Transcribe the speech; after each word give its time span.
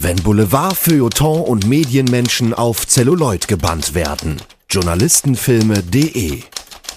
Wenn 0.00 0.14
Boulevard, 0.22 0.76
Feuilleton 0.76 1.40
und 1.42 1.66
Medienmenschen 1.66 2.54
auf 2.54 2.86
Celluloid 2.86 3.48
gebannt 3.48 3.96
werden. 3.96 4.36
Journalistenfilme.de 4.70 6.42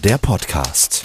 Der 0.03 0.19
Podcast. 0.19 1.01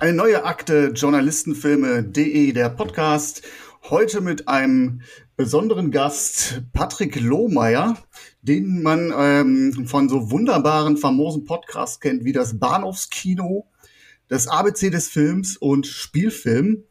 Eine 0.00 0.14
neue 0.14 0.42
Akte 0.44 0.92
Journalistenfilme.de 0.94 2.52
der 2.52 2.70
Podcast. 2.70 3.42
Heute 3.90 4.22
mit 4.22 4.48
einem 4.48 5.02
besonderen 5.36 5.90
Gast, 5.90 6.62
Patrick 6.72 7.20
Lohmeier, 7.20 7.98
den 8.40 8.82
man 8.82 9.12
ähm, 9.14 9.86
von 9.86 10.08
so 10.08 10.30
wunderbaren, 10.30 10.96
famosen 10.96 11.44
Podcasts 11.44 12.00
kennt 12.00 12.24
wie 12.24 12.32
das 12.32 12.58
Bahnhofskino, 12.58 13.66
das 14.28 14.48
ABC 14.48 14.88
des 14.88 15.10
Films 15.10 15.58
und 15.58 15.86
Spielfilm. 15.86 16.84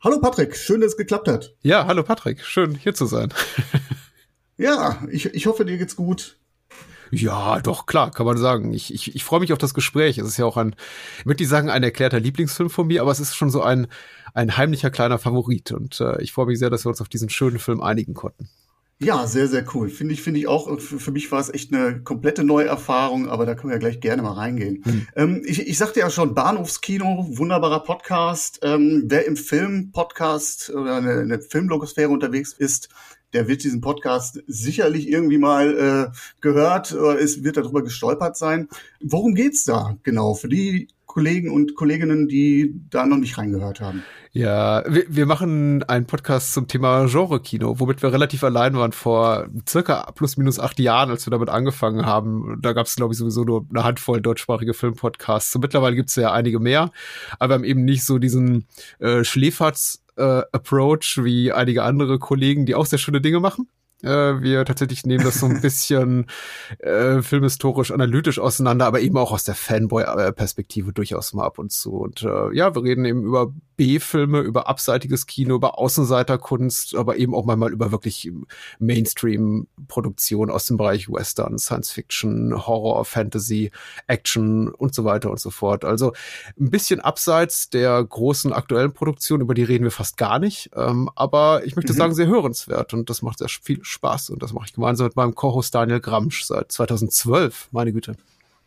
Hallo 0.00 0.20
Patrick, 0.20 0.56
schön, 0.56 0.80
dass 0.80 0.92
es 0.92 0.96
geklappt 0.96 1.26
hat. 1.26 1.56
Ja, 1.62 1.86
hallo 1.86 2.04
Patrick, 2.04 2.44
schön 2.44 2.76
hier 2.76 2.94
zu 2.94 3.06
sein. 3.06 3.34
ja, 4.56 5.02
ich, 5.10 5.26
ich 5.26 5.46
hoffe, 5.46 5.64
dir 5.64 5.76
geht's 5.76 5.96
gut. 5.96 6.38
Ja, 7.10 7.58
doch, 7.58 7.86
klar, 7.86 8.12
kann 8.12 8.24
man 8.24 8.36
sagen. 8.36 8.72
Ich, 8.72 8.94
ich, 8.94 9.16
ich 9.16 9.24
freue 9.24 9.40
mich 9.40 9.52
auf 9.52 9.58
das 9.58 9.74
Gespräch. 9.74 10.18
Es 10.18 10.28
ist 10.28 10.36
ja 10.36 10.44
auch 10.44 10.56
ein, 10.56 10.76
ich 11.18 11.26
würde 11.26 11.42
nicht 11.42 11.50
sagen, 11.50 11.68
ein 11.68 11.82
erklärter 11.82 12.20
Lieblingsfilm 12.20 12.70
von 12.70 12.86
mir, 12.86 13.02
aber 13.02 13.10
es 13.10 13.18
ist 13.18 13.34
schon 13.34 13.50
so 13.50 13.60
ein, 13.62 13.88
ein 14.34 14.56
heimlicher 14.56 14.90
kleiner 14.90 15.18
Favorit. 15.18 15.72
Und 15.72 16.00
äh, 16.00 16.22
ich 16.22 16.32
freue 16.32 16.46
mich 16.46 16.60
sehr, 16.60 16.70
dass 16.70 16.84
wir 16.84 16.90
uns 16.90 17.00
auf 17.00 17.08
diesen 17.08 17.28
schönen 17.28 17.58
Film 17.58 17.80
einigen 17.80 18.14
konnten. 18.14 18.48
Ja, 19.00 19.28
sehr, 19.28 19.46
sehr 19.46 19.64
cool. 19.74 19.90
Finde 19.90 20.14
ich, 20.14 20.22
finde 20.22 20.40
ich 20.40 20.48
auch. 20.48 20.80
Für, 20.80 20.98
für, 20.98 21.12
mich 21.12 21.30
war 21.30 21.38
es 21.38 21.50
echt 21.50 21.72
eine 21.72 22.02
komplette 22.02 22.42
neue 22.42 22.66
Erfahrung, 22.66 23.28
aber 23.28 23.46
da 23.46 23.54
können 23.54 23.70
wir 23.70 23.76
ja 23.76 23.78
gleich 23.78 24.00
gerne 24.00 24.22
mal 24.22 24.32
reingehen. 24.32 24.82
Mhm. 24.84 25.06
Ähm, 25.14 25.42
ich, 25.44 25.68
ich 25.68 25.78
sagte 25.78 26.00
ja 26.00 26.10
schon, 26.10 26.34
Bahnhofskino, 26.34 27.28
wunderbarer 27.30 27.84
Podcast. 27.84 28.58
Ähm, 28.62 29.04
wer 29.06 29.24
im 29.26 29.36
Film-Podcast 29.36 30.70
oder 30.70 30.96
eine, 30.96 31.20
eine 31.20 31.40
Filmlogosphäre 31.40 32.08
unterwegs 32.08 32.52
ist, 32.52 32.88
der 33.32 33.46
wird 33.46 33.62
diesen 33.62 33.80
Podcast 33.80 34.42
sicherlich 34.48 35.08
irgendwie 35.08 35.38
mal 35.38 36.10
äh, 36.12 36.18
gehört 36.40 36.92
oder 36.92 37.18
ist, 37.18 37.44
wird 37.44 37.56
darüber 37.56 37.84
gestolpert 37.84 38.36
sein. 38.36 38.68
Worum 39.00 39.34
geht's 39.34 39.62
da 39.64 39.96
genau? 40.02 40.34
Für 40.34 40.48
die 40.48 40.88
Kollegen 41.06 41.50
und 41.50 41.74
Kolleginnen, 41.74 42.28
die 42.28 42.74
da 42.90 43.06
noch 43.06 43.16
nicht 43.16 43.38
reingehört 43.38 43.80
haben. 43.80 44.02
Ja, 44.38 44.84
wir, 44.86 45.04
wir 45.08 45.26
machen 45.26 45.82
einen 45.82 46.06
Podcast 46.06 46.54
zum 46.54 46.68
Thema 46.68 47.06
Genre-Kino, 47.06 47.80
womit 47.80 48.02
wir 48.02 48.12
relativ 48.12 48.44
allein 48.44 48.76
waren 48.76 48.92
vor 48.92 49.48
circa 49.68 50.12
plus 50.12 50.36
minus 50.36 50.60
acht 50.60 50.78
Jahren, 50.78 51.10
als 51.10 51.26
wir 51.26 51.32
damit 51.32 51.48
angefangen 51.48 52.06
haben. 52.06 52.56
Da 52.62 52.72
gab 52.72 52.86
es, 52.86 52.94
glaube 52.94 53.12
ich, 53.12 53.18
sowieso 53.18 53.42
nur 53.42 53.66
eine 53.68 53.82
Handvoll 53.82 54.20
deutschsprachige 54.20 54.74
Filmpodcasts. 54.74 55.50
So, 55.50 55.58
mittlerweile 55.58 55.96
gibt 55.96 56.10
es 56.10 56.14
ja 56.14 56.30
einige 56.30 56.60
mehr, 56.60 56.92
aber 57.40 57.48
wir 57.48 57.54
haben 57.56 57.64
eben 57.64 57.84
nicht 57.84 58.04
so 58.04 58.18
diesen 58.18 58.68
äh, 59.00 59.24
Schläferz 59.24 60.04
äh, 60.14 60.42
Approach 60.52 61.18
wie 61.20 61.50
einige 61.50 61.82
andere 61.82 62.20
Kollegen, 62.20 62.64
die 62.64 62.76
auch 62.76 62.86
sehr 62.86 63.00
schöne 63.00 63.20
Dinge 63.20 63.40
machen. 63.40 63.68
Äh, 64.04 64.40
wir 64.40 64.64
tatsächlich 64.64 65.04
nehmen 65.04 65.24
das 65.24 65.40
so 65.40 65.46
ein 65.46 65.60
bisschen 65.60 66.26
äh, 66.78 67.22
filmhistorisch 67.22 67.90
analytisch 67.90 68.38
auseinander, 68.38 68.86
aber 68.86 69.00
eben 69.00 69.16
auch 69.16 69.32
aus 69.32 69.42
der 69.42 69.56
Fanboy-Perspektive 69.56 70.92
durchaus 70.92 71.34
mal 71.34 71.44
ab 71.44 71.58
und 71.58 71.72
zu. 71.72 71.94
Und 71.94 72.22
äh, 72.22 72.54
ja, 72.54 72.72
wir 72.76 72.84
reden 72.84 73.04
eben 73.04 73.24
über 73.24 73.52
B-Filme, 73.78 74.40
über 74.40 74.68
abseitiges 74.68 75.26
Kino, 75.26 75.54
über 75.54 75.78
Außenseiterkunst, 75.78 76.96
aber 76.96 77.16
eben 77.16 77.32
auch 77.32 77.44
mal 77.44 77.72
über 77.72 77.92
wirklich 77.92 78.30
Mainstream-Produktion 78.80 80.50
aus 80.50 80.66
dem 80.66 80.76
Bereich 80.76 81.08
Western, 81.08 81.58
Science 81.58 81.92
Fiction, 81.92 82.66
Horror, 82.66 83.04
Fantasy, 83.04 83.70
Action 84.08 84.68
und 84.68 84.94
so 84.94 85.04
weiter 85.04 85.30
und 85.30 85.38
so 85.38 85.50
fort. 85.50 85.84
Also 85.84 86.12
ein 86.58 86.70
bisschen 86.70 86.98
abseits 87.00 87.70
der 87.70 88.02
großen 88.02 88.52
aktuellen 88.52 88.92
Produktion, 88.92 89.40
über 89.40 89.54
die 89.54 89.62
reden 89.62 89.84
wir 89.84 89.92
fast 89.92 90.16
gar 90.16 90.40
nicht, 90.40 90.70
ähm, 90.74 91.08
aber 91.14 91.64
ich 91.64 91.76
möchte 91.76 91.92
mhm. 91.92 91.98
sagen, 91.98 92.14
sehr 92.16 92.26
hörenswert 92.26 92.92
und 92.94 93.08
das 93.08 93.22
macht 93.22 93.38
sehr 93.38 93.48
viel 93.48 93.78
Spaß 93.84 94.30
und 94.30 94.42
das 94.42 94.52
mache 94.52 94.66
ich 94.66 94.72
gemeinsam 94.72 95.06
mit 95.06 95.14
meinem 95.14 95.36
Co-Host 95.36 95.72
Daniel 95.72 96.00
Gramsch 96.00 96.42
seit 96.42 96.72
2012, 96.72 97.68
meine 97.70 97.92
Güte. 97.92 98.16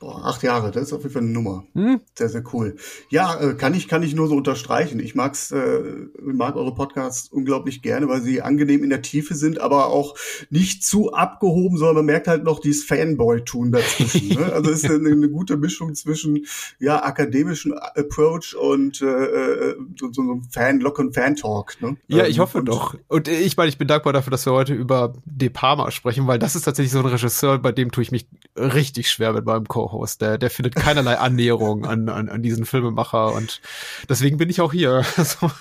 Boah, 0.02 0.26
acht 0.26 0.42
Jahre, 0.42 0.72
das 0.72 0.86
ist 0.86 0.94
auf 0.94 1.04
jeden 1.04 1.14
Fall 1.14 1.22
eine 1.22 1.32
Nummer. 1.32 1.64
Hm? 1.76 2.02
Sehr, 2.18 2.28
sehr 2.28 2.44
cool. 2.54 2.76
Ja, 3.10 3.40
äh, 3.40 3.54
kann 3.54 3.76
ich, 3.76 3.88
kann 3.88 4.02
ich 4.02 4.16
nur 4.16 4.28
so 4.28 4.36
unterstreichen. 4.36 5.00
Ich 5.00 5.14
mag's, 5.14 5.52
äh, 5.52 5.84
mag 6.20 6.56
eure 6.56 6.74
Podcasts 6.74 7.28
unglaublich 7.28 7.84
gerne, 7.84 8.08
weil 8.08 8.24
sie 8.24 8.42
angenehm 8.42 8.84
in 8.84 8.90
der 8.90 9.04
Tiefe 9.04 9.36
sind, 9.36 9.62
aber 9.62 9.90
auch 9.90 10.16
nicht 10.50 10.84
zu 10.84 11.14
abgehoben, 11.14 11.78
sondern 11.78 11.98
man 11.98 12.06
merkt 12.08 12.28
halt 12.28 12.44
noch 12.44 12.60
dieses 12.60 12.84
Fanboy-Tun 12.86 13.72
dazwischen. 13.74 14.30
ne? 14.30 14.52
Also 14.52 14.72
es 14.72 14.84
ist 14.84 14.90
eine, 14.90 15.12
eine, 15.12 15.30
gute 15.30 15.56
Mischung 15.56 15.94
zwischen 15.94 16.48
ja 16.80 17.04
akademischen 17.04 17.72
Approach 17.78 18.56
und 18.56 19.04
äh, 19.04 19.06
äh 19.06 19.76
so, 20.00 20.12
so 20.12 20.24
einem 20.24 20.42
Fan, 20.50 20.80
Lock 20.80 20.98
und 20.98 21.14
Fan-Talk. 21.14 21.80
Ne? 21.80 21.98
Ja, 22.08 22.26
ich 22.26 22.38
ähm, 22.38 22.42
hoffe 22.42 22.58
und, 22.58 22.66
doch. 22.66 22.96
Und 23.08 23.28
ich 23.28 23.56
meine, 23.56 23.70
ich 23.70 23.78
bin 23.78 23.88
dankbar 23.88 24.14
dafür, 24.14 24.32
dass 24.32 24.48
wir 24.48 24.54
heute 24.54 24.74
über 24.74 25.14
De 25.26 25.50
Palma 25.50 25.92
sprechen, 25.92 26.26
weil 26.26 26.40
das 26.40 26.56
ist 26.56 26.64
tatsächlich 26.64 26.92
so 26.92 26.98
ein 26.98 27.06
Regisseur, 27.06 27.60
bei 27.60 27.72
dem 27.72 27.92
tue 27.92 28.02
ich 28.02 28.12
mich 28.12 28.28
richtig 28.58 29.08
schwer 29.08 29.34
mit 29.34 29.46
meinem 29.46 29.68
Co 29.68 29.91
Co-Host. 29.92 30.22
Der, 30.22 30.38
der 30.38 30.50
findet 30.50 30.76
keinerlei 30.76 31.18
Annäherung 31.18 31.86
an, 31.86 32.10
an, 32.10 32.30
an 32.30 32.42
diesen 32.42 32.66
Filmemacher 32.66 33.34
und 33.34 33.62
deswegen 34.10 34.38
bin 34.38 34.50
ich 34.50 34.62
auch 34.62 34.72
hier. 34.72 35.06
Also, 35.22 35.52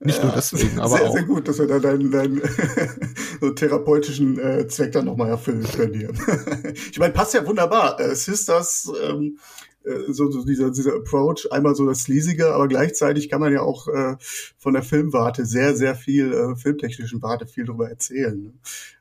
nicht 0.00 0.18
ja, 0.18 0.24
nur 0.24 0.34
deswegen, 0.34 0.78
aber 0.78 0.98
sehr, 0.98 1.08
auch. 1.08 1.14
Sehr 1.14 1.22
gut, 1.22 1.48
dass 1.48 1.58
wir 1.58 1.66
da 1.66 1.78
deinen, 1.78 2.10
deinen 2.10 2.42
so 3.40 3.50
therapeutischen 3.50 4.38
äh, 4.38 4.66
Zweck 4.68 4.92
dann 4.92 5.06
nochmal 5.06 5.30
erfüllen 5.30 5.62
können 5.62 5.94
hier. 5.94 6.10
ich 6.90 6.98
meine, 6.98 7.14
passt 7.14 7.32
ja 7.32 7.46
wunderbar. 7.46 7.98
Äh, 7.98 8.14
Sisters, 8.14 8.92
ähm, 9.02 9.38
äh, 9.84 10.12
so, 10.12 10.30
so 10.30 10.44
dieser, 10.44 10.70
dieser 10.70 10.96
Approach, 10.96 11.50
einmal 11.50 11.74
so 11.74 11.86
das 11.86 12.02
Sleasige, 12.02 12.52
aber 12.52 12.68
gleichzeitig 12.68 13.30
kann 13.30 13.40
man 13.40 13.52
ja 13.52 13.62
auch 13.62 13.88
äh, 13.88 14.16
von 14.58 14.74
der 14.74 14.82
Filmwarte 14.82 15.46
sehr, 15.46 15.74
sehr 15.74 15.94
viel, 15.94 16.32
äh, 16.32 16.56
filmtechnischen 16.56 17.22
Warte 17.22 17.46
viel 17.46 17.64
darüber 17.64 17.88
erzählen. 17.88 18.42
Ne? 18.42 18.52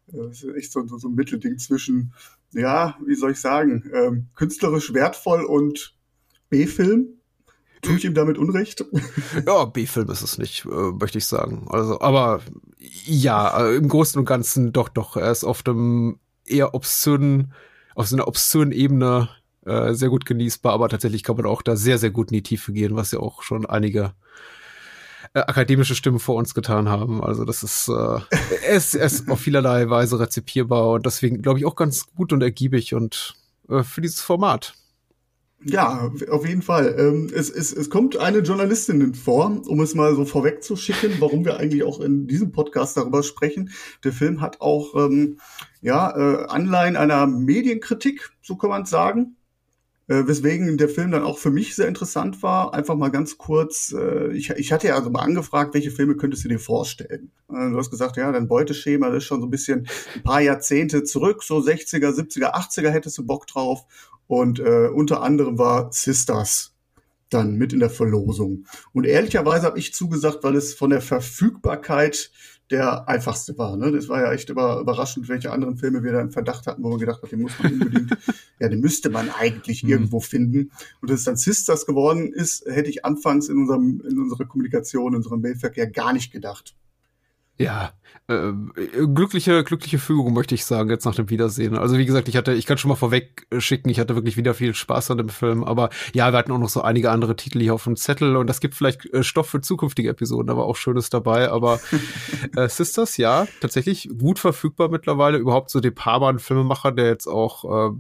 Das 0.08 0.44
ist 0.44 0.56
echt 0.56 0.72
so, 0.72 0.86
so, 0.88 0.98
so 0.98 1.10
ein 1.10 1.16
Mittelding 1.16 1.58
zwischen 1.58 2.14
ja, 2.54 2.98
wie 3.06 3.16
soll 3.16 3.32
ich 3.32 3.42
sagen, 3.42 3.90
ähm, 3.94 4.28
künstlerisch 4.36 4.94
wertvoll 4.94 5.44
und 5.44 5.96
B-Film. 6.50 7.20
Tue 7.82 7.98
ich 7.98 8.06
ihm 8.06 8.14
damit 8.14 8.38
Unrecht? 8.38 8.86
Ja, 9.46 9.66
B-Film 9.66 10.10
ist 10.10 10.22
es 10.22 10.38
nicht, 10.38 10.66
äh, 10.66 10.92
möchte 10.92 11.18
ich 11.18 11.26
sagen. 11.26 11.68
Also, 11.70 12.00
aber 12.00 12.42
ja, 13.06 13.68
äh, 13.68 13.76
im 13.76 13.90
Großen 13.90 14.20
und 14.20 14.26
Ganzen 14.26 14.72
doch, 14.72 14.90
doch. 14.90 15.18
Er 15.18 15.32
ist 15.32 15.44
auf 15.44 15.64
dem 15.64 16.20
eher 16.46 16.74
obszönen, 16.74 17.54
auf 17.96 18.08
so 18.08 18.16
einer 18.16 18.28
obszönen 18.28 18.72
Ebene 18.72 19.30
äh, 19.66 19.94
sehr 19.94 20.10
gut 20.10 20.26
genießbar, 20.26 20.74
aber 20.74 20.90
tatsächlich 20.90 21.24
kann 21.24 21.36
man 21.36 21.46
auch 21.46 21.62
da 21.62 21.76
sehr, 21.76 21.98
sehr 21.98 22.12
gut 22.12 22.32
in 22.32 22.36
die 22.36 22.44
Tiefe 22.44 22.72
gehen, 22.74 22.96
was 22.96 23.12
ja 23.12 23.20
auch 23.20 23.44
schon 23.44 23.66
einige 23.66 24.14
äh, 25.34 25.40
akademische 25.40 25.96
Stimmen 25.96 26.20
vor 26.20 26.36
uns 26.36 26.54
getan 26.54 26.90
haben. 26.90 27.24
Also 27.24 27.46
das 27.46 27.64
ist, 27.64 27.90
äh, 27.90 28.20
es, 28.68 28.94
es 28.94 29.28
auf 29.28 29.40
vielerlei 29.40 29.90
Weise 29.90 30.20
rezipierbar 30.20 30.92
und 30.92 31.06
deswegen 31.06 31.42
glaube 31.42 31.60
ich 31.60 31.66
auch 31.66 31.76
ganz 31.76 32.06
gut 32.16 32.34
und 32.34 32.42
ergiebig 32.42 32.94
und 32.94 33.36
äh, 33.70 33.84
für 33.84 34.02
dieses 34.02 34.22
Format. 34.22 34.76
Ja, 35.66 36.12
auf 36.30 36.46
jeden 36.46 36.62
Fall. 36.62 36.96
Ähm, 37.00 37.32
es, 37.34 37.50
es, 37.50 37.72
es 37.72 37.90
kommt 37.90 38.18
eine 38.18 38.40
Journalistin 38.40 39.14
vor, 39.14 39.62
um 39.66 39.80
es 39.80 39.96
mal 39.96 40.14
so 40.14 40.26
vorwegzuschicken, 40.26 41.14
warum 41.20 41.46
wir 41.46 41.58
eigentlich 41.58 41.84
auch 41.84 42.02
in 42.02 42.28
diesem 42.28 42.52
Podcast 42.52 42.98
darüber 42.98 43.24
sprechen. 43.24 43.72
Der 44.04 44.12
Film 44.12 44.42
hat 44.42 44.60
auch 44.60 44.94
ähm, 44.96 45.40
ja, 45.82 46.12
äh, 46.16 46.48
Anleihen 46.48 46.98
einer 46.98 47.28
Medienkritik, 47.28 48.32
so 48.42 48.58
kann 48.58 48.72
man 48.72 48.86
sagen. 48.86 49.38
Äh, 50.08 50.28
weswegen 50.28 50.78
der 50.78 50.90
Film 50.90 51.12
dann 51.12 51.24
auch 51.24 51.38
für 51.38 51.50
mich 51.50 51.76
sehr 51.76 51.88
interessant 51.88 52.44
war. 52.44 52.74
Einfach 52.74 52.96
mal 52.96 53.10
ganz 53.10 53.38
kurz, 53.38 53.94
äh, 53.98 54.34
ich, 54.34 54.50
ich 54.50 54.74
hatte 54.74 54.88
ja 54.88 54.96
also 54.96 55.10
mal 55.10 55.22
angefragt, 55.22 55.74
welche 55.74 55.92
Filme 55.92 56.18
könntest 56.18 56.44
du 56.44 56.50
dir 56.50 56.60
vorstellen? 56.60 57.32
Äh, 57.50 57.70
du 57.70 57.78
hast 57.78 57.90
gesagt, 57.90 58.18
ja, 58.18 58.30
dein 58.32 58.50
Beuteschema, 58.50 59.08
das 59.10 59.20
ist 59.20 59.26
schon 59.26 59.40
so 59.40 59.48
ein 59.48 59.52
bisschen 59.52 59.88
ein 60.14 60.24
paar 60.24 60.42
Jahrzehnte 60.42 61.04
zurück, 61.04 61.42
so 61.42 61.60
60er, 61.60 62.12
70er, 62.12 62.54
80er 62.54 62.90
hättest 62.90 63.18
du 63.18 63.26
Bock 63.26 63.48
drauf. 63.48 63.86
Und 64.28 64.60
äh, 64.60 64.88
unter 64.88 65.22
anderem 65.22 65.58
war 65.58 65.92
Sisters 65.94 66.74
dann 67.30 67.56
mit 67.56 67.74
in 67.74 67.80
der 67.80 67.90
Verlosung. 67.90 68.66
Und 68.92 69.06
ehrlicherweise 69.06 69.66
habe 69.66 69.80
ich 69.80 69.94
zugesagt, 69.94 70.44
weil 70.44 70.56
es 70.56 70.74
von 70.74 70.90
der 70.90 71.02
Verfügbarkeit 71.02 72.32
der 72.74 73.08
einfachste 73.08 73.56
war. 73.58 73.78
Ne? 73.78 73.92
Das 73.92 74.10
war 74.10 74.22
ja 74.22 74.34
echt 74.34 74.50
über, 74.50 74.80
überraschend, 74.80 75.30
welche 75.30 75.52
anderen 75.52 75.78
Filme 75.78 76.04
wir 76.04 76.12
da 76.12 76.22
im 76.22 76.32
Verdacht 76.32 76.66
hatten, 76.66 76.84
wo 76.84 76.90
man 76.90 77.00
gedacht 77.00 77.22
hat, 77.22 77.32
den 77.32 77.42
muss 77.42 77.52
man 77.62 77.74
unbedingt, 77.74 78.18
ja, 78.60 78.68
den 78.68 78.80
müsste 78.80 79.12
man 79.12 79.30
eigentlich 79.30 79.84
mhm. 79.84 79.90
irgendwo 79.92 80.20
finden. 80.20 80.72
Und 81.00 81.10
dass 81.10 81.20
es 81.20 81.26
dann 81.26 81.38
Sisters 81.38 81.86
geworden 81.86 82.34
ist, 82.34 82.66
hätte 82.66 82.90
ich 82.90 83.06
anfangs 83.06 83.48
in 83.48 83.58
unserem, 83.58 84.02
in 84.10 84.20
unserer 84.20 84.46
Kommunikation, 84.46 85.14
in 85.14 85.18
unserem 85.18 85.42
Mailverkehr 85.42 85.88
gar 85.88 86.14
nicht 86.14 86.32
gedacht. 86.32 86.76
Ja, 87.58 87.94
äh, 88.28 88.52
glückliche, 89.14 89.64
glückliche 89.64 90.00
Fügung, 90.00 90.34
möchte 90.34 90.56
ich 90.56 90.66
sagen, 90.66 90.90
jetzt 90.90 91.06
nach 91.06 91.16
dem 91.16 91.30
Wiedersehen. 91.30 91.78
Also 91.78 91.98
wie 91.98 92.06
gesagt, 92.06 92.28
ich 92.28 92.36
hatte, 92.38 92.54
ich 92.54 92.66
kann 92.66 92.78
schon 92.78 92.90
mal 92.90 92.96
vorweg 92.96 93.46
schicken, 93.60 93.90
ich 93.90 94.00
hatte 94.00 94.16
wirklich 94.16 94.38
wieder 94.38 94.54
viel 94.54 94.74
Spaß 94.74 95.12
an 95.12 95.18
dem 95.18 95.30
Film, 95.30 95.64
aber 95.64 95.90
ja, 96.14 96.32
wir 96.32 96.38
hatten 96.38 96.52
auch 96.52 96.58
noch 96.58 96.70
so 96.70 96.82
einige 96.82 97.12
andere 97.12 97.36
Titel 97.36 97.60
hier 97.60 97.74
auf 97.74 97.84
dem 97.84 97.96
Zettel 97.96 98.38
und 98.38 98.48
das 98.48 98.60
gibt 98.60 98.76
vielleicht 98.76 99.06
äh, 99.14 99.24
Stoff 99.24 99.50
für 99.50 99.62
zukünftige 99.62 100.10
Episoden, 100.10 100.50
aber 100.50 100.66
auch 100.66 100.76
Schönes 100.78 101.10
dabei. 101.10 101.52
Aber 101.52 101.80
äh, 102.56 102.70
Sisters, 102.70 103.18
ja, 103.18 103.46
tatsächlich 103.62 104.10
gut 104.18 104.40
verfügbar 104.40 104.90
mittlerweile. 104.90 105.38
Überhaupt 105.38 105.70
so 105.70 105.80
Palma, 105.94 106.30
ein 106.30 106.40
Filmemacher, 106.40 106.92
der 106.92 107.08
jetzt 107.08 107.28
auch 107.28 107.92
äh, 107.92 107.96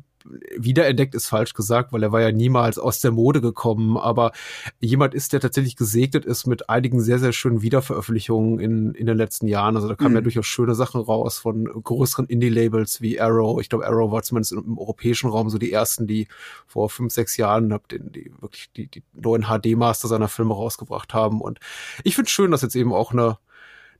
wiederentdeckt 0.58 1.16
ist 1.16 1.28
falsch 1.28 1.54
gesagt, 1.54 1.92
weil 1.92 2.04
er 2.04 2.12
war 2.12 2.22
ja 2.22 2.32
niemals 2.32 2.80
aus 2.80 3.02
der 3.02 3.12
Mode 3.12 3.42
gekommen, 3.42 3.98
aber 3.98 4.32
jemand 4.80 5.14
ist, 5.14 5.34
der 5.34 5.40
tatsächlich 5.40 5.76
gesegnet 5.76 6.26
ist 6.26 6.48
mit 6.48 6.70
einigen 6.70 7.02
sehr, 7.02 7.20
sehr 7.20 7.34
schönen 7.34 7.62
Wiederveröffentlichungen 7.62 8.60
in, 8.60 8.94
in 8.94 9.06
den 9.06 9.18
letzten 9.18 9.48
Jahren. 9.48 9.76
Also 9.76 9.88
da 9.88 9.96
kamen 9.96 10.12
mhm. 10.12 10.18
ja 10.18 10.22
durchaus 10.22 10.46
schöne 10.46 10.76
Sachen 10.76 11.02
raus 11.02 11.38
von 11.38 11.66
größeren 11.66 12.26
Indie-Labels 12.28 13.02
wie 13.02 13.20
Arrow. 13.20 13.60
Ich 13.60 13.70
glaube, 13.70 13.86
Arrow 13.86 14.12
war 14.12 14.24
zumindest 14.24 14.54
im 14.54 14.78
europäischen 14.78 15.30
Raum 15.30 15.50
so 15.50 15.58
die 15.58 15.72
ersten, 15.72 16.08
die 16.08 16.28
vor 16.68 16.90
fünf, 16.90 17.14
sechs 17.14 17.38
Jahren 17.38 17.70
den, 17.92 18.12
die 18.12 18.32
wirklich 18.40 18.72
die, 18.76 18.88
die 18.88 19.04
neuen 19.14 19.44
HD-Master 19.44 20.08
seiner 20.08 20.28
Filme 20.28 20.54
rausgebracht 20.54 21.14
haben. 21.14 21.42
Und 21.42 21.60
ich 22.04 22.16
finde 22.16 22.30
schön, 22.30 22.52
dass 22.52 22.62
jetzt 22.62 22.76
eben 22.76 22.94
auch 22.94 23.12
eine 23.12 23.38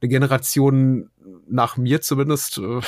eine 0.04 0.10
Generation 0.10 1.10
nach 1.48 1.78
mir 1.78 2.02
zumindest 2.02 2.58
äh, 2.58 2.82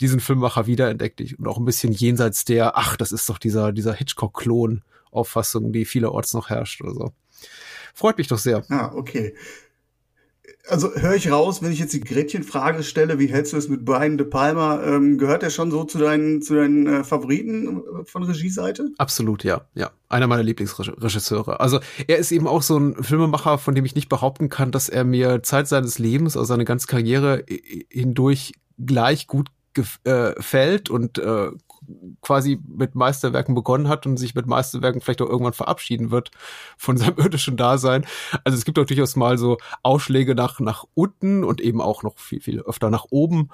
diesen 0.00 0.20
Filmmacher 0.20 0.66
wiederentdeckt 0.66 1.20
und 1.38 1.48
auch 1.48 1.58
ein 1.58 1.64
bisschen 1.64 1.92
jenseits 1.92 2.44
der, 2.44 2.78
ach, 2.78 2.96
das 2.96 3.10
ist 3.10 3.28
doch 3.28 3.38
dieser, 3.38 3.72
dieser 3.72 3.92
Hitchcock-Klon-Auffassung, 3.92 5.72
die 5.72 5.84
vielerorts 5.84 6.32
noch 6.32 6.48
herrscht 6.48 6.82
oder 6.82 6.94
so. 6.94 7.12
Freut 7.94 8.16
mich 8.18 8.28
doch 8.28 8.38
sehr. 8.38 8.64
Ah, 8.68 8.92
okay 8.94 9.34
also 10.68 10.94
höre 10.94 11.14
ich 11.14 11.30
raus, 11.30 11.62
wenn 11.62 11.72
ich 11.72 11.78
jetzt 11.78 11.92
die 11.92 12.00
Gretchenfrage 12.00 12.82
stelle, 12.82 13.18
wie 13.18 13.26
hältst 13.26 13.52
du 13.52 13.56
es 13.56 13.68
mit 13.68 13.84
Brian 13.84 14.18
De 14.18 14.26
Palma? 14.26 14.82
Ähm, 14.82 15.18
gehört 15.18 15.42
er 15.42 15.50
schon 15.50 15.70
so 15.70 15.84
zu 15.84 15.98
deinen, 15.98 16.42
zu 16.42 16.54
deinen 16.54 16.86
äh, 16.86 17.04
Favoriten 17.04 17.78
äh, 17.78 18.04
von 18.04 18.22
Regieseite? 18.22 18.90
Absolut, 18.98 19.44
ja. 19.44 19.62
Ja. 19.74 19.90
Einer 20.08 20.26
meiner 20.26 20.42
Lieblingsregisseure. 20.42 21.60
Also 21.60 21.80
er 22.06 22.18
ist 22.18 22.32
eben 22.32 22.46
auch 22.46 22.62
so 22.62 22.78
ein 22.78 23.02
Filmemacher, 23.02 23.58
von 23.58 23.74
dem 23.74 23.84
ich 23.84 23.94
nicht 23.94 24.08
behaupten 24.08 24.48
kann, 24.48 24.72
dass 24.72 24.88
er 24.88 25.04
mir 25.04 25.42
Zeit 25.42 25.68
seines 25.68 25.98
Lebens, 25.98 26.36
also 26.36 26.46
seine 26.46 26.64
ganze 26.64 26.86
Karriere 26.86 27.44
hindurch 27.88 28.52
gleich 28.78 29.26
gut 29.26 29.48
gefällt 29.74 30.88
äh, 30.88 30.92
und 30.92 31.18
äh, 31.18 31.50
quasi 32.20 32.60
mit 32.66 32.94
Meisterwerken 32.94 33.54
begonnen 33.54 33.88
hat 33.88 34.06
und 34.06 34.16
sich 34.16 34.34
mit 34.34 34.46
Meisterwerken 34.46 35.00
vielleicht 35.00 35.22
auch 35.22 35.28
irgendwann 35.28 35.52
verabschieden 35.52 36.10
wird 36.10 36.30
von 36.76 36.96
seinem 36.96 37.18
irdischen 37.18 37.56
Dasein. 37.56 38.04
Also 38.44 38.56
es 38.56 38.64
gibt 38.64 38.78
auch 38.78 38.84
durchaus 38.84 39.16
mal 39.16 39.38
so 39.38 39.58
Ausschläge 39.82 40.34
nach, 40.34 40.60
nach 40.60 40.84
unten 40.94 41.44
und 41.44 41.60
eben 41.60 41.80
auch 41.80 42.02
noch 42.02 42.18
viel, 42.18 42.40
viel 42.40 42.60
öfter 42.60 42.90
nach 42.90 43.06
oben. 43.10 43.50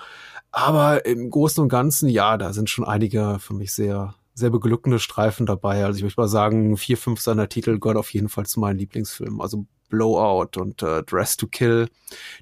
Aber 0.50 1.04
im 1.06 1.30
Großen 1.30 1.62
und 1.62 1.68
Ganzen, 1.68 2.08
ja, 2.08 2.36
da 2.36 2.52
sind 2.52 2.70
schon 2.70 2.84
einige 2.84 3.38
für 3.40 3.54
mich 3.54 3.72
sehr, 3.72 4.14
sehr 4.34 4.50
beglückende 4.50 4.98
Streifen 4.98 5.46
dabei. 5.46 5.84
Also 5.84 5.98
ich 5.98 6.02
würde 6.02 6.14
mal 6.16 6.28
sagen, 6.28 6.76
vier, 6.76 6.96
fünf 6.96 7.20
seiner 7.20 7.48
Titel 7.48 7.78
gehören 7.78 7.98
auf 7.98 8.12
jeden 8.12 8.28
Fall 8.28 8.46
zu 8.46 8.60
meinen 8.60 8.78
Lieblingsfilmen. 8.78 9.40
Also 9.40 9.66
Blowout 9.88 10.60
und 10.60 10.82
äh, 10.82 11.02
Dress 11.02 11.36
to 11.36 11.46
Kill. 11.46 11.88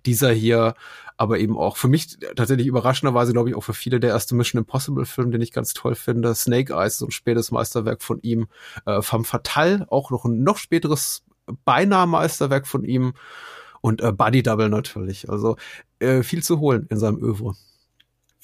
Dieser 0.07 0.33
hier 0.33 0.75
aber 1.17 1.39
eben 1.39 1.57
auch 1.57 1.77
für 1.77 1.89
mich 1.89 2.19
tatsächlich 2.35 2.67
überraschenderweise, 2.67 3.33
glaube 3.33 3.49
ich, 3.49 3.55
auch 3.55 3.63
für 3.63 3.75
viele 3.75 4.01
der 4.01 4.11
erste 4.11 4.35
Mission 4.35 4.61
Impossible 4.61 5.07
Film, 5.07 5.31
den 5.31 5.43
ich 5.43 5.53
ganz 5.53 5.73
toll 5.73 5.95
finde. 5.95 6.35
Snake 6.35 6.75
Eyes, 6.75 6.99
so 6.99 7.07
ein 7.07 7.13
spätes 7.13 7.51
Meisterwerk 7.51 8.03
von 8.03 8.21
ihm. 8.23 8.49
Äh, 8.85 9.01
Femme 9.01 9.25
Fatale, 9.25 9.87
auch 9.91 10.11
noch 10.11 10.25
ein 10.25 10.43
noch 10.43 10.59
späteres 10.59 11.23
beinahe 11.65 12.07
Meisterwerk 12.07 12.67
von 12.67 12.85
ihm. 12.85 13.15
Und 13.81 14.01
äh, 14.01 14.13
Body 14.13 14.43
Double 14.43 14.69
natürlich. 14.69 15.29
Also 15.29 15.57
äh, 16.01 16.23
viel 16.23 16.43
zu 16.43 16.59
holen 16.59 16.87
in 16.91 16.99
seinem 16.99 17.23
Övre. 17.23 17.55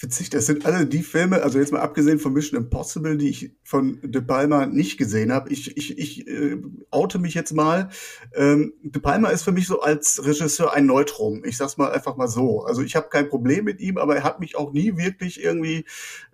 Witzig, 0.02 0.31
das 0.31 0.47
sind 0.47 0.64
alle 0.64 0.87
die 0.87 1.02
Filme, 1.02 1.43
also 1.43 1.58
jetzt 1.58 1.73
mal 1.73 1.81
abgesehen 1.81 2.19
von 2.19 2.32
Mission 2.32 2.58
Impossible, 2.58 3.19
die 3.19 3.29
ich 3.29 3.52
von 3.62 4.00
De 4.02 4.23
Palma 4.23 4.64
nicht 4.64 4.97
gesehen 4.97 5.31
habe. 5.31 5.50
Ich, 5.50 5.76
ich, 5.76 5.99
ich 5.99 6.26
äh, 6.26 6.56
oute 6.91 7.19
mich 7.19 7.35
jetzt 7.35 7.52
mal. 7.52 7.91
Ähm, 8.35 8.73
De 8.82 9.02
Palma 9.02 9.29
ist 9.29 9.43
für 9.43 9.52
mich 9.52 9.67
so 9.67 9.82
als 9.82 10.25
Regisseur 10.25 10.73
ein 10.73 10.87
Neutrum. 10.87 11.44
Ich 11.44 11.58
sag's 11.58 11.76
mal 11.76 11.93
einfach 11.93 12.17
mal 12.17 12.29
so. 12.29 12.62
Also 12.64 12.81
ich 12.81 12.97
habe 12.97 13.11
kein 13.11 13.29
Problem 13.29 13.67
mit 13.67 13.79
ihm, 13.81 13.99
aber 13.99 14.17
er 14.17 14.25
hat 14.25 14.41
mich 14.41 14.56
auch 14.56 14.73
nie 14.73 14.97
wirklich 14.97 15.44
irgendwie, 15.44 15.85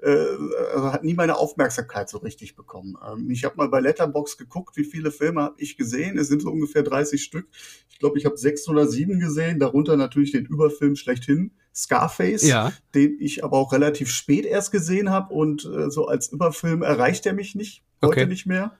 äh, 0.01 0.27
also 0.73 0.93
hat 0.93 1.03
nie 1.03 1.15
meine 1.15 1.37
Aufmerksamkeit 1.37 2.09
so 2.09 2.19
richtig 2.19 2.55
bekommen. 2.55 2.97
Ähm, 3.05 3.29
ich 3.33 3.45
habe 3.45 3.57
mal 3.57 3.69
bei 3.69 3.81
Letterbox 3.81 4.39
geguckt, 4.39 4.77
wie 4.77 4.85
viele 4.85 5.11
Filme 5.11 5.43
habe 5.43 5.57
ich 5.59 5.77
gesehen. 5.77 6.19
Es 6.19 6.29
sind 6.29 6.41
so 6.41 6.53
ungefähr 6.53 6.85
30 6.85 7.21
Stück. 7.21 7.49
Ich 7.91 7.99
glaube, 7.99 8.17
ich 8.17 8.27
habe 8.27 8.37
sechs 8.37 8.69
oder 8.69 8.87
sieben 8.87 9.19
gesehen, 9.19 9.59
darunter 9.59 9.97
natürlich 9.97 10.31
den 10.31 10.47
Überfilm 10.47 10.95
schlechthin 10.95 11.51
Scarface, 11.77 12.43
ja. 12.43 12.73
den 12.95 13.19
ich 13.21 13.45
aber 13.45 13.59
auch 13.59 13.73
relativ 13.73 14.11
spät 14.11 14.47
erst 14.47 14.73
gesehen 14.73 15.11
habe 15.11 15.35
und 15.35 15.67
äh, 15.67 15.91
so 15.91 16.09
als 16.09 16.29
Überfilm 16.29 16.83
erreicht 16.83 17.27
er 17.27 17.35
mich 17.35 17.55
nicht, 17.55 17.83
heute 18.03 18.23
okay. 18.23 18.27
nicht 18.27 18.47
mehr. 18.47 18.79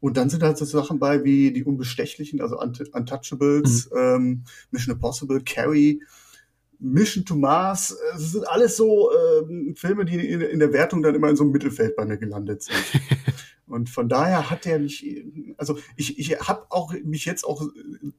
Und 0.00 0.16
dann 0.16 0.30
sind 0.30 0.42
halt 0.42 0.56
so 0.56 0.64
Sachen 0.64 0.98
bei 0.98 1.22
wie 1.22 1.52
die 1.52 1.62
Unbestechlichen, 1.62 2.40
also 2.40 2.58
Untouchables, 2.58 3.90
mhm. 3.90 3.98
ähm, 3.98 4.44
Mission 4.70 4.94
Impossible, 4.94 5.42
Carrie, 5.44 6.02
Mission 6.80 7.24
to 7.24 7.36
Mars. 7.36 7.96
Das 8.12 8.32
sind 8.32 8.48
alles 8.48 8.76
so 8.76 9.10
ähm, 9.12 9.74
Filme, 9.76 10.04
die 10.04 10.16
in, 10.26 10.40
in, 10.40 10.58
der 10.58 10.72
Wertung 10.72 11.02
dann 11.02 11.14
immer 11.14 11.28
in 11.28 11.36
so 11.36 11.44
einem 11.44 11.52
Mittelfeld 11.52 11.94
bei 11.94 12.04
mir 12.04 12.16
gelandet 12.16 12.62
sind. 12.64 12.76
Und 13.72 13.90
von 13.90 14.08
daher 14.08 14.50
hat 14.50 14.66
er 14.66 14.78
mich, 14.78 15.24
also 15.56 15.78
ich, 15.96 16.18
ich 16.18 16.38
habe 16.40 16.66
auch 16.70 16.92
mich 17.04 17.24
jetzt 17.24 17.44
auch 17.44 17.66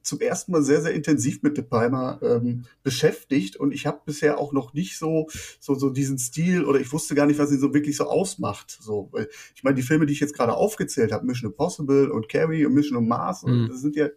zum 0.02 0.20
ersten 0.20 0.52
Mal 0.52 0.64
sehr, 0.64 0.82
sehr 0.82 0.94
intensiv 0.94 1.44
mit 1.44 1.58
De 1.58 1.64
Palma 1.64 2.20
ähm, 2.22 2.66
beschäftigt 2.84 3.56
und 3.56 3.74
ich 3.74 3.86
habe 3.86 4.02
bisher 4.06 4.38
auch 4.40 4.54
noch 4.54 4.74
nicht 4.74 4.98
so, 4.98 5.28
so, 5.60 5.76
so 5.76 5.90
diesen 5.90 6.18
Stil 6.18 6.66
oder 6.66 6.80
ich 6.80 6.92
wusste 6.92 7.16
gar 7.16 7.26
nicht, 7.26 7.40
was 7.40 7.52
ihn 7.52 7.60
so 7.60 7.74
wirklich 7.74 7.98
so 7.98 8.06
ausmacht. 8.06 8.78
So, 8.82 9.10
weil 9.12 9.30
ich 9.56 9.64
meine, 9.64 9.76
die 9.76 9.84
Filme, 9.84 10.06
die 10.06 10.14
ich 10.14 10.20
jetzt 10.20 10.36
gerade 10.36 10.56
aufgezählt 10.56 11.12
habe, 11.12 11.26
Mission 11.26 11.52
Impossible 11.52 12.12
und 12.12 12.30
Carrie 12.30 12.66
und 12.66 12.74
Mission 12.74 12.98
on 12.98 13.08
Mars, 13.08 13.44
mhm. 13.44 13.68
das 13.70 13.82
sind 13.82 13.96
ja, 13.96 14.10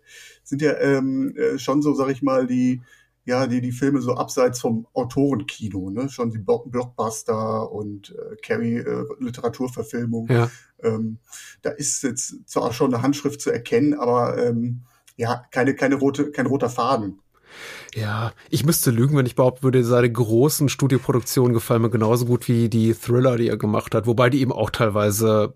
sind 0.43 0.63
ja 0.63 0.77
ähm, 0.79 1.35
äh, 1.37 1.59
schon 1.59 1.83
so, 1.83 1.95
sag 1.95 2.11
ich 2.11 2.23
mal, 2.23 2.47
die 2.47 2.81
ja, 3.27 3.47
die, 3.49 3.61
die 3.61 3.73
Filme 3.73 4.01
so 4.01 4.15
abseits 4.15 4.61
vom 4.61 4.87
Autorenkino, 4.95 5.91
ne? 5.91 6.09
Schon 6.09 6.31
die 6.31 6.39
Blockbuster 6.39 7.71
und 7.71 8.11
äh, 8.11 8.37
Carrie 8.41 8.79
äh, 8.79 9.05
Literaturverfilmung. 9.19 10.29
Ja. 10.31 10.51
Ähm, 10.83 11.19
da 11.63 11.71
ist 11.71 12.03
jetzt 12.03 12.49
zwar 12.49 12.73
schon 12.73 12.95
eine 12.95 13.03
Handschrift 13.03 13.41
zu 13.41 13.51
erkennen, 13.51 13.95
aber 13.95 14.39
ähm, 14.39 14.83
ja, 15.17 15.45
keine, 15.51 15.75
keine 15.75 15.97
rote, 15.97 16.31
kein 16.31 16.47
roter 16.47 16.71
Faden. 16.71 17.21
Ja, 17.95 18.33
ich 18.49 18.65
müsste 18.65 18.91
lügen, 18.91 19.17
wenn 19.17 19.27
ich 19.27 19.35
behaupten 19.35 19.65
würde, 19.65 19.83
seine 19.83 20.11
großen 20.11 20.69
Studioproduktionen 20.69 21.53
gefallen 21.53 21.83
mir 21.83 21.91
genauso 21.91 22.27
gut 22.27 22.47
wie 22.47 22.69
die 22.69 22.95
Thriller, 22.95 23.37
die 23.37 23.49
er 23.49 23.57
gemacht 23.57 23.95
hat, 23.95 24.07
wobei 24.07 24.31
die 24.31 24.41
eben 24.41 24.53
auch 24.53 24.71
teilweise 24.71 25.55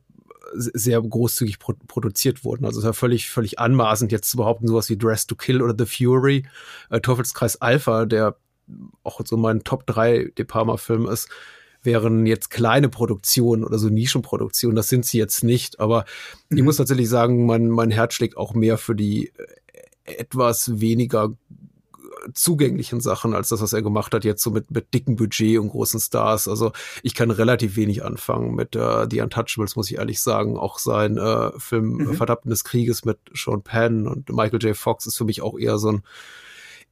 sehr 0.52 1.00
großzügig 1.00 1.58
pro 1.58 1.74
produziert 1.86 2.44
wurden. 2.44 2.64
Also 2.64 2.78
es 2.78 2.84
ist 2.84 2.88
ja 2.88 2.92
völlig, 2.92 3.28
völlig 3.28 3.58
anmaßend, 3.58 4.12
jetzt 4.12 4.30
zu 4.30 4.36
behaupten, 4.36 4.66
sowas 4.66 4.88
wie 4.88 4.96
Dress 4.96 5.26
to 5.26 5.34
Kill 5.34 5.62
oder 5.62 5.74
The 5.78 5.86
Fury, 5.86 6.44
äh, 6.90 7.00
Teufelskreis 7.00 7.60
Alpha, 7.60 8.06
der 8.06 8.36
auch 9.02 9.20
so 9.24 9.36
mein 9.36 9.64
Top 9.64 9.86
3 9.86 10.32
De 10.36 10.44
Palma-Film 10.44 11.06
ist, 11.06 11.28
wären 11.82 12.26
jetzt 12.26 12.50
kleine 12.50 12.88
Produktionen 12.88 13.64
oder 13.64 13.78
so 13.78 13.88
Nischenproduktionen. 13.88 14.76
Das 14.76 14.88
sind 14.88 15.06
sie 15.06 15.18
jetzt 15.18 15.42
nicht. 15.44 15.80
Aber 15.80 16.04
mhm. 16.48 16.58
ich 16.58 16.64
muss 16.64 16.76
tatsächlich 16.76 17.08
sagen, 17.08 17.46
mein, 17.46 17.68
mein 17.68 17.90
Herz 17.90 18.14
schlägt 18.14 18.36
auch 18.36 18.54
mehr 18.54 18.78
für 18.78 18.94
die 18.94 19.32
äh, 20.04 20.12
etwas 20.12 20.80
weniger 20.80 21.32
zugänglichen 22.34 23.00
Sachen 23.00 23.34
als 23.34 23.48
das, 23.48 23.62
was 23.62 23.72
er 23.72 23.82
gemacht 23.82 24.14
hat, 24.14 24.24
jetzt 24.24 24.42
so 24.42 24.50
mit, 24.50 24.70
mit 24.70 24.92
dicken 24.94 25.16
Budget 25.16 25.58
und 25.58 25.68
großen 25.68 26.00
Stars. 26.00 26.48
Also 26.48 26.72
ich 27.02 27.14
kann 27.14 27.30
relativ 27.30 27.76
wenig 27.76 28.04
anfangen 28.04 28.54
mit 28.54 28.76
äh, 28.76 29.06
The 29.10 29.20
Untouchables, 29.20 29.76
muss 29.76 29.90
ich 29.90 29.98
ehrlich 29.98 30.20
sagen. 30.20 30.56
Auch 30.56 30.78
sein 30.78 31.16
äh, 31.16 31.50
Film 31.58 31.96
mhm. 31.96 32.14
Verdammten 32.14 32.50
des 32.50 32.64
Krieges 32.64 33.04
mit 33.04 33.18
Sean 33.34 33.62
Penn 33.62 34.06
und 34.06 34.30
Michael 34.30 34.62
J. 34.62 34.76
Fox 34.76 35.06
ist 35.06 35.16
für 35.16 35.24
mich 35.24 35.42
auch 35.42 35.58
eher 35.58 35.78
so 35.78 35.92
ein 35.92 36.02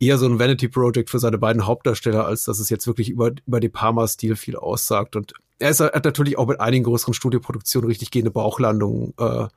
eher 0.01 0.19
so 0.19 0.27
ein 0.27 0.39
Vanity 0.39 0.69
Project 0.69 1.11
für 1.11 1.19
seine 1.19 1.39
beiden 1.39 1.67
Hauptdarsteller, 1.67 2.25
als 2.25 2.45
dass 2.45 2.61
es 2.61 2.71
jetzt 2.71 2.87
wirklich 2.87 3.11
über, 3.11 3.33
über 3.47 3.61
die 3.61 3.69
Parma-Stil 3.69 4.37
viel 4.37 4.57
aussagt. 4.57 5.17
Und 5.17 5.35
er 5.59 5.71
ist, 5.71 5.81
hat 5.81 6.05
natürlich 6.05 6.39
auch 6.39 6.47
mit 6.47 6.61
einigen 6.61 6.85
größeren 6.85 7.15
Studioproduktionen 7.15 7.89
richtig 7.89 8.11
gehende 8.11 8.31
Bauchlandungen 8.31 9.13
äh, 9.19 9.49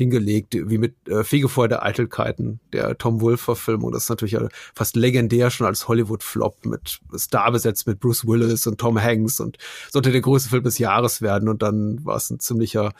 hingelegt, 0.00 0.56
wie 0.58 0.78
mit 0.78 1.06
äh, 1.08 1.24
Fegefeuer 1.24 1.68
der 1.68 1.82
Eitelkeiten, 1.82 2.58
der 2.72 2.96
Tom 2.96 3.20
Wolfe-Verfilmung. 3.20 3.92
Das 3.92 4.04
ist 4.04 4.08
natürlich 4.08 4.38
fast 4.74 4.96
legendär 4.96 5.50
schon 5.50 5.66
als 5.66 5.88
Hollywood-Flop 5.88 6.64
mit 6.64 7.00
Star 7.16 7.52
besetzt 7.52 7.86
mit 7.86 8.00
Bruce 8.00 8.26
Willis 8.26 8.66
und 8.66 8.78
Tom 8.78 8.98
Hanks 8.98 9.40
und 9.40 9.58
sollte 9.90 10.10
der 10.10 10.22
größte 10.22 10.48
Film 10.48 10.64
des 10.64 10.78
Jahres 10.78 11.20
werden. 11.20 11.50
Und 11.50 11.60
dann 11.62 12.02
war 12.02 12.16
es 12.16 12.30
ein 12.30 12.40
ziemlicher 12.40 12.92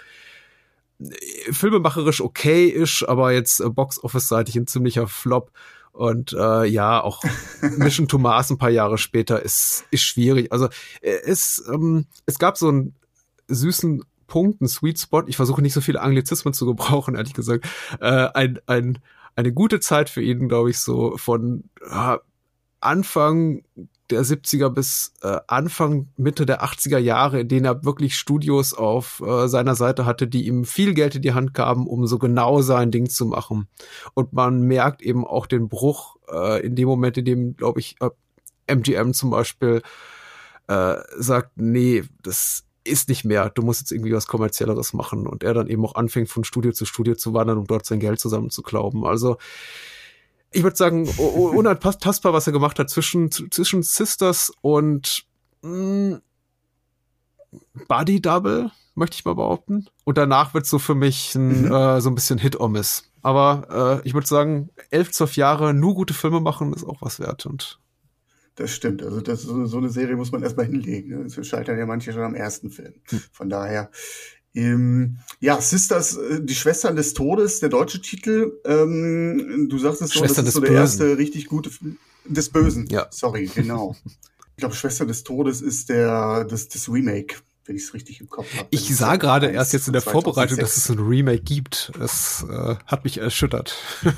äh, 1.01 1.53
filmemacherisch 1.53 2.21
okay 2.21 2.67
ist, 2.67 3.03
aber 3.09 3.33
jetzt 3.33 3.61
äh, 3.61 3.71
Box-Office-seitig 3.71 4.57
ein 4.57 4.67
ziemlicher 4.67 5.09
Flop. 5.09 5.53
Und 5.93 6.35
äh, 6.35 6.67
ja, 6.67 7.03
auch 7.03 7.23
Mission 7.79 8.09
to 8.09 8.19
Mars 8.19 8.51
ein 8.51 8.59
paar 8.59 8.71
Jahre 8.71 8.99
später 8.99 9.43
ist, 9.43 9.85
ist 9.91 10.03
schwierig. 10.03 10.53
Also 10.53 10.67
äh, 11.01 11.17
es, 11.25 11.65
ähm, 11.73 12.05
es 12.27 12.39
gab 12.39 12.59
so 12.59 12.69
einen 12.69 12.95
süßen 13.49 14.05
Punkt, 14.31 14.63
ein 14.63 14.69
Sweet 14.69 14.99
Spot. 14.99 15.25
Ich 15.27 15.37
versuche 15.37 15.61
nicht 15.61 15.75
so 15.75 15.83
viele 15.83 16.01
Anglizismen 16.01 16.55
zu 16.55 16.65
gebrauchen, 16.65 17.17
ehrlich 17.17 17.35
gesagt. 17.35 17.67
Äh, 18.01 18.29
ein, 18.33 18.59
ein, 18.67 18.99
eine 19.37 19.53
gute 19.53 19.81
Zeit 19.81 20.09
für 20.09 20.23
ihn, 20.23 20.49
glaube 20.49 20.71
ich, 20.71 20.79
so 20.79 21.19
von 21.19 21.65
äh, 21.91 22.17
Anfang 22.81 23.63
der 24.11 24.25
70er 24.25 24.71
bis 24.71 25.13
äh, 25.23 25.39
Anfang, 25.47 26.09
Mitte 26.17 26.47
der 26.47 26.65
80er 26.65 26.99
Jahre, 26.99 27.41
in 27.41 27.49
denen 27.49 27.65
er 27.65 27.85
wirklich 27.85 28.17
Studios 28.17 28.75
auf 28.75 29.23
äh, 29.25 29.49
seiner 29.49 29.75
Seite 29.75 30.05
hatte, 30.05 30.27
die 30.27 30.47
ihm 30.47 30.65
viel 30.65 30.95
Geld 30.95 31.15
in 31.15 31.23
die 31.23 31.33
Hand 31.33 31.55
gaben, 31.55 31.87
um 31.87 32.07
so 32.07 32.19
genau 32.19 32.61
sein 32.63 32.91
Ding 32.91 33.09
zu 33.09 33.27
machen. 33.27 33.69
Und 34.15 34.33
man 34.33 34.63
merkt 34.63 35.03
eben 35.03 35.27
auch 35.27 35.47
den 35.47 35.69
Bruch 35.69 36.17
äh, 36.33 36.65
in 36.65 36.75
dem 36.75 36.89
Moment, 36.89 37.19
in 37.19 37.25
dem, 37.25 37.57
glaube 37.57 37.81
ich, 37.81 37.97
äh, 38.01 38.11
MGM 38.67 39.13
zum 39.13 39.31
Beispiel 39.31 39.83
äh, 40.67 40.97
sagt, 41.19 41.53
nee, 41.57 42.05
das 42.23 42.65
ist 42.85 43.09
nicht 43.09 43.25
mehr. 43.25 43.51
Du 43.51 43.63
musst 43.63 43.81
jetzt 43.81 43.93
irgendwie 43.93 44.13
was 44.13 44.27
kommerzielleres 44.27 44.93
machen 44.93 45.27
und 45.27 45.43
er 45.43 45.55
dann 45.55 45.69
eben 45.69 45.85
auch 45.85 45.95
anfängt 45.95 46.29
von 46.29 46.45
Studio 46.45 46.73
zu 46.73 46.85
Studio 46.85 47.15
zu 47.15 47.35
wandern, 47.35 47.59
um 47.59 47.67
dort 47.67 47.87
sein 47.87 48.01
Geld 48.01 48.21
zusammenzuklauben. 48.21 49.05
Also 49.05 49.37
ich 50.51 50.63
würde 50.63 50.77
sagen, 50.77 51.09
unantastbar, 51.09 52.33
was 52.33 52.47
er 52.47 52.53
gemacht 52.53 52.79
hat 52.79 52.91
zwischen 52.91 53.31
zwischen 53.31 53.83
Sisters 53.83 54.53
und 54.63 55.25
mh, 55.63 56.17
mm, 56.17 56.23
Body 57.89 58.21
Double, 58.21 58.71
möchte 58.95 59.17
ich 59.17 59.25
mal 59.25 59.35
behaupten. 59.35 59.89
Und 60.05 60.19
danach 60.19 60.55
wird 60.55 60.67
so 60.67 60.79
für 60.79 60.95
mich 60.95 61.35
ein, 61.35 61.65
mhm. 61.65 61.73
äh, 61.73 62.01
so 62.01 62.11
ein 62.11 62.15
bisschen 62.15 62.39
Hit 62.39 62.59
or 62.59 62.69
Miss. 62.69 63.11
Aber 63.23 64.01
äh, 64.03 64.09
ich 64.09 64.15
würde 64.15 64.27
sagen, 64.27 64.71
elf, 64.91 65.11
zwölf 65.11 65.37
Jahre 65.37 65.75
nur 65.75 65.95
gute 65.95 66.15
Filme 66.15 66.41
machen 66.41 66.73
ist 66.73 66.85
auch 66.85 67.03
was 67.03 67.19
wert. 67.19 67.47
Und 67.47 67.80
das 68.61 68.73
stimmt. 68.73 69.03
Also 69.03 69.21
das, 69.21 69.43
so 69.43 69.79
eine 69.79 69.89
Serie 69.89 70.17
muss 70.17 70.33
man 70.33 70.43
erstmal 70.43 70.67
hinlegen. 70.67 71.25
Es 71.25 71.47
scheitern 71.47 71.79
ja 71.79 71.87
manche 71.87 72.13
schon 72.13 72.23
am 72.23 72.35
ersten 72.35 72.71
Film. 72.71 72.95
Hm. 73.09 73.21
Von 73.33 73.49
daher, 73.49 73.91
ähm, 74.55 75.19
ja, 75.39 75.61
Sisters, 75.61 76.17
äh, 76.17 76.43
die 76.43 76.55
Schwestern 76.55 76.97
des 76.97 77.15
Todes, 77.15 77.61
der 77.61 77.69
deutsche 77.69 78.01
Titel. 78.03 78.61
Ähm, 78.65 79.69
du 79.71 79.79
sagtest 79.79 80.13
so, 80.13 80.21
das 80.21 80.39
ist 80.39 80.53
so 80.53 80.61
der 80.61 80.69
Bösen. 80.69 80.81
erste 80.81 81.19
richtig 81.19 81.47
gute 81.47 81.71
Film 81.71 81.97
des 82.27 82.51
Bösen. 82.51 82.87
Ja. 82.91 83.07
Sorry, 83.11 83.47
genau. 83.55 83.97
ich 84.05 84.57
glaube, 84.57 84.75
Schwester 84.75 85.07
des 85.07 85.25
Todes 85.25 85.63
ist 85.63 85.89
der 85.89 86.45
das, 86.45 86.69
das 86.69 86.89
Remake 86.89 87.37
wenn 87.71 87.77
ich 87.77 87.85
es 87.85 87.95
richtig 87.95 88.21
im 88.21 88.29
Kopf 88.29 88.53
habe. 88.57 88.67
Ich 88.71 88.95
sah 88.95 89.15
gerade 89.15 89.47
erst 89.47 89.73
jetzt 89.73 89.87
in 89.87 89.93
der 89.93 90.03
2006. 90.03 90.25
Vorbereitung, 90.25 90.59
dass 90.59 90.77
es 90.77 90.91
ein 90.91 90.99
Remake 90.99 91.43
gibt. 91.43 91.93
Es 92.01 92.45
äh, 92.51 92.75
hat 92.85 93.05
mich 93.05 93.19
erschüttert. 93.19 93.77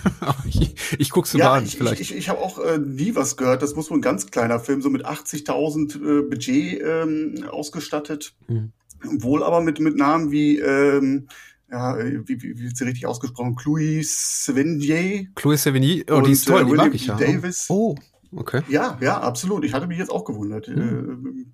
Ich, 0.45 0.75
ich 0.99 1.11
guck's 1.11 1.35
mir 1.35 1.41
ja, 1.41 1.47
mal 1.51 1.59
an, 1.59 1.65
ich, 1.65 1.77
vielleicht. 1.77 2.01
Ich, 2.01 2.13
ich, 2.13 2.17
ich 2.17 2.29
habe 2.29 2.41
auch 2.41 2.59
äh, 2.59 2.79
nie 2.79 3.15
was 3.15 3.37
gehört. 3.37 3.63
Das 3.63 3.75
muss 3.75 3.91
wohl 3.91 3.99
ein 3.99 4.03
ganz 4.03 4.31
kleiner 4.31 4.59
Film, 4.59 4.81
so 4.81 4.91
mit 4.91 5.07
80.000 5.07 5.97
äh, 5.97 6.23
Budget 6.23 6.81
ähm, 6.83 7.45
ausgestattet. 7.51 8.35
Mhm. 8.49 8.73
Wohl 9.03 9.43
aber 9.43 9.61
mit, 9.61 9.81
mit 9.81 9.97
Namen 9.97 10.31
wie, 10.31 10.59
ähm, 10.59 11.29
ja, 11.71 11.99
wie, 11.99 12.43
wie, 12.43 12.43
wie 12.43 12.65
wird 12.65 12.77
sie 12.77 12.85
richtig 12.85 13.07
ausgesprochen? 13.07 13.57
Chloe 13.57 14.03
Sevigny. 14.03 15.29
Chloe 15.35 15.57
Sevigny, 15.57 16.05
oh, 16.11 16.21
die 16.21 16.33
ist 16.33 16.47
toll, 16.47 16.63
äh, 16.63 16.65
die 16.65 16.73
mag 16.73 16.95
ich 16.95 17.07
ja. 17.07 17.17
Davis. 17.17 17.67
Oh, 17.69 17.97
okay. 18.35 18.63
Ja, 18.69 18.99
ja, 19.01 19.21
absolut. 19.21 19.65
Ich 19.65 19.75
hatte 19.75 19.87
mich 19.87 19.99
jetzt 19.99 20.11
auch 20.11 20.25
gewundert. 20.25 20.69
Mhm. 20.69 21.53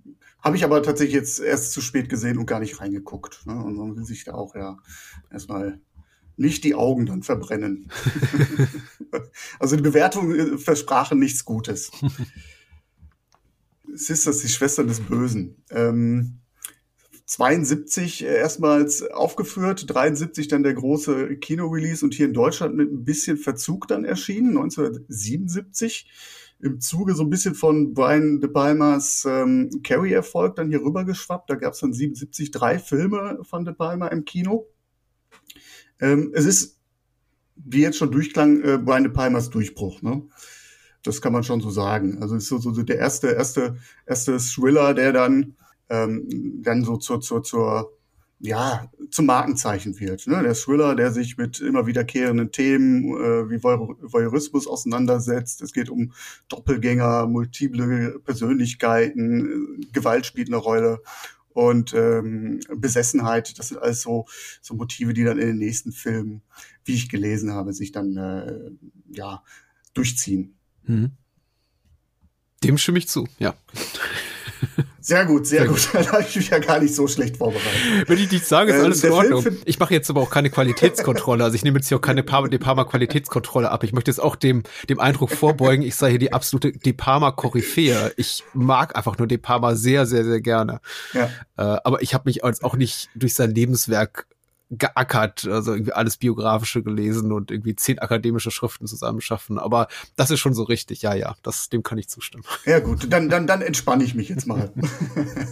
Äh, 0.49 0.51
habe 0.51 0.57
ich 0.57 0.65
aber 0.65 0.83
tatsächlich 0.83 1.15
jetzt 1.15 1.41
erst 1.41 1.73
zu 1.73 1.81
spät 1.81 2.09
gesehen 2.09 2.39
und 2.39 2.47
gar 2.47 2.61
nicht 2.61 2.81
reingeguckt. 2.81 3.47
Ne? 3.47 3.53
Und 3.53 3.77
man 3.77 3.97
will 3.97 4.05
sich 4.05 4.25
da 4.25 4.33
auch 4.35 4.55
ja 4.55 4.79
erstmal 5.31 5.81
nicht 6.37 6.65
die 6.65 6.75
Augen 6.75 7.07
dann 7.07 7.23
verbrennen. 7.23 7.91
also 9.59 9.77
die 9.77 9.83
Bewertungen 9.83 10.55
äh, 10.55 10.59
versprachen 10.59 11.19
nichts 11.19 11.45
Gutes. 11.45 11.91
Sisters, 13.93 14.39
die 14.39 14.49
Schwester 14.49 14.85
des 14.85 15.01
Bösen. 15.01 15.63
Ähm, 15.71 16.41
72 17.27 18.25
erstmals 18.25 19.03
aufgeführt, 19.03 19.85
73 19.87 20.49
dann 20.49 20.63
der 20.63 20.73
große 20.73 21.37
Kino-Release 21.37 22.03
und 22.03 22.15
hier 22.15 22.27
in 22.27 22.33
Deutschland 22.33 22.75
mit 22.75 22.91
ein 22.91 23.05
bisschen 23.05 23.37
Verzug 23.37 23.87
dann 23.87 24.07
erschienen, 24.07 24.57
1977 24.57 26.09
im 26.61 26.81
Zuge 26.81 27.15
so 27.15 27.23
ein 27.23 27.31
bisschen 27.31 27.55
von 27.55 27.95
Brian 27.95 28.41
De 28.41 28.51
Palmas 28.51 29.25
ähm, 29.29 29.71
Carrie-Erfolg 29.85 30.57
dann 30.57 30.69
hier 30.69 30.83
rüber 30.83 31.05
geschwappt. 31.05 31.51
Da 31.51 31.55
gab 31.55 31.75
es 31.75 31.81
dann 31.81 31.93
77 31.93 32.51
drei 32.51 32.79
Filme 32.79 33.39
von 33.43 33.65
De 33.65 33.75
Palma 33.75 34.09
im 34.09 34.25
Kino. 34.25 34.67
Ähm, 36.01 36.33
es 36.35 36.47
ist, 36.47 36.79
wie 37.55 37.83
jetzt 37.83 37.99
schon 37.99 38.11
durchklang, 38.11 38.63
äh, 38.63 38.79
Brian 38.79 39.05
De 39.05 39.13
Palmas 39.13 39.51
Durchbruch. 39.51 40.03
Ne? 40.03 40.23
Das 41.03 41.23
kann 41.23 41.33
man 41.33 41.45
schon 41.45 41.61
so 41.61 41.71
sagen. 41.71 42.21
Also 42.21 42.35
es 42.35 42.45
ist 42.45 42.49
so, 42.49 42.59
so 42.73 42.83
der 42.83 42.99
erste, 42.99 43.29
erste, 43.29 43.77
erste 44.07 44.39
Thriller, 44.39 44.95
der 44.95 45.13
dann, 45.13 45.57
ähm, 45.89 46.29
dann 46.63 46.85
so 46.85 46.97
zur, 46.97 47.21
zur, 47.21 47.45
zur 47.45 47.98
ja, 48.41 48.91
zum 49.11 49.27
Markenzeichen 49.27 49.99
wird. 49.99 50.27
Ne? 50.27 50.43
Der 50.43 50.55
Thriller, 50.55 50.95
der 50.95 51.13
sich 51.13 51.37
mit 51.37 51.61
immer 51.61 51.87
wiederkehrenden 51.87 52.53
Themen 52.53 53.05
äh, 53.17 53.51
wie 53.51 53.63
Voyeurismus 53.63 54.67
auseinandersetzt. 54.67 55.61
Es 55.63 55.73
geht 55.73 55.91
um 55.91 56.13
Doppelgänger, 56.49 57.27
multiple 57.27 58.21
Persönlichkeiten, 58.25 59.89
Gewalt 59.93 60.27
spielt 60.27 60.49
eine 60.49 60.57
Rolle 60.57 61.01
und 61.49 61.93
ähm, 61.95 62.61
Besessenheit. 62.77 63.59
Das 63.59 63.69
sind 63.69 63.83
alles 63.83 64.03
so, 64.03 64.27
so 64.63 64.75
Motive, 64.75 65.15
die 65.15 65.25
dann 65.25 65.39
in 65.39 65.49
den 65.49 65.59
nächsten 65.59 65.91
Filmen, 65.91 66.43
wie 66.85 66.95
ich 66.95 67.09
gelesen 67.09 67.53
habe, 67.53 67.73
sich 67.73 67.91
dann 67.91 68.17
äh, 68.17 68.71
ja 69.11 69.43
durchziehen. 69.95 70.57
Hm. 70.85 71.11
Dem 72.63 72.79
stimme 72.79 72.99
ich 72.99 73.09
zu, 73.09 73.27
ja. 73.39 73.55
Sehr 75.01 75.25
gut, 75.25 75.47
sehr, 75.47 75.61
sehr 75.61 75.69
gut. 75.69 75.77
gut. 75.93 76.07
da 76.07 76.13
habe 76.13 76.23
ich 76.23 76.37
mich 76.37 76.51
ja 76.51 76.59
gar 76.59 76.81
nicht 76.81 76.95
so 76.95 77.07
schlecht 77.07 77.39
vorbereitet. 77.39 78.09
Wenn 78.09 78.19
ich 78.19 78.31
nicht 78.31 78.47
sage, 78.47 78.73
ist 78.73 78.79
ähm, 78.79 78.85
alles 78.85 79.05
ähm, 79.05 79.11
in 79.11 79.17
Ordnung. 79.17 79.47
Ich 79.65 79.79
mache 79.79 79.95
jetzt 79.95 80.11
aber 80.11 80.21
auch 80.21 80.31
keine 80.31 80.51
Qualitätskontrolle. 80.51 81.45
Also 81.45 81.55
ich 81.55 81.65
nehme 81.65 81.79
jetzt 81.79 81.89
hier 81.89 81.97
auch 81.97 82.03
keine 82.03 82.23
Parma, 82.23 82.49
De 82.49 82.59
Parma 82.59 82.85
Qualitätskontrolle 82.85 83.71
ab. 83.71 83.85
Ich 83.85 83.93
möchte 83.93 84.11
jetzt 84.11 84.21
auch 84.21 84.37
dem, 84.37 84.65
dem 84.89 85.01
Eindruck 85.01 85.31
vorbeugen, 85.31 85.83
ich 85.83 85.95
sei 85.95 86.11
hier 86.11 86.19
die 86.19 86.33
absolute 86.33 86.73
De 86.73 86.93
Parma 86.93 87.31
Koryphäe. 87.31 88.13
Ich 88.17 88.45
mag 88.55 88.97
einfach 88.97 89.19
nur 89.19 89.27
De 89.27 89.39
Parma 89.39 89.77
sehr, 89.77 90.05
sehr, 90.05 90.25
sehr 90.25 90.41
gerne. 90.41 90.81
Ja. 91.15 91.31
Äh, 91.57 91.81
aber 91.85 92.03
ich 92.03 92.15
habe 92.15 92.25
mich 92.27 92.45
als 92.45 92.63
auch 92.63 92.77
nicht 92.77 93.09
durch 93.15 93.35
sein 93.35 93.55
Lebenswerk 93.55 94.27
geackert, 94.71 95.47
also 95.47 95.73
irgendwie 95.73 95.93
alles 95.93 96.17
biografische 96.19 96.83
gelesen 96.83 97.33
und 97.33 97.51
irgendwie 97.51 97.75
zehn 97.75 97.99
akademische 97.99 98.51
Schriften 98.51 98.87
zusammenschaffen. 98.87 99.59
Aber 99.59 99.89
das 100.17 100.31
ist 100.31 100.41
schon 100.41 100.55
so 100.55 100.63
richtig, 100.63 101.03
ja, 101.03 101.15
ja, 101.15 101.37
das, 101.43 101.69
dem 101.69 101.83
kann 101.83 101.99
ich 101.99 102.09
zustimmen. 102.09 102.45
Ja 102.67 102.81
gut, 102.81 103.11
dann, 103.11 103.29
dann, 103.29 103.47
dann 103.47 103.63
entspanne 103.63 104.05
ich 104.05 104.15
mich 104.15 104.29
jetzt 104.29 104.47
mal. 104.47 104.71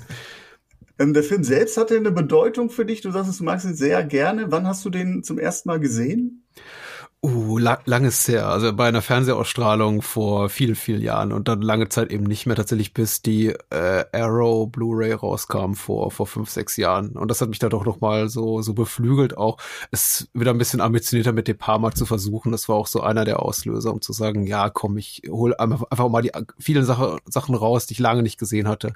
ähm, 0.99 1.15
der 1.15 1.23
Film 1.23 1.45
selbst 1.45 1.77
hatte 1.77 1.97
eine 1.97 2.11
Bedeutung 2.11 2.69
für 2.69 2.85
dich. 2.85 3.01
Du 3.01 3.11
sagst, 3.11 3.41
du 3.41 3.45
magst 3.45 3.65
ihn 3.65 3.75
sehr 3.75 4.05
gerne. 4.05 4.51
Wann 4.51 4.67
hast 4.67 4.85
du 4.85 4.91
den 4.91 5.23
zum 5.23 5.39
ersten 5.39 5.69
Mal 5.69 5.81
gesehen? 5.81 6.45
Uh, 7.23 7.59
lang, 7.59 7.79
langes 7.87 8.29
her. 8.29 8.47
Also 8.47 8.73
bei 8.73 8.87
einer 8.87 9.03
Fernsehausstrahlung 9.03 10.03
vor 10.03 10.49
vielen, 10.49 10.77
vielen 10.77 11.01
Jahren 11.01 11.33
und 11.33 11.49
dann 11.49 11.61
lange 11.61 11.89
Zeit 11.89 12.13
eben 12.13 12.25
nicht 12.25 12.47
mehr 12.47 12.55
tatsächlich, 12.55 12.93
bis 12.93 13.21
die 13.21 13.49
äh, 13.71 14.05
Arrow 14.13 14.71
Blu-ray 14.71 15.13
rauskam 15.15 15.73
vor 15.73 16.11
vor 16.13 16.27
fünf, 16.27 16.51
sechs 16.51 16.77
Jahren. 16.77 17.17
Und 17.17 17.29
das 17.31 17.41
hat 17.41 17.49
mich 17.49 17.59
da 17.59 17.69
doch 17.69 17.85
noch 17.85 18.01
mal 18.01 18.29
so 18.29 18.61
so 18.61 18.75
beflügelt, 18.75 19.37
auch 19.37 19.57
es 19.91 20.29
wieder 20.35 20.53
ein 20.53 20.59
bisschen 20.59 20.81
ambitionierter 20.81 21.33
mit 21.33 21.49
De 21.49 21.55
Palma 21.55 21.91
zu 21.91 22.07
versuchen. 22.07 22.53
Das 22.53 22.69
war 22.69 22.77
auch 22.77 22.87
so 22.87 23.01
einer 23.01 23.25
der 23.25 23.43
Auslöser, 23.43 23.93
um 23.93 24.03
zu 24.03 24.13
sagen, 24.13 24.47
ja, 24.47 24.69
komm, 24.71 24.97
ich 24.99 25.23
hole 25.29 25.59
einfach, 25.59 25.85
einfach 25.91 26.09
mal 26.11 26.23
die 26.23 26.33
vielen 26.59 26.85
Sache, 26.85 27.19
Sachen 27.29 27.55
raus, 27.57 27.87
die 27.87 27.95
ich 27.95 27.99
lange 27.99 28.23
nicht 28.23 28.39
gesehen 28.39 28.69
hatte, 28.69 28.93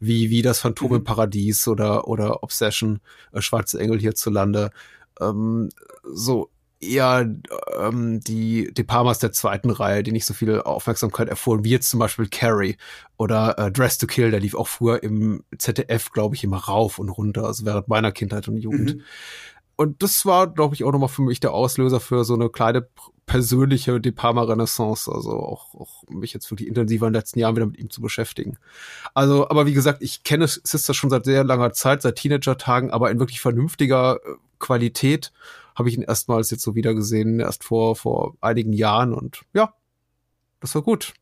wie 0.00 0.30
wie 0.30 0.42
das 0.42 0.58
Phantom 0.58 0.90
mhm. 0.90 0.96
im 0.96 1.04
Paradies 1.04 1.66
oder 1.68 2.08
oder 2.08 2.42
Obsession, 2.42 3.00
äh, 3.32 3.40
Schwarze 3.40 3.78
Engel 3.80 3.98
hierzulande. 4.00 4.72
Ähm, 5.20 5.68
so 6.04 6.50
eher 6.82 7.34
ähm, 7.78 8.20
die 8.20 8.72
De 8.72 8.84
Palmas 8.84 9.18
der 9.18 9.32
zweiten 9.32 9.70
Reihe, 9.70 10.02
die 10.02 10.12
nicht 10.12 10.26
so 10.26 10.34
viel 10.34 10.60
Aufmerksamkeit 10.60 11.28
erfuhren, 11.28 11.64
wie 11.64 11.70
jetzt 11.70 11.90
zum 11.90 12.00
Beispiel 12.00 12.28
Carrie 12.28 12.76
oder 13.16 13.58
äh, 13.58 13.72
Dress 13.72 13.98
to 13.98 14.06
Kill, 14.06 14.30
der 14.30 14.40
lief 14.40 14.54
auch 14.54 14.68
früher 14.68 15.02
im 15.02 15.44
ZDF, 15.56 16.10
glaube 16.10 16.34
ich, 16.34 16.44
immer 16.44 16.58
rauf 16.58 16.98
und 16.98 17.08
runter, 17.08 17.44
also 17.44 17.64
während 17.64 17.88
meiner 17.88 18.12
Kindheit 18.12 18.48
und 18.48 18.56
Jugend. 18.56 18.96
Mhm. 18.96 19.02
Und 19.76 20.02
das 20.02 20.26
war, 20.26 20.46
glaube 20.46 20.74
ich, 20.74 20.84
auch 20.84 20.92
nochmal 20.92 21.08
für 21.08 21.22
mich 21.22 21.40
der 21.40 21.52
Auslöser 21.52 21.98
für 21.98 22.24
so 22.24 22.34
eine 22.34 22.50
kleine 22.50 22.86
persönliche 23.26 24.00
De 24.00 24.12
Palma 24.12 24.42
Renaissance, 24.42 25.10
also 25.10 25.30
auch, 25.30 25.74
auch 25.74 26.04
mich 26.08 26.34
jetzt 26.34 26.50
wirklich 26.50 26.68
intensiver 26.68 27.06
in 27.06 27.12
den 27.12 27.20
letzten 27.20 27.38
Jahren 27.38 27.56
wieder 27.56 27.66
mit 27.66 27.78
ihm 27.78 27.88
zu 27.88 28.00
beschäftigen. 28.00 28.58
Also, 29.14 29.48
aber 29.48 29.66
wie 29.66 29.72
gesagt, 29.72 30.02
ich 30.02 30.22
kenne 30.24 30.46
Sister 30.46 30.92
schon 30.92 31.10
seit 31.10 31.24
sehr 31.24 31.44
langer 31.44 31.72
Zeit, 31.72 32.02
seit 32.02 32.16
Teenager-Tagen, 32.16 32.90
aber 32.90 33.10
in 33.10 33.18
wirklich 33.18 33.40
vernünftiger 33.40 34.16
äh, 34.16 34.34
Qualität 34.58 35.32
habe 35.74 35.88
ich 35.88 35.96
ihn 35.96 36.02
erstmals 36.02 36.50
jetzt 36.50 36.62
so 36.62 36.74
wieder 36.74 36.94
gesehen, 36.94 37.40
erst 37.40 37.64
vor, 37.64 37.96
vor 37.96 38.36
einigen 38.40 38.72
Jahren 38.72 39.14
und 39.14 39.42
ja, 39.54 39.74
das 40.60 40.74
war 40.74 40.82
gut. 40.82 41.14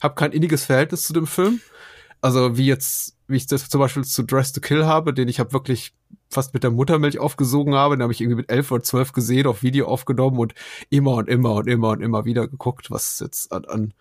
Hab 0.00 0.16
kein 0.16 0.32
inniges 0.32 0.64
Verhältnis 0.64 1.02
zu 1.02 1.12
dem 1.12 1.26
Film. 1.26 1.60
Also 2.20 2.56
wie 2.56 2.66
jetzt, 2.66 3.16
wie 3.28 3.36
ich 3.36 3.46
das 3.46 3.68
zum 3.68 3.80
Beispiel 3.80 4.04
zu 4.04 4.22
Dress 4.22 4.52
to 4.52 4.60
Kill 4.60 4.86
habe, 4.86 5.14
den 5.14 5.28
ich 5.28 5.40
habe 5.40 5.52
wirklich 5.52 5.94
fast 6.28 6.54
mit 6.54 6.62
der 6.62 6.70
Muttermilch 6.70 7.18
aufgesogen 7.18 7.74
habe, 7.74 7.96
den 7.96 8.02
habe 8.02 8.12
ich 8.12 8.20
irgendwie 8.20 8.36
mit 8.36 8.50
elf 8.50 8.70
oder 8.70 8.82
zwölf 8.82 9.12
gesehen, 9.12 9.46
auf 9.46 9.62
Video 9.62 9.86
aufgenommen 9.86 10.38
und 10.38 10.54
immer 10.90 11.14
und 11.14 11.28
immer 11.28 11.54
und 11.54 11.66
immer 11.66 11.90
und 11.90 12.02
immer 12.02 12.24
wieder 12.24 12.46
geguckt, 12.46 12.90
was 12.90 13.18
jetzt 13.20 13.52
an, 13.52 13.64
an 13.64 13.94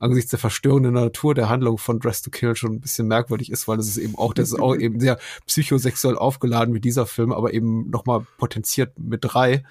angesichts 0.00 0.30
der 0.30 0.38
verstörenden 0.38 0.94
Natur 0.94 1.34
der 1.34 1.48
Handlung 1.48 1.78
von 1.78 2.00
Dress 2.00 2.22
to 2.22 2.30
Kill 2.30 2.56
schon 2.56 2.74
ein 2.74 2.80
bisschen 2.80 3.08
merkwürdig 3.08 3.50
ist, 3.50 3.68
weil 3.68 3.78
es 3.78 3.88
ist 3.88 3.98
eben 3.98 4.16
auch, 4.16 4.34
das 4.34 4.48
ist 4.48 4.58
auch 4.58 4.74
eben 4.78 5.00
sehr 5.00 5.18
psychosexuell 5.46 6.16
aufgeladen 6.16 6.74
wie 6.74 6.80
dieser 6.80 7.06
Film, 7.06 7.32
aber 7.32 7.52
eben 7.52 7.90
nochmal 7.90 8.26
potenziert 8.38 8.98
mit 8.98 9.20
drei. 9.22 9.64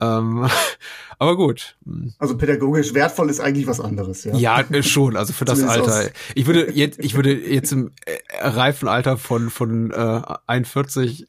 Ähm, 0.00 0.48
aber 1.18 1.36
gut. 1.36 1.76
Also 2.18 2.36
pädagogisch 2.36 2.94
wertvoll 2.94 3.30
ist 3.30 3.40
eigentlich 3.40 3.66
was 3.66 3.80
anderes, 3.80 4.24
ja. 4.24 4.36
Ja, 4.36 4.60
äh, 4.60 4.82
schon. 4.82 5.16
Also 5.16 5.32
für 5.32 5.44
das 5.44 5.62
Alter. 5.62 6.10
Ich 6.34 6.46
würde 6.46 6.72
jetzt, 6.72 6.98
ich 6.98 7.14
würde 7.14 7.32
jetzt 7.32 7.72
im 7.72 7.92
äh, 8.06 8.18
reifen 8.40 8.88
Alter 8.88 9.16
von 9.16 9.50
von 9.50 9.90
äh, 9.90 10.22
41 10.46 11.26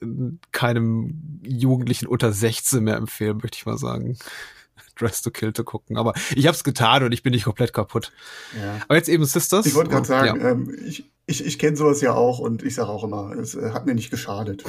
keinem 0.51 1.41
Jugendlichen 1.43 2.07
unter 2.07 2.31
16 2.31 2.83
mehr 2.83 2.97
empfehlen, 2.97 3.37
möchte 3.41 3.57
ich 3.57 3.65
mal 3.65 3.77
sagen. 3.77 4.17
Dress 4.99 5.21
to 5.21 5.31
Kill 5.31 5.53
zu 5.53 5.63
gucken. 5.63 5.97
Aber 5.97 6.13
ich 6.35 6.45
habe 6.47 6.55
es 6.55 6.63
getan 6.63 7.03
und 7.03 7.11
ich 7.11 7.23
bin 7.23 7.31
nicht 7.31 7.45
komplett 7.45 7.73
kaputt. 7.73 8.11
Ja. 8.59 8.81
Aber 8.87 8.95
jetzt 8.95 9.09
eben 9.09 9.25
Sisters. 9.25 9.65
Ich 9.65 9.75
wollte 9.75 9.91
gerade 9.91 10.05
sagen, 10.05 10.41
ja. 10.41 10.49
ähm, 10.49 10.75
ich, 10.85 11.09
Ich, 11.27 11.45
ich 11.45 11.59
kenne 11.59 11.77
sowas 11.77 12.01
ja 12.01 12.13
auch 12.15 12.39
und 12.39 12.63
ich 12.63 12.73
sage 12.73 12.89
auch 12.89 13.03
immer, 13.03 13.33
es 13.33 13.53
äh, 13.53 13.69
hat 13.71 13.85
mir 13.85 13.93
nicht 13.93 14.09
geschadet. 14.09 14.63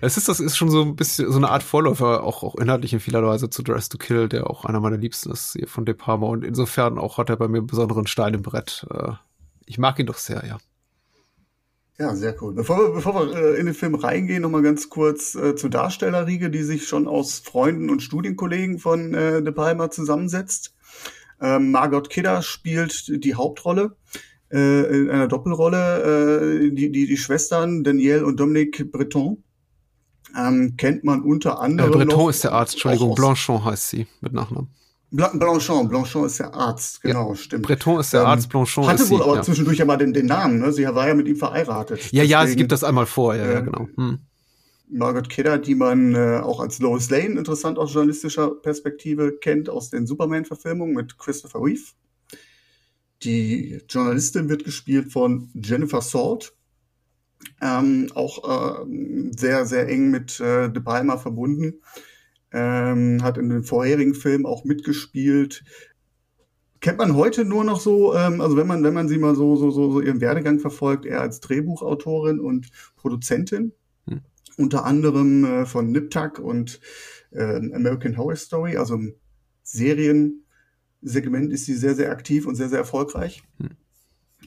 Es 0.00 0.16
ist, 0.16 0.28
das 0.28 0.38
ist 0.40 0.56
schon 0.56 0.70
so 0.70 0.82
ein 0.82 0.96
bisschen 0.96 1.30
so 1.30 1.36
eine 1.36 1.50
Art 1.50 1.62
Vorläufer, 1.62 2.22
auch, 2.22 2.42
auch 2.42 2.54
inhaltlich 2.54 2.92
in 2.92 3.00
vieler 3.00 3.22
Weise 3.22 3.50
zu 3.50 3.62
Dress 3.62 3.88
to 3.88 3.98
Kill, 3.98 4.28
der 4.28 4.48
auch 4.48 4.64
einer 4.64 4.80
meiner 4.80 4.98
Liebsten 4.98 5.30
ist 5.30 5.52
hier 5.52 5.66
von 5.66 5.84
De 5.84 5.94
Palma. 5.94 6.28
Und 6.28 6.44
insofern 6.44 6.98
auch 6.98 7.18
hat 7.18 7.28
er 7.28 7.36
bei 7.36 7.48
mir 7.48 7.58
einen 7.58 7.66
besonderen 7.66 8.06
Stein 8.06 8.34
im 8.34 8.42
Brett. 8.42 8.86
Äh, 8.90 9.12
ich 9.66 9.78
mag 9.78 9.98
ihn 9.98 10.06
doch 10.06 10.18
sehr, 10.18 10.44
ja. 10.46 10.58
Ja, 12.00 12.14
sehr 12.14 12.34
cool. 12.40 12.54
Bevor 12.54 12.78
wir, 12.78 12.94
bevor 12.94 13.14
wir 13.14 13.36
äh, 13.36 13.60
in 13.60 13.66
den 13.66 13.74
Film 13.74 13.94
reingehen, 13.94 14.40
nochmal 14.40 14.62
ganz 14.62 14.88
kurz 14.88 15.34
äh, 15.34 15.54
zur 15.54 15.68
Darstellerriege, 15.68 16.48
die 16.48 16.62
sich 16.62 16.88
schon 16.88 17.06
aus 17.06 17.40
Freunden 17.40 17.90
und 17.90 18.02
Studienkollegen 18.02 18.78
von 18.78 19.12
äh, 19.12 19.42
De 19.42 19.52
Palma 19.52 19.90
zusammensetzt. 19.90 20.74
Ähm, 21.42 21.70
Margot 21.70 22.08
Kidder 22.08 22.40
spielt 22.40 23.22
die 23.22 23.34
Hauptrolle 23.34 23.96
äh, 24.50 24.98
in 24.98 25.10
einer 25.10 25.28
Doppelrolle. 25.28 26.62
Äh, 26.62 26.70
die, 26.70 26.90
die, 26.90 27.06
die 27.06 27.16
Schwestern 27.18 27.84
Danielle 27.84 28.24
und 28.24 28.40
Dominique 28.40 28.90
Breton 28.90 29.44
ähm, 30.34 30.76
kennt 30.78 31.04
man 31.04 31.20
unter 31.20 31.60
anderem. 31.60 31.92
Breton 31.92 32.30
ist 32.30 32.44
der 32.44 32.52
Arzt, 32.52 32.74
Entschuldigung, 32.76 33.14
Blanchon 33.14 33.62
heißt 33.62 33.90
sie 33.90 34.06
mit 34.22 34.32
Nachnamen. 34.32 34.70
Blanchon, 35.10 35.88
Blanchon 35.88 36.26
ist 36.26 36.38
der 36.38 36.54
Arzt, 36.54 37.02
genau, 37.02 37.30
ja. 37.30 37.36
stimmt. 37.36 37.66
Breton 37.66 37.98
ist 37.98 38.12
der 38.12 38.20
ähm, 38.20 38.26
Arzt, 38.26 38.48
Blanchon 38.48 38.86
hatte 38.86 39.02
ist 39.02 39.10
wohl 39.10 39.22
aber 39.22 39.36
ja. 39.36 39.42
zwischendurch 39.42 39.78
ja 39.78 39.84
mal 39.84 39.96
den, 39.96 40.12
den 40.12 40.26
Namen, 40.26 40.60
ne? 40.60 40.72
Sie 40.72 40.84
war 40.84 41.08
ja 41.08 41.14
mit 41.14 41.26
ihm 41.26 41.36
verheiratet. 41.36 41.98
Ja, 42.12 42.22
Deswegen, 42.22 42.30
ja, 42.30 42.46
sie 42.46 42.56
gibt 42.56 42.70
das 42.70 42.84
einmal 42.84 43.06
vor, 43.06 43.34
ja, 43.34 43.44
äh, 43.44 43.52
ja 43.54 43.60
genau. 43.60 43.88
Hm. 43.96 44.18
Margaret 44.88 45.28
Kidder, 45.28 45.58
die 45.58 45.74
man 45.74 46.14
äh, 46.14 46.40
auch 46.42 46.60
als 46.60 46.78
Lois 46.80 47.10
Lane 47.10 47.38
interessant 47.38 47.78
aus 47.78 47.92
journalistischer 47.92 48.50
Perspektive 48.50 49.38
kennt, 49.40 49.68
aus 49.68 49.90
den 49.90 50.06
Superman-Verfilmungen 50.06 50.94
mit 50.94 51.18
Christopher 51.18 51.60
Reeve. 51.62 51.92
Die 53.22 53.80
Journalistin 53.88 54.48
wird 54.48 54.64
gespielt 54.64 55.12
von 55.12 55.50
Jennifer 55.54 56.00
Salt, 56.00 56.54
ähm, 57.60 58.10
auch 58.14 58.82
äh, 58.82 59.30
sehr, 59.36 59.66
sehr 59.66 59.88
eng 59.88 60.10
mit 60.10 60.40
äh, 60.40 60.70
De 60.70 60.82
Palma 60.82 61.18
verbunden. 61.18 61.80
Ähm, 62.52 63.22
hat 63.22 63.38
in 63.38 63.48
den 63.48 63.62
vorherigen 63.62 64.14
Filmen 64.14 64.46
auch 64.46 64.64
mitgespielt. 64.64 65.64
Kennt 66.80 66.98
man 66.98 67.14
heute 67.14 67.44
nur 67.44 67.62
noch 67.62 67.78
so, 67.80 68.14
ähm, 68.14 68.40
also 68.40 68.56
wenn 68.56 68.66
man, 68.66 68.82
wenn 68.82 68.94
man 68.94 69.08
sie 69.08 69.18
mal 69.18 69.36
so, 69.36 69.54
so, 69.56 69.70
so, 69.70 69.92
so 69.92 70.00
ihren 70.00 70.20
Werdegang 70.20 70.58
verfolgt, 70.58 71.06
eher 71.06 71.20
als 71.20 71.40
Drehbuchautorin 71.40 72.40
und 72.40 72.70
Produzentin. 72.96 73.72
Hm. 74.08 74.20
Unter 74.56 74.84
anderem 74.84 75.44
äh, 75.44 75.66
von 75.66 75.92
Nip 75.92 76.10
Tuck 76.10 76.38
und 76.38 76.80
äh, 77.30 77.56
American 77.56 78.16
Horror 78.16 78.36
Story, 78.36 78.76
also 78.76 78.94
im 78.94 79.14
Seriensegment 79.62 81.52
ist 81.52 81.66
sie 81.66 81.74
sehr, 81.74 81.94
sehr 81.94 82.10
aktiv 82.10 82.46
und 82.46 82.56
sehr, 82.56 82.68
sehr 82.68 82.78
erfolgreich. 82.78 83.42
Hm 83.58 83.70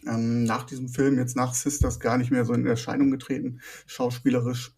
ähm, 0.07 0.43
nach 0.43 0.63
diesem 0.63 0.89
Film, 0.89 1.17
jetzt 1.17 1.35
nach 1.35 1.53
Sisters, 1.53 1.99
gar 1.99 2.17
nicht 2.17 2.31
mehr 2.31 2.45
so 2.45 2.53
in 2.53 2.65
Erscheinung 2.65 3.11
getreten, 3.11 3.61
schauspielerisch. 3.85 4.75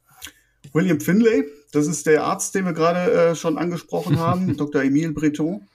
William 0.75 0.99
Finlay, 0.99 1.45
das 1.71 1.87
ist 1.87 2.05
der 2.05 2.25
Arzt, 2.25 2.53
den 2.53 2.65
wir 2.65 2.73
gerade 2.73 3.11
äh, 3.11 3.35
schon 3.35 3.57
angesprochen 3.57 4.19
haben, 4.19 4.57
Dr. 4.57 4.83
Emile 4.83 5.13
Breton, 5.13 5.65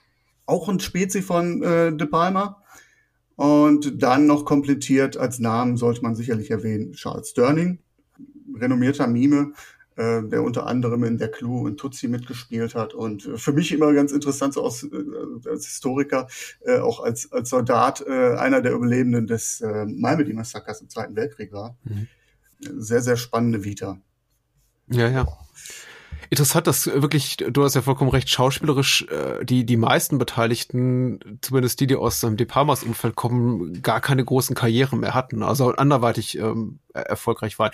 auch 0.45 0.69
ein 0.69 0.79
Spezi 0.79 1.23
von 1.23 1.63
äh, 1.63 1.91
De 1.91 2.07
Palma. 2.07 2.61
Und 3.35 4.03
dann 4.03 4.27
noch 4.27 4.45
komplettiert 4.45 5.17
als 5.17 5.39
Namen 5.39 5.75
sollte 5.75 6.03
man 6.03 6.13
sicherlich 6.13 6.51
erwähnen 6.51 6.93
Charles 6.93 7.29
Sterling, 7.29 7.79
renommierter 8.55 9.07
Mime, 9.07 9.53
äh, 9.95 10.21
der 10.21 10.43
unter 10.43 10.67
anderem 10.67 11.03
in 11.03 11.17
Der 11.17 11.31
Clou 11.31 11.65
und 11.65 11.77
Tutsi 11.77 12.07
mitgespielt 12.07 12.75
hat 12.75 12.93
und 12.93 13.25
äh, 13.25 13.37
für 13.37 13.53
mich 13.53 13.71
immer 13.71 13.91
ganz 13.93 14.11
interessant 14.11 14.53
so 14.53 14.61
aus, 14.61 14.83
äh, 14.83 15.49
als 15.49 15.65
Historiker, 15.65 16.27
äh, 16.63 16.77
auch 16.77 16.99
als, 16.99 17.31
als 17.31 17.49
Soldat, 17.49 18.05
äh, 18.05 18.35
einer 18.35 18.61
der 18.61 18.73
Überlebenden 18.73 19.25
des 19.25 19.61
äh, 19.61 19.87
Malmedy 19.87 20.33
Massakers 20.33 20.81
im 20.81 20.89
Zweiten 20.89 21.15
Weltkrieg 21.15 21.51
war. 21.51 21.75
Mhm. 21.85 22.07
Sehr, 22.59 23.01
sehr 23.01 23.17
spannende 23.17 23.63
Vita. 23.63 23.99
Ja, 24.87 25.07
ja 25.07 25.25
interessant, 26.29 26.67
dass 26.67 26.87
wirklich, 26.87 27.37
du 27.37 27.63
hast 27.63 27.75
ja 27.75 27.81
vollkommen 27.81 28.11
recht, 28.11 28.29
schauspielerisch 28.29 29.05
äh, 29.09 29.43
die 29.45 29.65
die 29.65 29.77
meisten 29.77 30.17
Beteiligten, 30.17 31.39
zumindest 31.41 31.79
die, 31.79 31.87
die 31.87 31.95
aus 31.95 32.19
dem 32.21 32.37
De 32.37 32.45
Palmas 32.45 32.83
Umfeld 32.83 33.15
kommen, 33.15 33.81
gar 33.81 34.01
keine 34.01 34.23
großen 34.23 34.55
Karrieren 34.55 34.99
mehr 34.99 35.13
hatten, 35.13 35.43
also 35.43 35.71
anderweitig 35.71 36.37
ähm, 36.37 36.79
erfolgreich 36.93 37.57
waren. 37.59 37.71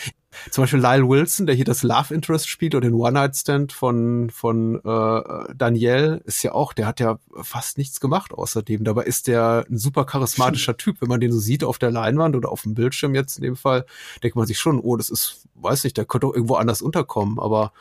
Zum 0.52 0.64
Beispiel 0.64 0.80
Lyle 0.80 1.08
Wilson, 1.08 1.48
der 1.48 1.56
hier 1.56 1.66
das 1.66 1.84
Love 1.84 2.14
Interest 2.14 2.48
spielt 2.48 2.76
oder 2.76 2.88
den 2.88 2.94
One 2.94 3.14
Night 3.14 3.36
Stand 3.36 3.74
von 3.74 4.30
von 4.30 4.76
äh, 4.76 5.54
Danielle, 5.56 6.22
ist 6.26 6.44
ja 6.44 6.54
auch, 6.54 6.74
der 6.74 6.86
hat 6.88 7.00
ja 7.00 7.20
fast 7.42 7.78
nichts 7.78 8.00
gemacht 8.00 8.34
außerdem. 8.34 8.84
Dabei 8.84 9.04
ist 9.04 9.28
der 9.28 9.66
ein 9.70 9.78
super 9.78 10.06
charismatischer 10.06 10.78
Typ, 10.78 11.02
wenn 11.02 11.10
man 11.10 11.20
den 11.20 11.32
so 11.32 11.40
sieht 11.40 11.64
auf 11.64 11.80
der 11.80 11.92
Leinwand 11.92 12.36
oder 12.36 12.52
auf 12.52 12.64
dem 12.64 12.76
Bildschirm 12.76 13.16
jetzt 13.16 13.38
in 13.38 13.44
dem 13.44 13.56
Fall, 13.56 13.86
denkt 14.24 14.36
man 14.36 14.46
sich 14.46 14.60
schon, 14.60 14.80
oh, 14.80 14.96
das 14.96 15.10
ist, 15.10 15.48
weiß 15.56 15.84
nicht, 15.84 15.98
der 15.98 16.06
könnte 16.06 16.28
auch 16.28 16.34
irgendwo 16.34 16.56
anders 16.56 16.82
unterkommen, 16.82 17.40
aber 17.40 17.72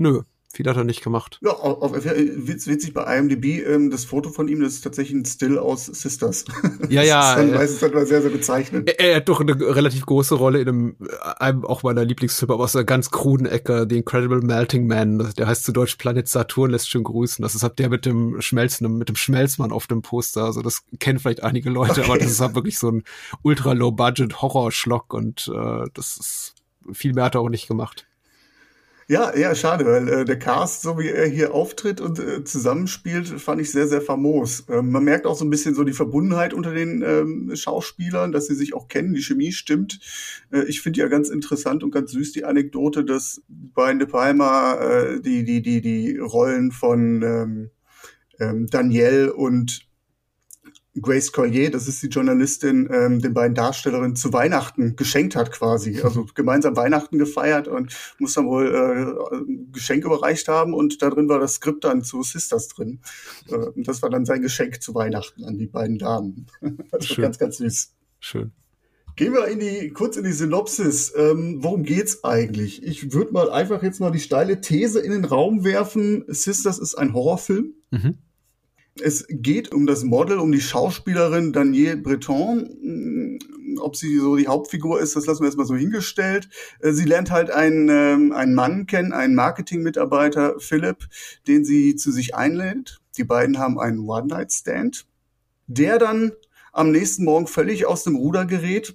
Nö, 0.00 0.22
viel 0.50 0.66
hat 0.66 0.78
er 0.78 0.84
nicht 0.84 1.04
gemacht. 1.04 1.38
Ja, 1.42 1.50
auf, 1.50 1.82
auf, 1.82 1.92
witz, 1.92 2.66
witzig 2.66 2.94
bei 2.94 3.18
IMDb, 3.18 3.62
ähm, 3.66 3.90
das 3.90 4.06
Foto 4.06 4.30
von 4.30 4.48
ihm, 4.48 4.62
das 4.62 4.72
ist 4.72 4.80
tatsächlich 4.80 5.20
ein 5.20 5.26
Still 5.26 5.58
aus 5.58 5.86
Sisters. 5.86 6.46
Ja, 6.88 7.02
ja. 7.02 7.20
das 7.20 7.28
ist 7.28 7.36
dann 7.36 7.54
meistens 7.54 7.80
dann 7.80 8.06
sehr, 8.06 8.22
sehr 8.22 8.30
bezeichnend. 8.30 8.88
Er, 8.88 8.98
er, 8.98 9.16
hat 9.16 9.28
doch 9.28 9.40
eine 9.40 9.52
relativ 9.60 10.06
große 10.06 10.34
Rolle 10.34 10.60
in 10.60 10.68
einem, 10.68 10.96
einem 11.38 11.64
auch 11.64 11.82
meiner 11.82 12.04
Lieblingsfilme, 12.04 12.54
aber 12.54 12.64
aus 12.64 12.74
einer 12.74 12.84
ganz 12.84 13.10
kruden 13.10 13.46
Ecke, 13.46 13.86
The 13.88 13.98
Incredible 13.98 14.40
Melting 14.40 14.86
Man. 14.86 15.32
Der 15.36 15.46
heißt 15.46 15.64
zu 15.64 15.72
Deutsch 15.72 15.96
Planet 15.96 16.26
Saturn, 16.26 16.70
lässt 16.70 16.88
schön 16.88 17.04
grüßen. 17.04 17.42
Das 17.42 17.54
ist 17.54 17.62
halt 17.62 17.78
der 17.78 17.90
mit 17.90 18.06
dem 18.06 18.40
Schmelzen, 18.40 18.96
mit 18.96 19.08
dem 19.08 19.16
Schmelzmann 19.16 19.70
auf 19.70 19.86
dem 19.86 20.02
Poster. 20.02 20.44
Also 20.44 20.62
das 20.62 20.82
kennen 20.98 21.18
vielleicht 21.18 21.44
einige 21.44 21.70
Leute, 21.70 22.00
okay. 22.00 22.04
aber 22.04 22.18
das 22.18 22.30
ist 22.30 22.40
halt 22.40 22.54
wirklich 22.54 22.78
so 22.78 22.90
ein 22.90 23.04
ultra 23.42 23.72
low 23.72 23.92
budget 23.92 24.40
Horrorschlock 24.40 25.12
und 25.12 25.52
äh, 25.54 25.84
das 25.94 26.16
ist 26.16 26.54
viel 26.92 27.12
mehr 27.12 27.24
hat 27.24 27.34
er 27.34 27.42
auch 27.42 27.50
nicht 27.50 27.68
gemacht. 27.68 28.06
Ja, 29.10 29.36
ja, 29.36 29.56
schade, 29.56 29.86
weil 29.86 30.08
äh, 30.08 30.24
der 30.24 30.38
Cast, 30.38 30.82
so 30.82 30.96
wie 30.96 31.08
er 31.08 31.26
hier 31.26 31.52
auftritt 31.52 32.00
und 32.00 32.20
äh, 32.20 32.44
zusammenspielt, 32.44 33.26
fand 33.26 33.60
ich 33.60 33.72
sehr, 33.72 33.88
sehr 33.88 34.00
famos. 34.00 34.66
Ähm, 34.68 34.92
man 34.92 35.02
merkt 35.02 35.26
auch 35.26 35.34
so 35.34 35.44
ein 35.44 35.50
bisschen 35.50 35.74
so 35.74 35.82
die 35.82 35.94
Verbundenheit 35.94 36.54
unter 36.54 36.72
den 36.72 37.02
ähm, 37.02 37.50
Schauspielern, 37.56 38.30
dass 38.30 38.46
sie 38.46 38.54
sich 38.54 38.72
auch 38.72 38.86
kennen, 38.86 39.12
die 39.12 39.22
Chemie 39.22 39.50
stimmt. 39.50 39.98
Äh, 40.52 40.62
ich 40.66 40.80
finde 40.80 41.00
ja 41.00 41.08
ganz 41.08 41.28
interessant 41.28 41.82
und 41.82 41.90
ganz 41.90 42.12
süß 42.12 42.30
die 42.30 42.44
Anekdote, 42.44 43.04
dass 43.04 43.42
bei 43.48 43.92
De 43.94 44.06
Palma 44.06 44.74
äh, 44.74 45.20
die, 45.20 45.42
die, 45.42 45.60
die, 45.60 45.80
die 45.80 46.16
Rollen 46.16 46.70
von 46.70 47.22
ähm, 47.24 47.70
ähm, 48.38 48.68
Danielle 48.68 49.32
und 49.32 49.89
Grace 51.00 51.32
Collier, 51.32 51.70
das 51.70 51.88
ist 51.88 52.02
die 52.02 52.08
Journalistin, 52.08 52.88
ähm, 52.92 53.20
den 53.20 53.34
beiden 53.34 53.54
Darstellerinnen 53.54 54.16
zu 54.16 54.32
Weihnachten 54.32 54.96
geschenkt 54.96 55.36
hat 55.36 55.52
quasi. 55.52 56.00
Also 56.10 56.26
gemeinsam 56.34 56.76
Weihnachten 56.76 57.18
gefeiert 57.18 57.68
und 57.68 57.94
muss 58.18 58.34
dann 58.34 58.46
wohl 58.46 58.66
äh, 58.74 59.36
ein 59.36 59.70
Geschenk 59.70 60.04
überreicht 60.04 60.48
haben 60.48 60.74
und 60.74 61.02
da 61.02 61.10
drin 61.10 61.28
war 61.28 61.38
das 61.38 61.54
Skript 61.54 61.84
dann 61.84 62.02
zu 62.02 62.22
Sisters 62.22 62.68
drin. 62.68 63.00
Äh, 63.48 63.54
und 63.54 63.86
das 63.86 64.02
war 64.02 64.10
dann 64.10 64.24
sein 64.24 64.42
Geschenk 64.42 64.82
zu 64.82 64.94
Weihnachten 64.94 65.44
an 65.44 65.58
die 65.58 65.66
beiden 65.66 65.98
Damen. 65.98 66.46
Das 66.90 67.06
Schön. 67.06 67.22
ganz, 67.22 67.38
ganz 67.38 67.58
süß. 67.58 67.92
Schön. 68.18 68.52
Gehen 69.14 69.34
wir 69.34 69.46
in 69.48 69.60
die, 69.60 69.90
kurz 69.90 70.16
in 70.16 70.24
die 70.24 70.32
Synopsis. 70.32 71.12
Ähm, 71.16 71.58
worum 71.62 71.82
geht's 71.82 72.24
eigentlich? 72.24 72.82
Ich 72.82 73.12
würde 73.12 73.32
mal 73.32 73.50
einfach 73.50 73.82
jetzt 73.82 74.00
mal 74.00 74.10
die 74.10 74.20
steile 74.20 74.60
These 74.60 75.00
in 75.00 75.12
den 75.12 75.24
Raum 75.24 75.64
werfen. 75.64 76.24
Sisters 76.26 76.78
ist 76.78 76.94
ein 76.96 77.12
Horrorfilm. 77.12 77.74
Mhm 77.90 78.18
es 79.02 79.26
geht 79.28 79.72
um 79.72 79.86
das 79.86 80.04
Model, 80.04 80.38
um 80.38 80.52
die 80.52 80.60
Schauspielerin 80.60 81.52
Danielle 81.52 81.96
Breton. 81.96 83.38
Ob 83.80 83.96
sie 83.96 84.18
so 84.18 84.36
die 84.36 84.48
Hauptfigur 84.48 85.00
ist, 85.00 85.16
das 85.16 85.26
lassen 85.26 85.40
wir 85.40 85.46
erstmal 85.46 85.66
so 85.66 85.76
hingestellt. 85.76 86.48
Äh, 86.80 86.92
sie 86.92 87.04
lernt 87.04 87.30
halt 87.30 87.50
einen, 87.50 87.88
ähm, 87.88 88.32
einen 88.32 88.54
Mann 88.54 88.86
kennen, 88.86 89.12
einen 89.12 89.34
Marketingmitarbeiter, 89.34 90.58
Philipp, 90.58 91.06
den 91.46 91.64
sie 91.64 91.96
zu 91.96 92.10
sich 92.10 92.34
einlädt. 92.34 93.00
Die 93.16 93.24
beiden 93.24 93.58
haben 93.58 93.78
einen 93.78 94.00
One-Night-Stand, 94.00 95.06
der 95.66 95.98
dann 95.98 96.32
am 96.72 96.90
nächsten 96.90 97.24
Morgen 97.24 97.46
völlig 97.46 97.86
aus 97.86 98.04
dem 98.04 98.16
Ruder 98.16 98.44
gerät. 98.44 98.94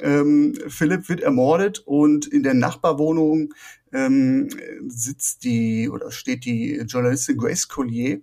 Ähm, 0.00 0.54
Philipp 0.68 1.08
wird 1.08 1.20
ermordet 1.20 1.82
und 1.84 2.26
in 2.26 2.42
der 2.42 2.54
Nachbarwohnung 2.54 3.54
ähm, 3.92 4.48
sitzt 4.86 5.44
die 5.44 5.88
oder 5.88 6.10
steht 6.10 6.44
die 6.44 6.76
Journalistin 6.86 7.36
Grace 7.36 7.66
Collier 7.68 8.20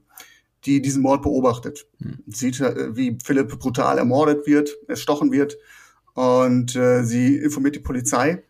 die 0.66 0.82
diesen 0.82 1.02
Mord 1.02 1.22
beobachtet. 1.22 1.88
Hm. 2.02 2.24
Sieht, 2.28 2.60
äh, 2.60 2.96
wie 2.96 3.18
Philipp 3.24 3.60
brutal 3.60 3.98
ermordet 3.98 4.48
wird, 4.48 4.76
erstochen 4.88 5.32
wird 5.32 5.58
und 6.14 6.76
äh, 6.76 7.04
sie 7.04 7.38
informiert 7.38 7.76
die 7.76 7.80
Polizei. 7.80 8.44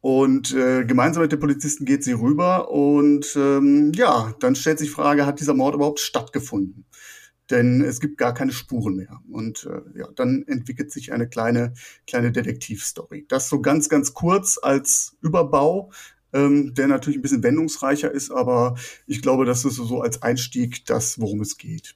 Und 0.00 0.52
äh, 0.52 0.84
gemeinsam 0.84 1.22
mit 1.22 1.30
den 1.30 1.38
Polizisten 1.38 1.84
geht 1.84 2.02
sie 2.02 2.12
rüber 2.12 2.72
und 2.72 3.36
ähm, 3.36 3.92
ja, 3.94 4.34
dann 4.40 4.56
stellt 4.56 4.80
sich 4.80 4.88
die 4.88 4.94
Frage, 4.94 5.26
hat 5.26 5.38
dieser 5.38 5.54
Mord 5.54 5.76
überhaupt 5.76 6.00
stattgefunden? 6.00 6.86
Denn 7.50 7.82
es 7.82 8.00
gibt 8.00 8.18
gar 8.18 8.34
keine 8.34 8.50
Spuren 8.50 8.96
mehr. 8.96 9.20
Und 9.30 9.64
äh, 9.70 9.98
ja, 9.98 10.08
dann 10.16 10.42
entwickelt 10.48 10.90
sich 10.90 11.12
eine 11.12 11.28
kleine, 11.28 11.74
kleine 12.06 12.32
Detektivstory. 12.32 13.26
Das 13.28 13.48
so 13.48 13.60
ganz, 13.60 13.88
ganz 13.88 14.12
kurz 14.12 14.58
als 14.60 15.16
Überbau 15.20 15.92
ähm, 16.32 16.74
der 16.74 16.88
natürlich 16.88 17.18
ein 17.18 17.22
bisschen 17.22 17.42
wendungsreicher 17.42 18.10
ist, 18.10 18.30
aber 18.30 18.76
ich 19.06 19.22
glaube, 19.22 19.44
das 19.44 19.64
ist 19.64 19.76
so 19.76 20.00
als 20.00 20.22
Einstieg 20.22 20.86
das, 20.86 21.20
worum 21.20 21.40
es 21.40 21.56
geht. 21.58 21.94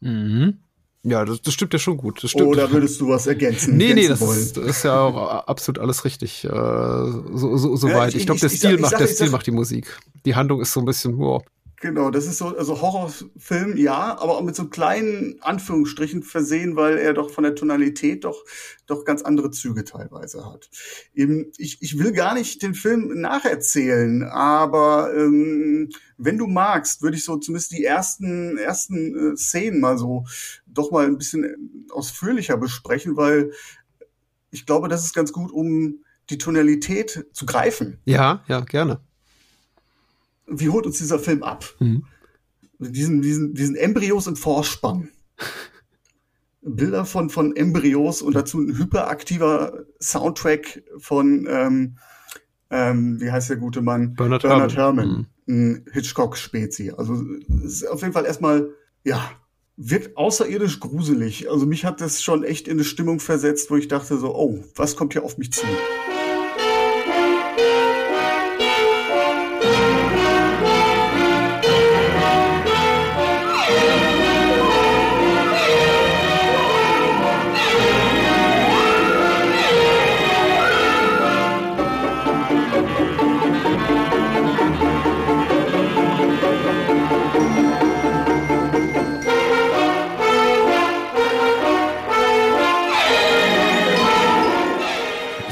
Mhm. 0.00 0.58
Ja, 1.02 1.24
das, 1.24 1.40
das 1.40 1.54
stimmt 1.54 1.72
ja 1.72 1.78
schon 1.78 1.96
gut. 1.96 2.22
Das 2.22 2.32
stimmt. 2.32 2.48
Oder 2.48 2.70
würdest 2.70 3.00
du 3.00 3.08
was 3.08 3.26
ergänzen? 3.26 3.76
Nee, 3.76 3.94
nee, 3.94 4.06
das 4.06 4.20
ist, 4.20 4.56
das 4.56 4.66
ist, 4.66 4.82
ja 4.84 5.00
auch 5.00 5.46
absolut 5.46 5.78
alles 5.78 6.04
richtig. 6.04 6.44
Äh, 6.44 6.48
so 6.48 7.56
so, 7.56 7.76
so 7.76 7.88
ja, 7.88 7.96
weit. 7.96 8.10
Ich, 8.10 8.20
ich 8.20 8.26
glaube, 8.26 8.40
der 8.40 8.50
Stil 8.50 8.74
ich, 8.74 8.80
macht, 8.80 8.98
der 8.98 9.06
Stil 9.06 9.30
macht 9.30 9.46
die 9.46 9.50
Musik. 9.50 9.98
Die 10.26 10.34
Handlung 10.34 10.60
ist 10.60 10.72
so 10.72 10.80
ein 10.80 10.86
bisschen, 10.86 11.16
wow. 11.16 11.42
Genau, 11.80 12.10
das 12.10 12.26
ist 12.26 12.36
so, 12.36 12.54
also 12.54 12.82
Horrorfilm, 12.82 13.78
ja, 13.78 14.18
aber 14.18 14.36
auch 14.36 14.42
mit 14.42 14.54
so 14.54 14.68
kleinen 14.68 15.40
Anführungsstrichen 15.40 16.22
versehen, 16.22 16.76
weil 16.76 16.98
er 16.98 17.14
doch 17.14 17.30
von 17.30 17.42
der 17.42 17.54
Tonalität 17.54 18.24
doch, 18.24 18.44
doch 18.86 19.06
ganz 19.06 19.22
andere 19.22 19.50
Züge 19.50 19.84
teilweise 19.84 20.44
hat. 20.44 20.68
Eben, 21.14 21.50
ich, 21.56 21.80
ich 21.80 21.98
will 21.98 22.12
gar 22.12 22.34
nicht 22.34 22.60
den 22.62 22.74
Film 22.74 23.22
nacherzählen, 23.22 24.24
aber 24.24 25.14
ähm, 25.16 25.88
wenn 26.18 26.36
du 26.36 26.48
magst, 26.48 27.00
würde 27.00 27.16
ich 27.16 27.24
so 27.24 27.38
zumindest 27.38 27.72
die 27.72 27.82
ersten, 27.82 28.58
ersten 28.58 29.32
äh, 29.32 29.36
Szenen 29.38 29.80
mal 29.80 29.96
so 29.96 30.26
doch 30.66 30.90
mal 30.90 31.06
ein 31.06 31.16
bisschen 31.16 31.86
ausführlicher 31.90 32.58
besprechen, 32.58 33.16
weil 33.16 33.52
ich 34.50 34.66
glaube, 34.66 34.88
das 34.88 35.06
ist 35.06 35.14
ganz 35.14 35.32
gut, 35.32 35.50
um 35.50 36.04
die 36.28 36.36
Tonalität 36.36 37.26
zu 37.32 37.46
greifen. 37.46 38.00
Ja, 38.04 38.44
ja, 38.48 38.60
gerne 38.60 39.00
wie 40.50 40.68
holt 40.68 40.86
uns 40.86 40.98
dieser 40.98 41.18
Film 41.18 41.42
ab? 41.42 41.64
Mhm. 41.78 42.04
Diesen, 42.78 43.22
diesen, 43.22 43.54
diesen 43.54 43.76
Embryos 43.76 44.26
im 44.26 44.36
Vorspann. 44.36 45.08
Bilder 46.62 47.04
von, 47.04 47.30
von 47.30 47.56
Embryos 47.56 48.20
und 48.20 48.34
dazu 48.34 48.60
ein 48.60 48.76
hyperaktiver 48.76 49.84
Soundtrack 50.00 50.82
von, 50.98 51.46
ähm, 51.48 51.96
ähm, 52.70 53.20
wie 53.20 53.30
heißt 53.30 53.48
der 53.48 53.56
gute 53.56 53.80
Mann? 53.80 54.14
Bernard, 54.14 54.42
Bernard 54.42 54.76
Herrmann. 54.76 55.26
Mhm. 55.46 55.84
Hitchcock-Spezi. 55.90 56.92
Also 56.96 57.24
ist 57.64 57.88
auf 57.88 58.02
jeden 58.02 58.12
Fall 58.12 58.26
erstmal, 58.26 58.70
ja, 59.04 59.30
wirkt 59.76 60.16
außerirdisch 60.16 60.80
gruselig. 60.80 61.50
Also 61.50 61.66
mich 61.66 61.84
hat 61.84 62.00
das 62.00 62.22
schon 62.22 62.44
echt 62.44 62.68
in 62.68 62.74
eine 62.74 62.84
Stimmung 62.84 63.18
versetzt, 63.18 63.70
wo 63.70 63.76
ich 63.76 63.88
dachte 63.88 64.18
so, 64.18 64.34
oh, 64.34 64.62
was 64.76 64.94
kommt 64.94 65.14
hier 65.14 65.24
auf 65.24 65.38
mich 65.38 65.52
zu? 65.52 65.66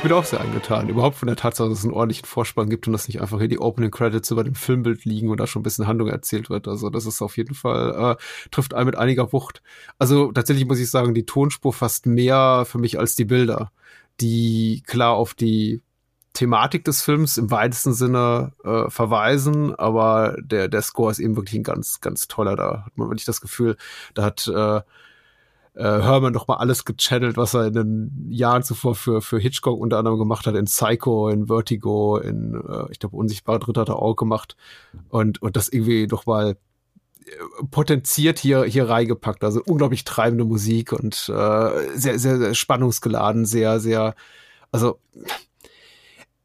Bin 0.09 0.17
auch 0.17 0.25
sehr 0.25 0.41
angetan. 0.41 0.89
Überhaupt 0.89 1.17
von 1.17 1.27
der 1.27 1.37
Tatsache, 1.37 1.69
dass 1.69 1.81
es 1.81 1.85
einen 1.85 1.93
ordentlichen 1.93 2.25
Vorspann 2.25 2.71
gibt 2.71 2.87
und 2.87 2.95
dass 2.95 3.09
nicht 3.09 3.21
einfach 3.21 3.39
hier 3.41 3.49
die 3.49 3.59
Opening 3.59 3.91
Credits 3.91 4.31
über 4.31 4.43
dem 4.43 4.55
Filmbild 4.55 5.05
liegen 5.05 5.29
und 5.29 5.39
da 5.39 5.47
schon 5.47 5.61
ein 5.61 5.63
bisschen 5.65 5.87
Handlung 5.87 6.09
erzählt 6.09 6.49
wird. 6.49 6.67
Also 6.67 6.89
das 6.89 7.05
ist 7.05 7.21
auf 7.21 7.37
jeden 7.37 7.55
Fall, 7.55 8.17
äh, 8.17 8.51
trifft 8.51 8.73
einen 8.73 8.87
mit 8.87 8.97
einiger 8.97 9.35
Wucht. 9.35 9.63
Also 9.99 10.33
tatsächlich 10.33 10.67
muss 10.67 10.79
ich 10.79 10.91
sagen, 10.91 11.13
die 11.13 11.27
Tonspur 11.27 11.75
fast 11.75 12.07
mehr 12.07 12.65
für 12.67 12.79
mich 12.79 12.99
als 12.99 13.17
die 13.17 13.27
Bilder, 13.27 13.71
die 14.23 14.83
klar 14.87 15.13
auf 15.13 15.35
die 15.35 15.83
Thematik 16.33 16.87
des 16.87 17.03
Films 17.03 17.37
im 17.37 17.51
weitesten 17.51 17.93
Sinne 17.93 18.53
äh, 18.65 18.89
verweisen, 18.89 19.75
aber 19.75 20.37
der, 20.41 20.69
der 20.69 20.81
Score 20.81 21.11
ist 21.11 21.19
eben 21.19 21.37
wirklich 21.37 21.57
ein 21.57 21.65
ganz, 21.65 22.01
ganz 22.01 22.29
toller. 22.29 22.57
Da 22.57 22.85
hat 22.87 22.97
man 22.97 23.09
wirklich 23.09 23.27
das 23.27 23.43
Gefühl, 23.43 23.77
da 24.15 24.23
hat 24.25 24.49
äh, 24.49 24.81
äh, 25.79 26.03
Herman 26.03 26.33
doch 26.33 26.49
mal 26.49 26.57
alles 26.57 26.85
gechannelt, 26.85 27.37
was 27.37 27.55
er 27.55 27.67
in 27.67 27.73
den 27.73 28.27
Jahren 28.31 28.65
zuvor 28.65 28.97
für, 28.97 29.23
für 29.23 29.39
Hitchcock 29.39 29.79
unter 29.79 29.99
anderem 29.99 30.19
gemacht 30.19 30.47
hat, 30.47 30.57
in 30.57 30.65
Psycho, 30.65 31.29
in 31.29 31.47
Vertigo, 31.47 32.19
in, 32.19 32.55
äh, 32.55 32.91
ich 32.91 32.99
glaube, 32.99 33.17
Unsichtbare 33.17 33.61
Dritte 33.61 33.83
hat 33.83 33.89
er 33.89 34.03
auch 34.03 34.17
gemacht 34.17 34.57
und, 35.09 35.41
und 35.41 35.57
das 35.57 35.69
irgendwie 35.69 36.09
doch 36.09 36.27
mal 36.27 36.57
äh, 37.27 37.65
potenziert 37.71 38.41
hier, 38.41 38.65
hier 38.65 38.89
reingepackt. 38.89 39.45
Also 39.45 39.63
unglaublich 39.65 40.03
treibende 40.03 40.45
Musik 40.45 40.93
und 40.93 41.15
äh, 41.29 41.97
sehr, 41.97 42.19
sehr, 42.19 42.39
sehr 42.39 42.55
spannungsgeladen, 42.55 43.47
sehr, 43.47 43.79
sehr, 43.79 44.17
also 44.73 44.99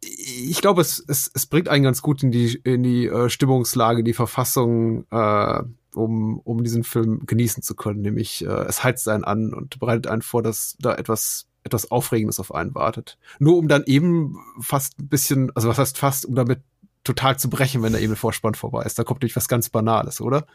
ich 0.06 0.62
glaube, 0.62 0.82
es, 0.82 1.04
es, 1.08 1.32
es 1.34 1.48
bringt 1.48 1.70
einen 1.70 1.84
ganz 1.84 2.04
gut 2.04 2.22
in 2.22 2.32
die, 2.32 2.60
in 2.64 2.84
die 2.84 3.08
äh, 3.08 3.30
Stimmungslage, 3.30 4.04
die 4.04 4.14
Verfassung, 4.14 5.06
äh, 5.10 5.64
um, 5.96 6.40
um 6.40 6.64
diesen 6.64 6.84
Film 6.84 7.26
genießen 7.26 7.64
zu 7.64 7.76
können. 7.76 8.02
Nämlich, 8.02 8.46
äh, 8.46 8.50
es 8.50 8.84
heizt 8.84 9.08
einen 9.08 9.24
an 9.24 9.54
und 9.54 9.80
bereitet 9.80 10.08
einen 10.08 10.22
vor, 10.22 10.44
dass 10.44 10.76
da 10.80 10.96
etwas, 10.96 11.48
etwas 11.64 11.92
Aufregendes 11.92 12.40
auf 12.40 12.54
einen 12.54 12.76
wartet. 12.76 13.18
Nur 13.40 13.58
um 13.58 13.68
dann 13.68 13.84
eben 13.86 14.38
fast 14.60 15.00
ein 15.00 15.08
bisschen, 15.08 15.52
also 15.56 15.70
was 15.70 15.78
heißt 15.78 15.98
fast, 15.98 16.26
um 16.26 16.36
damit 16.36 16.62
total 17.04 17.38
zu 17.38 17.50
brechen, 17.50 17.84
wenn 17.84 17.94
der 17.94 18.02
eben 18.02 18.16
Vorspann 18.16 18.56
vorbei 18.56 18.84
ist. 18.84 18.98
Da 18.98 19.04
kommt 19.04 19.18
natürlich 19.18 19.36
was 19.36 19.48
ganz 19.48 19.70
Banales, 19.70 20.22
oder? 20.22 20.46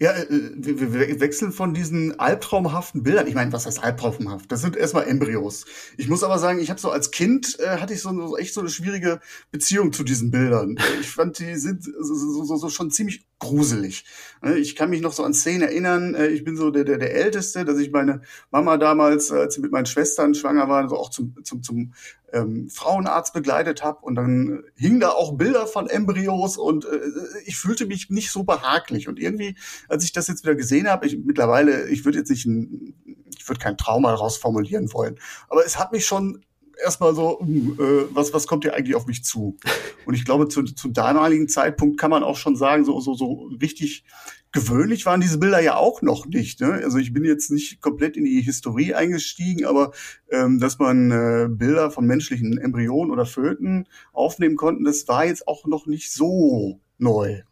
Ja, 0.00 0.12
äh, 0.12 0.26
wir, 0.30 1.20
wechseln 1.20 1.52
von 1.52 1.74
diesen 1.74 2.18
albtraumhaften 2.18 3.02
Bildern. 3.02 3.26
Ich 3.26 3.34
meine, 3.34 3.52
was 3.52 3.66
heißt 3.66 3.82
albtraumhaft? 3.82 4.50
Das 4.50 4.60
sind 4.60 4.76
erstmal 4.76 5.06
Embryos. 5.06 5.64
Ich 5.96 6.08
muss 6.08 6.24
aber 6.24 6.38
sagen, 6.38 6.58
ich 6.58 6.70
habe 6.70 6.80
so 6.80 6.90
als 6.90 7.10
Kind 7.10 7.58
äh, 7.60 7.78
hatte 7.78 7.94
ich 7.94 8.02
so, 8.02 8.10
so 8.10 8.36
echt 8.36 8.54
so 8.54 8.60
eine 8.60 8.70
schwierige 8.70 9.20
Beziehung 9.50 9.92
zu 9.92 10.02
diesen 10.02 10.30
Bildern. 10.30 10.78
Ich 11.00 11.10
fand, 11.10 11.38
die 11.38 11.54
sind 11.56 11.84
so, 11.84 12.44
so, 12.44 12.56
so 12.56 12.68
schon 12.68 12.90
ziemlich 12.90 13.26
gruselig. 13.38 14.04
Ne, 14.42 14.56
ich 14.56 14.76
kann 14.76 14.90
mich 14.90 15.02
noch 15.02 15.12
so 15.12 15.22
an 15.22 15.34
Szenen 15.34 15.62
erinnern. 15.62 16.14
Äh, 16.14 16.28
ich 16.28 16.44
bin 16.44 16.56
so 16.56 16.70
der, 16.70 16.84
der, 16.84 16.98
der 16.98 17.14
Älteste, 17.14 17.64
dass 17.64 17.78
ich 17.78 17.90
meine 17.90 18.22
Mama 18.50 18.76
damals, 18.78 19.30
als 19.30 19.54
sie 19.54 19.60
mit 19.60 19.72
meinen 19.72 19.86
Schwestern 19.86 20.34
schwanger 20.34 20.68
waren, 20.68 20.88
so 20.88 20.96
auch 20.96 21.10
zum, 21.10 21.34
zum, 21.44 21.62
zum 21.62 21.92
ähm, 22.32 22.68
Frauenarzt 22.70 23.34
begleitet 23.34 23.82
habe 23.82 24.00
und 24.02 24.14
dann 24.14 24.64
hingen 24.74 25.00
da 25.00 25.10
auch 25.10 25.36
Bilder 25.36 25.66
von 25.66 25.88
Embryos 25.88 26.56
und 26.56 26.84
äh, 26.84 27.00
ich 27.44 27.56
fühlte 27.56 27.86
mich 27.86 28.10
nicht 28.10 28.30
so 28.30 28.42
behaglich 28.44 29.08
und 29.08 29.18
irgendwie, 29.18 29.56
als 29.88 30.04
ich 30.04 30.12
das 30.12 30.28
jetzt 30.28 30.42
wieder 30.42 30.54
gesehen 30.54 30.88
habe, 30.88 31.06
ich 31.06 31.18
mittlerweile, 31.18 31.88
ich 31.88 32.04
würde 32.04 32.18
jetzt 32.18 32.30
nicht 32.30 32.46
ein, 32.46 32.94
ich 33.36 33.48
würde 33.48 33.60
kein 33.60 33.76
Trauma 33.76 34.14
rausformulieren 34.14 34.92
wollen, 34.92 35.18
aber 35.48 35.64
es 35.64 35.78
hat 35.78 35.92
mich 35.92 36.06
schon 36.06 36.44
erstmal 36.82 37.14
so, 37.14 37.40
uh, 37.40 37.82
äh, 37.82 38.06
was, 38.10 38.32
was 38.32 38.46
kommt 38.46 38.64
hier 38.64 38.74
eigentlich 38.74 38.94
auf 38.94 39.06
mich 39.06 39.24
zu? 39.24 39.56
Und 40.04 40.14
ich 40.14 40.24
glaube, 40.24 40.48
zu, 40.48 40.62
zu 40.62 40.88
damaligen 40.88 41.48
Zeitpunkt 41.48 41.98
kann 41.98 42.10
man 42.10 42.22
auch 42.22 42.36
schon 42.36 42.56
sagen, 42.56 42.84
so, 42.84 43.00
so, 43.00 43.14
so 43.14 43.50
richtig 43.60 44.04
gewöhnlich 44.52 45.04
waren 45.04 45.20
diese 45.20 45.38
Bilder 45.38 45.60
ja 45.60 45.76
auch 45.76 46.02
noch 46.02 46.26
nicht. 46.26 46.60
Ne? 46.60 46.80
Also 46.82 46.98
ich 46.98 47.12
bin 47.12 47.24
jetzt 47.24 47.50
nicht 47.50 47.80
komplett 47.80 48.16
in 48.16 48.24
die 48.24 48.40
Historie 48.40 48.94
eingestiegen, 48.94 49.66
aber 49.66 49.92
ähm, 50.30 50.60
dass 50.60 50.78
man 50.78 51.10
äh, 51.10 51.48
Bilder 51.50 51.90
von 51.90 52.06
menschlichen 52.06 52.58
Embryonen 52.58 53.10
oder 53.10 53.26
Föten 53.26 53.86
aufnehmen 54.12 54.56
konnten, 54.56 54.84
das 54.84 55.06
war 55.08 55.26
jetzt 55.26 55.46
auch 55.46 55.66
noch 55.66 55.86
nicht 55.86 56.12
so 56.12 56.80
neu. 56.98 57.42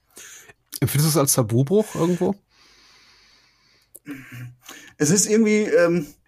Empfindest 0.80 1.06
du 1.06 1.10
es 1.10 1.16
als 1.16 1.34
Tabubruch 1.34 1.94
irgendwo? 1.94 2.34
Es 4.96 5.10
ist 5.10 5.26
irgendwie. 5.26 5.62
Ähm, 5.62 6.06
äh, 6.06 6.23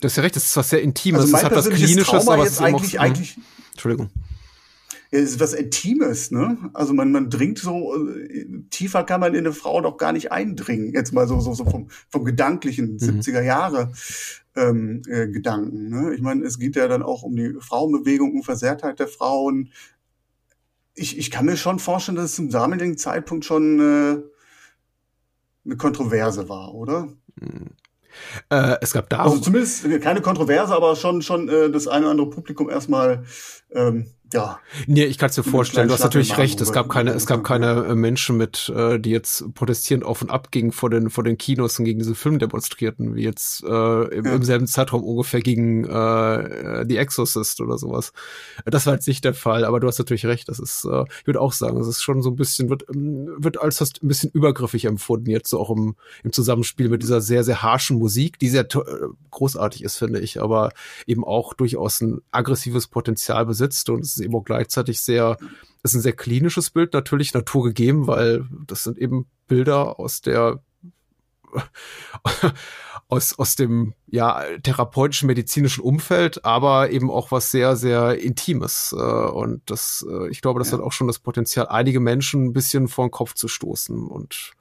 du 0.00 0.04
hast 0.04 0.16
ja 0.16 0.22
recht, 0.22 0.36
das 0.36 0.44
ist 0.44 0.56
was 0.56 0.70
sehr 0.70 0.82
Intimes, 0.82 1.20
also 1.20 1.32
das 1.32 1.44
hat 1.44 1.52
was 1.54 1.68
Klinisches, 1.68 2.06
Trauma 2.06 2.34
aber 2.34 2.44
jetzt 2.44 2.60
eigentlich, 2.60 3.00
eigentlich, 3.00 3.38
Entschuldigung 3.72 4.10
ist 5.12 5.40
was 5.40 5.52
Intimes, 5.52 6.30
ne? 6.30 6.56
Also 6.72 6.94
man, 6.94 7.12
man 7.12 7.28
dringt 7.28 7.58
so, 7.58 7.94
äh, 8.08 8.46
tiefer 8.70 9.04
kann 9.04 9.20
man 9.20 9.34
in 9.34 9.40
eine 9.40 9.52
Frau 9.52 9.82
doch 9.82 9.98
gar 9.98 10.12
nicht 10.12 10.32
eindringen. 10.32 10.94
Jetzt 10.94 11.12
mal 11.12 11.28
so, 11.28 11.38
so, 11.40 11.52
so 11.52 11.66
vom, 11.66 11.88
vom 12.08 12.24
gedanklichen 12.24 12.94
mhm. 12.94 13.20
70er 13.20 13.42
Jahre 13.42 13.92
ähm, 14.56 15.02
äh, 15.06 15.28
Gedanken. 15.28 15.90
Ne? 15.90 16.14
Ich 16.14 16.22
meine, 16.22 16.44
es 16.46 16.58
geht 16.58 16.76
ja 16.76 16.88
dann 16.88 17.02
auch 17.02 17.22
um 17.22 17.36
die 17.36 17.54
Frauenbewegung, 17.60 18.32
um 18.32 18.42
Versehrtheit 18.42 19.00
der 19.00 19.08
Frauen. 19.08 19.70
Ich, 20.94 21.18
ich 21.18 21.30
kann 21.30 21.44
mir 21.44 21.58
schon 21.58 21.78
vorstellen, 21.78 22.16
dass 22.16 22.30
es 22.30 22.36
zum 22.36 22.48
damaligen 22.48 22.96
Zeitpunkt 22.96 23.44
schon 23.44 23.80
äh, 23.80 24.22
eine 25.66 25.76
Kontroverse 25.76 26.48
war, 26.48 26.74
oder? 26.74 27.12
Mhm. 27.38 27.72
Äh, 28.50 28.76
es 28.80 28.92
gab 28.92 29.08
da 29.08 29.18
also 29.18 29.38
zumindest 29.38 29.84
keine 30.02 30.20
Kontroverse, 30.20 30.74
aber 30.74 30.96
schon 30.96 31.22
schon 31.22 31.48
äh, 31.48 31.70
das 31.70 31.88
eine 31.88 32.04
oder 32.04 32.10
andere 32.12 32.30
Publikum 32.30 32.70
erstmal 32.70 33.24
ähm, 33.74 34.06
ja. 34.32 34.58
Nee, 34.86 35.04
ich 35.04 35.18
kann 35.18 35.28
es 35.28 35.34
dir 35.34 35.42
vorstellen, 35.42 35.88
du 35.88 35.94
hast 35.94 36.02
natürlich 36.02 36.38
recht, 36.38 36.60
es 36.60 36.72
gab 36.72 36.88
keine, 36.88 37.12
es 37.12 37.26
gab 37.26 37.44
keine 37.44 37.84
äh, 37.84 37.94
Menschen 37.94 38.36
mit, 38.36 38.72
äh, 38.74 38.98
die 38.98 39.10
jetzt 39.10 39.54
protestierend 39.54 40.04
auf 40.04 40.22
und 40.22 40.30
ab 40.30 40.50
gingen 40.50 40.72
vor 40.72 40.90
den, 40.90 41.10
vor 41.10 41.24
den 41.24 41.36
Kinos 41.36 41.78
und 41.78 41.84
gegen 41.84 41.98
diese 41.98 42.14
Film 42.14 42.38
demonstrierten, 42.38 43.14
wie 43.14 43.22
jetzt 43.22 43.62
äh, 43.64 44.04
im, 44.04 44.24
ja. 44.24 44.34
im 44.34 44.42
selben 44.42 44.66
Zeitraum 44.66 45.04
ungefähr 45.04 45.40
gegen 45.40 45.84
äh, 45.84 46.84
The 46.88 46.96
Exorcist 46.96 47.60
oder 47.60 47.78
sowas. 47.78 48.12
Das 48.64 48.86
war 48.86 48.94
jetzt 48.94 49.06
nicht 49.06 49.24
der 49.24 49.34
Fall, 49.34 49.64
aber 49.64 49.80
du 49.80 49.86
hast 49.86 49.98
natürlich 49.98 50.26
recht, 50.26 50.48
das 50.48 50.58
ist, 50.58 50.84
äh, 50.84 51.04
ich 51.20 51.26
würde 51.26 51.40
auch 51.40 51.52
sagen, 51.52 51.78
es 51.78 51.86
ist 51.86 52.02
schon 52.02 52.22
so 52.22 52.30
ein 52.30 52.36
bisschen, 52.36 52.70
wird, 52.70 52.86
ähm, 52.94 53.28
wird 53.38 53.60
als 53.60 53.78
fast 53.78 54.02
ein 54.02 54.08
bisschen 54.08 54.30
übergriffig 54.30 54.86
empfunden, 54.86 55.30
jetzt 55.30 55.50
so 55.50 55.60
auch 55.60 55.70
im, 55.70 55.94
im 56.24 56.32
Zusammenspiel 56.32 56.88
mit 56.88 57.02
dieser 57.02 57.20
sehr, 57.20 57.44
sehr 57.44 57.62
harschen 57.62 57.98
Musik, 57.98 58.38
die 58.38 58.48
sehr 58.48 58.62
äh, 58.62 59.08
großartig 59.30 59.84
ist, 59.84 59.96
finde 59.96 60.20
ich, 60.20 60.40
aber 60.40 60.70
eben 61.06 61.24
auch 61.24 61.52
durchaus 61.54 62.00
ein 62.00 62.20
aggressives 62.30 62.86
Potenzial 62.86 63.44
besitzt 63.44 63.61
und 63.88 64.00
es 64.00 64.16
ist 64.16 64.20
eben 64.20 64.34
auch 64.34 64.44
gleichzeitig 64.44 65.00
sehr, 65.00 65.36
ist 65.82 65.94
ein 65.94 66.00
sehr 66.00 66.12
klinisches 66.12 66.70
Bild, 66.70 66.92
natürlich 66.92 67.34
naturgegeben, 67.34 68.06
weil 68.06 68.46
das 68.66 68.84
sind 68.84 68.98
eben 68.98 69.26
Bilder 69.46 69.98
aus 69.98 70.20
der 70.20 70.60
aus, 73.08 73.38
aus 73.38 73.56
dem 73.56 73.94
ja, 74.06 74.42
therapeutischen, 74.62 75.26
medizinischen 75.26 75.82
Umfeld, 75.82 76.44
aber 76.46 76.90
eben 76.90 77.10
auch 77.10 77.30
was 77.30 77.50
sehr, 77.50 77.76
sehr 77.76 78.18
Intimes. 78.18 78.94
Äh, 78.96 79.02
und 79.02 79.62
das, 79.66 80.06
äh, 80.08 80.28
ich 80.30 80.40
glaube, 80.40 80.60
das 80.60 80.70
ja. 80.70 80.78
hat 80.78 80.84
auch 80.84 80.92
schon 80.92 81.08
das 81.08 81.18
Potenzial, 81.18 81.68
einige 81.68 82.00
Menschen 82.00 82.46
ein 82.46 82.52
bisschen 82.52 82.88
vor 82.88 83.06
den 83.06 83.10
Kopf 83.10 83.34
zu 83.34 83.48
stoßen. 83.48 84.06
Und 84.06 84.52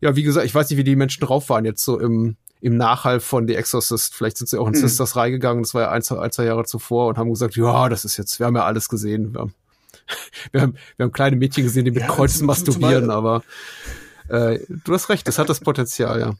ja, 0.00 0.14
wie 0.14 0.22
gesagt, 0.22 0.46
ich 0.46 0.54
weiß 0.54 0.68
nicht, 0.68 0.78
wie 0.78 0.84
die 0.84 0.96
Menschen 0.96 1.24
drauf 1.24 1.48
waren 1.48 1.64
jetzt 1.64 1.82
so 1.82 1.98
im, 1.98 2.36
im 2.60 2.76
Nachhall 2.76 3.20
von 3.20 3.46
The 3.48 3.54
Exorcist. 3.54 4.14
Vielleicht 4.14 4.38
sind 4.38 4.48
sie 4.48 4.58
auch 4.58 4.66
in 4.66 4.74
mhm. 4.74 4.78
Sisters 4.78 5.16
reingegangen, 5.16 5.62
das 5.62 5.74
war 5.74 5.82
ja 5.82 5.90
ein, 5.90 6.02
zwei, 6.02 6.18
ein, 6.18 6.32
zwei 6.32 6.44
Jahre 6.44 6.64
zuvor 6.64 7.08
und 7.08 7.18
haben 7.18 7.30
gesagt, 7.30 7.56
ja, 7.56 7.88
das 7.88 8.04
ist 8.04 8.16
jetzt, 8.16 8.38
wir 8.38 8.46
haben 8.46 8.56
ja 8.56 8.64
alles 8.64 8.88
gesehen. 8.88 9.32
Wir 9.34 9.40
haben, 9.40 9.54
wir 10.52 10.60
haben, 10.60 10.74
wir 10.96 11.04
haben 11.04 11.12
kleine 11.12 11.36
Mädchen 11.36 11.64
gesehen, 11.64 11.84
die 11.84 11.90
mit 11.90 12.02
ja, 12.02 12.08
Kreuzen 12.08 12.46
masturbieren, 12.46 13.10
aber 13.10 13.42
äh, 14.28 14.60
du 14.84 14.94
hast 14.94 15.08
recht, 15.08 15.26
das 15.26 15.38
hat 15.38 15.48
das 15.48 15.60
Potenzial, 15.60 16.20
ja. 16.20 16.34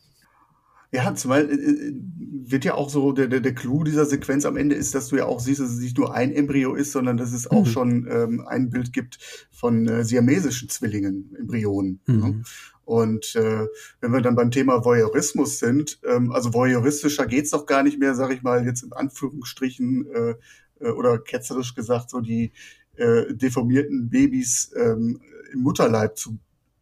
Ja, 0.93 1.15
zumal 1.15 1.49
äh, 1.49 1.55
äh, 1.55 1.93
wird 1.95 2.65
ja 2.65 2.75
auch 2.75 2.91
so, 2.91 3.13
der, 3.13 3.29
der, 3.29 3.41
der 3.41 3.55
Clou 3.55 3.85
dieser 3.85 4.07
Sequenz 4.07 4.45
am 4.45 4.57
Ende 4.57 4.75
ist, 4.75 4.95
dass 4.95 5.09
du 5.09 5.17
ja 5.17 5.27
auch 5.27 5.39
siehst, 5.39 5.61
dass 5.61 5.71
es 5.71 5.79
nicht 5.79 5.97
nur 5.97 6.15
ein 6.15 6.33
Embryo 6.33 6.75
ist, 6.75 6.91
sondern 6.91 7.17
dass 7.17 7.33
es 7.33 7.49
auch 7.49 7.65
mhm. 7.65 7.71
schon 7.71 8.09
ähm, 8.11 8.45
ein 8.47 8.71
Bild 8.71 8.93
gibt 8.93 9.19
von 9.53 9.87
äh, 9.87 10.05
siamesischen 10.05 10.69
Zwillingen, 10.69 11.35
Embryonen. 11.39 12.01
Ne? 12.07 12.15
Mhm. 12.15 12.21
Ne? 12.21 12.43
Und 12.85 13.37
äh, 13.37 13.67
wenn 14.01 14.13
wir 14.13 14.21
dann 14.21 14.35
beim 14.35 14.51
Thema 14.51 14.85
Voyeurismus 14.85 15.59
sind, 15.59 16.01
ähm, 16.05 16.33
also 16.33 16.53
voyeuristischer 16.53 17.27
geht's 17.27 17.51
doch 17.51 17.67
gar 17.67 17.83
nicht 17.83 17.99
mehr, 17.99 18.15
sag 18.15 18.33
ich 18.33 18.43
mal, 18.43 18.65
jetzt 18.67 18.83
in 18.83 18.93
Anführungsstrichen 18.93 20.07
äh, 20.13 20.35
äh, 20.81 20.91
oder 20.91 21.19
ketzerisch 21.19 21.75
gesagt, 21.75 22.11
so 22.11 22.21
die 22.21 22.53
äh, 22.97 23.33
deformierten 23.35 24.11
Babys 24.11 24.73
ähm, 24.77 25.21
im 25.53 25.61
Mutterleib 25.61 26.17
zu 26.17 26.39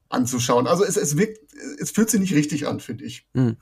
anzuschauen. 0.08 0.66
Also 0.66 0.84
es, 0.84 0.96
es 0.96 1.16
wirkt, 1.16 1.40
es 1.78 1.90
fühlt 1.90 2.10
sich 2.10 2.20
nicht 2.20 2.34
richtig 2.34 2.66
an, 2.66 2.80
finde 2.80 3.04
ich. 3.04 3.26
Mhm. 3.34 3.56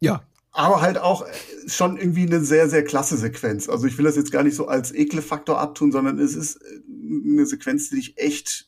Ja. 0.00 0.22
Aber 0.52 0.80
halt 0.80 0.96
auch 0.96 1.26
schon 1.66 1.98
irgendwie 1.98 2.22
eine 2.22 2.42
sehr, 2.42 2.70
sehr 2.70 2.82
klasse 2.82 3.18
Sequenz. 3.18 3.68
Also 3.68 3.86
ich 3.86 3.98
will 3.98 4.06
das 4.06 4.16
jetzt 4.16 4.32
gar 4.32 4.42
nicht 4.42 4.54
so 4.54 4.68
als 4.68 4.90
Ekelfaktor 4.90 5.58
abtun, 5.58 5.92
sondern 5.92 6.18
es 6.18 6.34
ist 6.34 6.60
eine 6.98 7.44
Sequenz, 7.44 7.90
die 7.90 7.96
dich 7.96 8.16
echt 8.16 8.65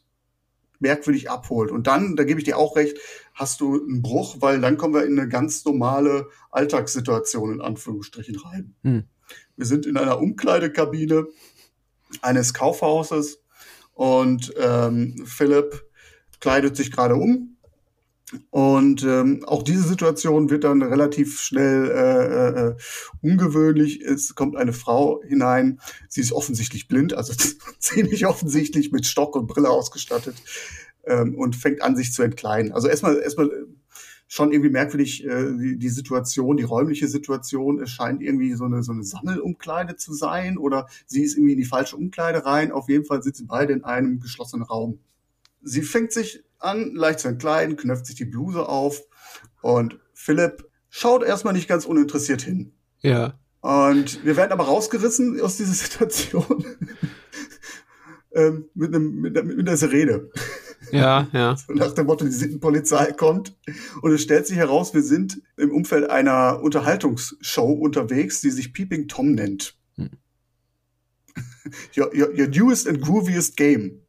merkwürdig 0.79 1.31
abholt. 1.31 1.71
Und 1.71 1.87
dann, 1.87 2.17
da 2.17 2.25
gebe 2.25 2.41
ich 2.41 2.45
dir 2.45 2.57
auch 2.57 2.77
recht, 2.77 2.99
hast 3.35 3.61
du 3.61 3.75
einen 3.75 4.03
Bruch, 4.03 4.37
weil 4.41 4.61
dann 4.61 4.77
kommen 4.77 4.95
wir 4.95 5.05
in 5.05 5.19
eine 5.19 5.29
ganz 5.29 5.65
normale 5.65 6.29
Alltagssituation 6.51 7.53
in 7.53 7.61
Anführungsstrichen 7.61 8.37
rein. 8.37 8.75
Mhm. 8.83 9.05
Wir 9.57 9.67
sind 9.67 9.87
in 9.87 9.97
einer 9.97 10.21
Umkleidekabine 10.21 11.27
eines 12.23 12.55
Kaufhauses 12.55 13.43
und 13.93 14.55
ähm, 14.59 15.25
Philipp 15.27 15.85
kleidet 16.41 16.77
sich 16.77 16.93
gerade 16.93 17.17
um. 17.17 17.58
Und 18.51 19.05
ähm, 19.05 19.45
auch 19.47 19.63
diese 19.63 19.83
Situation 19.83 20.51
wird 20.51 20.65
dann 20.65 20.83
relativ 20.83 21.41
schnell 21.41 21.91
äh, 21.91 22.69
äh, 22.69 22.77
ungewöhnlich. 23.23 24.03
Es 24.03 24.35
kommt 24.35 24.57
eine 24.57 24.73
Frau 24.73 25.23
hinein. 25.23 25.81
Sie 26.09 26.21
ist 26.21 26.33
offensichtlich 26.33 26.89
blind, 26.89 27.15
also 27.15 27.33
ziemlich 27.79 28.27
offensichtlich 28.27 28.93
mit 28.93 29.07
Stock 29.07 29.35
und 29.35 29.47
Brille 29.47 29.71
ausgestattet 29.71 30.37
ähm, 31.05 31.37
und 31.37 31.57
fängt 31.57 31.83
an, 31.83 31.97
sich 31.97 32.13
zu 32.13 32.23
entkleiden. 32.23 32.73
Also 32.73 32.89
erstmal 32.89 33.19
erstmal 33.19 33.51
schon 34.29 34.53
irgendwie 34.53 34.71
merkwürdig 34.71 35.25
äh, 35.25 35.53
die, 35.57 35.79
die 35.79 35.89
Situation, 35.89 36.59
die 36.59 36.65
räumliche 36.65 37.09
Situation. 37.09 37.81
Es 37.81 37.91
scheint 37.91 38.23
irgendwie 38.23 38.53
so 38.55 38.65
eine 38.65 38.83
so 38.83 38.93
eine 38.93 39.05
Sammelumkleide 39.05 39.97
zu 39.97 40.13
sein 40.13 40.59
oder 40.59 40.87
sie 41.07 41.23
ist 41.23 41.37
irgendwie 41.37 41.55
in 41.55 41.59
die 41.59 41.65
falsche 41.65 41.97
Umkleide 41.97 42.45
rein. 42.45 42.73
Auf 42.73 42.91
jeden 42.91 43.07
Fall 43.07 43.23
sitzen 43.23 43.47
beide 43.47 43.73
in 43.73 43.85
einem 43.85 44.21
geschlossenen 44.21 44.65
Raum. 44.65 45.01
Sie 45.69 45.83
fängt 45.83 46.13
sich 46.13 46.43
an, 46.59 46.95
leicht 46.95 47.21
zu 47.21 47.29
entkleiden, 47.29 47.77
knöpft 47.77 48.07
sich 48.07 48.17
die 48.17 48.25
Bluse 48.25 48.69
auf 48.69 49.03
und 49.61 49.99
Philipp 50.15 50.69
schaut 50.89 51.23
erstmal 51.23 51.53
nicht 51.53 51.69
ganz 51.69 51.85
uninteressiert 51.85 52.43
hin. 52.43 52.73
Ja. 53.01 53.39
Und 53.61 54.25
wir 54.25 54.37
werden 54.37 54.53
aber 54.53 54.65
rausgerissen 54.65 55.41
aus 55.41 55.57
dieser 55.57 55.73
Situation 55.75 56.65
ähm, 58.33 58.69
mit, 58.75 58.95
einem, 58.95 59.21
mit, 59.21 59.37
einer, 59.37 59.47
mit 59.47 59.69
einer 59.69 59.77
Sirene. 59.77 60.31
Ja, 60.91 61.29
ja. 61.33 61.57
So 61.67 61.75
nach 61.75 61.93
dem 61.93 62.07
Motto, 62.07 62.25
die 62.25 62.31
Sittenpolizei 62.31 63.13
kommt. 63.13 63.57
Und 64.01 64.13
es 64.13 64.23
stellt 64.23 64.47
sich 64.47 64.57
heraus, 64.57 64.95
wir 64.95 65.03
sind 65.03 65.43
im 65.57 65.71
Umfeld 65.71 66.09
einer 66.09 66.61
Unterhaltungsshow 66.63 67.73
unterwegs, 67.73 68.41
die 68.41 68.51
sich 68.51 68.73
Peeping 68.73 69.07
Tom 69.09 69.33
nennt. 69.33 69.77
Hm. 69.97 70.11
your, 71.97 72.11
your, 72.15 72.31
your 72.31 72.49
newest 72.49 72.89
and 72.89 73.03
grooviest 73.03 73.57
game 73.57 74.01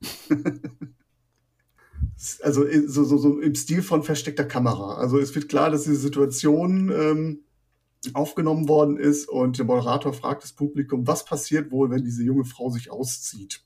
also 2.41 2.65
so, 2.88 3.03
so, 3.03 3.17
so 3.17 3.39
im 3.39 3.55
Stil 3.55 3.82
von 3.82 4.03
versteckter 4.03 4.43
Kamera. 4.43 4.95
Also 4.95 5.19
es 5.19 5.34
wird 5.36 5.49
klar, 5.49 5.71
dass 5.71 5.84
diese 5.84 5.95
Situation 5.95 6.91
ähm, 6.91 7.39
aufgenommen 8.13 8.67
worden 8.67 8.97
ist 8.97 9.27
und 9.27 9.58
der 9.58 9.65
Moderator 9.65 10.13
fragt 10.13 10.43
das 10.43 10.53
Publikum, 10.53 11.08
was 11.08 11.25
passiert 11.25 11.71
wohl, 11.71 11.89
wenn 11.89 12.03
diese 12.03 12.23
junge 12.23 12.45
Frau 12.45 12.69
sich 12.69 12.91
auszieht? 12.91 13.62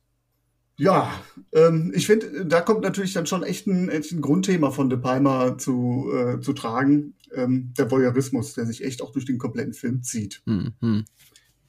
Ja, 0.75 1.13
ähm, 1.51 1.91
ich 1.95 2.07
finde, 2.07 2.45
da 2.45 2.61
kommt 2.61 2.81
natürlich 2.81 3.13
dann 3.13 3.27
schon 3.27 3.43
echt 3.43 3.67
ein, 3.67 3.89
echt 3.89 4.11
ein 4.11 4.21
Grundthema 4.21 4.71
von 4.71 4.89
De 4.89 4.97
Palma 4.97 5.57
zu, 5.57 6.11
äh, 6.11 6.39
zu 6.39 6.53
tragen, 6.53 7.13
ähm, 7.35 7.73
der 7.77 7.91
Voyeurismus, 7.91 8.53
der 8.55 8.65
sich 8.65 8.83
echt 8.83 9.01
auch 9.03 9.11
durch 9.11 9.25
den 9.25 9.37
kompletten 9.37 9.73
Film 9.73 10.01
zieht. 10.01 10.41
Mhm. 10.45 11.05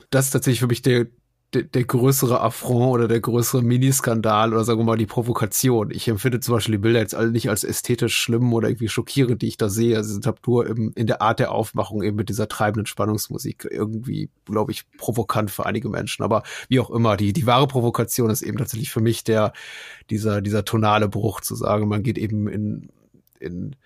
Das 0.08 0.26
ist 0.26 0.30
tatsächlich 0.30 0.60
für 0.60 0.68
mich 0.68 0.80
der, 0.80 1.06
der, 1.52 1.84
größere 1.84 2.40
Affront 2.40 2.94
oder 2.94 3.08
der 3.08 3.20
größere 3.20 3.62
Miniskandal 3.62 4.52
oder 4.52 4.64
sagen 4.64 4.80
wir 4.80 4.84
mal 4.84 4.96
die 4.96 5.06
Provokation. 5.06 5.90
Ich 5.90 6.08
empfinde 6.08 6.40
zum 6.40 6.54
Beispiel 6.54 6.72
die 6.72 6.80
Bilder 6.80 6.98
jetzt 6.98 7.14
alle 7.14 7.30
nicht 7.30 7.48
als 7.48 7.64
ästhetisch 7.64 8.16
schlimm 8.16 8.52
oder 8.52 8.68
irgendwie 8.68 8.88
schockierend, 8.88 9.42
die 9.42 9.48
ich 9.48 9.56
da 9.56 9.68
sehe. 9.68 10.02
Sie 10.02 10.12
sind 10.12 10.26
halt 10.26 10.44
nur 10.46 10.66
im, 10.66 10.92
in 10.96 11.06
der 11.06 11.22
Art 11.22 11.38
der 11.38 11.52
Aufmachung 11.52 12.02
eben 12.02 12.16
mit 12.16 12.28
dieser 12.28 12.48
treibenden 12.48 12.86
Spannungsmusik 12.86 13.68
irgendwie, 13.70 14.30
glaube 14.46 14.72
ich, 14.72 14.84
provokant 14.98 15.50
für 15.50 15.66
einige 15.66 15.88
Menschen. 15.88 16.24
Aber 16.24 16.42
wie 16.68 16.80
auch 16.80 16.90
immer, 16.90 17.16
die, 17.16 17.32
die 17.32 17.46
wahre 17.46 17.68
Provokation 17.68 18.30
ist 18.30 18.42
eben 18.42 18.58
tatsächlich 18.58 18.90
für 18.90 19.00
mich 19.00 19.22
der, 19.22 19.52
dieser, 20.10 20.40
dieser 20.40 20.64
tonale 20.64 21.08
Bruch 21.08 21.40
zu 21.40 21.54
sagen, 21.54 21.88
man 21.88 22.02
geht 22.02 22.18
eben 22.18 22.48
in, 22.48 22.88
in 23.38 23.76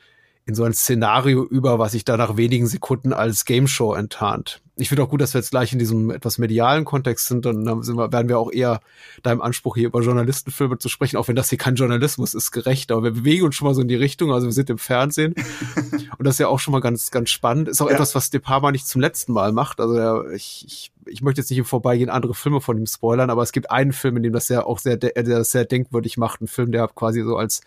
in 0.49 0.55
so 0.55 0.65
ein 0.65 0.73
Szenario 0.73 1.45
über, 1.45 1.79
was 1.79 1.93
sich 1.93 2.07
da 2.07 2.17
nach 2.17 2.39
wenigen 2.39 2.67
Sekunden 2.67 3.13
als 3.13 3.45
Game 3.45 3.69
Show 3.69 3.93
enttarnt. 3.93 4.63
Ich 4.81 4.89
finde 4.89 5.03
auch 5.03 5.09
gut, 5.09 5.21
dass 5.21 5.35
wir 5.35 5.41
jetzt 5.41 5.51
gleich 5.51 5.73
in 5.73 5.79
diesem 5.79 6.11
etwas 6.11 6.39
medialen 6.39 6.85
Kontext 6.85 7.27
sind, 7.27 7.45
dann 7.45 7.83
sind 7.83 7.97
wir, 7.97 8.13
werden 8.13 8.29
wir 8.29 8.39
auch 8.39 8.53
eher 8.53 8.81
deinem 9.23 9.41
Anspruch 9.41 9.75
hier 9.77 9.87
über 9.87 10.03
Journalistenfilme 10.03 10.79
zu 10.79 10.89
sprechen, 10.89 11.17
auch 11.17 11.27
wenn 11.27 11.35
das 11.35 11.49
hier 11.49 11.59
kein 11.59 11.75
Journalismus 11.75 12.33
ist, 12.35 12.53
gerecht, 12.53 12.93
aber 12.93 13.03
wir 13.03 13.11
bewegen 13.11 13.45
uns 13.45 13.57
schon 13.57 13.67
mal 13.67 13.75
so 13.75 13.83
in 13.83 13.89
die 13.89 13.97
Richtung, 13.97 14.33
also 14.33 14.47
wir 14.47 14.53
sind 14.53 14.71
im 14.71 14.79
Fernsehen 14.79 15.35
und 16.19 16.25
das 16.25 16.37
ist 16.37 16.39
ja 16.39 16.49
auch 16.49 16.61
schon 16.61 16.73
mal 16.73 16.81
ganz, 16.81 17.11
ganz 17.11 17.31
spannend. 17.31 17.69
Ist 17.69 17.81
auch 17.81 17.89
ja. 17.89 17.95
etwas, 17.95 18.15
was 18.15 18.31
De 18.31 18.41
Palma 18.41 18.71
nicht 18.71 18.87
zum 18.87 19.01
letzten 19.01 19.33
Mal 19.33 19.53
macht, 19.53 19.81
also 19.81 19.99
ja, 19.99 20.31
ich, 20.31 20.65
ich, 20.67 20.93
ich 21.07 21.23
möchte 21.23 21.41
jetzt 21.41 21.51
nicht 21.51 21.59
im 21.59 21.65
Vorbeigehen 21.65 22.09
andere 22.09 22.35
Filme 22.35 22.61
von 22.61 22.79
ihm 22.79 22.87
spoilern, 22.87 23.31
aber 23.31 23.43
es 23.43 23.53
gibt 23.53 23.71
einen 23.71 23.93
Film, 23.93 24.17
in 24.19 24.23
dem 24.23 24.33
das 24.33 24.49
ja 24.49 24.65
auch 24.65 24.79
sehr, 24.79 24.97
der 24.97 25.11
das 25.23 25.51
sehr 25.51 25.65
denkwürdig 25.65 26.19
macht, 26.19 26.41
ein 26.41 26.47
Film, 26.47 26.71
der 26.71 26.87
quasi 26.89 27.23
so 27.23 27.37
als 27.37 27.63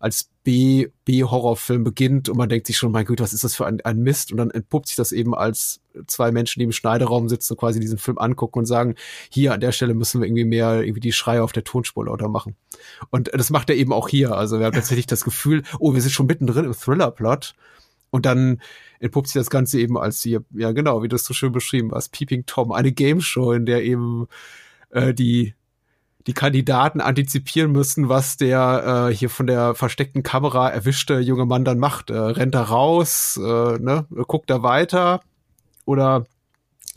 als 0.00 0.30
B, 0.44 0.88
B-Horrorfilm 1.04 1.84
beginnt 1.84 2.28
und 2.28 2.36
man 2.36 2.48
denkt 2.48 2.66
sich 2.66 2.78
schon, 2.78 2.92
mein 2.92 3.04
Gott, 3.04 3.20
was 3.20 3.32
ist 3.32 3.44
das 3.44 3.54
für 3.54 3.66
ein, 3.66 3.80
ein 3.82 3.98
Mist? 3.98 4.32
Und 4.32 4.38
dann 4.38 4.50
entpuppt 4.50 4.88
sich 4.88 4.96
das 4.96 5.12
eben 5.12 5.34
als 5.34 5.80
zwei 6.06 6.30
Menschen, 6.30 6.60
die 6.60 6.64
im 6.64 6.72
Schneideraum 6.72 7.28
sitzen 7.28 7.52
und 7.52 7.58
quasi 7.58 7.80
diesen 7.80 7.98
Film 7.98 8.18
angucken 8.18 8.60
und 8.60 8.66
sagen, 8.66 8.94
hier 9.30 9.52
an 9.52 9.60
der 9.60 9.72
Stelle 9.72 9.94
müssen 9.94 10.20
wir 10.20 10.26
irgendwie 10.26 10.44
mehr 10.44 10.82
irgendwie 10.82 11.00
die 11.00 11.12
Schreie 11.12 11.42
auf 11.42 11.52
der 11.52 11.64
Tonspur 11.64 12.06
lauter 12.06 12.28
machen. 12.28 12.56
Und 13.10 13.30
das 13.34 13.50
macht 13.50 13.68
er 13.70 13.76
eben 13.76 13.92
auch 13.92 14.08
hier. 14.08 14.32
Also 14.32 14.58
wir 14.58 14.66
haben 14.66 14.74
tatsächlich 14.74 15.06
das 15.06 15.24
Gefühl, 15.24 15.62
oh, 15.80 15.94
wir 15.94 16.00
sind 16.00 16.12
schon 16.12 16.26
mittendrin 16.26 16.64
im 16.64 16.74
Thriller-Plot. 16.74 17.54
Und 18.10 18.24
dann 18.24 18.62
entpuppt 19.00 19.28
sich 19.28 19.34
das 19.34 19.50
Ganze 19.50 19.78
eben 19.80 19.98
als 19.98 20.22
hier, 20.22 20.44
ja 20.54 20.72
genau, 20.72 21.02
wie 21.02 21.08
du 21.08 21.16
es 21.16 21.24
so 21.24 21.34
schön 21.34 21.52
beschrieben 21.52 21.92
hast, 21.92 22.08
Peeping 22.10 22.46
Tom, 22.46 22.72
eine 22.72 22.92
Game 22.92 23.20
Show, 23.20 23.52
in 23.52 23.66
der 23.66 23.84
eben 23.84 24.28
äh, 24.90 25.12
die 25.12 25.54
die 26.26 26.34
Kandidaten 26.34 27.00
antizipieren 27.00 27.72
müssen, 27.72 28.08
was 28.08 28.36
der 28.36 29.08
äh, 29.08 29.14
hier 29.14 29.30
von 29.30 29.46
der 29.46 29.74
versteckten 29.74 30.22
Kamera 30.22 30.68
erwischte 30.68 31.20
junge 31.20 31.46
Mann 31.46 31.64
dann 31.64 31.78
macht. 31.78 32.10
Äh, 32.10 32.18
rennt 32.18 32.54
er 32.54 32.62
raus, 32.62 33.38
äh, 33.42 33.78
ne, 33.78 34.06
guckt 34.26 34.50
er 34.50 34.62
weiter 34.62 35.20
oder 35.84 36.26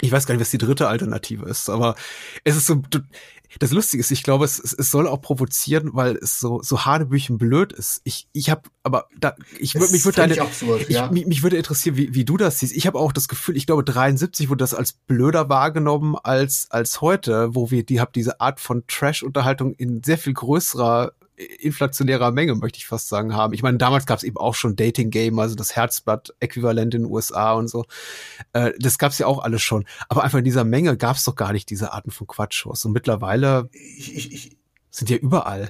ich 0.02 0.12
weiß 0.12 0.26
gar 0.26 0.34
nicht, 0.34 0.42
was 0.42 0.50
die 0.50 0.58
dritte 0.58 0.88
Alternative 0.88 1.46
ist, 1.48 1.70
aber 1.70 1.96
es 2.44 2.58
ist 2.58 2.66
so, 2.66 2.82
das 3.60 3.72
Lustige 3.72 4.02
ist, 4.02 4.12
ich 4.12 4.24
glaube, 4.24 4.46
es, 4.46 4.60
es 4.60 4.92
soll 4.92 5.08
auch 5.08 5.22
provozieren, 5.22 5.92
weil 5.94 6.16
es 6.16 6.40
so, 6.40 6.62
so 6.64 6.86
hanebüchen 6.86 7.38
blöd 7.38 7.74
ist. 7.74 8.02
Ich, 8.04 8.28
ich 8.32 8.50
habe, 8.50 8.64
aber 8.84 9.08
da, 9.20 9.36
ich 9.60 9.76
würde 9.76 9.92
mich 9.92 10.06
würde 10.06 10.18
deine, 10.18 10.42
absurd, 10.42 10.90
ja. 10.90 11.06
ich, 11.06 11.12
mich, 11.12 11.26
mich 11.26 11.44
würde 11.44 11.58
interessieren, 11.58 11.98
wie, 11.98 12.14
wie 12.14 12.26
du 12.26 12.38
das 12.38 12.60
siehst. 12.60 12.76
Ich 12.76 12.88
habe 12.88 13.00
auch 13.00 13.12
das 13.12 13.28
Gefühl, 13.28 13.58
ich 13.58 13.66
glaube, 13.66 13.84
73 13.84 14.50
wurde 14.50 14.60
das 14.60 14.74
als 14.74 14.94
blöder 14.94 15.50
wahrgenommen 15.50 16.16
als 16.24 16.68
als 16.70 17.02
heute, 17.02 17.54
wo 17.54 17.72
wir 17.72 17.86
die 17.86 18.00
hab 18.00 18.14
diese 18.14 18.40
Art 18.40 18.60
von 18.60 18.86
Trash-Unterhaltung 18.88 19.74
in 19.74 20.04
sehr 20.04 20.18
viel 20.18 20.34
größerer 20.34 21.12
inflationärer 21.60 22.32
Menge, 22.32 22.56
möchte 22.56 22.78
ich 22.78 22.88
fast 22.88 23.10
sagen, 23.10 23.36
haben. 23.36 23.54
Ich 23.54 23.64
meine, 23.64 23.78
damals 23.78 24.06
gab 24.06 24.18
es 24.18 24.24
eben 24.24 24.38
auch 24.38 24.56
schon 24.56 24.76
Dating 24.76 25.10
Game, 25.10 25.40
also 25.40 25.56
das 25.56 25.76
Herzblatt-Äquivalent 25.76 26.94
in 26.94 27.04
den 27.04 27.12
USA 27.12 27.54
und 27.54 27.68
so. 27.68 27.86
Äh, 28.54 28.72
das 28.80 28.98
gab 28.98 29.12
es 29.12 29.18
ja 29.18 29.28
auch 29.28 29.44
alles 29.44 29.62
schon. 29.62 29.86
Aber 30.10 30.24
einfach 30.24 30.40
in 30.40 30.46
dieser 30.46 30.64
Menge 30.64 30.98
gab 30.98 31.18
es 31.18 31.24
doch 31.24 31.36
gar 31.36 31.54
nicht 31.54 31.70
diese 31.70 31.94
Arten 31.94 32.12
von 32.12 32.28
Quatschshows. 32.28 32.86
Und 32.86 32.94
mittlerweile 32.94 33.70
ich, 33.72 34.32
ich, 34.32 34.58
sind 34.90 35.10
ja 35.10 35.18
überall. 35.18 35.70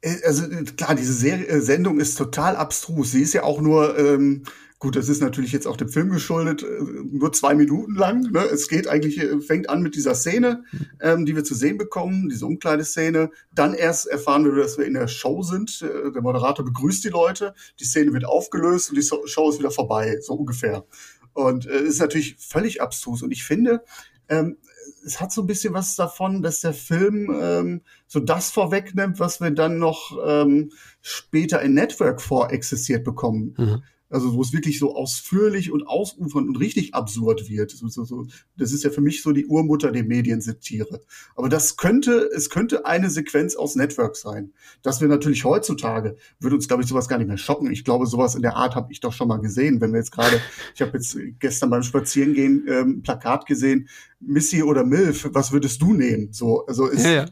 Äh, 0.00 0.16
also 0.24 0.46
klar, 0.76 0.94
diese 0.94 1.14
Serie, 1.14 1.60
Sendung 1.60 2.00
ist 2.00 2.16
total 2.16 2.56
abstrus. 2.56 3.12
Sie 3.12 3.22
ist 3.22 3.34
ja 3.34 3.42
auch 3.42 3.60
nur 3.60 3.98
ähm, 3.98 4.44
Gut, 4.80 4.96
das 4.96 5.10
ist 5.10 5.20
natürlich 5.20 5.52
jetzt 5.52 5.66
auch 5.66 5.76
dem 5.76 5.90
Film 5.90 6.08
geschuldet, 6.08 6.62
äh, 6.62 6.82
nur 7.12 7.34
zwei 7.34 7.54
Minuten 7.54 7.94
lang. 7.94 8.22
Ne? 8.32 8.40
Es 8.40 8.66
geht 8.66 8.88
eigentlich, 8.88 9.20
äh, 9.20 9.38
fängt 9.40 9.68
an 9.68 9.82
mit 9.82 9.94
dieser 9.94 10.14
Szene, 10.14 10.64
ähm, 11.02 11.26
die 11.26 11.36
wir 11.36 11.44
zu 11.44 11.54
sehen 11.54 11.76
bekommen, 11.76 12.30
diese 12.30 12.46
Umkleideszene. 12.46 13.30
Dann 13.52 13.74
erst 13.74 14.06
erfahren 14.06 14.42
wir, 14.42 14.54
dass 14.54 14.78
wir 14.78 14.86
in 14.86 14.94
der 14.94 15.06
Show 15.06 15.42
sind. 15.42 15.82
Äh, 15.82 16.12
der 16.12 16.22
Moderator 16.22 16.64
begrüßt 16.64 17.04
die 17.04 17.10
Leute, 17.10 17.54
die 17.78 17.84
Szene 17.84 18.14
wird 18.14 18.24
aufgelöst 18.24 18.88
und 18.88 18.96
die 18.96 19.02
Show 19.02 19.50
ist 19.50 19.58
wieder 19.58 19.70
vorbei, 19.70 20.18
so 20.22 20.32
ungefähr. 20.32 20.86
Und 21.34 21.66
äh, 21.66 21.82
ist 21.82 22.00
natürlich 22.00 22.36
völlig 22.38 22.80
abstrus. 22.80 23.22
Und 23.22 23.32
ich 23.32 23.44
finde, 23.44 23.84
ähm, 24.30 24.56
es 25.04 25.20
hat 25.20 25.30
so 25.30 25.42
ein 25.42 25.46
bisschen 25.46 25.74
was 25.74 25.94
davon, 25.94 26.40
dass 26.40 26.60
der 26.60 26.72
Film 26.72 27.30
ähm, 27.38 27.82
so 28.06 28.18
das 28.18 28.50
vorwegnimmt, 28.50 29.20
was 29.20 29.42
wir 29.42 29.50
dann 29.50 29.78
noch 29.78 30.18
ähm, 30.24 30.72
später 31.02 31.60
in 31.60 31.74
Network 31.74 32.22
vorexistiert 32.22 33.04
bekommen. 33.04 33.54
Mhm. 33.58 33.82
Also 34.10 34.34
wo 34.34 34.42
es 34.42 34.52
wirklich 34.52 34.78
so 34.78 34.94
ausführlich 34.96 35.70
und 35.70 35.86
ausufernd 35.86 36.48
und 36.48 36.56
richtig 36.56 36.94
absurd 36.94 37.48
wird. 37.48 37.70
So, 37.70 37.88
so, 37.88 38.04
so. 38.04 38.26
Das 38.56 38.72
ist 38.72 38.82
ja 38.82 38.90
für 38.90 39.00
mich 39.00 39.22
so 39.22 39.32
die 39.32 39.46
Urmutter 39.46 39.92
der 39.92 40.04
Mediensatire. 40.04 41.00
Aber 41.36 41.48
das 41.48 41.76
könnte, 41.76 42.28
es 42.34 42.50
könnte 42.50 42.86
eine 42.86 43.08
Sequenz 43.08 43.54
aus 43.54 43.76
Network 43.76 44.16
sein. 44.16 44.52
Dass 44.82 45.00
wir 45.00 45.08
natürlich 45.08 45.44
heutzutage, 45.44 46.16
würde 46.40 46.56
uns, 46.56 46.66
glaube 46.66 46.82
ich, 46.82 46.88
sowas 46.88 47.08
gar 47.08 47.18
nicht 47.18 47.28
mehr 47.28 47.38
schocken. 47.38 47.70
Ich 47.70 47.84
glaube, 47.84 48.06
sowas 48.06 48.34
in 48.34 48.42
der 48.42 48.56
Art 48.56 48.74
habe 48.74 48.92
ich 48.92 49.00
doch 49.00 49.12
schon 49.12 49.28
mal 49.28 49.38
gesehen. 49.38 49.80
Wenn 49.80 49.92
wir 49.92 49.98
jetzt 49.98 50.12
gerade, 50.12 50.40
ich 50.74 50.82
habe 50.82 50.92
jetzt 50.94 51.16
gestern 51.38 51.70
beim 51.70 51.84
Spazierengehen 51.84 52.66
ähm, 52.68 53.02
Plakat 53.02 53.46
gesehen, 53.46 53.88
Missy 54.20 54.62
oder 54.62 54.84
Milf, 54.84 55.28
was 55.32 55.52
würdest 55.52 55.80
du 55.80 55.94
nehmen? 55.94 56.32
So, 56.32 56.66
also 56.66 56.86
ist, 56.86 57.04
ja, 57.04 57.12
ja. 57.12 57.26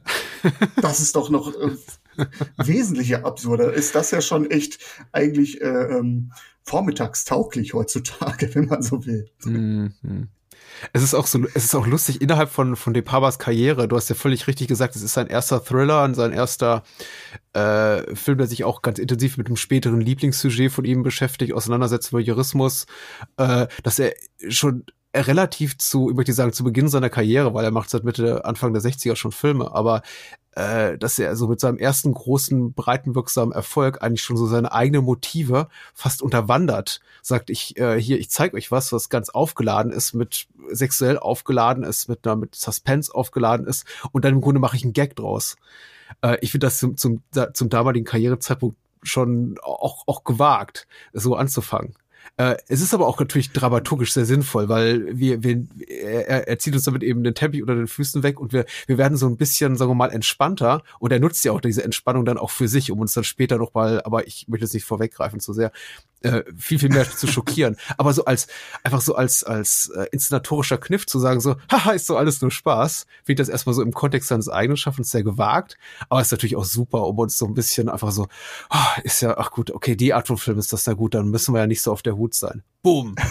das 0.80 1.00
ist 1.00 1.16
doch 1.16 1.28
noch 1.28 1.54
äh, 1.54 1.76
wesentlicher 2.56 3.24
absurder. 3.24 3.72
Ist 3.72 3.94
das 3.94 4.10
ja 4.10 4.20
schon 4.20 4.50
echt 4.50 4.78
eigentlich 5.12 5.60
äh, 5.60 5.66
ähm, 5.66 6.32
vormittagstauglich 6.62 7.74
heutzutage, 7.74 8.50
wenn 8.54 8.66
man 8.66 8.82
so 8.82 9.04
will. 9.06 9.30
Mhm. 9.44 10.28
Es 10.92 11.02
ist 11.02 11.14
auch 11.14 11.26
so, 11.26 11.44
es 11.54 11.64
ist 11.64 11.74
auch 11.74 11.86
lustig 11.86 12.20
innerhalb 12.20 12.50
von 12.50 12.76
von 12.76 12.94
De 12.94 13.02
Pabas 13.02 13.38
Karriere. 13.38 13.88
Du 13.88 13.96
hast 13.96 14.08
ja 14.08 14.14
völlig 14.14 14.46
richtig 14.46 14.68
gesagt, 14.68 14.94
es 14.94 15.02
ist 15.02 15.14
sein 15.14 15.26
erster 15.26 15.64
Thriller 15.64 16.04
und 16.04 16.14
sein 16.14 16.32
erster 16.32 16.84
äh, 17.52 18.14
Film, 18.14 18.38
der 18.38 18.46
sich 18.46 18.64
auch 18.64 18.82
ganz 18.82 18.98
intensiv 18.98 19.38
mit 19.38 19.48
dem 19.48 19.56
späteren 19.56 20.00
Lieblingssujet 20.00 20.70
von 20.70 20.84
ihm 20.84 21.02
beschäftigt, 21.02 21.52
auseinandersetzt 21.52 22.10
über 22.10 22.20
Jurismus, 22.20 22.86
äh, 23.38 23.66
dass 23.82 23.98
er 23.98 24.12
schon 24.48 24.84
relativ 25.16 25.78
zu, 25.78 26.10
ich 26.10 26.16
möchte 26.16 26.32
sagen, 26.32 26.52
zu 26.52 26.64
Beginn 26.64 26.88
seiner 26.88 27.10
Karriere, 27.10 27.54
weil 27.54 27.64
er 27.64 27.70
macht 27.70 27.90
seit 27.90 28.04
Mitte, 28.04 28.44
Anfang 28.44 28.72
der 28.72 28.82
60er 28.82 29.16
schon 29.16 29.32
Filme, 29.32 29.72
aber 29.72 30.02
äh, 30.58 30.98
dass 30.98 31.20
er 31.20 31.36
so 31.36 31.46
mit 31.46 31.60
seinem 31.60 31.78
ersten 31.78 32.12
großen, 32.12 32.72
breitenwirksamen 32.72 33.52
Erfolg 33.52 34.02
eigentlich 34.02 34.22
schon 34.22 34.36
so 34.36 34.46
seine 34.46 34.72
eigenen 34.72 35.04
Motive 35.04 35.68
fast 35.94 36.20
unterwandert. 36.20 37.00
Sagt, 37.22 37.48
ich, 37.48 37.76
äh, 37.78 38.00
hier, 38.00 38.18
ich 38.18 38.28
zeige 38.28 38.56
euch 38.56 38.72
was, 38.72 38.92
was 38.92 39.08
ganz 39.08 39.28
aufgeladen 39.28 39.92
ist, 39.92 40.14
mit 40.14 40.48
sexuell 40.68 41.16
aufgeladen 41.16 41.84
ist, 41.84 42.08
mit 42.08 42.26
einer, 42.26 42.34
mit 42.34 42.56
Suspense 42.56 43.14
aufgeladen 43.14 43.68
ist 43.68 43.86
und 44.10 44.24
dann 44.24 44.34
im 44.34 44.40
Grunde 44.40 44.60
mache 44.60 44.76
ich 44.76 44.82
einen 44.82 44.94
Gag 44.94 45.14
draus. 45.14 45.54
Äh, 46.22 46.38
ich 46.40 46.50
finde 46.50 46.66
das 46.66 46.78
zum, 46.78 46.96
zum, 46.96 47.22
zum 47.54 47.68
damaligen 47.68 48.04
Karrierezeitpunkt 48.04 48.76
schon 49.04 49.58
auch, 49.62 50.08
auch 50.08 50.24
gewagt, 50.24 50.88
so 51.12 51.36
anzufangen. 51.36 51.94
Äh, 52.36 52.56
es 52.68 52.80
ist 52.80 52.94
aber 52.94 53.06
auch 53.06 53.18
natürlich 53.18 53.52
dramaturgisch 53.52 54.12
sehr 54.12 54.24
sinnvoll, 54.24 54.68
weil 54.68 55.18
wir, 55.18 55.42
wir 55.42 55.66
er, 55.86 56.48
er 56.48 56.58
zieht 56.58 56.74
uns 56.74 56.84
damit 56.84 57.02
eben 57.02 57.24
den 57.24 57.34
Teppich 57.34 57.62
unter 57.62 57.74
den 57.74 57.86
Füßen 57.86 58.22
weg 58.22 58.40
und 58.40 58.52
wir, 58.52 58.66
wir 58.86 58.98
werden 58.98 59.16
so 59.16 59.26
ein 59.26 59.36
bisschen, 59.36 59.76
sagen 59.76 59.90
wir 59.90 59.94
mal, 59.94 60.10
entspannter 60.10 60.82
und 60.98 61.12
er 61.12 61.20
nutzt 61.20 61.44
ja 61.44 61.52
auch 61.52 61.60
diese 61.60 61.84
Entspannung 61.84 62.24
dann 62.24 62.38
auch 62.38 62.50
für 62.50 62.68
sich, 62.68 62.90
um 62.90 63.00
uns 63.00 63.12
dann 63.12 63.24
später 63.24 63.58
noch 63.58 63.74
mal, 63.74 64.02
aber 64.04 64.26
ich 64.26 64.46
möchte 64.48 64.64
jetzt 64.64 64.74
nicht 64.74 64.84
vorweggreifen 64.84 65.40
zu 65.40 65.52
sehr, 65.52 65.72
äh, 66.22 66.42
viel, 66.56 66.78
viel 66.78 66.88
mehr 66.88 67.08
zu 67.08 67.26
schockieren. 67.26 67.76
Aber 67.96 68.12
so 68.12 68.24
als, 68.24 68.48
einfach 68.82 69.00
so 69.00 69.14
als, 69.14 69.44
als 69.44 69.90
äh, 69.94 70.06
inszenatorischer 70.12 70.78
Kniff 70.78 71.06
zu 71.06 71.18
sagen, 71.18 71.40
so, 71.40 71.56
haha, 71.70 71.92
ist 71.92 72.06
so 72.06 72.16
alles 72.16 72.40
nur 72.40 72.50
Spaß, 72.50 73.06
finde 73.24 73.42
ich 73.42 73.46
das 73.46 73.52
erstmal 73.52 73.74
so 73.74 73.82
im 73.82 73.92
Kontext 73.92 74.28
seines 74.28 74.48
eigenen 74.48 74.76
Schaffens 74.76 75.10
sehr 75.10 75.22
gewagt. 75.22 75.78
Aber 76.08 76.20
ist 76.20 76.32
natürlich 76.32 76.56
auch 76.56 76.64
super, 76.64 77.06
um 77.06 77.18
uns 77.18 77.38
so 77.38 77.46
ein 77.46 77.54
bisschen 77.54 77.88
einfach 77.88 78.10
so, 78.10 78.28
oh, 78.70 79.00
ist 79.04 79.20
ja, 79.20 79.36
ach 79.38 79.50
gut, 79.50 79.70
okay, 79.70 79.96
die 79.96 80.14
Art 80.14 80.26
von 80.26 80.38
Film 80.38 80.58
ist 80.58 80.72
das 80.72 80.84
da 80.84 80.94
gut, 80.94 81.14
dann 81.14 81.28
müssen 81.28 81.54
wir 81.54 81.60
ja 81.60 81.66
nicht 81.66 81.82
so 81.82 81.92
auf 81.92 82.02
der 82.02 82.16
Hut 82.16 82.34
sein. 82.34 82.62
Boom. 82.82 83.16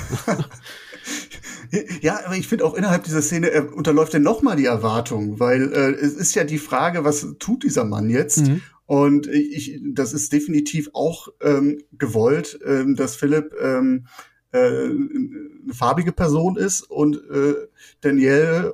Ja, 2.02 2.22
aber 2.26 2.36
ich 2.36 2.48
finde 2.48 2.66
auch 2.66 2.76
innerhalb 2.76 3.04
dieser 3.04 3.22
Szene 3.22 3.50
äh, 3.50 3.60
unterläuft 3.60 4.14
er 4.14 4.20
nochmal 4.20 4.56
die 4.56 4.66
Erwartung, 4.66 5.40
weil 5.40 5.74
äh, 5.74 5.92
es 5.92 6.14
ist 6.14 6.36
ja 6.36 6.44
die 6.44 6.60
Frage, 6.60 7.04
was 7.04 7.36
tut 7.40 7.64
dieser 7.64 7.84
Mann 7.84 8.10
jetzt? 8.10 8.40
Mhm. 8.40 8.62
Und 8.88 9.28
ich, 9.28 9.82
das 9.84 10.14
ist 10.14 10.32
definitiv 10.32 10.90
auch 10.94 11.28
ähm, 11.42 11.84
gewollt, 11.92 12.58
ähm, 12.66 12.96
dass 12.96 13.18
Philipp 13.18 13.54
ähm, 13.62 14.08
äh, 14.52 14.58
eine 14.58 15.74
farbige 15.74 16.14
Person 16.14 16.56
ist 16.56 16.84
und 16.84 17.18
äh, 17.30 17.54
Danielle, 18.00 18.74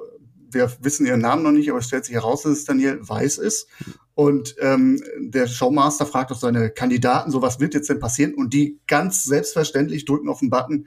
wir 0.52 0.71
wissen 0.82 1.08
ihren 1.08 1.19
Namen 1.19 1.41
noch 1.41 1.52
nicht, 1.52 1.67
aber 1.71 1.80
es 1.80 1.88
stellt 1.88 2.06
sich 2.06 2.13
heraus, 2.13 2.43
dass 2.43 2.52
es 2.54 2.65
Danielle 2.65 2.99
weiß 3.02 3.39
ist. 3.39 3.67
Und 4.13 4.56
ähm, 4.60 5.02
der 5.17 5.47
Showmaster 5.47 6.06
fragt 6.06 6.32
auch 6.32 6.39
seine 6.39 6.69
Kandidaten, 6.69 7.32
so 7.32 7.41
was 7.41 7.60
wird 7.60 7.73
jetzt 7.73 7.89
denn 7.89 7.97
passieren? 7.97 8.36
Und 8.36 8.54
die 8.54 8.80
ganz 8.86 9.23
selbstverständlich 9.23 10.06
drücken 10.06 10.30
auf 10.30 10.41
den 10.41 10.52
Button, 10.52 10.86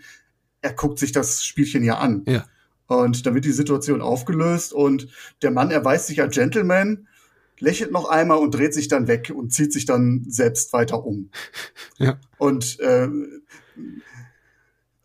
er 0.61 0.73
guckt 0.73 1.01
sich 1.01 1.11
das 1.11 1.45
Spielchen 1.45 1.83
ja 1.83 1.99
an. 1.99 2.23
Ja. 2.29 2.45
Und 2.87 3.27
dann 3.27 3.35
wird 3.35 3.45
die 3.45 3.51
Situation 3.51 4.01
aufgelöst 4.01 4.73
und 4.73 5.09
der 5.43 5.51
Mann 5.51 5.73
erweist 5.73 6.07
sich 6.07 6.21
als 6.23 6.37
Gentleman 6.37 7.09
lächelt 7.59 7.93
noch 7.93 8.09
einmal 8.09 8.39
und 8.39 8.55
dreht 8.55 8.75
sich 8.75 8.89
dann 8.89 9.09
weg 9.09 9.33
und 9.35 9.53
zieht 9.53 9.73
sich 9.73 9.85
dann 9.85 10.25
selbst 10.29 10.73
weiter 10.73 11.05
um. 11.05 11.31
Ja. 11.99 12.21
Und 12.37 12.79
äh, 12.81 13.09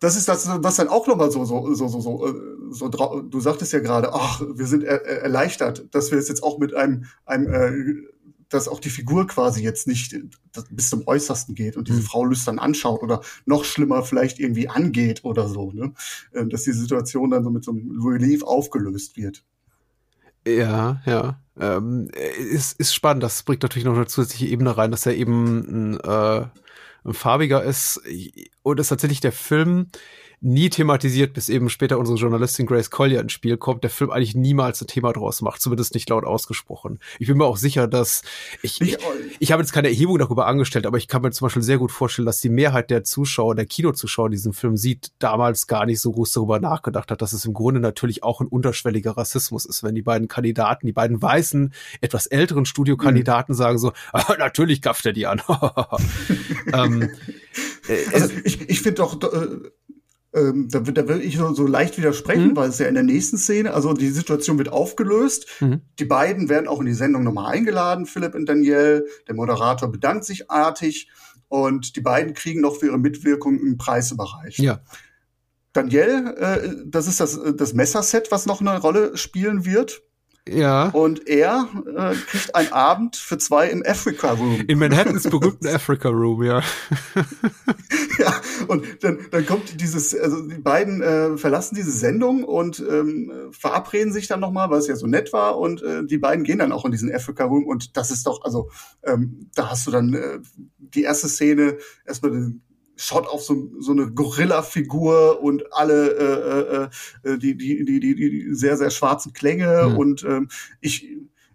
das 0.02 0.18
ist 0.18 0.28
das, 0.28 0.48
was 0.48 0.76
dann 0.76 0.88
auch 0.88 1.08
nochmal 1.08 1.32
so, 1.32 1.46
so, 1.46 1.74
so, 1.74 1.88
so, 1.88 2.02
so, 2.02 2.34
so, 2.72 2.90
du 2.90 3.40
sagtest 3.40 3.72
ja 3.72 3.80
gerade, 3.80 4.14
ach, 4.14 4.42
wir 4.42 4.66
sind 4.66 4.84
er, 4.84 5.06
erleichtert, 5.06 5.86
dass 5.92 6.12
wir 6.12 6.18
es 6.18 6.28
jetzt 6.28 6.44
auch 6.44 6.58
mit 6.58 6.74
einem, 6.74 7.06
einem, 7.26 7.54
äh, 7.54 8.08
dass 8.50 8.68
auch 8.68 8.80
die 8.80 8.90
Figur 8.90 9.28
quasi 9.28 9.64
jetzt 9.64 9.88
nicht 9.88 10.16
bis 10.72 10.90
zum 10.90 11.08
Äußersten 11.08 11.56
geht 11.56 11.78
und 11.78 11.88
diese 11.88 12.00
mhm. 12.00 12.06
Frau 12.06 12.26
lüstern 12.26 12.60
anschaut 12.60 13.04
oder 13.04 13.22
noch 13.46 13.64
schlimmer 13.64 14.04
vielleicht 14.04 14.40
irgendwie 14.40 14.68
angeht 14.68 15.24
oder 15.24 15.48
so, 15.48 15.72
ne? 15.72 15.94
Ähm, 16.34 16.50
dass 16.50 16.64
die 16.64 16.74
Situation 16.74 17.30
dann 17.30 17.44
so 17.44 17.52
mit 17.52 17.64
so 17.64 17.72
einem 17.72 18.02
Relief 18.02 18.44
aufgelöst 18.44 19.18
wird. 19.18 19.46
Ja, 20.46 21.02
ja. 21.06 21.40
Ähm, 21.60 22.10
ist, 22.14 22.80
ist 22.80 22.94
spannend. 22.94 23.24
Das 23.24 23.44
bringt 23.44 23.62
natürlich 23.64 23.86
noch 23.86 23.96
eine 23.96 24.08
zusätzliche 24.08 24.48
Ebene 24.48 24.78
rein, 24.78 24.92
dass 24.92 25.06
er 25.06 25.16
eben 25.16 25.94
ein, 25.94 26.00
äh, 26.00 26.46
ein 27.04 27.14
farbiger 27.14 27.64
ist. 27.64 28.02
Und 28.64 28.80
ist 28.80 28.90
tatsächlich 28.90 29.22
der 29.22 29.32
Film 29.32 29.88
nie 30.42 30.72
thematisiert, 30.72 31.34
bis 31.34 31.50
eben 31.50 31.70
später 31.70 32.00
unsere 32.00 32.18
Journalistin 32.18 32.66
Grace 32.66 32.90
Collier 32.90 33.22
ins 33.22 33.32
Spiel 33.32 33.58
kommt, 33.58 33.84
der 33.84 33.92
Film 33.92 34.10
eigentlich 34.10 34.34
niemals 34.34 34.82
ein 34.82 34.88
Thema 34.88 35.14
draus 35.14 35.42
macht, 35.42 35.62
zumindest 35.62 35.94
nicht 35.94 36.10
laut 36.10 36.26
ausgesprochen. 36.26 37.00
Ich 37.20 37.28
bin 37.28 37.38
mir 37.38 37.46
auch 37.46 37.58
sicher, 37.58 37.88
dass 37.88 38.24
ich, 38.64 38.82
ich, 38.82 38.98
ich 39.40 39.52
habe 39.52 39.62
jetzt 39.62 39.72
keine 39.72 39.90
Erhebung 39.90 40.18
darüber 40.18 40.48
angestellt, 40.48 40.88
aber 40.88 40.98
ich 40.98 41.08
kann 41.08 41.22
mir 41.22 41.30
zum 41.30 41.46
Beispiel 41.46 41.62
sehr 41.62 41.78
gut 41.78 41.92
vorstellen, 41.92 42.26
dass 42.26 42.42
die 42.42 42.50
Mehrheit 42.50 42.90
der 42.90 43.04
Zuschauer, 43.04 43.54
der 43.54 43.68
Kinozuschauer 43.68 44.32
diesen 44.32 44.54
Film 44.54 44.78
sieht, 44.78 45.12
damals 45.20 45.68
gar 45.68 45.86
nicht 45.86 46.02
so 46.02 46.12
groß 46.12 46.34
darüber 46.34 46.60
nachgedacht 46.60 47.12
hat, 47.12 47.22
dass 47.22 47.34
es 47.34 47.46
im 47.46 47.54
Grunde 47.54 47.80
natürlich 47.80 48.24
auch 48.24 48.42
ein 48.42 48.48
unterschwelliger 48.48 49.12
Rassismus 49.12 49.66
ist, 49.66 49.84
wenn 49.84 49.94
die 49.94 50.02
beiden 50.02 50.28
Kandidaten, 50.28 50.88
die 50.88 50.94
beiden 50.94 51.22
weißen, 51.22 51.72
etwas 52.02 52.26
älteren 52.26 52.66
Studiokandidaten 52.66 53.54
mhm. 53.54 53.58
sagen 53.58 53.78
so, 53.78 53.94
ah, 54.12 54.36
natürlich 54.40 54.82
gafft 54.82 55.06
er 55.06 55.14
die 55.14 55.28
an. 55.28 55.42
ähm, 56.74 57.12
also 58.14 58.34
äh, 58.34 58.42
ich, 58.44 58.70
ich 58.70 58.82
finde 58.82 58.96
doch, 58.96 59.22
äh, 59.22 59.70
ähm, 60.34 60.70
da, 60.70 60.80
da 60.80 61.08
will 61.08 61.22
ich 61.22 61.38
so, 61.38 61.54
so 61.54 61.68
leicht 61.68 61.98
widersprechen, 61.98 62.50
mhm. 62.50 62.56
weil 62.56 62.70
es 62.70 62.80
ja 62.80 62.88
in 62.88 62.94
der 62.94 63.04
nächsten 63.04 63.38
Szene, 63.38 63.74
also 63.74 63.94
die 63.94 64.10
Situation 64.10 64.58
wird 64.58 64.70
aufgelöst. 64.70 65.48
Mhm. 65.60 65.82
Die 66.00 66.06
beiden 66.06 66.48
werden 66.48 66.68
auch 66.68 66.80
in 66.80 66.86
die 66.86 66.94
Sendung 66.94 67.24
nochmal 67.24 67.54
eingeladen, 67.54 68.06
Philipp 68.06 68.36
und 68.36 68.48
Danielle. 68.48 69.06
Der 69.28 69.36
Moderator 69.36 69.92
bedankt 69.92 70.26
sich 70.26 70.50
artig 70.50 71.10
und 71.50 71.96
die 71.98 72.02
beiden 72.02 72.34
kriegen 72.34 72.62
noch 72.62 72.78
für 72.78 72.88
ihre 72.88 72.98
Mitwirkung 72.98 73.60
einen 73.60 73.78
Preis 73.78 74.12
überreicht. 74.12 74.60
Ja. 74.60 74.82
Danielle, 75.74 76.36
äh, 76.38 76.76
das 76.86 77.08
ist 77.08 77.20
das, 77.20 77.40
das 77.56 77.74
Messerset, 77.74 78.32
was 78.32 78.46
noch 78.46 78.62
eine 78.62 78.80
Rolle 78.80 79.18
spielen 79.18 79.66
wird. 79.66 80.02
Ja. 80.52 80.90
Und 80.90 81.28
er 81.28 81.68
äh, 81.96 82.16
kriegt 82.16 82.56
einen 82.56 82.72
Abend 82.72 83.16
für 83.16 83.38
zwei 83.38 83.70
im 83.70 83.84
Africa 83.86 84.32
Room. 84.32 84.64
In 84.68 84.80
Manhattans 84.80 85.24
berühmten 85.24 85.68
Africa 85.74 86.10
Room, 86.10 86.44
ja. 86.44 86.62
ja, 88.20 88.34
und 88.68 88.86
dann, 89.04 89.20
dann 89.32 89.46
kommt 89.46 89.80
dieses, 89.80 90.18
also 90.18 90.42
die 90.42 90.60
beiden 90.60 91.02
äh, 91.02 91.38
verlassen 91.38 91.76
diese 91.76 91.92
Sendung 91.92 92.44
und 92.44 92.80
ähm, 92.80 93.32
verabreden 93.52 94.14
sich 94.14 94.28
dann 94.28 94.40
nochmal, 94.40 94.70
weil 94.70 94.80
es 94.80 94.88
ja 94.88 94.96
so 94.96 95.08
nett 95.08 95.34
war. 95.34 95.58
Und 95.58 95.82
äh, 95.84 96.06
die 96.06 96.18
beiden 96.18 96.44
gehen 96.44 96.60
dann 96.60 96.72
auch 96.72 96.86
in 96.86 96.92
diesen 96.92 97.14
Africa 97.14 97.46
Room. 97.46 97.66
Und 97.66 97.98
das 97.98 98.12
ist 98.12 98.28
doch, 98.28 98.44
also 98.44 98.70
ähm, 99.04 99.50
da 99.56 99.70
hast 99.70 99.88
du 99.88 99.92
dann 99.92 100.14
äh, 100.14 100.40
die 100.78 101.04
erste 101.04 101.30
Szene, 101.30 101.78
erstmal 102.06 102.32
den 102.32 102.62
schaut 102.96 103.28
auf 103.28 103.44
so, 103.44 103.72
so 103.80 103.92
eine 103.92 104.12
Gorilla-Figur 104.12 105.42
und 105.42 105.74
alle 105.74 106.90
äh, 107.24 107.30
äh, 107.30 107.34
äh, 107.34 107.38
die, 107.38 107.58
die, 107.58 107.84
die, 107.86 108.00
die, 108.00 108.16
die 108.16 108.54
sehr, 108.54 108.78
sehr 108.78 108.90
schwarzen 108.90 109.34
Klänge. 109.34 109.90
Mhm. 109.90 109.98
Und 109.98 110.24
ähm, 110.24 110.48
ich, 110.80 111.08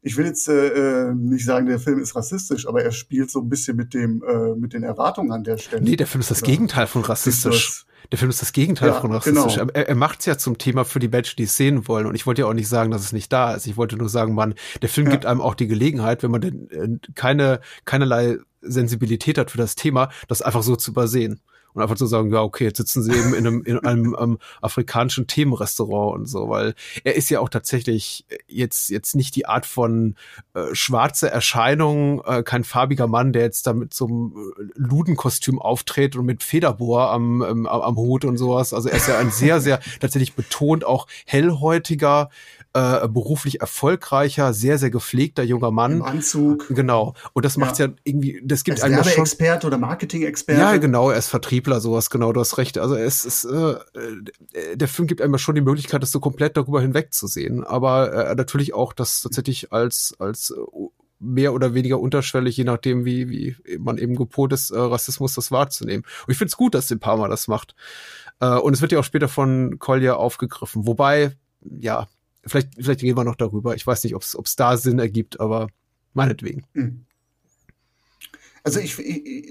ich 0.06 0.16
will 0.16 0.24
jetzt 0.24 0.48
äh, 0.48 1.08
äh, 1.08 1.14
nicht 1.14 1.44
sagen, 1.44 1.66
der 1.66 1.80
Film 1.80 1.98
ist 1.98 2.14
rassistisch, 2.14 2.68
aber 2.68 2.80
er 2.80 2.92
spielt 2.92 3.28
so 3.28 3.40
ein 3.40 3.48
bisschen 3.48 3.76
mit 3.76 3.92
dem 3.92 4.22
äh, 4.22 4.54
mit 4.54 4.72
den 4.72 4.84
Erwartungen 4.84 5.32
an 5.32 5.42
der 5.42 5.56
Stelle. 5.58 5.82
Nee, 5.82 5.96
der 5.96 6.06
Film 6.06 6.20
ist 6.20 6.30
das 6.30 6.42
Gegenteil 6.42 6.86
von 6.86 7.02
rassistisch. 7.02 7.84
Der 8.12 8.18
Film 8.20 8.30
ist 8.30 8.40
das 8.40 8.52
Gegenteil 8.52 8.90
ja, 8.90 9.00
von 9.00 9.10
rassistisch. 9.10 9.56
Genau. 9.56 9.72
Er, 9.74 9.88
er 9.88 9.94
macht 9.96 10.20
es 10.20 10.26
ja 10.26 10.38
zum 10.38 10.58
Thema 10.58 10.84
für 10.84 11.00
die 11.00 11.08
Menschen, 11.08 11.34
die 11.38 11.42
es 11.42 11.56
sehen 11.56 11.88
wollen. 11.88 12.06
Und 12.06 12.14
ich 12.14 12.24
wollte 12.24 12.42
ja 12.42 12.46
auch 12.46 12.54
nicht 12.54 12.68
sagen, 12.68 12.92
dass 12.92 13.02
es 13.02 13.12
nicht 13.12 13.32
da 13.32 13.54
ist. 13.54 13.66
Ich 13.66 13.76
wollte 13.76 13.96
nur 13.96 14.08
sagen, 14.08 14.36
man, 14.36 14.54
der 14.80 14.88
Film 14.88 15.08
ja. 15.08 15.12
gibt 15.14 15.26
einem 15.26 15.40
auch 15.40 15.56
die 15.56 15.66
Gelegenheit, 15.66 16.22
wenn 16.22 16.30
man 16.30 16.40
denn 16.40 16.70
äh, 16.70 17.10
keine 17.16 17.60
keinerlei 17.84 18.38
Sensibilität 18.60 19.38
hat 19.38 19.50
für 19.50 19.58
das 19.58 19.74
Thema, 19.74 20.10
das 20.28 20.40
einfach 20.40 20.62
so 20.62 20.76
zu 20.76 20.92
übersehen 20.92 21.40
und 21.76 21.82
einfach 21.82 21.96
zu 21.96 22.06
sagen, 22.06 22.32
ja, 22.32 22.40
okay, 22.40 22.64
jetzt 22.64 22.78
sitzen 22.78 23.02
sie 23.02 23.12
eben 23.12 23.34
in 23.34 23.46
einem, 23.46 23.62
in 23.62 23.78
einem 23.80 24.14
um, 24.14 24.38
afrikanischen 24.62 25.26
Themenrestaurant 25.26 26.18
und 26.18 26.26
so, 26.26 26.48
weil 26.48 26.74
er 27.04 27.16
ist 27.16 27.28
ja 27.28 27.40
auch 27.40 27.50
tatsächlich 27.50 28.24
jetzt, 28.46 28.88
jetzt 28.88 29.14
nicht 29.14 29.36
die 29.36 29.46
Art 29.46 29.66
von 29.66 30.14
äh, 30.54 30.74
schwarze 30.74 31.30
Erscheinung, 31.30 32.22
äh, 32.24 32.42
kein 32.42 32.64
farbiger 32.64 33.06
Mann, 33.06 33.34
der 33.34 33.42
jetzt 33.42 33.66
da 33.66 33.74
mit 33.74 33.92
so 33.92 34.06
einem 34.06 34.32
äh, 34.58 34.62
Ludenkostüm 34.74 35.60
auftritt 35.60 36.16
und 36.16 36.24
mit 36.24 36.42
Federbohr 36.42 37.10
am, 37.10 37.42
am, 37.42 37.66
am 37.66 37.96
Hut 37.96 38.24
und 38.24 38.38
sowas. 38.38 38.72
Also 38.72 38.88
er 38.88 38.96
ist 38.96 39.08
ja 39.08 39.18
ein 39.18 39.30
sehr, 39.30 39.60
sehr 39.60 39.80
tatsächlich 40.00 40.32
betont 40.32 40.84
auch 40.84 41.06
hellhäutiger, 41.26 42.30
äh, 42.76 43.08
beruflich 43.08 43.62
erfolgreicher, 43.62 44.52
sehr, 44.52 44.76
sehr 44.76 44.90
gepflegter 44.90 45.42
junger 45.42 45.70
Mann. 45.70 45.92
Im 45.92 46.02
Anzug. 46.02 46.66
Genau. 46.68 47.14
Und 47.32 47.46
das 47.46 47.56
macht 47.56 47.78
ja. 47.78 47.86
ja 47.86 47.92
irgendwie, 48.04 48.42
das 48.44 48.64
gibt 48.64 48.82
einem 48.82 49.02
schon. 49.02 49.22
Experte 49.22 49.66
oder 49.66 49.78
Marketing-Experte. 49.78 50.60
Ja, 50.60 50.76
genau, 50.76 51.10
er 51.10 51.16
ist 51.16 51.28
Vertriebler, 51.28 51.80
sowas, 51.80 52.10
genau, 52.10 52.32
du 52.32 52.40
hast 52.40 52.58
recht. 52.58 52.76
Also 52.76 52.94
es 52.94 53.24
ist, 53.24 53.44
äh, 53.46 53.72
äh, 53.72 54.76
der 54.76 54.88
Film 54.88 55.08
gibt 55.08 55.22
einem 55.22 55.38
schon 55.38 55.54
die 55.54 55.62
Möglichkeit, 55.62 56.02
das 56.02 56.10
so 56.10 56.20
komplett 56.20 56.58
darüber 56.58 56.82
hinwegzusehen. 56.82 57.64
Aber 57.64 58.12
äh, 58.12 58.34
natürlich 58.34 58.74
auch 58.74 58.92
das 58.92 59.22
tatsächlich 59.22 59.72
als, 59.72 60.14
als 60.18 60.50
äh, 60.50 60.56
mehr 61.18 61.54
oder 61.54 61.72
weniger 61.72 61.98
unterschwellig, 61.98 62.58
je 62.58 62.64
nachdem, 62.64 63.06
wie, 63.06 63.30
wie 63.30 63.56
man 63.78 63.96
eben 63.96 64.16
gepolt 64.16 64.52
ist, 64.52 64.70
äh, 64.70 64.78
Rassismus 64.78 65.34
das 65.34 65.50
wahrzunehmen. 65.50 66.04
Und 66.26 66.32
ich 66.32 66.36
finde 66.36 66.50
es 66.50 66.58
gut, 66.58 66.74
dass 66.74 66.94
Parma 67.00 67.28
das 67.28 67.48
macht. 67.48 67.74
Äh, 68.40 68.58
und 68.58 68.74
es 68.74 68.82
wird 68.82 68.92
ja 68.92 68.98
auch 68.98 69.04
später 69.04 69.28
von 69.28 69.78
Collier 69.78 70.18
aufgegriffen. 70.18 70.86
Wobei, 70.86 71.32
ja, 71.62 72.06
Vielleicht, 72.46 72.74
vielleicht 72.76 73.00
gehen 73.00 73.16
wir 73.16 73.24
noch 73.24 73.36
darüber. 73.36 73.74
Ich 73.74 73.86
weiß 73.86 74.04
nicht, 74.04 74.14
ob 74.14 74.22
es 74.22 74.56
da 74.56 74.76
Sinn 74.76 74.98
ergibt, 74.98 75.40
aber 75.40 75.68
meinetwegen. 76.14 76.64
Hm. 76.74 77.06
Also 78.66 78.80
ich, 78.80 78.98
ich, 78.98 79.48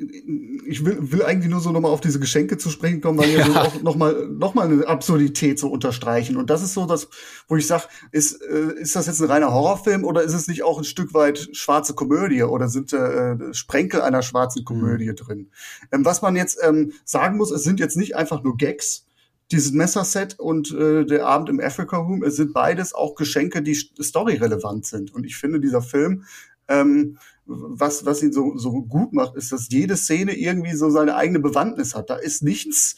ich 0.66 0.84
will, 0.84 0.98
will 1.14 1.24
eigentlich 1.24 1.50
nur 1.50 1.62
so 1.62 1.72
nochmal 1.72 1.92
auf 1.92 2.02
diese 2.02 2.20
Geschenke 2.20 2.58
zu 2.58 2.70
sprechen 2.70 3.00
kommen, 3.00 3.18
weil 3.18 3.30
ja, 3.38 3.46
so 3.46 3.56
auch 3.56 3.82
nochmal 3.82 4.28
noch 4.28 4.56
mal 4.56 4.68
eine 4.68 4.86
Absurdität 4.86 5.58
so 5.58 5.70
unterstreichen. 5.70 6.36
Und 6.36 6.50
das 6.50 6.62
ist 6.62 6.74
so 6.74 6.86
das, 6.86 7.08
wo 7.48 7.56
ich 7.56 7.66
sage, 7.66 7.86
ist, 8.12 8.42
äh, 8.42 8.74
ist 8.74 8.94
das 8.94 9.08
jetzt 9.08 9.22
ein 9.22 9.30
reiner 9.30 9.54
Horrorfilm 9.54 10.04
oder 10.04 10.22
ist 10.22 10.34
es 10.34 10.50
nicht 10.50 10.64
auch 10.64 10.80
ein 10.80 10.84
Stück 10.84 11.14
weit 11.14 11.48
schwarze 11.54 11.94
Komödie 11.94 12.44
oder 12.44 12.68
sind 12.68 12.92
äh, 12.92 13.54
Sprenkel 13.54 14.02
einer 14.02 14.22
schwarzen 14.22 14.60
hm. 14.60 14.66
Komödie 14.66 15.12
mhm. 15.12 15.16
drin? 15.16 15.52
Ähm, 15.94 16.04
was 16.04 16.22
man 16.22 16.36
jetzt 16.36 16.60
ähm, 16.62 16.92
sagen 17.06 17.38
muss, 17.38 17.52
es 17.52 17.64
sind 17.64 17.80
jetzt 17.80 17.96
nicht 17.96 18.18
einfach 18.18 18.44
nur 18.44 18.58
Gags, 18.58 19.05
dieses 19.52 19.72
Messerset 19.72 20.40
und 20.40 20.72
äh, 20.74 21.06
der 21.06 21.28
Abend 21.28 21.50
im 21.50 21.60
Africa 21.60 21.98
Room, 21.98 22.24
es 22.24 22.36
sind 22.36 22.54
beides 22.54 22.94
auch 22.94 23.16
Geschenke, 23.16 23.62
die 23.62 23.76
storyrelevant 23.76 24.86
sind. 24.86 25.14
Und 25.14 25.24
ich 25.26 25.38
finde, 25.38 25.60
dieser 25.60 25.82
Film, 25.82 26.24
ähm, 26.68 27.18
was, 27.46 28.06
was 28.06 28.24
ihn 28.24 28.34
so, 28.34 28.58
so 28.58 28.72
gut 28.84 29.14
macht, 29.14 29.36
ist, 29.36 29.52
dass 29.52 29.70
jede 29.70 29.98
Szene 29.98 30.36
irgendwie 30.36 30.74
so 30.74 30.90
seine 30.90 31.16
eigene 31.16 31.40
Bewandtnis 31.40 31.94
hat. 31.96 32.10
Da 32.10 32.16
ist 32.16 32.42
nichts 32.42 32.96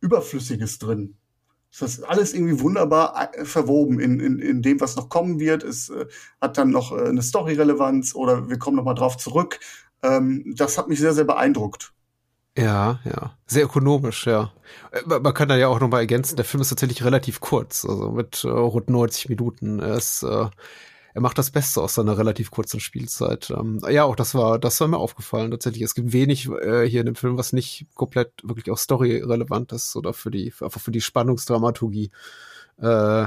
Überflüssiges 0.00 0.78
drin. 0.78 1.16
Das 1.78 1.98
ist 1.98 2.04
alles 2.04 2.32
irgendwie 2.34 2.60
wunderbar 2.60 3.34
äh, 3.34 3.44
verwoben 3.44 4.00
in, 4.00 4.20
in, 4.20 4.38
in 4.38 4.62
dem, 4.62 4.80
was 4.80 4.96
noch 4.96 5.08
kommen 5.08 5.40
wird. 5.40 5.64
Es 5.64 5.90
äh, 5.90 6.06
hat 6.40 6.56
dann 6.56 6.70
noch 6.70 6.92
äh, 6.92 7.08
eine 7.08 7.22
Story-Relevanz 7.22 8.14
oder 8.14 8.48
wir 8.48 8.58
kommen 8.58 8.76
noch 8.76 8.84
mal 8.84 8.94
drauf 8.94 9.16
zurück. 9.16 9.58
Ähm, 10.02 10.54
das 10.56 10.78
hat 10.78 10.88
mich 10.88 11.00
sehr, 11.00 11.14
sehr 11.14 11.24
beeindruckt. 11.24 11.93
Ja, 12.56 13.00
ja. 13.04 13.36
Sehr 13.46 13.64
ökonomisch, 13.64 14.26
ja. 14.26 14.52
Äh, 14.92 15.18
man 15.20 15.34
kann 15.34 15.48
da 15.48 15.56
ja 15.56 15.68
auch 15.68 15.80
nochmal 15.80 16.00
ergänzen, 16.00 16.36
der 16.36 16.44
Film 16.44 16.60
ist 16.60 16.68
tatsächlich 16.68 17.04
relativ 17.04 17.40
kurz, 17.40 17.84
also 17.84 18.10
mit 18.12 18.44
äh, 18.44 18.48
rund 18.48 18.88
90 18.88 19.28
Minuten. 19.28 19.80
Er 19.80 19.96
ist, 19.96 20.22
äh, 20.22 20.46
er 21.14 21.20
macht 21.20 21.38
das 21.38 21.50
Beste 21.50 21.82
aus 21.82 21.94
seiner 21.94 22.16
relativ 22.16 22.52
kurzen 22.52 22.78
Spielzeit. 22.78 23.50
Ähm, 23.50 23.80
ja, 23.88 24.04
auch 24.04 24.14
das 24.14 24.36
war, 24.36 24.60
das 24.60 24.80
war 24.80 24.86
mir 24.86 24.98
aufgefallen 24.98 25.50
tatsächlich. 25.50 25.82
Es 25.82 25.96
gibt 25.96 26.12
wenig 26.12 26.48
äh, 26.48 26.88
hier 26.88 27.00
in 27.00 27.06
dem 27.06 27.16
Film, 27.16 27.36
was 27.38 27.52
nicht 27.52 27.86
komplett 27.94 28.32
wirklich 28.44 28.70
auch 28.70 28.78
story-relevant 28.78 29.72
ist 29.72 29.96
oder 29.96 30.12
für 30.12 30.30
die, 30.30 30.52
einfach 30.60 30.80
für 30.80 30.92
die 30.92 31.00
Spannungsdramaturgie. 31.00 32.12
Äh, 32.78 33.26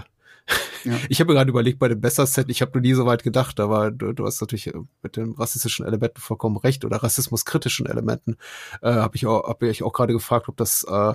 ja. 0.84 0.94
Ich 1.10 1.20
habe 1.20 1.34
gerade 1.34 1.50
überlegt 1.50 1.80
bei 1.80 1.88
dem 1.88 2.02
Besser-Set, 2.02 2.50
ich 2.50 2.62
habe 2.62 2.72
nur 2.74 2.82
nie 2.82 2.94
so 2.94 3.06
weit 3.06 3.24
gedacht, 3.24 3.60
aber 3.60 3.92
du, 3.92 4.14
du 4.14 4.26
hast 4.26 4.42
natürlich 4.42 4.68
äh, 4.68 4.80
mit 5.04 5.18
den 5.18 5.34
rassistischen 5.34 5.86
Elementen 5.86 6.22
vollkommen 6.22 6.58
recht 6.58 6.86
oder 6.86 6.98
rassismuskritischen 6.98 7.86
Elementen. 7.86 8.38
Äh, 8.82 8.92
habe 8.92 9.16
ich 9.16 9.26
auch, 9.26 9.48
hab 9.48 9.64
ich 9.64 9.84
auch 9.84 9.94
gerade 9.94 10.14
gefragt, 10.14 10.50
ob 10.50 10.58
das 10.58 10.84
äh, 10.84 11.14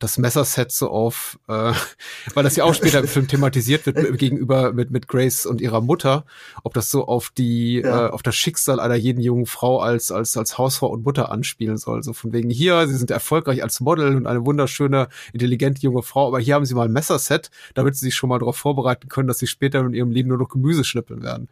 das 0.00 0.18
Messerset 0.18 0.72
so 0.72 0.90
auf, 0.90 1.38
äh, 1.46 1.72
weil 2.34 2.42
das 2.42 2.56
ja 2.56 2.64
auch 2.64 2.74
später 2.74 2.98
im 2.98 3.06
Film 3.06 3.28
thematisiert 3.28 3.86
wird 3.86 4.18
gegenüber 4.18 4.72
mit 4.72 4.90
mit 4.90 5.06
Grace 5.06 5.46
und 5.46 5.60
ihrer 5.60 5.80
Mutter, 5.80 6.24
ob 6.64 6.74
das 6.74 6.90
so 6.90 7.06
auf 7.06 7.30
die 7.30 7.76
ja. 7.76 8.06
äh, 8.06 8.10
auf 8.10 8.22
das 8.22 8.34
Schicksal 8.34 8.80
einer 8.80 8.96
jeden 8.96 9.20
jungen 9.20 9.46
Frau 9.46 9.78
als 9.78 10.10
als 10.10 10.36
als 10.36 10.58
Hausfrau 10.58 10.88
und 10.88 11.04
Mutter 11.04 11.30
anspielen 11.30 11.76
soll, 11.76 12.02
so 12.02 12.12
von 12.12 12.32
wegen 12.32 12.50
hier, 12.50 12.88
sie 12.88 12.96
sind 12.96 13.10
erfolgreich 13.10 13.62
als 13.62 13.80
Model 13.80 14.16
und 14.16 14.26
eine 14.26 14.44
wunderschöne 14.44 15.08
intelligente 15.32 15.82
junge 15.82 16.02
Frau, 16.02 16.26
aber 16.26 16.40
hier 16.40 16.54
haben 16.54 16.64
sie 16.64 16.74
mal 16.74 16.88
ein 16.88 16.92
Messerset, 16.92 17.50
damit 17.74 17.94
sie 17.94 18.06
sich 18.06 18.14
schon 18.14 18.30
mal 18.30 18.38
darauf 18.38 18.56
vorbereiten 18.56 19.08
können, 19.08 19.28
dass 19.28 19.38
sie 19.38 19.46
später 19.46 19.80
in 19.80 19.92
ihrem 19.92 20.10
Leben 20.10 20.30
nur 20.30 20.38
noch 20.38 20.48
Gemüse 20.48 20.82
schnippeln 20.82 21.22
werden. 21.22 21.48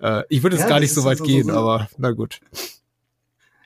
Äh, 0.00 0.24
ich 0.28 0.42
würde 0.42 0.56
jetzt 0.56 0.64
ja, 0.64 0.68
gar 0.68 0.80
nicht 0.80 0.92
so 0.92 1.04
weit 1.04 1.18
so, 1.18 1.24
gehen, 1.24 1.46
so, 1.46 1.52
aber 1.54 1.88
na 1.96 2.10
gut. 2.10 2.40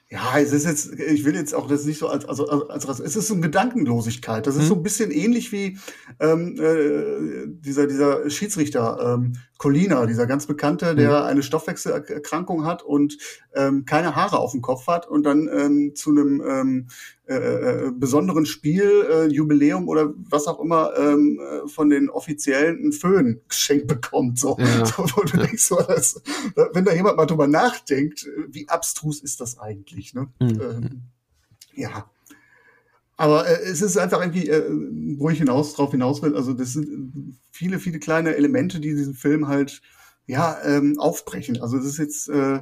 Ja, 0.09 0.39
es 0.39 0.53
ist 0.53 0.65
jetzt, 0.65 0.93
ich 1.01 1.25
will 1.25 1.35
jetzt 1.35 1.53
auch 1.53 1.67
das 1.67 1.85
nicht 1.85 1.99
so 1.99 2.07
als, 2.07 2.25
also 2.27 2.49
als, 2.49 2.87
als 2.87 3.01
es 3.01 3.17
ist 3.17 3.27
so 3.27 3.35
eine 3.35 3.43
Gedankenlosigkeit. 3.43 4.47
Das 4.47 4.55
ist 4.55 4.63
hm. 4.63 4.69
so 4.69 4.75
ein 4.77 4.83
bisschen 4.85 5.11
ähnlich 5.11 5.51
wie 5.51 5.79
ähm, 6.21 6.55
äh, 6.61 7.49
dieser 7.49 7.89
dieser 7.89 8.31
Schiedsrichter 8.31 9.15
ähm, 9.15 9.33
Colina, 9.59 10.07
dieser 10.07 10.27
ganz 10.27 10.47
bekannte, 10.47 10.95
der 10.95 11.23
mhm. 11.23 11.27
eine 11.27 11.43
Stoffwechselerkrankung 11.43 12.65
hat 12.65 12.83
und 12.83 13.17
ähm, 13.55 13.85
keine 13.85 14.15
Haare 14.15 14.39
auf 14.39 14.53
dem 14.53 14.63
Kopf 14.63 14.87
hat 14.87 15.09
und 15.09 15.25
dann 15.25 15.49
ähm, 15.53 15.95
zu 15.95 16.11
einem 16.11 16.43
ähm, 16.47 16.87
äh, 17.29 17.35
äh, 17.35 17.91
besonderen 17.91 18.47
Spiel, 18.47 19.05
äh, 19.11 19.27
Jubiläum 19.27 19.89
oder 19.89 20.14
was 20.16 20.47
auch 20.47 20.61
immer 20.61 20.97
ähm, 20.97 21.41
äh, 21.41 21.68
von 21.68 21.91
den 21.91 22.09
Offiziellen 22.09 22.87
ein 22.87 22.93
Föhn 22.93 23.41
geschenkt 23.49 23.87
bekommt. 23.89 24.39
So, 24.39 24.57
ja. 24.61 24.87
so 24.87 25.03
wo 25.03 25.22
du 25.22 25.37
ja. 25.37 25.45
denkst, 25.45 25.64
so, 25.64 25.77
dass, 25.77 26.22
wenn 26.72 26.85
da 26.85 26.95
jemand 26.95 27.16
mal 27.16 27.27
drüber 27.27 27.49
nachdenkt, 27.49 28.29
wie 28.49 28.68
abstrus 28.68 29.20
ist 29.20 29.41
das 29.41 29.59
eigentlich? 29.59 30.14
Ne? 30.14 30.29
Mhm. 30.39 30.61
Ähm, 30.61 31.03
ja. 31.74 32.09
Aber 33.16 33.49
äh, 33.49 33.61
es 33.62 33.83
ist 33.83 33.97
einfach 33.97 34.20
irgendwie, 34.20 34.49
äh, 34.49 34.70
wo 35.18 35.29
ich 35.29 35.39
hinaus 35.39 35.74
drauf 35.74 35.91
hinaus 35.91 36.22
will. 36.22 36.37
Also 36.37 36.53
das 36.53 36.74
sind 36.74 37.39
viele, 37.51 37.81
viele 37.81 37.99
kleine 37.99 38.37
Elemente, 38.37 38.79
die 38.79 38.95
diesen 38.95 39.14
Film 39.14 39.49
halt 39.49 39.83
ja 40.27 40.59
ähm, 40.64 40.97
aufbrechen. 41.01 41.61
Also 41.61 41.79
das 41.79 41.87
ist 41.87 41.99
jetzt 41.99 42.29
äh, 42.29 42.61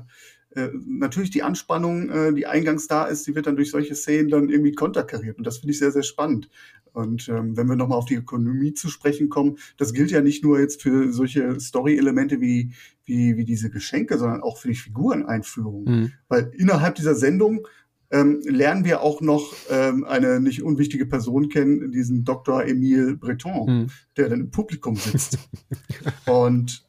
äh, 0.55 0.71
natürlich 0.87 1.31
die 1.31 1.43
Anspannung, 1.43 2.11
äh, 2.11 2.33
die 2.33 2.47
eingangs 2.47 2.87
da 2.87 3.05
ist, 3.05 3.27
die 3.27 3.35
wird 3.35 3.47
dann 3.47 3.57
durch 3.57 3.71
solche 3.71 3.95
Szenen 3.95 4.29
dann 4.29 4.49
irgendwie 4.49 4.73
konterkariert. 4.73 5.39
Und 5.39 5.47
das 5.47 5.59
finde 5.59 5.73
ich 5.73 5.79
sehr, 5.79 5.93
sehr 5.93 6.03
spannend. 6.03 6.49
Und 6.93 7.29
ähm, 7.29 7.57
wenn 7.57 7.67
wir 7.67 7.75
nochmal 7.75 7.99
auf 7.99 8.07
die 8.07 8.15
Ökonomie 8.15 8.73
zu 8.73 8.89
sprechen 8.89 9.29
kommen, 9.29 9.59
das 9.77 9.93
gilt 9.93 10.13
ja 10.13 10.21
nicht 10.21 10.45
nur 10.45 10.61
jetzt 10.61 10.81
für 10.81 11.13
solche 11.13 11.59
Story-Elemente 11.59 12.41
wie, 12.41 12.73
wie, 13.05 13.37
wie 13.37 13.45
diese 13.45 13.69
Geschenke, 13.69 14.17
sondern 14.17 14.43
auch 14.43 14.59
für 14.59 14.69
die 14.69 14.77
Figureneinführung. 14.77 15.85
Mhm. 15.85 16.13
Weil 16.29 16.53
innerhalb 16.57 16.95
dieser 16.95 17.17
Sendung 17.17 17.67
ähm, 18.13 18.41
lernen 18.45 18.85
wir 18.85 19.01
auch 19.01 19.21
noch 19.21 19.53
ähm, 19.71 20.05
eine 20.05 20.39
nicht 20.39 20.63
unwichtige 20.63 21.07
Person 21.07 21.49
kennen, 21.49 21.91
diesen 21.91 22.25
Dr. 22.25 22.65
Emile 22.65 23.17
Breton, 23.17 23.67
mhm. 23.67 23.87
der 24.17 24.29
dann 24.29 24.41
im 24.41 24.51
Publikum 24.53 24.95
sitzt. 24.95 25.39
und 26.27 26.85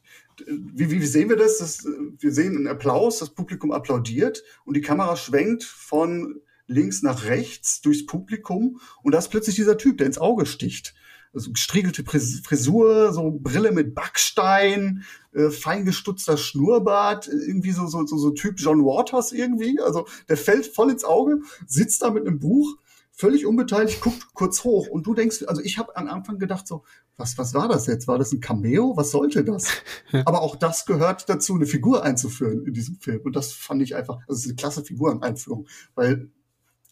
wie, 0.46 0.90
wie, 0.90 1.00
wie 1.00 1.06
sehen 1.06 1.28
wir 1.28 1.36
das? 1.36 1.58
das? 1.58 1.86
Wir 2.18 2.32
sehen 2.32 2.56
einen 2.56 2.68
Applaus, 2.68 3.18
das 3.18 3.30
Publikum 3.30 3.72
applaudiert 3.72 4.42
und 4.64 4.76
die 4.76 4.82
Kamera 4.82 5.16
schwenkt 5.16 5.64
von 5.64 6.40
links 6.66 7.02
nach 7.02 7.24
rechts 7.24 7.80
durchs 7.80 8.06
Publikum 8.06 8.80
und 9.02 9.12
da 9.12 9.18
ist 9.18 9.28
plötzlich 9.28 9.56
dieser 9.56 9.78
Typ, 9.78 9.98
der 9.98 10.06
ins 10.06 10.18
Auge 10.18 10.46
sticht. 10.46 10.94
Also 11.32 11.52
gestriegelte 11.52 12.02
Frisur, 12.02 13.12
so 13.12 13.30
Brille 13.30 13.70
mit 13.70 13.94
Backstein, 13.94 15.04
äh, 15.34 15.50
feingestutzter 15.50 16.38
Schnurrbart, 16.38 17.28
irgendwie 17.28 17.72
so, 17.72 17.86
so, 17.86 18.06
so, 18.06 18.16
so 18.16 18.30
Typ 18.30 18.54
John 18.56 18.82
Waters 18.84 19.32
irgendwie. 19.32 19.78
Also 19.80 20.06
der 20.30 20.38
fällt 20.38 20.66
voll 20.66 20.90
ins 20.90 21.04
Auge, 21.04 21.40
sitzt 21.66 22.00
da 22.00 22.10
mit 22.10 22.26
einem 22.26 22.38
Buch 22.38 22.78
völlig 23.16 23.46
unbeteiligt, 23.46 24.02
guckt 24.02 24.34
kurz 24.34 24.62
hoch 24.62 24.88
und 24.88 25.06
du 25.06 25.14
denkst, 25.14 25.44
also 25.46 25.62
ich 25.62 25.78
habe 25.78 25.96
am 25.96 26.06
Anfang 26.06 26.38
gedacht 26.38 26.68
so, 26.68 26.84
was, 27.16 27.38
was 27.38 27.54
war 27.54 27.66
das 27.66 27.86
jetzt? 27.86 28.06
War 28.06 28.18
das 28.18 28.30
ein 28.32 28.40
Cameo? 28.40 28.94
Was 28.96 29.10
sollte 29.10 29.42
das? 29.42 29.68
Aber 30.26 30.42
auch 30.42 30.54
das 30.54 30.84
gehört 30.84 31.26
dazu, 31.28 31.54
eine 31.54 31.64
Figur 31.64 32.04
einzuführen 32.04 32.66
in 32.66 32.74
diesem 32.74 32.96
Film. 32.96 33.22
Und 33.24 33.34
das 33.34 33.54
fand 33.54 33.80
ich 33.82 33.96
einfach, 33.96 34.18
also 34.28 34.32
es 34.32 34.40
ist 34.40 34.48
eine 34.48 34.56
klasse 34.56 34.84
Figureneinführung, 34.84 35.66
weil 35.94 36.30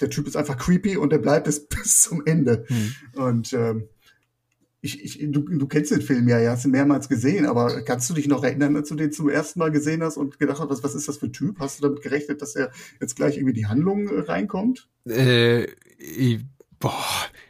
der 0.01 0.09
Typ 0.09 0.27
ist 0.27 0.37
einfach 0.37 0.57
creepy 0.57 0.97
und 0.97 1.11
der 1.11 1.19
bleibt 1.19 1.47
es 1.47 1.67
bis 1.69 2.01
zum 2.01 2.25
Ende. 2.25 2.65
Mhm. 2.71 2.95
Und 3.23 3.53
ähm, 3.53 3.89
ich, 4.81 5.03
ich, 5.03 5.31
du, 5.31 5.41
du 5.41 5.67
kennst 5.67 5.91
den 5.91 6.03
Film 6.03 6.29
ja, 6.29 6.39
ja, 6.39 6.51
hast 6.53 6.67
ihn 6.67 6.71
mehrmals 6.71 7.09
gesehen, 7.09 7.47
aber 7.47 7.83
kannst 7.83 8.09
du 8.11 8.15
dich 8.15 8.29
noch 8.29 8.45
erinnern, 8.45 8.77
als 8.77 8.91
du 8.91 8.95
den 8.95 9.13
zum 9.13 9.31
ersten 9.31 9.59
Mal 9.59 9.71
gesehen 9.71 10.03
hast 10.03 10.19
und 10.19 10.39
gedacht 10.39 10.61
hast, 10.61 10.69
was, 10.69 10.83
was 10.83 10.95
ist 10.95 11.09
das 11.09 11.17
für 11.17 11.27
ein 11.27 11.33
Typ? 11.33 11.59
Hast 11.59 11.79
du 11.79 11.83
damit 11.89 12.03
gerechnet, 12.03 12.43
dass 12.43 12.55
er 12.55 12.71
jetzt 13.01 13.17
gleich 13.17 13.37
irgendwie 13.37 13.55
die 13.55 13.67
Handlung 13.67 14.09
äh, 14.09 14.21
reinkommt? 14.21 14.91
Äh, 15.07 15.69
boah, 16.85 16.93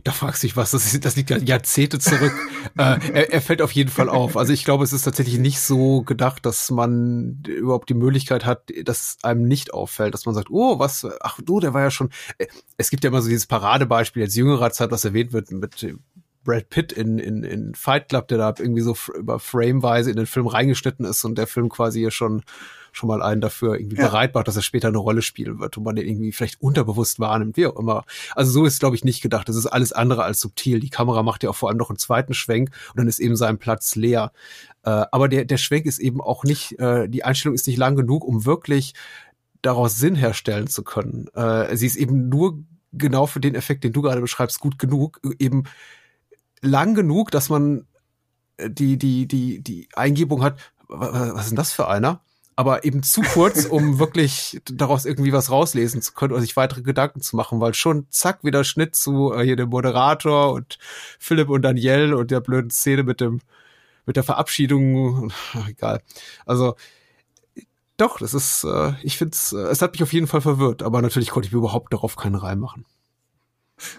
da 0.04 0.12
fragst 0.12 0.42
du 0.42 0.46
dich 0.46 0.56
was, 0.56 0.70
das, 0.70 0.92
ist, 0.92 1.04
das 1.04 1.16
liegt 1.16 1.30
ja 1.30 1.38
Jahrzehnte 1.38 1.98
zurück. 1.98 2.32
äh, 2.78 2.98
er, 3.12 3.32
er 3.32 3.40
fällt 3.40 3.62
auf 3.62 3.72
jeden 3.72 3.90
Fall 3.90 4.08
auf. 4.08 4.36
Also 4.36 4.52
ich 4.52 4.64
glaube, 4.64 4.84
es 4.84 4.92
ist 4.92 5.02
tatsächlich 5.02 5.38
nicht 5.38 5.60
so 5.60 6.02
gedacht, 6.02 6.46
dass 6.46 6.70
man 6.70 7.42
überhaupt 7.46 7.88
die 7.88 7.94
Möglichkeit 7.94 8.44
hat, 8.44 8.70
dass 8.84 9.18
einem 9.22 9.42
nicht 9.48 9.74
auffällt, 9.74 10.14
dass 10.14 10.26
man 10.26 10.36
sagt, 10.36 10.50
oh, 10.50 10.78
was, 10.78 11.06
ach 11.20 11.40
du, 11.44 11.58
der 11.58 11.74
war 11.74 11.82
ja 11.82 11.90
schon. 11.90 12.10
Äh, 12.38 12.46
es 12.76 12.90
gibt 12.90 13.02
ja 13.02 13.08
immer 13.08 13.22
so 13.22 13.28
dieses 13.28 13.46
Paradebeispiel 13.46 14.22
als 14.22 14.36
jüngerer 14.36 14.70
Zeit, 14.70 14.92
was 14.92 15.04
erwähnt 15.04 15.32
wird 15.32 15.50
mit 15.50 15.84
Brad 16.44 16.68
Pitt 16.68 16.92
in, 16.92 17.18
in, 17.18 17.42
in 17.42 17.74
Fight 17.74 18.10
Club, 18.10 18.28
der 18.28 18.38
da 18.38 18.54
irgendwie 18.56 18.82
so 18.82 18.96
über 19.16 19.40
Frameweise 19.40 20.10
in 20.10 20.16
den 20.16 20.26
Film 20.26 20.46
reingeschnitten 20.46 21.04
ist 21.06 21.24
und 21.24 21.38
der 21.38 21.46
Film 21.46 21.68
quasi 21.70 21.98
hier 22.00 22.10
schon 22.10 22.42
schon 22.96 23.08
mal 23.08 23.22
einen 23.22 23.40
dafür 23.40 23.78
irgendwie 23.78 23.96
ja. 23.96 24.06
bereit 24.06 24.34
macht, 24.34 24.48
dass 24.48 24.56
er 24.56 24.62
später 24.62 24.88
eine 24.88 24.98
Rolle 24.98 25.22
spielen 25.22 25.60
wird 25.60 25.76
und 25.76 25.84
man 25.84 25.96
den 25.96 26.06
irgendwie 26.06 26.32
vielleicht 26.32 26.60
unterbewusst 26.60 27.20
wahrnimmt, 27.20 27.56
wie 27.56 27.66
auch 27.66 27.76
immer. 27.76 28.04
Also 28.34 28.52
so 28.52 28.64
ist, 28.64 28.80
glaube 28.80 28.96
ich, 28.96 29.04
nicht 29.04 29.22
gedacht. 29.22 29.48
Das 29.48 29.56
ist 29.56 29.66
alles 29.66 29.92
andere 29.92 30.24
als 30.24 30.40
subtil. 30.40 30.80
Die 30.80 30.90
Kamera 30.90 31.22
macht 31.22 31.42
ja 31.42 31.50
auch 31.50 31.56
vor 31.56 31.68
allem 31.68 31.78
noch 31.78 31.90
einen 31.90 31.98
zweiten 31.98 32.34
Schwenk 32.34 32.70
und 32.90 32.98
dann 32.98 33.08
ist 33.08 33.18
eben 33.18 33.36
sein 33.36 33.58
Platz 33.58 33.94
leer. 33.94 34.32
Äh, 34.84 35.04
aber 35.10 35.28
der, 35.28 35.44
der 35.44 35.58
Schwenk 35.58 35.86
ist 35.86 35.98
eben 35.98 36.20
auch 36.20 36.44
nicht, 36.44 36.78
äh, 36.78 37.08
die 37.08 37.24
Einstellung 37.24 37.54
ist 37.54 37.66
nicht 37.66 37.78
lang 37.78 37.96
genug, 37.96 38.24
um 38.24 38.44
wirklich 38.44 38.94
daraus 39.62 39.96
Sinn 39.96 40.14
herstellen 40.14 40.66
zu 40.66 40.84
können. 40.84 41.28
Äh, 41.34 41.76
sie 41.76 41.86
ist 41.86 41.96
eben 41.96 42.28
nur 42.28 42.58
genau 42.92 43.26
für 43.26 43.40
den 43.40 43.54
Effekt, 43.54 43.84
den 43.84 43.92
du 43.92 44.02
gerade 44.02 44.20
beschreibst, 44.20 44.60
gut 44.60 44.78
genug, 44.78 45.20
eben 45.38 45.64
lang 46.60 46.94
genug, 46.94 47.30
dass 47.30 47.48
man 47.48 47.86
äh, 48.56 48.70
die, 48.70 48.96
die, 48.96 49.26
die, 49.26 49.60
die 49.60 49.88
Eingebung 49.94 50.42
hat, 50.42 50.58
was 50.88 51.44
ist 51.44 51.50
denn 51.50 51.56
das 51.56 51.72
für 51.72 51.88
einer? 51.88 52.20
Aber 52.56 52.84
eben 52.84 53.02
zu 53.02 53.22
kurz, 53.22 53.64
um 53.64 53.98
wirklich 53.98 54.60
daraus 54.70 55.04
irgendwie 55.04 55.32
was 55.32 55.50
rauslesen 55.50 56.02
zu 56.02 56.12
können 56.12 56.32
oder 56.32 56.42
sich 56.42 56.56
weitere 56.56 56.82
Gedanken 56.82 57.20
zu 57.20 57.36
machen, 57.36 57.60
weil 57.60 57.74
schon 57.74 58.06
zack, 58.10 58.44
wieder 58.44 58.64
Schnitt 58.64 58.94
zu 58.94 59.32
äh, 59.32 59.44
hier 59.44 59.56
dem 59.56 59.70
Moderator 59.70 60.52
und 60.52 60.78
Philipp 61.18 61.48
und 61.48 61.62
Danielle 61.62 62.16
und 62.16 62.30
der 62.30 62.40
blöden 62.40 62.70
Szene 62.70 63.02
mit 63.02 63.20
dem, 63.20 63.40
mit 64.06 64.16
der 64.16 64.22
Verabschiedung. 64.22 65.32
Egal. 65.68 66.02
Also, 66.46 66.76
doch, 67.96 68.18
das 68.18 68.34
ist, 68.34 68.64
äh, 68.64 68.92
ich 69.02 69.18
finde 69.18 69.34
es, 69.34 69.52
äh, 69.52 69.58
es 69.58 69.82
hat 69.82 69.92
mich 69.92 70.02
auf 70.02 70.12
jeden 70.12 70.26
Fall 70.26 70.40
verwirrt, 70.40 70.82
aber 70.82 71.02
natürlich 71.02 71.30
konnte 71.30 71.46
ich 71.46 71.52
mir 71.52 71.58
überhaupt 71.58 71.92
darauf 71.92 72.16
keinen 72.16 72.34
Reim 72.34 72.58
machen. 72.58 72.84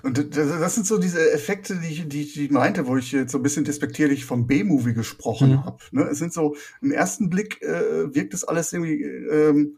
Und 0.03 0.35
das 0.35 0.75
sind 0.75 0.87
so 0.87 0.97
diese 0.97 1.31
Effekte, 1.31 1.75
die 1.75 1.87
ich, 1.87 2.07
die 2.07 2.45
ich 2.45 2.51
meinte, 2.51 2.87
wo 2.87 2.95
ich 2.97 3.11
jetzt 3.11 3.31
so 3.31 3.39
ein 3.39 3.43
bisschen 3.43 3.65
despektierlich 3.65 4.25
vom 4.25 4.47
B-Movie 4.47 4.93
gesprochen 4.93 5.51
mhm. 5.51 5.65
habe. 5.65 5.77
Ne? 5.91 6.03
Es 6.03 6.19
sind 6.19 6.33
so, 6.33 6.55
im 6.81 6.91
ersten 6.91 7.29
Blick 7.29 7.61
äh, 7.61 8.13
wirkt 8.13 8.33
das 8.33 8.43
alles 8.43 8.71
irgendwie 8.71 9.03
ähm, 9.03 9.77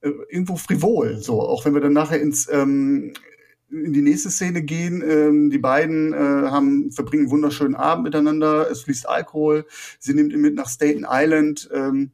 äh, 0.00 0.10
irgendwo 0.28 0.56
frivol. 0.56 1.18
So, 1.18 1.40
auch 1.40 1.64
wenn 1.64 1.74
wir 1.74 1.80
dann 1.80 1.92
nachher 1.92 2.20
ins 2.20 2.48
ähm, 2.50 3.12
in 3.70 3.92
die 3.92 4.02
nächste 4.02 4.30
Szene 4.30 4.62
gehen. 4.62 5.02
Ähm, 5.06 5.50
die 5.50 5.58
beiden 5.58 6.12
äh, 6.12 6.16
haben 6.16 6.90
verbringen 6.90 7.24
einen 7.24 7.30
wunderschönen 7.30 7.74
Abend 7.74 8.04
miteinander. 8.04 8.70
Es 8.70 8.82
fließt 8.82 9.08
Alkohol. 9.08 9.66
Sie 9.98 10.14
nimmt 10.14 10.32
ihn 10.32 10.40
mit 10.40 10.54
nach 10.54 10.68
Staten 10.68 11.06
Island. 11.08 11.68
Ähm, 11.72 12.12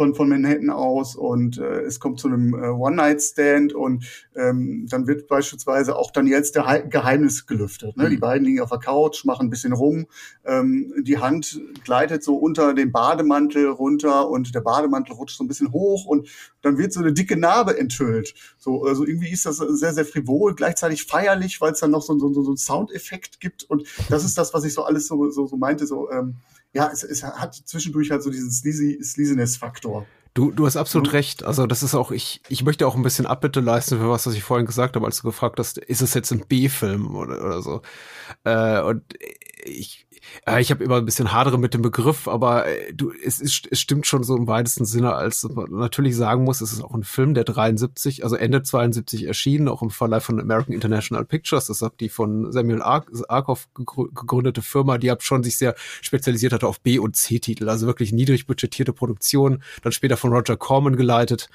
von, 0.00 0.14
von 0.14 0.30
Manhattan 0.30 0.70
aus 0.70 1.14
und 1.14 1.58
äh, 1.58 1.82
es 1.82 2.00
kommt 2.00 2.20
zu 2.20 2.28
einem 2.28 2.54
äh, 2.54 2.68
One-Night-Stand 2.68 3.74
und 3.74 4.06
ähm, 4.34 4.86
dann 4.88 5.06
wird 5.06 5.28
beispielsweise 5.28 5.94
auch 5.94 6.10
dann 6.10 6.26
jetzt 6.26 6.56
der 6.56 6.84
Geheimnis 6.88 7.44
gelüftet. 7.44 7.98
Ne? 7.98 8.04
Mhm. 8.04 8.08
Die 8.08 8.16
beiden 8.16 8.46
liegen 8.46 8.60
auf 8.62 8.70
der 8.70 8.78
Couch, 8.78 9.26
machen 9.26 9.48
ein 9.48 9.50
bisschen 9.50 9.74
rum, 9.74 10.06
ähm, 10.46 10.94
die 11.02 11.18
Hand 11.18 11.60
gleitet 11.84 12.24
so 12.24 12.36
unter 12.36 12.72
den 12.72 12.92
Bademantel 12.92 13.68
runter 13.68 14.30
und 14.30 14.54
der 14.54 14.62
Bademantel 14.62 15.16
rutscht 15.16 15.36
so 15.36 15.44
ein 15.44 15.48
bisschen 15.48 15.70
hoch 15.70 16.06
und 16.06 16.30
dann 16.62 16.78
wird 16.78 16.94
so 16.94 17.00
eine 17.00 17.12
dicke 17.12 17.36
Narbe 17.36 17.78
enthüllt. 17.78 18.32
So, 18.56 18.84
also 18.84 19.04
irgendwie 19.04 19.28
ist 19.28 19.44
das 19.44 19.58
sehr, 19.58 19.92
sehr 19.92 20.06
frivol, 20.06 20.54
gleichzeitig 20.54 21.04
feierlich, 21.04 21.60
weil 21.60 21.72
es 21.72 21.80
dann 21.80 21.90
noch 21.90 22.00
so, 22.00 22.18
so, 22.18 22.32
so 22.32 22.48
einen 22.48 22.56
Soundeffekt 22.56 23.38
gibt 23.38 23.64
und 23.64 23.86
das 24.08 24.24
ist 24.24 24.38
das, 24.38 24.54
was 24.54 24.64
ich 24.64 24.72
so 24.72 24.82
alles 24.82 25.06
so, 25.08 25.28
so, 25.28 25.46
so 25.46 25.58
meinte, 25.58 25.86
so 25.86 26.10
ähm, 26.10 26.36
ja, 26.72 26.90
es, 26.92 27.02
es 27.02 27.22
hat 27.22 27.54
zwischendurch 27.54 28.10
halt 28.10 28.22
so 28.22 28.30
diesen 28.30 28.50
Sleazy, 28.50 28.98
Sleaziness-Faktor. 29.02 30.06
Du, 30.32 30.52
du 30.52 30.64
hast 30.64 30.76
absolut 30.76 31.08
mhm. 31.08 31.12
recht. 31.12 31.42
Also 31.42 31.66
das 31.66 31.82
ist 31.82 31.94
auch, 31.94 32.12
ich, 32.12 32.40
ich 32.48 32.62
möchte 32.62 32.86
auch 32.86 32.94
ein 32.94 33.02
bisschen 33.02 33.26
Abbitte 33.26 33.60
leisten 33.60 33.98
für 33.98 34.08
was, 34.08 34.26
was 34.26 34.34
ich 34.34 34.44
vorhin 34.44 34.66
gesagt 34.66 34.94
habe, 34.94 35.04
als 35.04 35.20
du 35.20 35.24
gefragt 35.24 35.58
hast, 35.58 35.78
ist 35.78 36.02
es 36.02 36.14
jetzt 36.14 36.30
ein 36.30 36.46
B-Film 36.46 37.16
oder, 37.16 37.44
oder 37.44 37.62
so. 37.62 37.82
Äh, 38.44 38.80
und 38.82 39.02
ich, 39.64 40.06
äh, 40.46 40.60
ich 40.60 40.70
habe 40.70 40.84
immer 40.84 40.96
ein 40.96 41.04
bisschen 41.04 41.32
hadere 41.32 41.58
mit 41.58 41.74
dem 41.74 41.82
Begriff, 41.82 42.28
aber 42.28 42.66
äh, 42.66 42.92
du, 42.92 43.12
es, 43.24 43.40
ist, 43.40 43.68
es 43.70 43.80
stimmt 43.80 44.06
schon 44.06 44.22
so 44.22 44.36
im 44.36 44.46
weitesten 44.46 44.84
Sinne, 44.84 45.14
als 45.14 45.42
man 45.44 45.70
natürlich 45.70 46.16
sagen 46.16 46.44
muss, 46.44 46.60
es 46.60 46.72
ist 46.72 46.82
auch 46.82 46.94
ein 46.94 47.04
Film, 47.04 47.34
der 47.34 47.44
73, 47.44 48.24
also 48.24 48.36
Ende 48.36 48.62
72 48.62 49.26
erschienen, 49.26 49.68
auch 49.68 49.82
im 49.82 49.90
Verleih 49.90 50.20
von 50.20 50.40
American 50.40 50.74
International 50.74 51.24
Pictures. 51.24 51.66
Das 51.66 51.82
ist 51.82 51.90
die 52.00 52.08
von 52.08 52.52
Samuel 52.52 52.82
Arkoff 52.82 53.68
gegründete 53.74 54.62
Firma, 54.62 54.98
die 54.98 55.10
hat 55.10 55.22
schon 55.22 55.42
sich 55.42 55.56
sehr 55.56 55.74
spezialisiert 56.00 56.52
hatte 56.52 56.66
auf 56.66 56.80
B- 56.80 56.98
und 56.98 57.16
C-Titel, 57.16 57.68
also 57.68 57.86
wirklich 57.86 58.12
niedrig 58.12 58.46
budgetierte 58.46 58.92
Produktion, 58.92 59.62
dann 59.82 59.92
später 59.92 60.16
von 60.16 60.32
Roger 60.32 60.56
Corman 60.56 60.96
geleitet. 60.96 61.48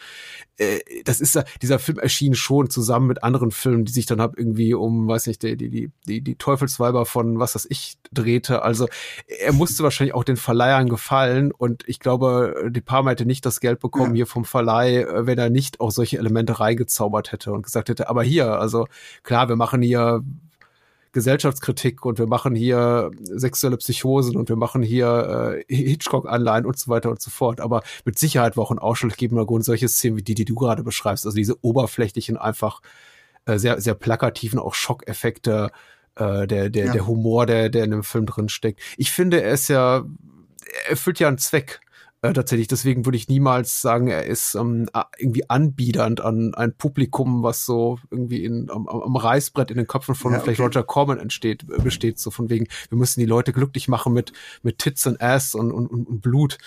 Äh, 0.57 0.80
das 1.03 1.21
ist 1.21 1.39
dieser 1.61 1.80
Film 1.80 1.99
erschien 1.99 2.36
schon 2.36 2.69
zusammen 2.69 3.07
mit 3.07 3.23
anderen 3.23 3.51
Filmen, 3.51 3.86
die 3.86 3.91
sich 3.91 4.05
dann 4.05 4.21
hab 4.21 4.38
irgendwie 4.38 4.73
um, 4.73 5.07
weiß 5.07 5.28
nicht, 5.28 5.43
die, 5.43 5.57
die, 5.57 5.91
die, 6.07 6.21
die 6.21 6.36
Teufelsweiber 6.36 7.05
von 7.05 7.39
was 7.39 7.53
das 7.53 7.65
ich 7.69 7.97
drehte 8.11 8.63
also 8.66 8.88
er 9.28 9.53
musste 9.53 9.84
wahrscheinlich 9.84 10.13
auch 10.13 10.24
den 10.24 10.38
Verleihern 10.38 10.89
gefallen 10.89 11.51
und 11.51 11.84
ich 11.88 11.99
glaube, 11.99 12.70
die 12.70 12.82
Parma 12.82 13.11
hätte 13.11 13.26
nicht 13.26 13.45
das 13.45 13.59
Geld 13.59 13.80
bekommen 13.80 14.11
ja. 14.11 14.18
hier 14.18 14.28
vom 14.28 14.43
Verleih, 14.43 15.03
äh, 15.03 15.26
wenn 15.26 15.38
er 15.38 15.49
nicht 15.49 15.80
auch 15.80 15.91
solche 15.91 16.18
Elemente 16.18 16.59
reingezaubert 16.59 17.32
hätte 17.32 17.53
und 17.53 17.63
gesagt 17.63 17.89
hätte, 17.89 18.09
aber 18.09 18.24
hier, 18.24 18.59
also 18.59 18.88
klar, 19.24 19.47
wir 19.47 19.55
machen 19.55 19.82
hier 19.82 20.24
Gesellschaftskritik 21.16 22.05
und 22.05 22.20
wir 22.20 22.28
machen 22.28 22.55
hier 22.55 23.09
sexuelle 23.22 23.78
Psychosen 23.78 24.36
und 24.36 24.49
wir 24.49 24.57
machen 24.57 24.84
hier 24.84 25.63
äh, 25.70 25.74
Hitchcock-Anleihen 25.74 26.66
und 26.66 26.78
so 26.78 26.91
weiter 26.91 27.09
und 27.09 27.22
so 27.22 27.32
fort. 27.32 27.61
Aber 27.61 27.84
mit 28.03 28.20
Sicherheit 28.20 28.57
war 28.57 28.66
auch 28.66 28.72
ein 28.72 28.80
ausschlaggebender 28.80 29.45
Grund 29.45 29.63
solche 29.63 29.88
Szenen 29.88 30.18
wie 30.18 30.24
die, 30.24 30.36
die 30.36 30.43
du 30.43 30.55
gerade 30.55 30.84
beschreibst. 30.84 31.26
Also 31.26 31.38
diese 31.38 31.55
oberflächlichen, 31.63 32.36
einfach 32.36 32.82
äh, 33.45 33.57
sehr, 33.57 33.80
sehr 33.80 33.93
plakativen 33.93 34.59
auch 34.59 34.74
Schockeffekte, 34.74 35.72
äh, 36.16 36.47
der, 36.47 36.70
der, 36.70 36.86
ja. 36.88 36.93
der 36.93 37.07
Humor, 37.07 37.45
der, 37.45 37.70
der 37.70 37.84
in 37.84 37.91
dem 37.91 38.03
Film 38.03 38.26
drin 38.26 38.49
steckt. 38.49 38.80
Ich 38.97 39.11
finde, 39.11 39.41
er 39.41 39.53
ist 39.53 39.68
ja, 39.68 40.05
er 40.84 40.89
erfüllt 40.89 41.20
ja 41.20 41.28
einen 41.28 41.38
Zweck. 41.38 41.82
Äh, 42.26 42.34
tatsächlich, 42.34 42.68
deswegen 42.68 43.05
würde 43.05 43.18
ich 43.18 43.28
niemals 43.28 43.82
sagen, 43.82 44.07
er 44.07 44.26
ist 44.26 44.55
ähm, 44.55 44.89
irgendwie 45.18 45.47
anbiedernd 45.49 46.22
an 46.22 46.55
ein 46.55 46.74
Publikum, 46.74 47.43
was 47.43 47.66
so 47.66 47.99
irgendwie 48.09 48.43
in, 48.43 48.70
am, 48.72 48.88
am 48.88 49.16
Reißbrett 49.16 49.70
in 49.70 49.78
den 49.78 49.86
Köpfen 49.86 50.16
von 50.16 50.32
ja, 50.32 50.39
okay. 50.39 50.45
vielleicht 50.45 50.61
Roger 50.61 50.84
Corman 50.84 51.20
entsteht, 51.20 51.63
äh, 51.63 51.82
besteht, 51.82 52.18
so 52.18 52.32
von 52.32 52.49
wegen, 52.49 52.68
wir 52.89 52.97
müssen 52.97 53.20
die 53.20 53.28
Leute 53.28 53.53
glücklich 53.53 53.88
machen 53.88 54.13
mit, 54.13 54.34
mit 54.63 54.80
Tits 54.80 55.05
und 55.05 55.22
Ass 55.22 55.53
und, 55.53 55.72
und, 55.72 55.88
und 55.88 56.22
Blut. 56.22 56.57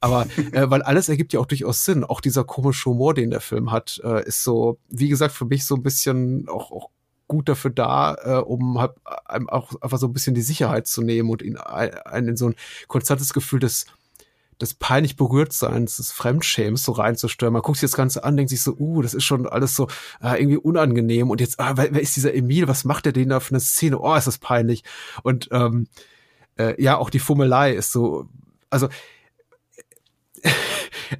Aber 0.00 0.26
äh, 0.52 0.68
weil 0.68 0.82
alles 0.82 1.08
ergibt 1.08 1.32
ja 1.32 1.40
auch 1.40 1.46
durchaus 1.46 1.84
Sinn. 1.84 2.04
Auch 2.04 2.20
dieser 2.20 2.44
komische 2.44 2.90
Humor, 2.90 3.14
den 3.14 3.30
der 3.30 3.40
Film 3.40 3.70
hat, 3.70 4.00
äh, 4.04 4.26
ist 4.26 4.42
so, 4.42 4.78
wie 4.90 5.08
gesagt, 5.08 5.32
für 5.32 5.46
mich 5.46 5.64
so 5.64 5.76
ein 5.76 5.82
bisschen 5.82 6.46
auch, 6.48 6.72
auch 6.72 6.90
gut 7.28 7.48
dafür 7.48 7.70
da, 7.70 8.16
äh, 8.22 8.38
um 8.38 8.80
halt 8.80 8.92
einem 9.24 9.48
auch 9.48 9.80
einfach 9.80 9.98
so 9.98 10.06
ein 10.06 10.12
bisschen 10.12 10.34
die 10.34 10.42
Sicherheit 10.42 10.86
zu 10.86 11.02
nehmen 11.02 11.30
und 11.30 11.42
ihn 11.42 11.56
einen 11.56 12.28
in 12.28 12.36
so 12.36 12.48
ein 12.48 12.54
konstantes 12.88 13.32
Gefühl 13.32 13.60
des 13.60 13.86
des 14.60 14.74
peinlich 14.74 15.16
berührt 15.16 15.52
Seins, 15.52 15.96
des 15.96 16.12
Fremdschäms 16.12 16.82
so 16.82 16.92
reinzustören. 16.92 17.52
Man 17.52 17.62
guckt 17.62 17.78
sich 17.78 17.90
das 17.90 17.96
Ganze 17.96 18.24
an, 18.24 18.36
denkt 18.36 18.50
sich 18.50 18.62
so, 18.62 18.74
uh, 18.78 19.02
das 19.02 19.14
ist 19.14 19.24
schon 19.24 19.46
alles 19.46 19.76
so 19.76 19.88
äh, 20.22 20.40
irgendwie 20.40 20.56
unangenehm. 20.56 21.30
Und 21.30 21.40
jetzt, 21.40 21.60
ah, 21.60 21.74
wer, 21.76 21.92
wer 21.92 22.00
ist 22.00 22.16
dieser 22.16 22.34
Emil? 22.34 22.66
Was 22.68 22.84
macht 22.84 23.04
der 23.04 23.12
denn 23.12 23.28
da 23.28 23.40
für 23.40 23.50
eine 23.50 23.60
Szene? 23.60 23.98
Oh, 23.98 24.14
ist 24.14 24.26
das 24.26 24.38
peinlich. 24.38 24.82
Und 25.22 25.48
ähm, 25.52 25.88
äh, 26.58 26.80
ja, 26.82 26.96
auch 26.96 27.10
die 27.10 27.18
Fummelei 27.18 27.72
ist 27.72 27.92
so, 27.92 28.28
also 28.70 28.88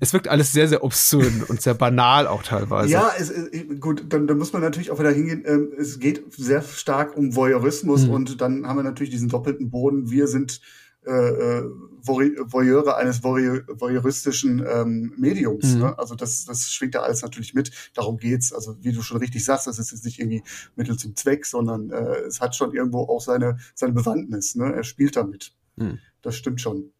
es 0.00 0.12
wirkt 0.12 0.28
alles 0.28 0.52
sehr, 0.52 0.68
sehr 0.68 0.84
obszön 0.84 1.42
und 1.48 1.60
sehr 1.60 1.74
banal 1.74 2.26
auch 2.26 2.42
teilweise. 2.42 2.90
Ja, 2.90 3.12
es, 3.18 3.32
gut, 3.80 4.04
dann, 4.08 4.26
dann 4.26 4.38
muss 4.38 4.52
man 4.52 4.62
natürlich 4.62 4.90
auch 4.90 4.98
wieder 4.98 5.10
hingehen. 5.10 5.44
Ähm, 5.46 5.72
es 5.78 5.98
geht 5.98 6.22
sehr 6.36 6.62
stark 6.62 7.16
um 7.16 7.34
Voyeurismus 7.34 8.06
mhm. 8.06 8.10
und 8.10 8.40
dann 8.40 8.66
haben 8.66 8.76
wir 8.76 8.82
natürlich 8.82 9.10
diesen 9.10 9.28
doppelten 9.28 9.70
Boden. 9.70 10.10
Wir 10.10 10.26
sind 10.26 10.60
äh, 11.06 11.10
äh 11.10 11.70
Voyeure 12.08 12.96
eines 12.96 13.24
voyeuristischen 13.24 14.64
ähm, 14.64 15.12
Mediums. 15.16 15.74
Mhm. 15.74 15.80
Ne? 15.80 15.98
Also 15.98 16.14
das, 16.14 16.44
das 16.44 16.72
schwingt 16.72 16.94
da 16.94 17.00
alles 17.00 17.22
natürlich 17.22 17.52
mit. 17.52 17.70
Darum 17.94 18.16
geht's. 18.16 18.52
Also 18.52 18.76
wie 18.80 18.92
du 18.92 19.02
schon 19.02 19.16
richtig 19.16 19.44
sagst, 19.44 19.66
das 19.66 19.78
ist 19.78 19.90
jetzt 19.90 20.04
nicht 20.04 20.20
irgendwie 20.20 20.42
Mittel 20.76 20.96
zum 20.96 21.16
Zweck, 21.16 21.46
sondern 21.46 21.90
äh, 21.90 22.20
es 22.20 22.40
hat 22.40 22.54
schon 22.54 22.72
irgendwo 22.72 23.00
auch 23.00 23.20
seine, 23.20 23.58
seine 23.74 23.92
Bewandtnis. 23.92 24.54
Ne? 24.54 24.72
Er 24.72 24.84
spielt 24.84 25.16
damit. 25.16 25.52
Mhm. 25.76 25.98
Das 26.22 26.36
stimmt 26.36 26.60
schon. 26.60 26.92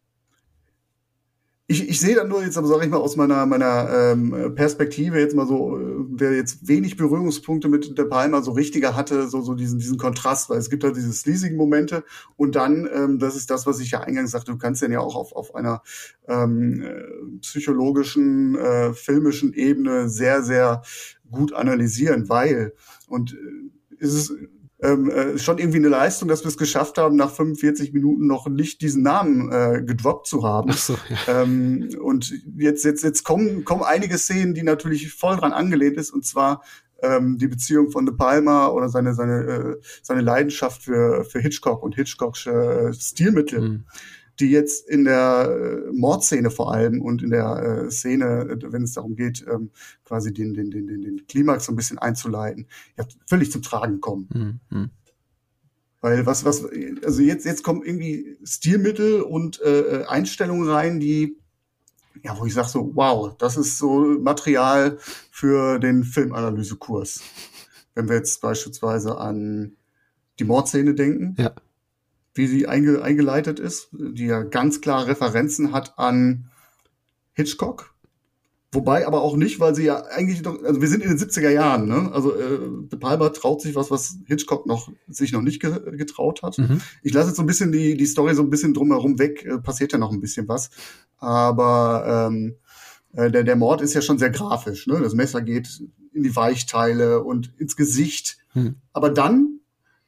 Ich, 1.69 1.89
ich 1.89 1.99
sehe 1.99 2.15
dann 2.15 2.29
nur 2.29 2.41
jetzt, 2.41 2.57
aber 2.57 2.67
sage 2.67 2.85
ich 2.85 2.89
mal, 2.89 2.97
aus 2.97 3.17
meiner, 3.17 3.45
meiner 3.45 3.89
ähm, 3.91 4.53
Perspektive 4.55 5.19
jetzt 5.19 5.35
mal 5.35 5.45
so, 5.45 5.77
äh, 5.77 6.05
wer 6.11 6.33
jetzt 6.33 6.65
wenig 6.65 6.95
Berührungspunkte 6.95 7.67
mit 7.67 7.97
der 7.97 8.05
Palma 8.05 8.41
so 8.41 8.51
richtiger 8.51 8.95
hatte, 8.95 9.27
so, 9.27 9.41
so 9.41 9.53
diesen, 9.53 9.77
diesen 9.77 9.97
Kontrast, 9.97 10.49
weil 10.49 10.59
es 10.59 10.69
gibt 10.69 10.85
halt 10.85 10.95
diese 10.95 11.11
sleasigen 11.11 11.57
Momente 11.57 12.05
und 12.37 12.55
dann, 12.55 12.89
ähm, 12.93 13.19
das 13.19 13.35
ist 13.35 13.49
das, 13.49 13.65
was 13.65 13.81
ich 13.81 13.91
ja 13.91 13.99
eingangs 13.99 14.31
sagte, 14.31 14.53
du 14.53 14.57
kannst 14.57 14.81
den 14.81 14.93
ja 14.93 15.01
auch 15.01 15.15
auf, 15.15 15.33
auf 15.33 15.55
einer 15.55 15.81
ähm, 16.29 16.81
äh, 16.81 17.39
psychologischen, 17.41 18.55
äh, 18.55 18.93
filmischen 18.93 19.53
Ebene 19.53 20.07
sehr, 20.07 20.43
sehr 20.43 20.83
gut 21.29 21.51
analysieren, 21.51 22.29
weil, 22.29 22.73
und 23.09 23.33
äh, 23.33 23.97
ist 23.99 24.13
es 24.13 24.33
ähm, 24.81 25.09
äh, 25.09 25.37
schon 25.39 25.57
irgendwie 25.57 25.77
eine 25.77 25.89
Leistung, 25.89 26.27
dass 26.27 26.43
wir 26.43 26.49
es 26.49 26.57
geschafft 26.57 26.97
haben, 26.97 27.15
nach 27.15 27.31
45 27.31 27.93
Minuten 27.93 28.27
noch 28.27 28.47
nicht 28.47 28.81
diesen 28.81 29.01
Namen 29.01 29.51
äh, 29.51 29.81
gedroppt 29.83 30.27
zu 30.27 30.43
haben. 30.43 30.69
Ach 30.71 30.77
so, 30.77 30.97
ja. 31.09 31.41
ähm, 31.41 31.89
und 31.99 32.31
jetzt, 32.57 32.85
jetzt, 32.85 33.03
jetzt 33.03 33.23
kommen, 33.23 33.65
kommen 33.65 33.83
einige 33.83 34.17
Szenen, 34.17 34.53
die 34.53 34.63
natürlich 34.63 35.11
voll 35.13 35.37
dran 35.37 35.51
angelehnt 35.51 35.97
ist, 35.97 36.11
und 36.11 36.25
zwar 36.25 36.63
ähm, 37.01 37.37
die 37.37 37.47
Beziehung 37.47 37.89
von 37.89 38.05
De 38.05 38.15
Palma 38.15 38.67
oder 38.67 38.89
seine, 38.89 39.13
seine, 39.13 39.43
äh, 39.43 39.75
seine 40.03 40.21
Leidenschaft 40.21 40.83
für, 40.83 41.23
für 41.23 41.39
Hitchcock 41.39 41.81
und 41.81 41.95
Hitchcocksche 41.95 42.51
äh, 42.51 42.93
Stilmittel. 42.93 43.61
Mhm 43.61 43.83
die 44.39 44.49
jetzt 44.49 44.87
in 44.87 45.05
der 45.05 45.49
äh, 45.49 45.91
Mordszene 45.91 46.51
vor 46.51 46.73
allem 46.73 47.01
und 47.01 47.23
in 47.23 47.31
der 47.31 47.85
äh, 47.87 47.91
Szene, 47.91 48.47
äh, 48.49 48.71
wenn 48.71 48.83
es 48.83 48.93
darum 48.93 49.15
geht, 49.15 49.45
ähm, 49.51 49.71
quasi 50.05 50.33
den, 50.33 50.53
den, 50.53 50.69
den, 50.69 50.87
den, 50.87 51.01
den 51.01 51.27
Klimax 51.27 51.65
so 51.65 51.71
ein 51.71 51.75
bisschen 51.75 51.97
einzuleiten, 51.97 52.67
ja, 52.97 53.05
völlig 53.25 53.51
zum 53.51 53.61
Tragen 53.61 53.99
kommen. 53.99 54.59
Mhm. 54.69 54.89
Weil 56.01 56.25
was, 56.25 56.45
was, 56.45 56.63
also 57.03 57.21
jetzt, 57.21 57.45
jetzt 57.45 57.63
kommen 57.63 57.81
irgendwie 57.83 58.37
Stilmittel 58.43 59.21
und 59.21 59.59
äh, 59.61 60.03
Einstellungen 60.07 60.69
rein, 60.69 60.99
die, 60.99 61.37
ja, 62.23 62.37
wo 62.39 62.45
ich 62.45 62.53
sage 62.53 62.69
so, 62.69 62.91
wow, 62.93 63.35
das 63.37 63.57
ist 63.57 63.79
so 63.79 64.01
Material 64.19 64.99
für 65.31 65.79
den 65.79 66.03
Filmanalysekurs. 66.03 67.21
Wenn 67.95 68.07
wir 68.07 68.17
jetzt 68.17 68.41
beispielsweise 68.41 69.17
an 69.17 69.75
die 70.37 70.43
Mordszene 70.43 70.93
denken. 70.93 71.35
Ja 71.39 71.55
wie 72.37 72.47
sie 72.47 72.67
einge 72.67 73.01
eingeleitet 73.01 73.59
ist, 73.59 73.89
die 73.91 74.25
ja 74.25 74.43
ganz 74.43 74.81
klar 74.81 75.07
Referenzen 75.07 75.71
hat 75.71 75.97
an 75.97 76.49
Hitchcock. 77.33 77.93
Wobei 78.73 79.07
aber 79.07 79.21
auch 79.21 79.37
nicht, 79.37 79.61
weil 79.61 79.73
sie 79.73 79.85
ja 79.85 80.03
eigentlich 80.07 80.41
doch, 80.41 80.61
also 80.61 80.81
wir 80.81 80.89
sind 80.89 81.01
in 81.01 81.09
den 81.09 81.17
70er 81.17 81.49
Jahren, 81.49 81.87
ne? 81.87 82.11
Also 82.11 82.35
äh, 82.35 82.59
De 82.91 82.99
Palma 82.99 83.29
traut 83.29 83.61
sich 83.61 83.75
was, 83.75 83.89
was 83.91 84.17
Hitchcock 84.25 84.65
noch 84.65 84.91
sich 85.07 85.31
noch 85.31 85.41
nicht 85.41 85.61
ge 85.61 85.95
getraut 85.95 86.43
hat. 86.43 86.57
Mhm. 86.57 86.81
Ich 87.01 87.13
lasse 87.13 87.29
jetzt 87.29 87.37
so 87.37 87.43
ein 87.43 87.47
bisschen 87.47 87.71
die, 87.71 87.95
die 87.95 88.05
Story 88.05 88.35
so 88.35 88.43
ein 88.43 88.49
bisschen 88.49 88.73
drumherum 88.73 89.19
weg, 89.19 89.45
äh, 89.45 89.57
passiert 89.57 89.93
ja 89.93 89.97
noch 89.97 90.11
ein 90.11 90.19
bisschen 90.19 90.49
was. 90.49 90.69
Aber 91.17 92.29
ähm, 92.29 92.55
äh, 93.13 93.31
der, 93.31 93.45
der 93.45 93.55
Mord 93.55 93.81
ist 93.81 93.93
ja 93.93 94.01
schon 94.01 94.19
sehr 94.19 94.31
grafisch, 94.31 94.85
ne? 94.85 94.99
Das 95.01 95.13
Messer 95.13 95.41
geht 95.41 95.81
in 96.11 96.23
die 96.23 96.35
Weichteile 96.35 97.23
und 97.23 97.53
ins 97.57 97.77
Gesicht. 97.77 98.37
Mhm. 98.53 98.75
Aber 98.91 99.09
dann 99.09 99.46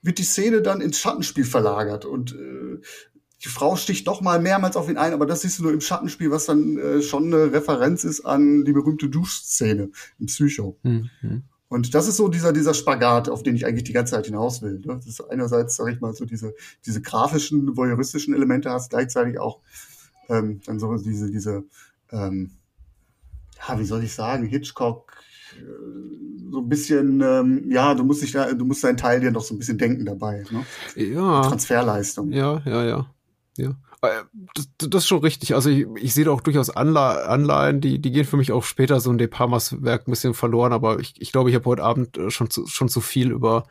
wird 0.02 0.18
die 0.18 0.24
Szene 0.24 0.62
dann 0.62 0.82
ins 0.82 1.00
Schattenspiel 1.00 1.45
verlagert 1.45 2.06
und 2.06 2.34
äh, 2.34 2.82
die 3.43 3.47
Frau 3.47 3.76
sticht 3.76 4.06
noch 4.06 4.22
mal 4.22 4.41
mehrmals 4.41 4.76
auf 4.76 4.89
ihn 4.89 4.97
ein, 4.97 5.14
aber 5.14 5.26
das 5.26 5.41
siehst 5.41 5.60
du 5.60 5.64
nur 5.64 5.74
im 5.74 5.82
Schattenspiel, 5.82 6.30
was 6.30 6.45
dann 6.45 6.78
äh, 6.78 7.02
schon 7.02 7.34
eine 7.34 7.54
Referenz 7.54 8.04
ist 8.04 8.22
an 8.26 8.66
die 8.66 8.74
berühmte 8.74 9.10
Duschszene 9.10 9.91
im 10.20 10.26
Psycho. 10.26 10.78
Mhm. 10.84 11.10
Und 11.70 11.93
das 11.93 12.08
ist 12.08 12.18
so 12.18 12.28
dieser, 12.28 12.52
dieser 12.52 12.74
Spagat, 12.74 13.30
auf 13.30 13.43
den 13.43 13.56
ich 13.56 13.66
eigentlich 13.66 13.84
die 13.84 13.93
ganze 13.93 14.16
Zeit 14.16 14.26
hinaus 14.26 14.62
will. 14.62 14.80
Ne? 14.80 14.95
Das 14.95 15.06
ist 15.06 15.22
einerseits, 15.22 15.76
sag 15.76 15.93
ich 15.93 16.02
mal, 16.02 16.14
so 16.14 16.26
diese, 16.26 16.56
diese 16.86 17.02
grafischen, 17.02 17.78
voyeuristischen 17.78 18.34
Elemente 18.34 18.72
hast, 18.72 18.89
gleichzeitig 18.89 19.39
auch 19.39 19.60
ähm, 20.30 20.62
dann 20.66 20.80
so 20.80 20.97
diese, 20.97 21.30
diese, 21.30 21.64
ähm, 22.12 22.52
ja, 23.68 23.80
wie 23.80 23.86
soll 23.86 24.04
ich 24.04 24.14
sagen, 24.14 24.47
Hitchcock, 24.47 25.16
so 26.52 26.60
ein 26.60 26.70
bisschen, 26.70 27.22
ähm, 27.22 27.70
ja, 27.70 27.93
du 27.93 28.04
musst 28.04 28.22
dich 28.22 28.32
da, 28.32 28.52
du 28.54 28.66
musst 28.66 28.84
deinen 28.84 28.97
Teil 28.97 29.20
dir 29.20 29.32
noch 29.32 29.43
so 29.43 29.54
ein 29.54 29.60
bisschen 29.60 29.78
denken 29.78 30.06
dabei. 30.06 30.43
Ne? 30.52 30.66
Ja. 30.95 31.41
Transferleistung. 31.41 32.32
Ja, 32.32 32.62
ja, 32.66 32.84
ja. 32.84 33.06
Ja. 33.58 33.76
Äh, 34.02 34.24
das, 34.54 34.70
das 34.78 35.04
ist 35.04 35.08
schon 35.08 35.20
richtig. 35.20 35.56
Also 35.56 35.70
ich, 35.70 35.86
ich 35.95 36.14
sehe 36.14 36.26
da 36.26 36.32
auch 36.32 36.41
durchaus 36.41 36.70
Anle 36.70 37.28
Anleihen, 37.28 37.82
die, 37.82 38.00
die 38.00 38.12
gehen 38.12 38.26
für 38.26 38.38
mich 38.38 38.52
auch 38.52 38.64
später 38.64 39.00
so 39.00 39.10
ein 39.10 39.18
De 39.18 39.28
Palmas 39.28 39.82
Werk 39.84 40.08
ein 40.08 40.12
bisschen 40.12 40.34
verloren, 40.34 40.74
aber 40.74 41.00
ich, 41.00 41.14
ich 41.20 41.32
glaube, 41.32 41.50
ich 41.50 41.56
habe 41.56 41.66
heute 41.66 41.84
Abend 41.84 42.18
äh, 42.18 42.30
schon 42.30 42.50
zu, 42.50 42.66
schon 42.68 42.89
zu 42.89 43.02
viel 43.02 43.32
über 43.32 43.66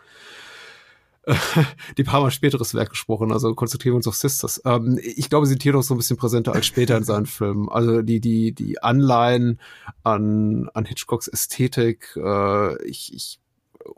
die 1.98 2.04
paar 2.04 2.20
Mal 2.20 2.30
späteres 2.30 2.74
Werk 2.74 2.90
gesprochen, 2.90 3.32
also 3.32 3.54
konzentrieren 3.54 3.94
wir 3.94 3.98
uns 3.98 4.06
auf 4.06 4.16
Sisters. 4.16 4.62
Ähm, 4.64 4.98
ich 5.02 5.28
glaube, 5.28 5.46
sie 5.46 5.50
sind 5.50 5.62
hier 5.62 5.72
noch 5.72 5.82
so 5.82 5.94
ein 5.94 5.98
bisschen 5.98 6.16
präsenter 6.16 6.52
als 6.54 6.66
später 6.66 6.96
in 6.96 7.04
seinen 7.04 7.26
Filmen. 7.26 7.68
Also 7.68 8.02
die, 8.02 8.20
die, 8.20 8.52
die 8.52 8.82
Anleihen 8.82 9.60
an, 10.02 10.68
an 10.72 10.84
Hitchcocks 10.84 11.28
Ästhetik, 11.28 12.16
äh, 12.16 12.82
ich, 12.84 13.14
ich, 13.14 13.40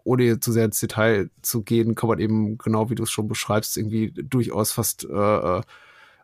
ohne 0.05 0.41
zu 0.41 0.53
sehr 0.53 0.64
ins 0.64 0.81
Detail 0.81 1.31
zu 1.43 1.62
gehen, 1.62 1.95
kann 1.95 2.09
man 2.09 2.18
eben, 2.18 2.59
genau 2.59 2.91
wie 2.91 2.95
du 2.95 3.05
es 3.05 3.11
schon 3.11 3.28
beschreibst, 3.28 3.76
irgendwie 3.76 4.12
durchaus 4.12 4.72
fast 4.72 5.05
äh, 5.05 5.59
äh 5.59 5.62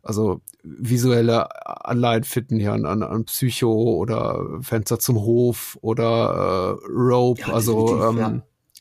also 0.02 0.40
visuelle 0.62 1.48
Anleihen 1.84 2.22
finden 2.22 2.60
hier 2.60 2.72
an, 2.72 2.86
an, 2.86 3.02
an 3.02 3.24
Psycho 3.24 3.72
oder 3.72 4.60
Fenster 4.60 5.00
zum 5.00 5.16
Hof 5.16 5.76
oder 5.80 6.78
äh, 6.80 6.92
Rope, 6.92 7.40
ja, 7.40 7.48
also 7.48 8.04
ähm, 8.04 8.18
ja. 8.18 8.40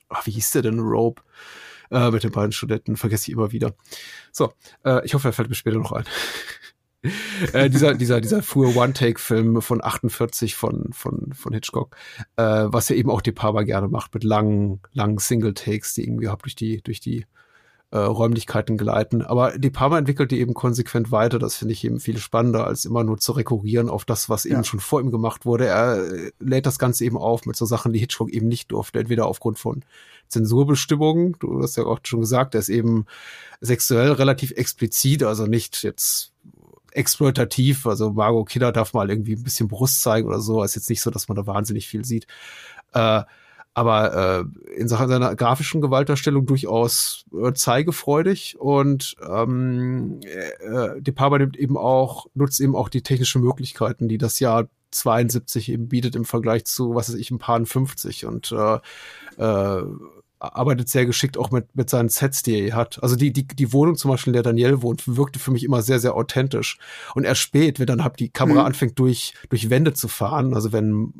ach, 0.10 0.28
wie 0.28 0.32
hieß 0.32 0.52
der 0.52 0.62
denn 0.62 0.80
Rope? 0.80 1.24
Äh, 1.96 2.12
mit 2.12 2.24
den 2.24 2.32
beiden 2.32 2.52
Studenten, 2.52 2.98
vergesse 2.98 3.32
ich 3.32 3.34
immer 3.34 3.52
wieder. 3.52 3.74
So, 4.32 4.54
äh, 4.84 5.04
ich 5.06 5.14
hoffe, 5.14 5.30
er 5.30 5.34
fällt 5.34 5.50
mir 5.50 5.56
später 5.56 5.78
noch 5.78 5.94
ein. 5.94 6.04
äh, 7.54 7.70
dieser, 7.70 7.94
dieser, 7.94 8.22
dieser 8.22 8.44
frühe 8.44 8.76
One-Take-Film 8.76 9.62
von 9.62 9.84
48 9.84 10.56
von, 10.56 10.92
von, 10.92 11.34
von 11.34 11.54
Hitchcock, 11.54 11.96
äh, 12.36 12.44
was 12.44 12.90
ja 12.90 12.96
eben 12.96 13.10
auch 13.10 13.22
De 13.22 13.34
Palma 13.34 13.64
gerne 13.64 13.88
macht 13.88 14.14
mit 14.14 14.24
langen, 14.24 14.82
langen 14.92 15.18
Single-Takes, 15.18 15.94
die 15.94 16.04
irgendwie 16.04 16.26
überhaupt 16.26 16.46
durch 16.46 16.56
die, 16.56 16.82
durch 16.82 17.00
die 17.00 17.26
äh, 17.96 18.00
Räumlichkeiten 18.00 18.78
gleiten. 18.78 19.22
Aber 19.22 19.58
De 19.58 19.72
Palma 19.72 19.98
entwickelt 19.98 20.30
die 20.32 20.42
eben 20.42 20.54
konsequent 20.54 21.14
weiter. 21.14 21.40
Das 21.40 21.56
finde 21.56 21.72
ich 21.72 21.86
eben 21.86 22.02
viel 22.02 22.18
spannender, 22.18 22.68
als 22.68 22.84
immer 22.84 23.06
nur 23.06 23.20
zu 23.20 23.32
rekurrieren 23.32 23.90
auf 23.90 24.04
das, 24.04 24.28
was 24.28 24.46
eben 24.46 24.66
schon 24.66 24.82
vor 24.82 25.00
ihm 25.00 25.12
gemacht 25.12 25.46
wurde. 25.46 25.68
Er 25.68 26.04
äh, 26.04 26.32
lädt 26.40 26.66
das 26.66 26.78
Ganze 26.78 27.06
eben 27.06 27.16
auf 27.16 27.46
mit 27.46 27.56
so 27.56 27.66
Sachen, 27.66 27.94
die 27.94 28.00
Hitchcock 28.00 28.30
eben 28.32 28.50
nicht 28.50 28.74
durfte, 28.74 29.00
entweder 29.00 29.28
aufgrund 29.28 29.60
von 29.60 29.86
Zensurbestimmungen. 30.28 31.38
Du 31.40 31.62
hast 31.62 31.78
ja 31.78 31.86
auch 31.86 32.00
schon 32.04 32.20
gesagt, 32.20 32.54
er 32.54 32.60
ist 32.60 32.70
eben 32.70 33.06
sexuell 33.62 34.12
relativ 34.12 34.52
explizit, 34.52 35.24
also 35.24 35.46
nicht 35.46 35.82
jetzt 35.84 36.34
exploitativ. 36.92 37.88
Also 37.88 38.12
Margot 38.12 38.50
Kidder 38.50 38.74
darf 38.74 38.94
mal 38.94 39.10
irgendwie 39.10 39.36
ein 39.36 39.44
bisschen 39.44 39.70
Brust 39.70 40.02
zeigen 40.02 40.28
oder 40.28 40.42
so. 40.42 40.62
Ist 40.64 40.76
jetzt 40.76 40.90
nicht 40.90 41.02
so, 41.02 41.12
dass 41.12 41.30
man 41.30 41.38
da 41.38 41.48
wahnsinnig 41.48 41.88
viel 41.88 42.04
sieht. 42.04 42.28
Äh, 42.94 43.22
aber 43.76 44.48
äh, 44.66 44.80
in 44.80 44.88
Sachen 44.88 45.10
seiner 45.10 45.36
grafischen 45.36 45.82
Gewaltdarstellung 45.82 46.46
durchaus 46.46 47.26
äh, 47.38 47.52
zeigefreudig 47.52 48.56
und 48.58 49.18
ähm, 49.22 50.22
äh, 50.24 51.02
De 51.02 51.14
Palma 51.14 51.38
nimmt 51.38 51.58
eben 51.58 51.78
auch 51.78 52.26
nutzt 52.34 52.62
eben 52.62 52.74
auch 52.74 52.88
die 52.88 53.04
technischen 53.04 53.42
Möglichkeiten, 53.42 54.08
die 54.08 54.18
das 54.18 54.40
Jahr 54.40 54.70
72 54.92 55.70
eben 55.70 55.90
bietet 55.90 56.16
im 56.16 56.24
Vergleich 56.24 56.64
zu 56.64 56.96
was 56.96 57.10
weiß 57.10 57.18
ich 57.18 57.32
ein 57.32 57.38
paar 57.38 57.64
50 57.66 58.26
und 58.26 58.54
äh, 58.54 58.80
äh, 59.38 59.84
arbeitet 60.40 60.90
sehr 60.90 61.06
geschickt 61.06 61.38
auch 61.38 61.52
mit, 61.52 61.76
mit 61.76 61.90
seinen 61.90 62.10
Sets, 62.10 62.44
die 62.44 62.68
er 62.68 62.76
hat. 62.76 63.02
Also 63.02 63.16
die, 63.16 63.32
die, 63.32 63.48
die 63.48 63.74
Wohnung 63.74 63.96
zum 63.96 64.12
Beispiel, 64.12 64.32
in 64.32 64.36
der 64.36 64.44
Daniel 64.44 64.82
wohnt, 64.82 65.04
wirkte 65.08 65.40
für 65.40 65.52
mich 65.52 65.64
immer 65.64 65.82
sehr, 65.82 66.00
sehr 66.00 66.16
authentisch. 66.16 66.78
Und 67.14 67.24
erst 67.24 67.42
spät, 67.42 67.80
wenn 67.80 67.88
dann 67.88 68.04
halt 68.04 68.20
die 68.20 68.30
Kamera 68.30 68.62
mhm. 68.62 68.68
anfängt, 68.68 69.00
durch, 69.00 69.34
durch 69.50 69.70
Wände 69.70 69.94
zu 69.94 70.08
fahren, 70.08 70.54
also 70.54 70.72
wenn 70.72 71.14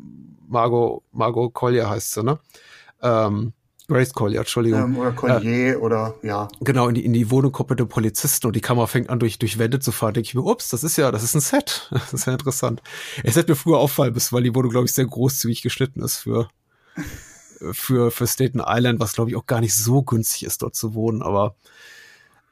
Margot, 0.48 1.02
Margot 1.12 1.52
Collier 1.52 1.88
heißt 1.88 2.12
sie, 2.12 2.22
ne? 2.22 2.38
Ähm, 3.02 3.52
Grace 3.88 4.12
Collier, 4.12 4.40
Entschuldigung. 4.40 4.80
Ähm, 4.80 4.98
oder 4.98 5.12
Collier 5.12 5.74
äh, 5.74 5.76
oder 5.76 6.14
ja. 6.22 6.48
Genau, 6.60 6.88
in 6.88 6.96
die, 6.96 7.04
in 7.04 7.12
die 7.12 7.30
Wohnung 7.30 7.52
kommt 7.52 7.70
mit 7.70 7.78
dem 7.78 7.88
Polizisten 7.88 8.46
und 8.46 8.56
die 8.56 8.60
Kamera 8.60 8.86
fängt 8.86 9.10
an, 9.10 9.20
durch, 9.20 9.38
durch 9.38 9.58
Wände 9.58 9.78
zu 9.78 9.92
fahren. 9.92 10.14
Denke 10.14 10.26
ich 10.26 10.34
mir, 10.34 10.42
ups, 10.42 10.70
das 10.70 10.82
ist 10.82 10.96
ja, 10.96 11.12
das 11.12 11.22
ist 11.22 11.34
ein 11.34 11.40
Set. 11.40 11.88
Das 11.96 12.12
ist 12.12 12.26
ja 12.26 12.32
interessant. 12.32 12.82
Es 13.22 13.36
hätte 13.36 13.52
mir 13.52 13.56
früher 13.56 13.78
auffallen 13.78 14.12
müssen, 14.12 14.34
weil 14.34 14.42
die 14.42 14.54
Wohnung, 14.54 14.70
glaube 14.70 14.86
ich, 14.86 14.92
sehr 14.92 15.06
großzügig 15.06 15.62
geschnitten 15.62 16.02
ist 16.02 16.16
für 16.18 16.48
für, 17.72 18.10
für 18.10 18.26
Staten 18.26 18.62
Island, 18.64 19.00
was 19.00 19.12
glaube 19.12 19.30
ich 19.30 19.36
auch 19.36 19.46
gar 19.46 19.60
nicht 19.60 19.74
so 19.74 20.02
günstig 20.02 20.44
ist, 20.44 20.62
dort 20.62 20.74
zu 20.74 20.94
wohnen. 20.94 21.22
Aber 21.22 21.56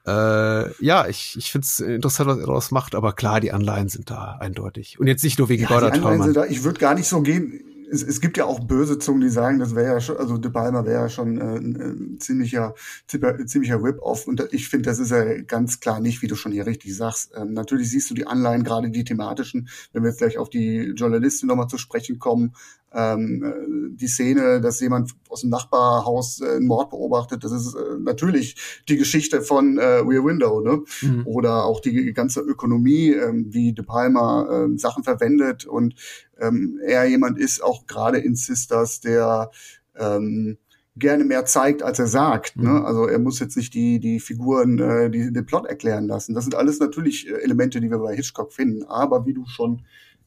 äh, 0.06 0.84
ja, 0.84 1.06
ich, 1.08 1.36
ich 1.38 1.50
finde 1.50 1.64
es 1.64 1.80
interessant, 1.80 2.28
was 2.28 2.38
er 2.38 2.46
daraus 2.46 2.70
macht, 2.70 2.94
aber 2.94 3.14
klar, 3.14 3.40
die 3.40 3.52
Anleihen 3.52 3.88
sind 3.88 4.10
da 4.10 4.36
eindeutig. 4.38 5.00
Und 5.00 5.06
jetzt 5.06 5.24
nicht 5.24 5.38
nur 5.38 5.48
wegen 5.48 5.62
ja, 5.62 5.68
Goddard 5.68 6.50
Ich 6.50 6.64
würde 6.64 6.78
gar 6.78 6.94
nicht 6.94 7.08
so 7.08 7.22
gehen. 7.22 7.64
Es, 7.90 8.02
es 8.02 8.20
gibt 8.20 8.36
ja 8.36 8.44
auch 8.44 8.60
böse 8.60 8.98
Zungen, 8.98 9.22
die 9.22 9.28
sagen, 9.30 9.60
das 9.60 9.74
wäre 9.74 9.94
ja 9.94 10.00
schon, 10.00 10.16
also 10.16 10.36
De 10.36 10.50
Palma 10.50 10.84
wäre 10.84 11.02
ja 11.02 11.08
schon 11.08 11.38
äh, 11.38 11.56
ein, 11.56 11.80
ein 11.80 12.20
ziemlicher, 12.20 12.74
ziemlicher 13.06 13.82
Rip-Off. 13.82 14.26
Und 14.26 14.46
ich 14.52 14.68
finde, 14.68 14.90
das 14.90 14.98
ist 14.98 15.10
ja 15.10 15.40
ganz 15.42 15.80
klar 15.80 16.00
nicht, 16.00 16.20
wie 16.20 16.26
du 16.26 16.34
schon 16.34 16.52
hier 16.52 16.66
richtig 16.66 16.94
sagst. 16.94 17.32
Ähm, 17.34 17.54
natürlich 17.54 17.90
siehst 17.90 18.10
du 18.10 18.14
die 18.14 18.26
Anleihen, 18.26 18.64
gerade 18.64 18.90
die 18.90 19.04
thematischen, 19.04 19.68
wenn 19.92 20.02
wir 20.02 20.10
jetzt 20.10 20.18
gleich 20.18 20.36
auf 20.36 20.50
die 20.50 20.92
Journalistin 20.96 21.48
nochmal 21.48 21.68
zu 21.68 21.78
sprechen 21.78 22.18
kommen, 22.18 22.54
ähm, 22.94 23.96
die 23.96 24.06
Szene, 24.06 24.60
dass 24.60 24.80
jemand 24.80 25.12
aus 25.28 25.42
dem 25.42 25.50
Nachbarhaus 25.50 26.40
äh, 26.40 26.56
einen 26.56 26.66
Mord 26.66 26.90
beobachtet, 26.90 27.44
das 27.44 27.52
ist 27.52 27.74
äh, 27.74 27.98
natürlich 27.98 28.82
die 28.88 28.96
Geschichte 28.96 29.42
von 29.42 29.78
äh, 29.78 29.84
Rear 29.84 30.24
Window, 30.24 30.60
ne? 30.60 30.82
Mhm. 31.02 31.26
Oder 31.26 31.64
auch 31.64 31.80
die 31.80 32.12
ganze 32.12 32.40
Ökonomie, 32.40 33.10
ähm, 33.10 33.46
wie 33.50 33.72
De 33.72 33.84
Palma 33.84 34.48
ähm, 34.50 34.78
Sachen 34.78 35.04
verwendet 35.04 35.66
und 35.66 35.94
ähm, 36.38 36.80
er 36.84 37.04
jemand 37.04 37.38
ist, 37.38 37.62
auch 37.62 37.86
gerade 37.86 38.18
in 38.18 38.34
Sisters, 38.34 39.00
der 39.00 39.50
ähm, 39.96 40.58
gerne 40.96 41.24
mehr 41.24 41.44
zeigt, 41.44 41.82
als 41.82 41.98
er 41.98 42.06
sagt. 42.06 42.56
Ne? 42.56 42.68
Mhm. 42.68 42.84
Also 42.84 43.06
er 43.06 43.18
muss 43.18 43.40
jetzt 43.40 43.56
nicht 43.56 43.74
die, 43.74 43.98
die 43.98 44.20
Figuren, 44.20 44.78
äh, 44.78 45.10
die, 45.10 45.32
den 45.32 45.46
Plot 45.46 45.66
erklären 45.66 46.06
lassen. 46.06 46.34
Das 46.34 46.44
sind 46.44 46.54
alles 46.54 46.78
natürlich 46.78 47.28
äh, 47.28 47.34
Elemente, 47.42 47.80
die 47.80 47.90
wir 47.90 47.98
bei 47.98 48.14
Hitchcock 48.14 48.52
finden. 48.52 48.84
Aber 48.84 49.26
wie 49.26 49.34
du 49.34 49.44
schon 49.46 49.82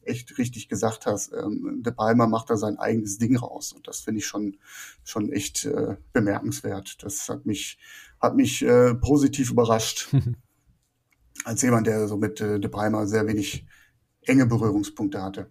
echt 0.08 0.38
richtig 0.38 0.68
gesagt 0.68 1.06
hast, 1.06 1.32
ähm, 1.32 1.82
De 1.82 1.92
Palma 1.92 2.26
macht 2.26 2.50
da 2.50 2.56
sein 2.56 2.78
eigenes 2.78 3.18
Ding 3.18 3.36
raus. 3.36 3.72
Und 3.72 3.86
das 3.86 4.00
finde 4.00 4.18
ich 4.20 4.26
schon, 4.26 4.56
schon 5.04 5.30
echt 5.30 5.64
äh, 5.64 5.96
bemerkenswert. 6.12 7.02
Das 7.02 7.28
hat 7.28 7.46
mich, 7.46 7.78
hat 8.20 8.34
mich 8.34 8.62
äh, 8.62 8.94
positiv 8.94 9.50
überrascht. 9.50 10.08
als 11.44 11.62
jemand, 11.62 11.86
der 11.86 12.08
so 12.08 12.16
mit 12.16 12.40
äh, 12.40 12.58
De 12.60 12.70
Palma 12.70 13.06
sehr 13.06 13.26
wenig 13.26 13.66
enge 14.22 14.46
Berührungspunkte 14.46 15.22
hatte. 15.22 15.50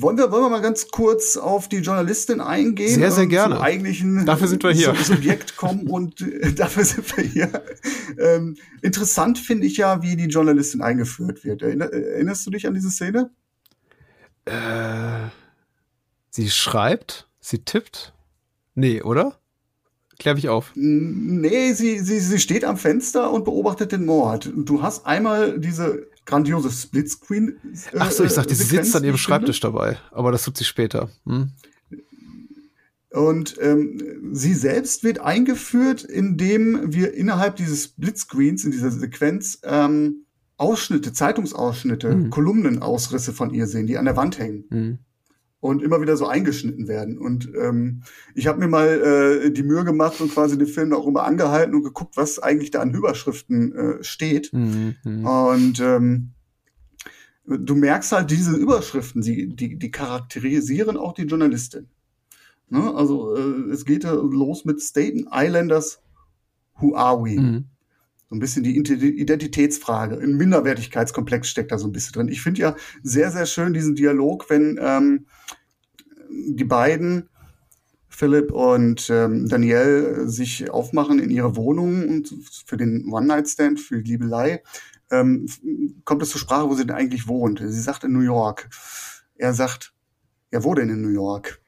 Wollen 0.00 0.16
wir, 0.16 0.30
wollen 0.30 0.44
wir 0.44 0.50
mal 0.50 0.62
ganz 0.62 0.92
kurz 0.92 1.36
auf 1.36 1.68
die 1.68 1.78
Journalistin 1.78 2.40
eingehen? 2.40 2.94
Sehr, 2.94 3.10
sehr 3.10 3.26
gerne. 3.26 3.56
Zum 3.56 3.64
eigentlichen 3.64 4.26
dafür 4.26 4.46
sind 4.46 4.62
wir 4.62 4.70
hier. 4.70 4.94
Subjekt 4.94 5.56
kommen 5.56 5.88
und 5.88 6.20
äh, 6.20 6.52
dafür 6.54 6.84
sind 6.84 7.16
wir 7.16 7.24
hier. 7.24 7.64
Ähm, 8.16 8.56
interessant 8.80 9.38
finde 9.38 9.66
ich 9.66 9.76
ja, 9.76 10.00
wie 10.00 10.14
die 10.14 10.26
Journalistin 10.26 10.82
eingeführt 10.82 11.44
wird. 11.44 11.62
Erinner, 11.62 11.92
erinnerst 11.92 12.46
du 12.46 12.50
dich 12.50 12.68
an 12.68 12.74
diese 12.74 12.90
Szene? 12.90 13.30
Äh, 14.44 15.30
sie 16.30 16.48
schreibt, 16.48 17.28
sie 17.40 17.64
tippt. 17.64 18.14
Nee, 18.76 19.02
oder? 19.02 19.40
Klär 20.20 20.34
mich 20.34 20.48
auf. 20.48 20.70
Nee, 20.76 21.72
sie, 21.72 21.98
sie, 21.98 22.20
sie 22.20 22.38
steht 22.38 22.64
am 22.64 22.76
Fenster 22.76 23.32
und 23.32 23.44
beobachtet 23.44 23.90
den 23.90 24.04
Mord. 24.04 24.48
Du 24.54 24.80
hast 24.80 25.06
einmal 25.06 25.58
diese 25.58 26.06
grandiose 26.28 26.70
Splitscreen. 26.70 27.56
Äh, 27.92 27.98
Ach 27.98 28.10
so, 28.10 28.22
ich 28.22 28.32
sagte, 28.32 28.54
sie 28.54 28.64
sitzt 28.64 28.94
an 28.94 29.02
ihrem 29.02 29.16
Schreibtisch 29.16 29.60
dabei, 29.60 29.98
aber 30.12 30.30
das 30.30 30.44
tut 30.44 30.56
sie 30.56 30.64
später. 30.64 31.10
Hm? 31.26 31.50
Und 33.10 33.56
ähm, 33.60 34.30
sie 34.32 34.54
selbst 34.54 35.02
wird 35.02 35.18
eingeführt, 35.20 36.04
indem 36.04 36.92
wir 36.92 37.14
innerhalb 37.14 37.56
dieses 37.56 37.84
Splitscreens, 37.84 38.64
in 38.64 38.70
dieser 38.70 38.90
Sequenz, 38.90 39.60
ähm, 39.64 40.26
Ausschnitte, 40.58 41.12
Zeitungsausschnitte, 41.12 42.14
mhm. 42.14 42.30
Kolumnenausrisse 42.30 43.32
von 43.32 43.54
ihr 43.54 43.66
sehen, 43.66 43.86
die 43.86 43.96
an 43.96 44.04
der 44.04 44.16
Wand 44.16 44.38
hängen. 44.38 44.64
Mhm 44.68 44.98
und 45.60 45.82
immer 45.82 46.00
wieder 46.00 46.16
so 46.16 46.26
eingeschnitten 46.26 46.86
werden. 46.86 47.18
Und 47.18 47.50
ähm, 47.60 48.02
ich 48.34 48.46
habe 48.46 48.60
mir 48.60 48.68
mal 48.68 48.86
äh, 48.86 49.50
die 49.50 49.62
Mühe 49.64 49.84
gemacht 49.84 50.20
und 50.20 50.32
quasi 50.32 50.56
den 50.56 50.68
Film 50.68 50.92
auch 50.92 51.06
immer 51.06 51.24
angehalten 51.24 51.74
und 51.74 51.82
geguckt, 51.82 52.16
was 52.16 52.38
eigentlich 52.38 52.70
da 52.70 52.80
an 52.80 52.94
Überschriften 52.94 53.74
äh, 53.74 54.04
steht. 54.04 54.52
Mhm. 54.52 54.96
Und 55.04 55.80
ähm, 55.80 56.32
du 57.44 57.74
merkst 57.74 58.12
halt 58.12 58.30
diese 58.30 58.56
Überschriften, 58.56 59.22
die, 59.22 59.54
die, 59.54 59.78
die 59.78 59.90
charakterisieren 59.90 60.96
auch 60.96 61.14
die 61.14 61.22
Journalistin. 61.22 61.88
Ne? 62.68 62.94
Also 62.94 63.34
äh, 63.34 63.72
es 63.72 63.84
geht 63.84 64.04
los 64.04 64.64
mit 64.64 64.80
Staten 64.80 65.28
Islanders, 65.32 66.02
who 66.80 66.94
are 66.94 67.22
we? 67.22 67.40
Mhm. 67.40 67.64
So 68.28 68.36
ein 68.36 68.40
bisschen 68.40 68.62
die 68.62 68.76
Identitätsfrage. 68.76 70.18
Ein 70.18 70.36
Minderwertigkeitskomplex 70.36 71.48
steckt 71.48 71.72
da 71.72 71.78
so 71.78 71.88
ein 71.88 71.92
bisschen 71.92 72.12
drin. 72.12 72.28
Ich 72.28 72.42
finde 72.42 72.60
ja 72.60 72.76
sehr, 73.02 73.30
sehr 73.30 73.46
schön 73.46 73.72
diesen 73.72 73.94
Dialog, 73.94 74.50
wenn 74.50 74.78
ähm, 74.80 75.26
die 76.30 76.64
beiden, 76.64 77.30
Philipp 78.08 78.50
und 78.52 79.08
ähm, 79.10 79.48
Danielle, 79.48 80.28
sich 80.28 80.70
aufmachen 80.70 81.20
in 81.20 81.30
ihre 81.30 81.56
Wohnung 81.56 82.06
und 82.08 82.34
für 82.66 82.76
den 82.76 83.10
One-Night-Stand, 83.10 83.80
für 83.80 84.02
die 84.02 84.12
Liebelei, 84.12 84.62
ähm, 85.10 85.48
kommt 86.04 86.22
es 86.22 86.30
zur 86.30 86.40
Sprache, 86.40 86.68
wo 86.68 86.74
sie 86.74 86.84
denn 86.84 86.96
eigentlich 86.96 87.28
wohnt. 87.28 87.60
Sie 87.60 87.80
sagt 87.80 88.04
in 88.04 88.12
New 88.12 88.20
York. 88.20 88.68
Er 89.36 89.54
sagt, 89.54 89.94
ja, 90.50 90.64
wo 90.64 90.74
denn 90.74 90.90
in 90.90 91.00
New 91.00 91.08
York? 91.08 91.60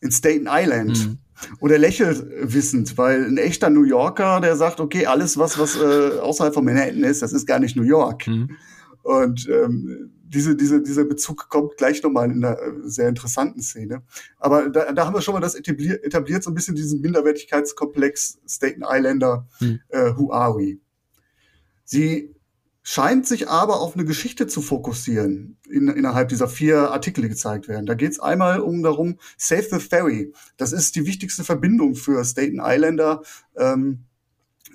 In 0.00 0.10
Staten 0.10 0.46
Island. 0.48 1.06
Mhm. 1.06 1.18
Und 1.60 1.70
er 1.70 1.78
lächelt 1.78 2.24
wissend, 2.42 2.98
weil 2.98 3.24
ein 3.24 3.38
echter 3.38 3.70
New 3.70 3.84
Yorker, 3.84 4.40
der 4.40 4.56
sagt, 4.56 4.80
okay, 4.80 5.06
alles, 5.06 5.38
was, 5.38 5.58
was 5.58 5.76
äh, 5.76 6.18
außerhalb 6.18 6.54
von 6.54 6.64
Manhattan 6.64 7.04
ist, 7.04 7.22
das 7.22 7.32
ist 7.32 7.46
gar 7.46 7.58
nicht 7.58 7.76
New 7.76 7.82
York. 7.82 8.26
Mhm. 8.26 8.56
Und 9.02 9.48
ähm, 9.48 10.10
diese, 10.28 10.56
diese, 10.56 10.82
dieser 10.82 11.04
Bezug 11.04 11.48
kommt 11.48 11.76
gleich 11.76 12.02
nochmal 12.02 12.30
in 12.30 12.44
einer 12.44 12.60
äh, 12.60 12.72
sehr 12.84 13.08
interessanten 13.08 13.62
Szene. 13.62 14.02
Aber 14.38 14.68
da, 14.68 14.92
da 14.92 15.06
haben 15.06 15.14
wir 15.14 15.22
schon 15.22 15.34
mal 15.34 15.40
das 15.40 15.54
etabliert, 15.54 16.04
etabliert 16.04 16.42
so 16.42 16.50
ein 16.50 16.54
bisschen 16.54 16.74
diesen 16.74 17.00
Minderwertigkeitskomplex 17.00 18.38
Staten 18.46 18.82
Islander, 18.82 19.46
hm. 19.58 19.80
äh, 19.88 20.12
Who 20.16 20.32
Are 20.32 20.56
We? 20.56 20.78
Sie 21.84 22.34
scheint 22.90 23.26
sich 23.26 23.50
aber 23.50 23.80
auf 23.80 23.96
eine 23.96 24.06
Geschichte 24.06 24.46
zu 24.46 24.62
fokussieren 24.62 25.58
in, 25.68 25.88
innerhalb 25.88 26.30
dieser 26.30 26.48
vier 26.48 26.90
Artikel, 26.90 27.20
die 27.20 27.28
gezeigt 27.28 27.68
werden. 27.68 27.84
Da 27.84 27.92
geht 27.92 28.12
es 28.12 28.18
einmal 28.18 28.60
um 28.60 28.82
darum, 28.82 29.18
Save 29.36 29.66
the 29.72 29.78
Ferry. 29.78 30.32
Das 30.56 30.72
ist 30.72 30.96
die 30.96 31.04
wichtigste 31.04 31.44
Verbindung 31.44 31.96
für 31.96 32.24
Staten 32.24 32.62
Islander 32.64 33.20
ähm, 33.58 34.06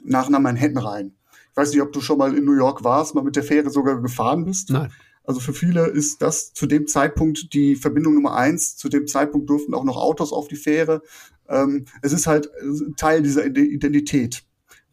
nach, 0.05 0.30
nach 0.30 0.39
Manhattan 0.39 0.78
rein. 0.78 1.16
Ich 1.49 1.57
weiß 1.57 1.72
nicht, 1.72 1.82
ob 1.82 1.91
du 1.91 2.01
schon 2.01 2.20
mal 2.20 2.38
in 2.38 2.45
New 2.45 2.55
York 2.55 2.84
warst, 2.84 3.16
mal 3.16 3.24
mit 3.24 3.36
der 3.36 3.41
Fähre 3.43 3.72
sogar 3.72 3.99
gefahren 3.99 4.45
bist. 4.45 4.70
Nein. 4.70 4.91
Also 5.24 5.39
für 5.39 5.53
viele 5.53 5.88
ist 5.88 6.22
das 6.22 6.53
zu 6.53 6.68
dem 6.68 6.86
Zeitpunkt 6.86 7.51
die 7.55 7.76
Verbindung 7.76 8.14
Nummer 8.14 8.36
eins. 8.36 8.78
Zu 8.78 8.89
dem 8.89 9.07
Zeitpunkt 9.07 9.49
durften 9.49 9.74
auch 9.74 9.86
noch 9.86 9.97
Autos 9.97 10.32
auf 10.34 10.47
die 10.47 10.55
Fähre. 10.55 11.01
Ähm, 11.49 11.86
es 12.03 12.14
ist 12.14 12.28
halt 12.28 12.51
Teil 12.95 13.24
dieser 13.24 13.43
Identität 13.47 14.43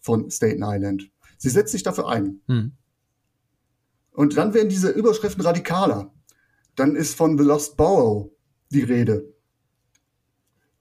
von 0.01 0.31
Staten 0.31 0.63
Island. 0.65 1.11
Sie 1.37 1.51
setzt 1.51 1.73
sich 1.73 1.83
dafür 1.83 2.09
ein. 2.09 2.41
Hm. 2.47 2.73
Und 4.13 4.37
dann 4.37 4.55
werden 4.55 4.69
diese 4.69 4.91
Überschriften 4.91 5.43
radikaler. 5.43 6.13
Dann 6.77 6.97
ist 6.97 7.15
von 7.15 7.39
The 7.39 7.45
Lost 7.45 7.77
Borough 7.77 8.31
die 8.71 8.83
Rede. 8.83 9.35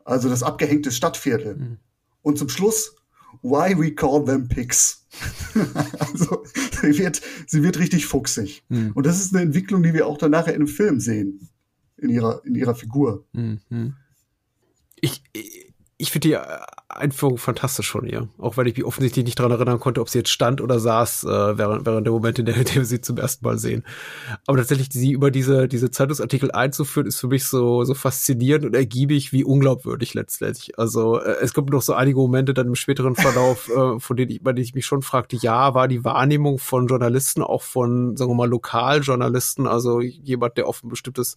Also 0.04 0.30
das 0.30 0.44
abgehängte 0.44 0.92
Stadtviertel. 0.92 1.56
Hm. 1.56 1.78
Und 2.22 2.38
zum 2.38 2.50
Schluss, 2.50 2.96
why 3.42 3.78
we 3.78 3.94
call 3.94 4.24
them 4.24 4.48
pigs. 4.48 5.08
also 6.00 6.44
sie 6.82 6.98
wird, 6.98 7.22
sie 7.48 7.64
wird 7.64 7.80
richtig 7.80 8.06
fuchsig. 8.06 8.64
Mhm. 8.70 8.92
Und 8.94 9.06
das 9.06 9.20
ist 9.20 9.34
eine 9.34 9.44
Entwicklung, 9.44 9.84
die 9.84 9.94
wir 9.94 10.08
auch 10.08 10.18
dann 10.18 10.32
nachher 10.32 10.54
in 10.54 10.62
dem 10.62 10.68
Film 10.68 11.00
sehen. 11.00 11.50
In 11.98 12.10
ihrer, 12.10 12.42
in 12.46 12.56
ihrer 12.56 12.76
Figur. 12.76 13.26
Mhm. 13.34 13.96
Ich, 15.02 15.24
ich 15.98 16.12
finde 16.12 16.28
die 16.28 16.38
Einführung 16.90 17.38
fantastisch 17.38 17.92
von 17.92 18.08
ihr. 18.08 18.28
Auch 18.40 18.58
weil 18.58 18.68
ich 18.68 18.76
mich 18.76 18.86
offensichtlich 18.86 19.24
nicht 19.24 19.40
daran 19.40 19.52
erinnern 19.52 19.80
konnte, 19.80 20.02
ob 20.02 20.10
sie 20.10 20.18
jetzt 20.18 20.32
stand 20.32 20.60
oder 20.60 20.80
saß, 20.80 21.24
äh, 21.24 21.58
während, 21.58 21.86
während 21.86 22.08
der 22.08 22.14
Moment, 22.14 22.40
in 22.40 22.46
dem, 22.46 22.56
wir 22.56 22.86
sie 22.86 23.00
zum 23.00 23.18
ersten 23.18 23.46
Mal 23.46 23.60
sehen. 23.60 23.84
Aber 24.48 24.58
tatsächlich, 24.58 24.90
sie 24.92 25.12
über 25.12 25.30
diese, 25.30 25.68
diese 25.68 25.92
Zeitungsartikel 25.92 26.52
einzuführen, 26.52 27.08
ist 27.08 27.20
für 27.20 27.28
mich 27.28 27.46
so, 27.46 27.84
so 27.84 27.94
faszinierend 27.94 28.66
und 28.66 28.76
ergiebig 28.76 29.32
wie 29.32 29.44
unglaubwürdig 29.44 30.16
letztendlich. 30.16 30.78
Also, 30.80 31.22
äh, 31.22 31.38
es 31.42 31.54
gibt 31.54 31.70
noch 31.70 31.84
so 31.84 31.94
einige 31.94 32.18
Momente 32.18 32.54
dann 32.56 32.68
im 32.68 32.76
späteren 32.76 33.16
Verlauf, 33.16 33.70
äh, 33.76 34.00
von 34.00 34.18
denen 34.18 34.32
ich, 34.32 34.44
bei 34.44 34.52
denen 34.52 34.64
ich 34.64 34.74
mich 34.74 34.86
schon 34.86 35.04
fragte, 35.04 35.36
ja, 35.36 35.76
war 35.76 35.88
die 35.88 36.04
Wahrnehmung 36.04 36.58
von 36.58 36.88
Journalisten, 36.88 37.44
auch 37.44 37.62
von, 37.62 38.18
sagen 38.18 38.32
wir 38.32 38.36
mal, 38.36 38.50
Lokaljournalisten, 38.50 39.68
also 39.68 40.02
jemand, 40.02 40.58
der 40.58 40.68
auf 40.68 40.84
ein 40.84 40.90
bestimmtes 40.90 41.36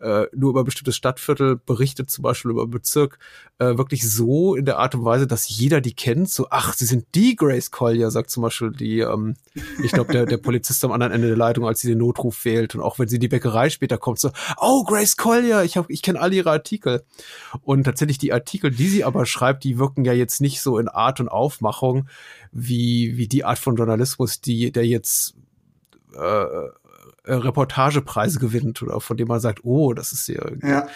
äh, 0.00 0.26
nur 0.34 0.50
über 0.50 0.64
bestimmtes 0.64 0.96
Stadtviertel 0.96 1.56
berichtet, 1.56 2.10
zum 2.10 2.22
Beispiel 2.22 2.50
über 2.50 2.66
Bezirk, 2.66 3.18
äh, 3.58 3.76
wirklich 3.76 4.08
so 4.08 4.54
in 4.54 4.64
der 4.64 4.78
Art 4.78 4.87
und 4.94 5.04
Weise, 5.04 5.26
dass 5.26 5.48
jeder 5.48 5.80
die 5.80 5.94
kennt. 5.94 6.30
So, 6.30 6.48
ach, 6.50 6.74
sie 6.74 6.86
sind 6.86 7.06
die 7.14 7.36
Grace 7.36 7.70
Collier, 7.70 8.10
sagt 8.10 8.30
zum 8.30 8.42
Beispiel 8.42 8.70
die, 8.70 9.00
ähm, 9.00 9.36
ich 9.82 9.92
glaube, 9.92 10.12
der, 10.12 10.26
der 10.26 10.36
Polizist 10.38 10.84
am 10.84 10.92
anderen 10.92 11.12
Ende 11.12 11.28
der 11.28 11.36
Leitung, 11.36 11.66
als 11.66 11.80
sie 11.80 11.88
den 11.88 11.98
Notruf 11.98 12.44
wählt. 12.44 12.74
Und 12.74 12.80
auch 12.80 12.98
wenn 12.98 13.08
sie 13.08 13.16
in 13.16 13.20
die 13.20 13.28
Bäckerei 13.28 13.70
später 13.70 13.98
kommt, 13.98 14.18
so, 14.18 14.30
oh, 14.56 14.84
Grace 14.84 15.16
Collier, 15.16 15.64
ich, 15.64 15.78
ich 15.88 16.02
kenne 16.02 16.20
alle 16.20 16.36
ihre 16.36 16.50
Artikel. 16.50 17.04
Und 17.62 17.84
tatsächlich 17.84 18.18
die 18.18 18.32
Artikel, 18.32 18.70
die 18.70 18.88
sie 18.88 19.04
aber 19.04 19.26
schreibt, 19.26 19.64
die 19.64 19.78
wirken 19.78 20.04
ja 20.04 20.12
jetzt 20.12 20.40
nicht 20.40 20.60
so 20.60 20.78
in 20.78 20.88
Art 20.88 21.20
und 21.20 21.28
Aufmachung 21.28 22.08
wie, 22.52 23.16
wie 23.16 23.28
die 23.28 23.44
Art 23.44 23.58
von 23.58 23.76
Journalismus, 23.76 24.40
die, 24.40 24.72
der 24.72 24.86
jetzt 24.86 25.34
äh, 26.14 26.44
äh, 27.28 27.34
Reportagepreise 27.34 28.38
gewinnt 28.38 28.82
oder 28.82 29.00
von 29.00 29.16
dem 29.16 29.28
man 29.28 29.40
sagt, 29.40 29.60
oh, 29.64 29.92
das 29.92 30.12
ist 30.12 30.26
hier. 30.26 30.56
Ja. 30.62 30.88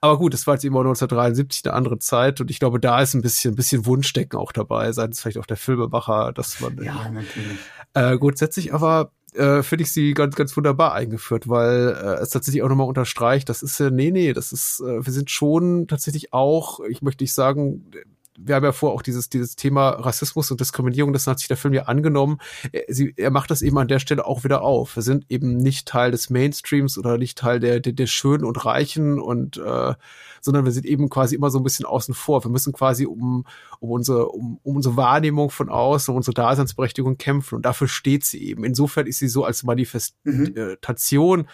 Aber 0.00 0.18
gut, 0.18 0.34
das 0.34 0.46
war 0.46 0.54
jetzt 0.54 0.64
immer 0.64 0.80
1973 0.80 1.64
eine 1.64 1.74
andere 1.74 1.98
Zeit 1.98 2.40
und 2.40 2.50
ich 2.50 2.58
glaube, 2.58 2.80
da 2.80 3.00
ist 3.00 3.14
ein 3.14 3.22
bisschen, 3.22 3.52
ein 3.52 3.56
bisschen 3.56 3.86
Wunschdecken 3.86 4.38
auch 4.38 4.52
dabei, 4.52 4.92
seitens 4.92 5.20
vielleicht 5.20 5.38
auch 5.38 5.46
der 5.46 5.56
Filmemacher, 5.56 6.32
dass 6.32 6.60
man. 6.60 6.76
Ja, 6.82 7.08
natürlich. 7.08 7.58
Äh, 7.94 8.18
grundsätzlich 8.18 8.74
aber 8.74 9.12
äh, 9.34 9.62
finde 9.62 9.84
ich 9.84 9.92
sie 9.92 10.14
ganz, 10.14 10.34
ganz 10.34 10.56
wunderbar 10.56 10.94
eingeführt, 10.94 11.48
weil 11.48 11.88
äh, 11.88 12.22
es 12.22 12.30
tatsächlich 12.30 12.62
auch 12.62 12.68
nochmal 12.68 12.88
unterstreicht, 12.88 13.48
das 13.48 13.62
ist 13.62 13.78
ja, 13.78 13.90
nee, 13.90 14.10
nee, 14.10 14.32
das 14.32 14.52
ist, 14.52 14.80
äh, 14.80 15.04
wir 15.04 15.12
sind 15.12 15.30
schon 15.30 15.86
tatsächlich 15.88 16.32
auch, 16.32 16.80
ich 16.80 17.02
möchte 17.02 17.22
nicht 17.22 17.34
sagen, 17.34 17.90
wir 18.38 18.54
haben 18.54 18.64
ja 18.64 18.72
vor 18.72 18.92
auch 18.92 19.02
dieses, 19.02 19.28
dieses 19.28 19.56
Thema 19.56 19.90
Rassismus 19.90 20.50
und 20.50 20.60
Diskriminierung, 20.60 21.12
das 21.12 21.26
hat 21.26 21.38
sich 21.38 21.48
der 21.48 21.56
Film 21.56 21.74
ja 21.74 21.84
angenommen. 21.84 22.38
Er, 22.72 22.84
sie, 22.88 23.14
er 23.16 23.30
macht 23.30 23.50
das 23.50 23.62
eben 23.62 23.78
an 23.78 23.88
der 23.88 23.98
Stelle 23.98 24.26
auch 24.26 24.44
wieder 24.44 24.62
auf. 24.62 24.96
Wir 24.96 25.02
sind 25.02 25.26
eben 25.28 25.56
nicht 25.56 25.88
Teil 25.88 26.10
des 26.10 26.30
Mainstreams 26.30 26.98
oder 26.98 27.18
nicht 27.18 27.38
Teil 27.38 27.60
der, 27.60 27.80
der, 27.80 27.92
der 27.92 28.06
Schönen 28.06 28.44
und 28.44 28.64
Reichen 28.64 29.20
und 29.20 29.56
äh, 29.56 29.94
sondern 30.40 30.64
wir 30.64 30.72
sind 30.72 30.86
eben 30.86 31.08
quasi 31.08 31.34
immer 31.34 31.50
so 31.50 31.58
ein 31.58 31.64
bisschen 31.64 31.86
außen 31.86 32.14
vor. 32.14 32.44
Wir 32.44 32.50
müssen 32.50 32.72
quasi 32.72 33.06
um, 33.06 33.44
um, 33.80 33.90
unsere, 33.90 34.28
um, 34.28 34.58
um 34.62 34.76
unsere 34.76 34.96
Wahrnehmung 34.96 35.50
von 35.50 35.68
außen, 35.68 36.12
um 36.12 36.16
unsere 36.16 36.34
Daseinsberechtigung 36.34 37.18
kämpfen 37.18 37.56
und 37.56 37.62
dafür 37.62 37.88
steht 37.88 38.24
sie 38.24 38.42
eben. 38.42 38.64
Insofern 38.64 39.06
ist 39.06 39.18
sie 39.18 39.28
so 39.28 39.44
als 39.44 39.62
Manifestation 39.62 41.40
mhm 41.40 41.46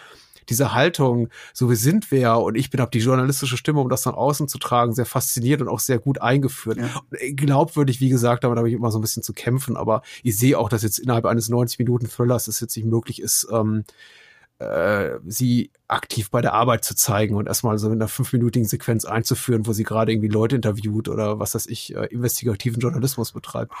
diese 0.49 0.73
Haltung, 0.73 1.29
so 1.53 1.69
wie 1.69 1.75
sind 1.75 2.11
wir 2.11 2.37
und 2.37 2.55
ich 2.55 2.69
bin 2.69 2.81
ab 2.81 2.91
die 2.91 2.99
journalistische 2.99 3.57
Stimme, 3.57 3.81
um 3.81 3.89
das 3.89 4.05
nach 4.05 4.13
außen 4.13 4.47
zu 4.47 4.57
tragen, 4.57 4.93
sehr 4.93 5.05
fasziniert 5.05 5.61
und 5.61 5.67
auch 5.67 5.79
sehr 5.79 5.99
gut 5.99 6.21
eingeführt. 6.21 6.77
Ja. 6.77 7.01
Äh, 7.11 7.33
glaubwürdig, 7.33 7.99
wie 7.99 8.09
gesagt, 8.09 8.43
damit 8.43 8.57
habe 8.57 8.69
ich 8.69 8.75
immer 8.75 8.91
so 8.91 8.99
ein 8.99 9.01
bisschen 9.01 9.23
zu 9.23 9.33
kämpfen, 9.33 9.77
aber 9.77 10.01
ich 10.23 10.37
sehe 10.37 10.57
auch, 10.57 10.69
dass 10.69 10.83
jetzt 10.83 10.99
innerhalb 10.99 11.25
eines 11.25 11.49
90 11.49 11.79
Minuten 11.79 12.07
Thrillers 12.07 12.47
es 12.47 12.59
jetzt 12.59 12.75
nicht 12.75 12.85
möglich 12.85 13.21
ist, 13.21 13.47
ähm, 13.51 13.83
äh, 14.59 15.19
sie 15.25 15.71
aktiv 15.87 16.29
bei 16.29 16.41
der 16.41 16.53
Arbeit 16.53 16.83
zu 16.83 16.95
zeigen 16.95 17.35
und 17.35 17.47
erstmal 17.47 17.77
so 17.77 17.87
in 17.87 17.93
einer 17.93 18.07
fünfminütigen 18.07 18.67
Sequenz 18.67 19.05
einzuführen, 19.05 19.65
wo 19.65 19.73
sie 19.73 19.83
gerade 19.83 20.11
irgendwie 20.11 20.29
Leute 20.29 20.55
interviewt 20.55 21.09
oder 21.09 21.39
was 21.39 21.55
weiß 21.55 21.67
ich, 21.67 21.95
äh, 21.95 22.05
investigativen 22.05 22.79
Journalismus 22.79 23.31
betreibt. 23.31 23.73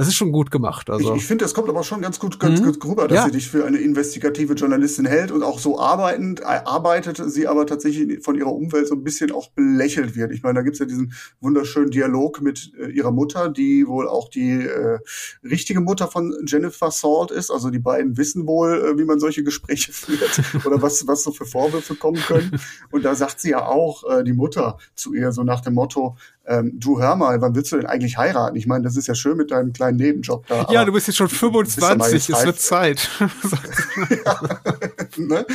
Das 0.00 0.08
ist 0.08 0.14
schon 0.14 0.32
gut 0.32 0.50
gemacht. 0.50 0.88
Also. 0.88 1.10
Ich, 1.14 1.20
ich 1.20 1.26
finde, 1.26 1.44
das 1.44 1.52
kommt 1.52 1.68
aber 1.68 1.84
schon 1.84 2.00
ganz 2.00 2.18
gut, 2.18 2.40
ganz 2.40 2.58
mhm. 2.58 2.72
gut 2.72 2.84
rüber, 2.86 3.06
dass 3.06 3.16
ja. 3.16 3.24
sie 3.26 3.32
dich 3.32 3.50
für 3.50 3.66
eine 3.66 3.76
investigative 3.76 4.54
Journalistin 4.54 5.04
hält 5.04 5.30
und 5.30 5.42
auch 5.42 5.58
so 5.58 5.78
arbeitend, 5.78 6.40
äh, 6.40 6.44
arbeitet 6.44 7.20
sie 7.30 7.46
aber 7.46 7.66
tatsächlich 7.66 8.24
von 8.24 8.34
ihrer 8.34 8.50
Umwelt 8.50 8.88
so 8.88 8.94
ein 8.94 9.04
bisschen 9.04 9.30
auch 9.30 9.50
belächelt 9.50 10.16
wird. 10.16 10.32
Ich 10.32 10.42
meine, 10.42 10.54
da 10.54 10.62
gibt's 10.62 10.78
ja 10.78 10.86
diesen 10.86 11.12
wunderschönen 11.40 11.90
Dialog 11.90 12.40
mit 12.40 12.72
äh, 12.80 12.86
ihrer 12.86 13.10
Mutter, 13.10 13.50
die 13.50 13.86
wohl 13.86 14.08
auch 14.08 14.30
die 14.30 14.52
äh, 14.52 15.00
richtige 15.44 15.82
Mutter 15.82 16.08
von 16.08 16.34
Jennifer 16.46 16.90
Salt 16.90 17.30
ist. 17.30 17.50
Also 17.50 17.68
die 17.68 17.78
beiden 17.78 18.16
wissen 18.16 18.46
wohl, 18.46 18.94
äh, 18.94 18.98
wie 18.98 19.04
man 19.04 19.20
solche 19.20 19.44
Gespräche 19.44 19.92
führt 19.92 20.64
oder 20.64 20.80
was, 20.80 21.06
was 21.08 21.24
so 21.24 21.30
für 21.30 21.44
Vorwürfe 21.44 21.94
kommen 21.94 22.22
können. 22.22 22.58
Und 22.90 23.04
da 23.04 23.14
sagt 23.14 23.38
sie 23.38 23.50
ja 23.50 23.66
auch, 23.66 24.04
äh, 24.10 24.24
die 24.24 24.32
Mutter 24.32 24.78
zu 24.94 25.12
ihr, 25.12 25.30
so 25.32 25.44
nach 25.44 25.60
dem 25.60 25.74
Motto, 25.74 26.16
ähm, 26.50 26.72
du 26.74 27.00
hör 27.00 27.14
mal, 27.14 27.40
wann 27.40 27.54
willst 27.54 27.70
du 27.70 27.76
denn 27.76 27.86
eigentlich 27.86 28.18
heiraten? 28.18 28.56
Ich 28.56 28.66
meine, 28.66 28.82
das 28.82 28.96
ist 28.96 29.06
ja 29.06 29.14
schön 29.14 29.36
mit 29.36 29.52
deinem 29.52 29.72
kleinen 29.72 29.96
Nebenjob 29.96 30.48
da. 30.48 30.66
Ja, 30.70 30.84
du 30.84 30.92
bist 30.92 31.06
jetzt 31.06 31.16
schon 31.16 31.28
25, 31.28 32.28
es 32.28 32.44
wird 32.44 32.60
Zeit. 32.60 33.08
ja, 34.24 34.60
ne? 35.16 35.46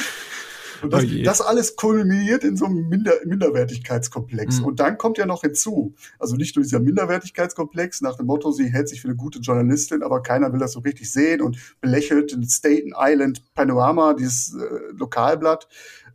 Und 0.82 0.94
das, 0.94 1.04
oh 1.04 1.24
das, 1.24 1.42
alles 1.42 1.76
kulminiert 1.76 2.44
in 2.44 2.58
so 2.58 2.66
einem 2.66 2.88
Minder 2.88 3.14
Minderwertigkeitskomplex. 3.26 4.60
Mhm. 4.60 4.66
Und 4.66 4.80
dann 4.80 4.98
kommt 4.98 5.18
ja 5.18 5.26
noch 5.26 5.42
hinzu, 5.42 5.94
also 6.20 6.36
nicht 6.36 6.56
nur 6.56 6.64
dieser 6.64 6.80
Minderwertigkeitskomplex 6.80 8.02
nach 8.02 8.16
dem 8.16 8.28
Motto, 8.28 8.52
sie 8.52 8.72
hält 8.72 8.88
sich 8.90 9.02
für 9.02 9.08
eine 9.08 9.18
gute 9.18 9.40
Journalistin, 9.40 10.04
aber 10.04 10.22
keiner 10.22 10.52
will 10.54 10.60
das 10.60 10.74
so 10.74 10.80
richtig 10.80 11.12
sehen 11.12 11.42
und 11.42 11.58
belächelt 11.82 12.32
den 12.32 12.48
Staten 12.48 12.94
Island 12.98 13.42
Panorama, 13.54 14.14
dieses 14.14 14.54
äh, 14.54 14.94
Lokalblatt. 14.96 15.68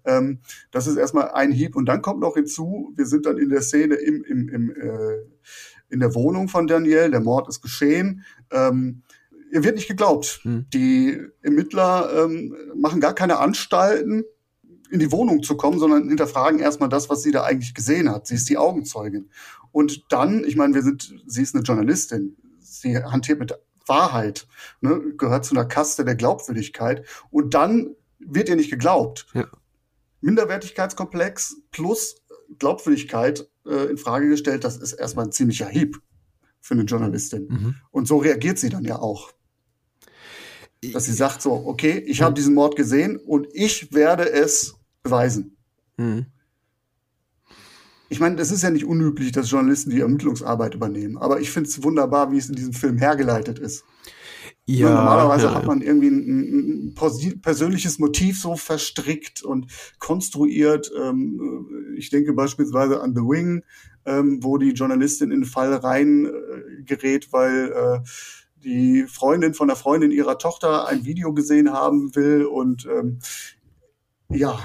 Ähm, 0.04 0.40
das 0.70 0.86
ist 0.86 0.96
erstmal 0.96 1.30
ein 1.30 1.52
Hieb. 1.52 1.76
Und 1.76 1.86
dann 1.86 2.02
kommt 2.02 2.20
noch 2.20 2.34
hinzu, 2.34 2.92
wir 2.96 3.06
sind 3.06 3.26
dann 3.26 3.38
in 3.38 3.48
der 3.48 3.62
Szene 3.62 3.94
im, 3.94 4.24
im, 4.24 4.48
im, 4.48 4.70
äh, 4.70 5.18
in 5.88 6.00
der 6.00 6.14
Wohnung 6.14 6.48
von 6.48 6.66
Daniel, 6.66 7.10
der 7.10 7.20
Mord 7.20 7.48
ist 7.48 7.60
geschehen. 7.60 8.24
Ähm, 8.50 9.02
ihr 9.52 9.64
wird 9.64 9.76
nicht 9.76 9.88
geglaubt. 9.88 10.40
Hm. 10.42 10.66
Die 10.72 11.20
Ermittler 11.42 12.24
ähm, 12.24 12.54
machen 12.74 13.00
gar 13.00 13.14
keine 13.14 13.38
Anstalten, 13.38 14.24
in 14.90 14.98
die 14.98 15.12
Wohnung 15.12 15.42
zu 15.42 15.56
kommen, 15.56 15.78
sondern 15.78 16.08
hinterfragen 16.08 16.58
erstmal 16.58 16.88
das, 16.88 17.08
was 17.08 17.22
sie 17.22 17.30
da 17.30 17.44
eigentlich 17.44 17.74
gesehen 17.74 18.10
hat. 18.10 18.26
Sie 18.26 18.34
ist 18.34 18.48
die 18.48 18.58
Augenzeugin. 18.58 19.30
Und 19.72 20.12
dann, 20.12 20.44
ich 20.44 20.56
meine, 20.56 20.74
wir 20.74 20.82
sind, 20.82 21.14
sie 21.26 21.42
ist 21.42 21.54
eine 21.54 21.62
Journalistin. 21.62 22.36
Sie 22.58 22.96
hantiert 22.96 23.38
mit 23.38 23.54
Wahrheit, 23.86 24.46
ne, 24.80 25.00
gehört 25.16 25.44
zu 25.44 25.54
einer 25.54 25.64
Kaste 25.64 26.04
der 26.04 26.16
Glaubwürdigkeit. 26.16 27.04
Und 27.30 27.54
dann 27.54 27.94
wird 28.18 28.48
ihr 28.48 28.56
nicht 28.56 28.70
geglaubt. 28.70 29.26
Ja. 29.32 29.46
Minderwertigkeitskomplex 30.20 31.56
plus 31.70 32.16
Glaubwürdigkeit 32.58 33.48
äh, 33.66 33.90
in 33.90 33.96
Frage 33.96 34.28
gestellt, 34.28 34.64
das 34.64 34.76
ist 34.76 34.92
erstmal 34.92 35.26
ein 35.26 35.32
ziemlicher 35.32 35.68
Hieb 35.68 36.00
für 36.60 36.74
eine 36.74 36.84
Journalistin. 36.84 37.46
Mhm. 37.48 37.74
Und 37.90 38.06
so 38.06 38.18
reagiert 38.18 38.58
sie 38.58 38.68
dann 38.68 38.84
ja 38.84 38.98
auch. 38.98 39.32
Dass 40.92 41.04
sie 41.04 41.12
sagt 41.12 41.42
so, 41.42 41.52
okay, 41.66 41.98
ich 41.98 42.20
mhm. 42.20 42.24
habe 42.24 42.34
diesen 42.34 42.54
Mord 42.54 42.76
gesehen 42.76 43.16
und 43.16 43.48
ich 43.52 43.92
werde 43.92 44.30
es 44.30 44.74
beweisen. 45.02 45.56
Mhm. 45.96 46.26
Ich 48.08 48.18
meine, 48.18 48.40
es 48.40 48.50
ist 48.50 48.62
ja 48.62 48.70
nicht 48.70 48.84
unüblich, 48.84 49.30
dass 49.30 49.50
Journalisten 49.50 49.90
die 49.90 50.00
Ermittlungsarbeit 50.00 50.74
übernehmen, 50.74 51.16
aber 51.16 51.40
ich 51.40 51.50
finde 51.52 51.68
es 51.68 51.82
wunderbar, 51.82 52.32
wie 52.32 52.38
es 52.38 52.48
in 52.48 52.56
diesem 52.56 52.72
Film 52.72 52.98
hergeleitet 52.98 53.60
ist. 53.60 53.84
Ja, 54.70 54.94
Normalerweise 54.94 55.46
ja, 55.46 55.54
hat 55.54 55.66
man 55.66 55.82
irgendwie 55.82 56.08
ein, 56.08 56.94
ein, 56.94 57.40
persönliches 57.42 57.98
Motiv 57.98 58.40
so 58.40 58.56
verstrickt 58.56 59.42
und 59.42 59.66
konstruiert. 59.98 60.92
Ähm, 60.96 61.94
ich 61.96 62.10
denke 62.10 62.32
beispielsweise 62.34 63.00
an 63.00 63.14
The 63.14 63.22
Wing, 63.22 63.64
ähm, 64.04 64.38
wo 64.42 64.58
die 64.58 64.70
Journalistin 64.70 65.32
in 65.32 65.40
den 65.40 65.50
Fall 65.50 65.74
rein 65.74 66.26
äh, 66.26 66.82
gerät, 66.84 67.32
weil 67.32 67.72
äh, 67.72 68.00
die 68.62 69.06
Freundin 69.08 69.54
von 69.54 69.66
der 69.66 69.76
Freundin 69.76 70.12
ihrer 70.12 70.38
Tochter 70.38 70.86
ein 70.86 71.04
Video 71.04 71.32
gesehen 71.32 71.72
haben 71.72 72.14
will 72.14 72.44
und 72.44 72.86
ähm, 72.86 73.18
ja, 74.28 74.60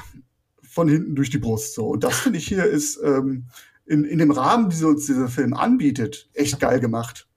von 0.62 0.88
hinten 0.88 1.16
durch 1.16 1.32
die 1.32 1.40
Brust 1.40 1.74
so. 1.74 1.88
Und 1.88 2.04
das 2.04 2.20
finde 2.20 2.38
ich 2.38 2.48
hier 2.48 2.66
ist 2.66 3.00
ähm, 3.04 3.46
in, 3.86 4.04
in 4.04 4.20
dem 4.20 4.32
Rahmen, 4.32 4.70
die 4.70 4.84
uns 4.84 5.08
dieser 5.08 5.30
Film 5.30 5.54
anbietet, 5.54 6.30
echt 6.34 6.60
geil 6.60 6.80
gemacht. 6.80 7.28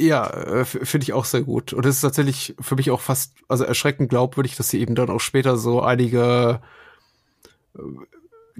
Ja, 0.00 0.30
äh, 0.30 0.64
finde 0.64 1.04
ich 1.04 1.12
auch 1.12 1.26
sehr 1.26 1.42
gut. 1.42 1.74
Und 1.74 1.84
es 1.84 1.96
ist 1.96 2.00
tatsächlich 2.00 2.54
für 2.58 2.74
mich 2.74 2.90
auch 2.90 3.02
fast, 3.02 3.34
also 3.48 3.64
erschreckend 3.64 4.08
glaubwürdig, 4.08 4.56
dass 4.56 4.70
sie 4.70 4.80
eben 4.80 4.94
dann 4.94 5.10
auch 5.10 5.18
später 5.20 5.58
so 5.58 5.82
einige 5.82 6.62
äh, 7.76 7.80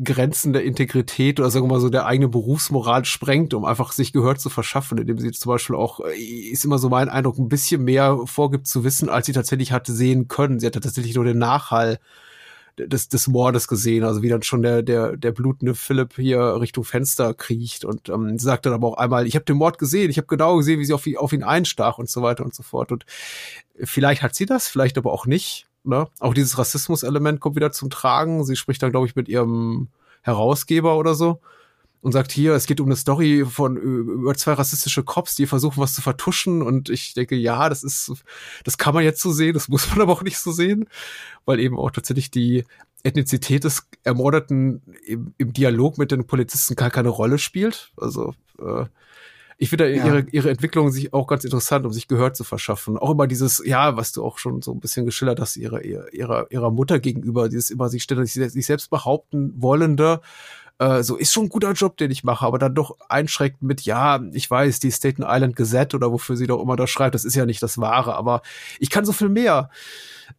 Grenzen 0.05 0.53
der 0.53 0.65
Integrität 0.65 1.41
oder 1.41 1.51
sagen 1.51 1.65
wir 1.65 1.75
mal 1.75 1.81
so 1.81 1.89
der 1.89 2.05
eigene 2.05 2.29
Berufsmoral 2.29 3.07
sprengt, 3.07 3.55
um 3.55 3.65
einfach 3.65 3.93
sich 3.93 4.13
Gehör 4.13 4.37
zu 4.37 4.51
verschaffen, 4.51 4.99
indem 4.99 5.19
sie 5.19 5.31
zum 5.31 5.51
Beispiel 5.51 5.77
auch, 5.77 6.01
äh, 6.01 6.15
ist 6.15 6.67
immer 6.67 6.79
so 6.79 6.91
mein 6.91 7.09
Eindruck, 7.09 7.39
ein 7.39 7.49
bisschen 7.49 7.85
mehr 7.85 8.19
vorgibt 8.27 8.67
zu 8.67 8.85
wissen, 8.85 9.09
als 9.09 9.25
sie 9.25 9.33
tatsächlich 9.33 9.73
hatte 9.73 9.95
sehen 9.95 10.29
können. 10.29 10.61
Sie 10.61 10.67
hatte 10.67 10.81
tatsächlich 10.81 11.15
nur 11.15 11.25
den 11.25 11.39
Nachhall 11.39 12.01
des, 12.79 13.09
des 13.09 13.29
Mordes 13.29 13.69
gesehen, 13.69 14.05
also 14.05 14.23
wie 14.23 14.29
dann 14.29 14.43
schon 14.43 14.63
der, 14.63 14.83
der, 14.83 15.17
der 15.17 15.33
blutende 15.33 15.75
Philipp 15.75 16.15
hier 16.17 16.61
Richtung 16.61 16.85
Fenster 16.85 17.35
kriecht 17.35 17.85
und 17.85 18.09
ähm, 18.09 18.39
sagt 18.39 18.67
dann 18.67 18.73
aber 18.73 18.89
auch 18.89 18.97
einmal, 18.97 19.27
ich 19.27 19.35
habe 19.35 19.45
den 19.45 19.57
Mord 19.57 19.79
gesehen, 19.79 20.11
ich 20.11 20.17
habe 20.17 20.27
genau 20.27 20.57
gesehen, 20.57 20.81
wie 20.81 20.85
sie 20.85 20.93
auf, 20.93 21.05
auf 21.17 21.33
ihn 21.33 21.43
einstach 21.43 21.99
und 21.99 22.09
so 22.09 22.23
weiter 22.23 22.45
und 22.45 22.55
so 22.55 22.63
fort. 22.63 22.93
Und 22.93 23.05
vielleicht 23.83 24.23
hat 24.23 24.35
sie 24.35 24.47
das, 24.47 24.69
vielleicht 24.69 24.99
aber 24.99 25.13
auch 25.13 25.27
nicht. 25.27 25.67
Ne? 25.85 26.09
Auch 26.19 26.35
dieses 26.35 26.59
Rassismus-Element 26.59 27.41
kommt 27.41 27.57
wieder 27.57 27.73
zum 27.73 27.91
Tragen. 27.91 28.45
Sie 28.45 28.57
spricht 28.57 28.83
dann, 28.83 28.91
glaube 28.91 29.07
ich, 29.07 29.17
mit 29.17 29.29
ihrem 29.29 29.89
Herausgeber 30.23 30.97
oder 30.99 31.15
so 31.15 31.41
und 32.03 32.13
sagt 32.13 32.33
hier, 32.33 32.55
es 32.55 32.67
geht 32.67 32.81
um 32.81 32.87
eine 32.87 32.97
Story 32.97 33.45
von 33.49 33.77
über 33.77 34.35
zwei 34.35 34.55
rassistische 34.55 35.03
Cops, 35.03 35.35
die 35.35 35.47
versuchen 35.47 35.81
was 35.81 35.95
zu 35.95 36.03
vertuschen 36.03 36.63
und 36.63 36.89
ich 36.89 37.15
denke, 37.15 37.37
ja, 37.37 37.69
das 37.69 37.83
ist 37.83 38.13
das 38.65 38.79
kann 38.79 38.95
man 38.95 39.05
jetzt 39.05 39.21
so 39.21 39.33
sehen, 39.33 39.55
das 39.55 39.69
muss 39.69 39.89
man 39.91 40.01
aber 40.01 40.13
auch 40.13 40.23
nicht 40.23 40.39
so 40.39 40.53
sehen, 40.53 40.89
weil 41.45 41.61
eben 41.61 41.79
auch 41.79 41.91
tatsächlich 41.91 42.31
die 42.31 42.65
Ethnizität 43.03 43.65
des 43.65 43.87
Ermordeten 44.05 44.83
im, 45.07 45.35
im 45.39 45.53
Dialog 45.53 45.99
mit 45.99 46.11
den 46.11 46.27
Polizisten 46.27 46.75
gar 46.75 46.91
keine 46.91 47.09
Rolle 47.09 47.39
spielt. 47.39 47.93
Also 47.97 48.35
äh, 48.59 48.85
ich 49.63 49.69
finde 49.69 49.95
ja. 49.95 50.07
ihre, 50.07 50.27
ihre 50.33 50.51
Entwicklung 50.51 50.91
sich 50.91 51.13
auch 51.13 51.27
ganz 51.27 51.45
interessant, 51.45 51.85
um 51.85 51.93
sich 51.93 52.09
Gehör 52.09 52.33
zu 52.33 52.45
verschaffen. 52.45 52.97
Auch 52.97 53.11
immer 53.11 53.27
dieses, 53.27 53.63
ja, 53.65 53.95
was 53.95 54.11
du 54.13 54.25
auch 54.25 54.39
schon 54.39 54.63
so 54.63 54.73
ein 54.73 54.81
bisschen 54.81 55.05
geschildert 55.05 55.39
hast, 55.39 55.59
ihrer, 55.59 55.85
ihrer, 55.85 56.51
ihrer 56.51 56.71
Mutter 56.71 56.99
gegenüber, 56.99 57.51
dieses 57.51 57.71
immer 57.71 57.91
sich 57.91 58.03
ständig 58.03 58.33
sich 58.33 58.67
selbst 58.67 58.89
behaupten 58.89 59.53
wollende, 59.57 60.23
äh, 60.81 61.03
so 61.03 61.17
ist 61.17 61.33
schon 61.33 61.45
ein 61.45 61.49
guter 61.51 61.73
Job, 61.73 61.99
den 61.99 62.11
ich 62.11 62.25
mache, 62.25 62.47
aber 62.47 62.59
dann 62.59 62.75
doch 62.75 62.97
einschränkt 63.11 63.63
mit, 63.63 63.83
ja, 63.83 64.19
ich 64.33 64.51
weiß, 64.51 64.81
die 64.81 64.91
Staten 64.91 65.23
Island 65.23 65.55
Gazette 65.55 65.95
oder 65.95 66.11
wofür 66.11 66.37
sie 66.37 66.47
doch 66.47 66.63
immer 66.63 66.75
da 66.75 66.87
schreibt, 66.87 67.15
das 67.15 67.27
ist 67.27 67.37
ja 67.37 67.45
nicht 67.45 67.63
das 67.63 67.77
Wahre, 67.79 68.15
aber 68.15 68.41
ich 68.79 68.89
kann 68.89 69.05
so 69.05 69.13
viel 69.13 69.29
mehr. 69.29 69.69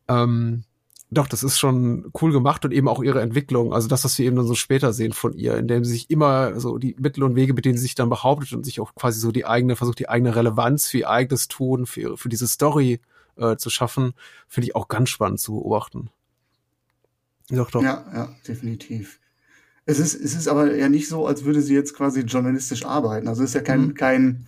Ähm, 0.08 0.64
doch, 1.12 1.28
das 1.28 1.44
ist 1.44 1.60
schon 1.60 2.12
cool 2.20 2.32
gemacht 2.32 2.66
und 2.66 2.72
eben 2.72 2.88
auch 2.88 3.04
ihre 3.04 3.22
Entwicklung, 3.22 3.72
also 3.72 3.88
das, 3.88 4.04
was 4.04 4.18
wir 4.18 4.26
eben 4.26 4.36
dann 4.36 4.48
so 4.48 4.56
später 4.56 4.94
sehen 4.94 5.14
von 5.14 5.34
ihr, 5.34 5.58
indem 5.58 5.86
sie 5.86 5.92
sich 5.92 6.10
immer 6.10 6.60
so 6.60 6.80
die 6.80 6.96
Mittel 6.98 7.24
und 7.24 7.36
Wege, 7.36 7.54
mit 7.54 7.66
denen 7.66 7.78
sie 7.78 7.84
sich 7.84 7.96
dann 7.96 8.10
behauptet 8.10 8.54
und 8.54 8.66
sich 8.66 8.80
auch 8.80 8.96
quasi 8.96 9.20
so 9.20 9.32
die 9.32 9.46
eigene, 9.46 9.76
versucht 9.76 10.00
die 10.00 10.10
eigene 10.10 10.36
Relevanz 10.36 10.88
für 10.88 11.00
ihr 11.00 11.10
eigenes 11.12 11.50
Tun, 11.50 11.86
für, 11.86 12.02
ihre, 12.02 12.18
für 12.18 12.30
diese 12.30 12.48
Story 12.48 13.00
äh, 13.36 13.58
zu 13.58 13.70
schaffen, 13.70 14.14
finde 14.48 14.70
ich 14.70 14.76
auch 14.76 14.88
ganz 14.88 15.10
spannend 15.10 15.40
zu 15.40 15.54
beobachten. 15.54 16.10
Doch, 17.50 17.70
doch. 17.70 17.84
Ja, 17.84 18.06
ja, 18.12 18.36
definitiv. 18.48 19.21
Es 19.86 20.00
ist, 20.00 20.14
es 20.16 20.36
ist 20.36 20.48
aber 20.48 20.76
ja 20.76 20.90
nicht 20.90 21.08
so, 21.08 21.26
als 21.28 21.44
würde 21.46 21.62
sie 21.62 21.74
jetzt 21.74 21.96
quasi 21.96 22.22
journalistisch 22.22 22.86
arbeiten. 22.86 23.28
Also 23.28 23.44
es 23.44 23.50
ist 23.50 23.56
ja 23.56 23.62
kein, 23.62 23.82
mhm. 23.82 23.94
kein 23.96 24.48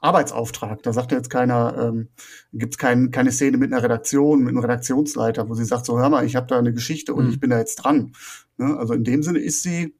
Arbeitsauftrag. 0.00 0.82
Da 0.82 0.92
sagt 0.92 1.12
ja 1.12 1.18
jetzt 1.18 1.30
keiner, 1.30 1.76
ähm, 1.78 2.08
gibt 2.52 2.74
es 2.74 2.78
kein, 2.78 3.10
keine 3.10 3.32
Szene 3.32 3.56
mit 3.56 3.72
einer 3.72 3.82
Redaktion, 3.82 4.40
mit 4.40 4.50
einem 4.50 4.58
Redaktionsleiter, 4.58 5.48
wo 5.48 5.54
sie 5.54 5.64
sagt, 5.64 5.86
so 5.86 5.98
hör 5.98 6.08
mal, 6.08 6.24
ich 6.24 6.36
habe 6.36 6.46
da 6.46 6.58
eine 6.58 6.72
Geschichte 6.72 7.14
und 7.14 7.26
mhm. 7.26 7.30
ich 7.30 7.40
bin 7.40 7.50
da 7.50 7.58
jetzt 7.58 7.76
dran. 7.76 8.12
Ne? 8.56 8.76
Also 8.76 8.94
in 8.94 9.04
dem 9.04 9.22
Sinne 9.22 9.38
ist 9.38 9.62
sie 9.62 9.94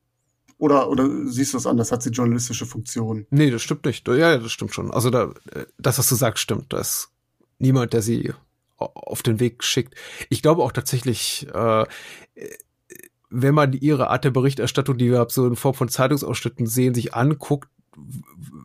Oder, 0.58 0.88
oder 0.88 1.08
siehst 1.26 1.54
du 1.54 1.58
es 1.58 1.66
anders? 1.66 1.90
Hat 1.90 2.04
sie 2.04 2.10
journalistische 2.10 2.66
Funktion? 2.66 3.26
Nee, 3.30 3.50
das 3.50 3.62
stimmt 3.62 3.84
nicht. 3.84 4.06
Ja, 4.06 4.38
das 4.38 4.52
stimmt 4.52 4.72
schon. 4.72 4.92
Also 4.92 5.10
da, 5.10 5.32
das, 5.78 5.98
was 5.98 6.08
du 6.08 6.14
sagst, 6.14 6.40
stimmt. 6.40 6.72
Da 6.72 6.78
ist 6.78 7.10
niemand, 7.58 7.92
der 7.92 8.02
sie 8.02 8.32
auf 8.76 9.22
den 9.22 9.40
Weg 9.40 9.64
schickt. 9.64 9.94
Ich 10.28 10.40
glaube 10.40 10.62
auch 10.62 10.70
tatsächlich, 10.72 11.48
äh, 11.52 11.84
wenn 13.32 13.54
man 13.54 13.72
ihre 13.72 14.10
Art 14.10 14.24
der 14.24 14.30
Berichterstattung, 14.30 14.98
die 14.98 15.10
wir 15.10 15.26
so 15.30 15.46
in 15.46 15.56
Form 15.56 15.74
von 15.74 15.88
Zeitungsausschnitten 15.88 16.66
sehen, 16.66 16.94
sich 16.94 17.14
anguckt, 17.14 17.68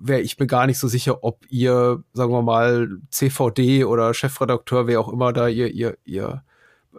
wäre 0.01 0.21
ich 0.21 0.39
mir 0.39 0.47
gar 0.47 0.67
nicht 0.67 0.79
so 0.79 0.87
sicher, 0.87 1.23
ob 1.23 1.45
ihr, 1.49 2.03
sagen 2.13 2.31
wir 2.31 2.41
mal, 2.41 2.99
CVD 3.09 3.85
oder 3.85 4.13
Chefredakteur, 4.13 4.87
wer 4.87 4.99
auch 4.99 5.09
immer 5.09 5.33
da 5.33 5.47
ihr, 5.47 5.71
ihr, 5.73 5.97
ihr 6.05 6.43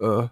äh, 0.00 0.28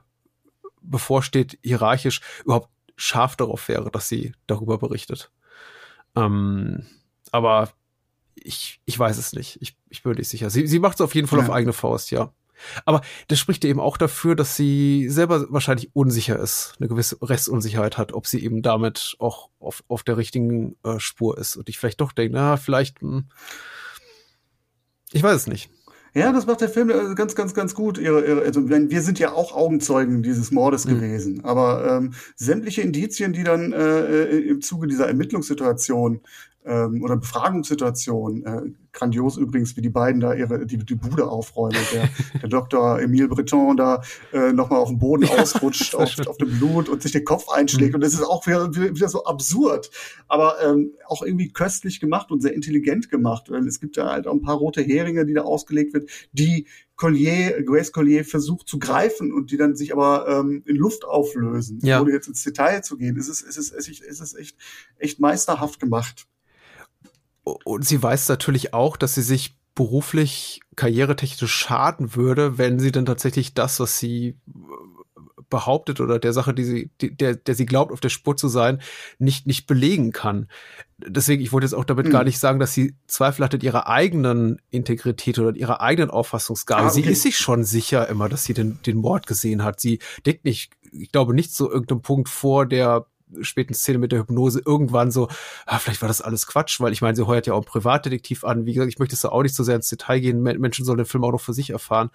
bevorsteht, 0.83 1.59
hierarchisch 1.63 2.21
überhaupt 2.45 2.71
scharf 2.97 3.37
darauf 3.37 3.69
wäre, 3.69 3.91
dass 3.91 4.09
sie 4.09 4.33
darüber 4.47 4.79
berichtet. 4.79 5.31
Ähm, 6.15 6.87
aber 7.33 7.71
ich, 8.35 8.81
ich 8.85 8.99
weiß 8.99 9.19
es 9.19 9.33
nicht. 9.33 9.59
Ich, 9.61 9.77
ich 9.89 10.03
bin 10.03 10.13
nicht 10.13 10.29
sicher. 10.29 10.51
Sie, 10.51 10.67
sie 10.67 10.79
macht 10.79 10.97
es 10.97 11.01
auf 11.01 11.15
jeden 11.15 11.29
Fall 11.29 11.41
ja. 11.41 11.47
auf 11.47 11.51
eigene 11.51 11.73
Faust, 11.73 12.11
ja. 12.11 12.33
Aber 12.85 13.03
das 13.29 13.39
spricht 13.39 13.65
eben 13.65 13.81
auch 13.81 13.97
dafür, 13.97 14.35
dass 14.35 14.57
sie 14.57 15.09
selber 15.09 15.47
wahrscheinlich 15.51 15.91
unsicher 15.95 16.39
ist, 16.39 16.75
eine 16.79 16.89
gewisse 16.89 17.17
Restunsicherheit 17.23 17.99
hat, 17.99 18.13
ob 18.13 18.27
sie 18.27 18.43
eben 18.43 18.63
damit 18.63 19.17
auch 19.19 19.51
auf, 19.59 19.85
auf 19.89 20.03
der 20.03 20.17
richtigen 20.17 20.77
äh, 20.83 20.99
Spur 20.99 21.39
ist. 21.39 21.57
Und 21.57 21.69
ich 21.69 21.79
vielleicht 21.79 22.01
doch 22.01 22.13
denke, 22.13 22.35
na, 22.35 22.57
vielleicht, 22.57 23.03
mh, 23.03 23.11
hm, 23.11 23.25
ich 25.13 25.23
weiß 25.23 25.37
es 25.37 25.47
nicht. 25.47 25.71
Ja, 26.17 26.33
das 26.33 26.47
macht 26.47 26.63
der 26.63 26.71
Film 26.71 26.89
ganz, 27.15 27.35
ganz, 27.35 27.53
ganz 27.53 27.75
gut. 27.75 27.99
Ihre, 27.99 28.27
ihre, 28.27 28.41
also 28.41 28.71
wir 28.71 29.03
sind 29.03 29.19
ja 29.19 29.33
auch 29.33 29.53
Augenzeugen 29.53 30.23
dieses 30.23 30.51
Mordes 30.51 30.87
mhm. 30.87 30.95
gewesen, 30.95 31.45
aber 31.45 31.99
ähm, 31.99 32.15
sämtliche 32.35 32.81
Indizien, 32.81 33.35
die 33.35 33.45
dann 33.45 33.75
äh, 33.75 34.25
äh 34.25 34.49
im 34.49 34.63
Zuge 34.63 34.87
dieser 34.87 35.09
Ermittlungssituation 35.09 36.23
ähm, 36.67 37.03
oder 37.03 37.17
Befragungssituation. 37.17 38.45
Äh, 38.45 38.63
grandios 38.93 39.37
übrigens, 39.37 39.77
wie 39.77 39.83
die 39.83 39.91
beiden 39.91 40.21
da 40.21 40.35
ihre 40.35 40.67
die, 40.67 40.79
die 40.79 40.95
Bude 40.95 41.29
aufräumen. 41.29 41.77
Der, 41.93 42.09
der 42.41 42.49
Dr. 42.49 43.01
Emile 43.01 43.29
Breton 43.29 43.77
da 43.77 44.03
äh, 44.33 44.53
nochmal 44.53 44.81
auf 44.81 44.89
dem 44.89 44.99
Boden 44.99 45.29
ausrutscht, 45.29 45.95
auf, 45.95 46.27
auf 46.27 46.37
dem 46.39 46.59
Blut 46.59 46.89
und 46.89 47.03
sich 47.03 47.13
den 47.13 47.25
Kopf 47.25 47.49
einschlägt. 47.49 47.91
Mhm. 47.91 47.97
Und 47.97 48.01
das 48.03 48.15
ist 48.15 48.23
auch 48.23 48.47
wieder, 48.47 48.75
wieder 48.75 49.09
so 49.09 49.25
absurd, 49.25 49.91
aber 50.29 50.57
ähm, 50.63 50.93
auch 51.07 51.23
irgendwie 51.23 51.53
köstlich 51.53 52.01
gemacht 52.01 52.31
und 52.31 52.43
sehr 52.43 52.55
intelligent 52.55 53.11
gemacht. 53.11 53.51
Weil 53.51 53.67
es 53.67 53.81
gibt 53.81 53.97
ja 53.97 54.11
halt 54.11 54.27
auch 54.27 54.33
ein 54.33 54.43
paar 54.43 54.57
rote 54.57 54.83
Heringe, 54.83 55.25
die 55.25 55.35
da 55.35 55.43
ausgelegt 55.43 55.95
wird, 55.95 56.11
die 56.33 56.67
Collier, 56.97 57.63
Grace 57.63 57.93
Collier 57.93 58.25
versucht 58.25 58.69
zu 58.69 58.79
greifen 58.79 59.31
und 59.31 59.51
die 59.51 59.59
dann 59.59 59.77
sich 59.77 59.93
aber 59.93 60.27
ähm, 60.27 60.63
in 60.65 60.77
Luft 60.77 61.05
auflösen. 61.05 61.79
Ja. 61.83 62.01
Ohne 62.01 62.13
jetzt 62.13 62.27
ins 62.27 62.43
Detail 62.43 62.83
zu 62.83 62.97
gehen, 62.97 63.17
ist 63.17 63.29
es, 63.29 63.43
ist 63.43 63.59
es, 63.59 63.71
ist 63.71 64.01
es, 64.01 64.21
ist 64.21 64.39
echt, 64.39 64.57
echt 64.99 65.21
meisterhaft 65.21 65.79
gemacht 65.79 66.27
und 67.47 67.87
sie 67.87 68.03
weiß 68.03 68.29
natürlich 68.29 68.75
auch, 68.75 68.97
dass 68.97 69.15
sie 69.15 69.23
sich 69.23 69.57
beruflich, 69.77 70.61
karrieretechnisch 70.75 71.53
schaden 71.53 72.17
würde, 72.17 72.59
wenn 72.59 72.81
sie 72.81 72.91
dann 72.91 73.07
tatsächlich 73.07 73.55
das, 73.55 73.79
was 73.79 73.99
sie 73.99 74.29
äh, 74.29 74.35
behauptet 75.49 76.01
oder 76.01 76.19
der 76.19 76.33
Sache, 76.33 76.55
die 76.55 76.65
sie, 76.65 76.91
die, 77.01 77.15
der, 77.15 77.37
der 77.37 77.55
sie 77.55 77.67
glaubt, 77.67 77.93
auf 77.93 78.01
der 78.01 78.09
Spur 78.09 78.37
zu 78.37 78.49
sein, 78.49 78.81
nicht, 79.19 79.47
nicht 79.47 79.67
belegen 79.67 80.11
kann. 80.11 80.49
Deswegen, 80.99 81.43
ich 81.43 81.53
wollte 81.53 81.67
jetzt 81.67 81.75
auch 81.75 81.85
damit 81.85 82.07
mhm. 82.07 82.11
gar 82.11 82.25
nicht 82.25 82.39
sagen, 82.39 82.59
dass 82.59 82.73
sie 82.73 82.97
Zweifel 83.07 83.45
hat 83.45 83.55
in 83.55 83.61
ihrer 83.61 83.87
eigenen 83.87 84.61
Integrität 84.71 85.39
oder 85.39 85.51
in 85.51 85.57
ihrer 85.57 85.81
eigenen 85.83 86.11
Auffassungsgabe. 86.11 86.83
Ah, 86.83 86.87
okay. 86.87 87.03
Sie 87.03 87.09
ist 87.09 87.23
sich 87.23 87.39
schon 87.39 87.63
sicher 87.63 88.09
immer, 88.09 88.29
dass 88.29 88.45
sie 88.45 88.55
den, 88.55 88.81
den 88.87 88.97
Mord 88.97 89.27
gesehen 89.27 89.63
hat. 89.63 89.79
Sie 89.79 90.01
denkt 90.25 90.45
nicht, 90.45 90.73
ich 90.91 91.13
glaube 91.13 91.35
nicht 91.35 91.55
zu 91.55 91.71
irgendeinem 91.71 92.03
Punkt 92.03 92.29
vor, 92.29 92.67
der 92.67 93.07
späten 93.41 93.75
Szene 93.75 93.99
mit 93.99 94.13
der 94.13 94.21
Hypnose 94.21 94.61
irgendwann 94.65 95.11
so, 95.11 95.29
ah, 95.67 95.79
vielleicht 95.79 96.03
war 96.03 96.09
das 96.09 96.21
alles 96.21 96.47
Quatsch, 96.47 96.81
weil 96.81 96.93
ich 96.93 97.03
meine, 97.03 97.17
sie 97.17 97.27
heuert 97.27 97.47
ja 97.47 97.55
auch 97.55 97.59
einen 97.59 97.67
Privatdetektiv 97.67 98.45
an. 98.45 98.67
Wie 98.67 98.75
gesagt, 98.75 98.93
ich 98.93 98.99
möchte 98.99 99.15
es 99.15 99.21
da 99.21 99.31
auch 99.31 99.43
nicht 99.43 99.55
so 99.55 99.65
sehr 99.65 99.77
ins 99.77 99.89
Detail 99.89 100.21
gehen. 100.21 100.43
Menschen 100.43 100.85
sollen 100.85 100.99
den 100.99 101.07
Film 101.07 101.25
auch 101.25 101.33
noch 101.33 101.41
für 101.41 101.53
sich 101.53 101.71
erfahren. 101.71 102.11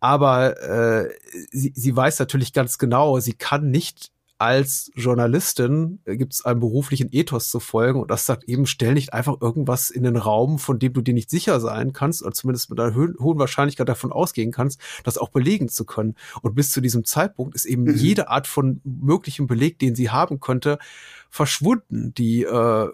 Aber 0.00 0.60
äh, 0.62 1.08
sie, 1.50 1.72
sie 1.74 1.96
weiß 1.96 2.18
natürlich 2.18 2.52
ganz 2.52 2.78
genau, 2.78 3.18
sie 3.20 3.32
kann 3.32 3.70
nicht 3.70 4.12
als 4.38 4.92
Journalistin 4.94 6.00
äh, 6.04 6.16
gibt 6.16 6.32
es 6.32 6.44
einen 6.44 6.60
beruflichen 6.60 7.08
Ethos 7.10 7.50
zu 7.50 7.58
folgen 7.58 8.00
und 8.00 8.10
das 8.10 8.24
sagt 8.24 8.44
eben, 8.44 8.66
stell 8.66 8.94
nicht 8.94 9.12
einfach 9.12 9.40
irgendwas 9.40 9.90
in 9.90 10.04
den 10.04 10.16
Raum, 10.16 10.60
von 10.60 10.78
dem 10.78 10.92
du 10.92 11.02
dir 11.02 11.12
nicht 11.12 11.28
sicher 11.28 11.60
sein 11.60 11.92
kannst 11.92 12.22
oder 12.22 12.32
zumindest 12.32 12.70
mit 12.70 12.78
einer 12.78 12.94
hohen 12.94 13.38
Wahrscheinlichkeit 13.38 13.88
davon 13.88 14.12
ausgehen 14.12 14.52
kannst, 14.52 14.80
das 15.02 15.18
auch 15.18 15.30
belegen 15.30 15.68
zu 15.68 15.84
können. 15.84 16.14
Und 16.40 16.54
bis 16.54 16.70
zu 16.70 16.80
diesem 16.80 17.04
Zeitpunkt 17.04 17.56
ist 17.56 17.64
eben 17.64 17.82
mhm. 17.82 17.96
jede 17.96 18.28
Art 18.28 18.46
von 18.46 18.80
möglichem 18.84 19.48
Beleg, 19.48 19.78
den 19.80 19.96
sie 19.96 20.10
haben 20.10 20.38
könnte, 20.38 20.78
verschwunden. 21.28 22.14
Die 22.14 22.44
äh, 22.44 22.88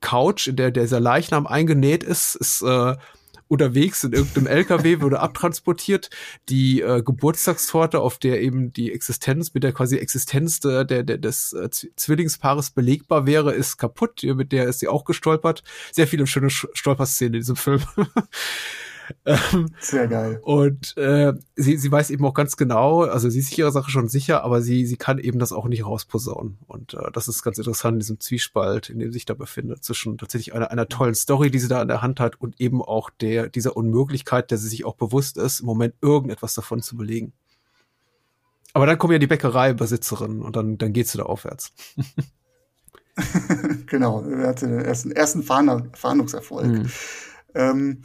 Couch, 0.00 0.48
in 0.48 0.56
der 0.56 0.72
dieser 0.72 0.98
Leichnam 0.98 1.46
eingenäht 1.46 2.02
ist, 2.02 2.34
ist 2.34 2.62
äh, 2.62 2.96
unterwegs 3.50 4.04
in 4.04 4.12
irgendeinem 4.12 4.46
LKW, 4.46 5.00
wurde 5.00 5.18
abtransportiert. 5.18 6.08
Die 6.48 6.80
äh, 6.80 7.02
Geburtstagstorte, 7.02 8.00
auf 8.00 8.18
der 8.18 8.40
eben 8.40 8.72
die 8.72 8.92
Existenz, 8.92 9.52
mit 9.54 9.64
der 9.64 9.72
quasi 9.72 9.96
Existenz 9.96 10.60
der, 10.60 10.84
der, 10.84 11.02
des 11.02 11.52
äh, 11.52 11.68
Zwillingspaares 11.68 12.70
belegbar 12.70 13.26
wäre, 13.26 13.52
ist 13.52 13.76
kaputt. 13.76 14.22
Mit 14.22 14.52
der 14.52 14.68
ist 14.68 14.78
sie 14.78 14.88
auch 14.88 15.04
gestolpert. 15.04 15.64
Sehr 15.90 16.06
viele 16.06 16.28
schöne 16.28 16.50
Stolperszenen 16.50 17.34
in 17.34 17.40
diesem 17.40 17.56
Film. 17.56 17.82
Ähm, 19.24 19.70
Sehr 19.80 20.08
geil. 20.08 20.40
Und 20.42 20.96
äh, 20.96 21.32
sie, 21.56 21.76
sie 21.76 21.92
weiß 21.92 22.10
eben 22.10 22.24
auch 22.24 22.34
ganz 22.34 22.56
genau, 22.56 23.02
also 23.02 23.28
sie 23.28 23.38
ist 23.40 23.48
sich 23.48 23.58
ihrer 23.58 23.72
Sache 23.72 23.90
schon 23.90 24.08
sicher, 24.08 24.44
aber 24.44 24.62
sie, 24.62 24.86
sie 24.86 24.96
kann 24.96 25.18
eben 25.18 25.38
das 25.38 25.52
auch 25.52 25.66
nicht 25.66 25.84
rausposaunen. 25.84 26.58
Und 26.66 26.94
äh, 26.94 27.10
das 27.12 27.28
ist 27.28 27.42
ganz 27.42 27.58
interessant 27.58 27.94
in 27.94 28.00
diesem 28.00 28.20
Zwiespalt, 28.20 28.90
in 28.90 28.98
dem 28.98 29.10
sie 29.10 29.14
sich 29.14 29.24
da 29.24 29.34
befindet, 29.34 29.84
zwischen 29.84 30.18
tatsächlich 30.18 30.54
einer, 30.54 30.70
einer 30.70 30.88
tollen 30.88 31.14
Story, 31.14 31.50
die 31.50 31.58
sie 31.58 31.68
da 31.68 31.80
an 31.80 31.88
der 31.88 32.02
Hand 32.02 32.20
hat, 32.20 32.40
und 32.40 32.60
eben 32.60 32.82
auch 32.82 33.10
der, 33.10 33.48
dieser 33.48 33.76
Unmöglichkeit, 33.76 34.50
der 34.50 34.58
sie 34.58 34.68
sich 34.68 34.84
auch 34.84 34.94
bewusst 34.94 35.36
ist, 35.36 35.60
im 35.60 35.66
Moment 35.66 35.94
irgendetwas 36.00 36.54
davon 36.54 36.82
zu 36.82 36.96
belegen. 36.96 37.32
Aber 38.72 38.86
dann 38.86 38.98
kommen 38.98 39.12
ja 39.12 39.18
die 39.18 39.26
Bäckereibesitzerinnen 39.26 40.42
und 40.42 40.56
dann, 40.56 40.78
dann 40.78 40.92
geht's 40.92 41.12
wieder 41.14 41.28
aufwärts. 41.28 41.72
genau, 43.86 44.22
er 44.22 44.48
hatte 44.48 44.68
den 44.68 44.80
ersten, 44.80 45.10
ersten 45.10 45.42
Fahndungserfolg. 45.42 46.66
Mhm. 46.66 46.90
Ähm, 47.54 48.04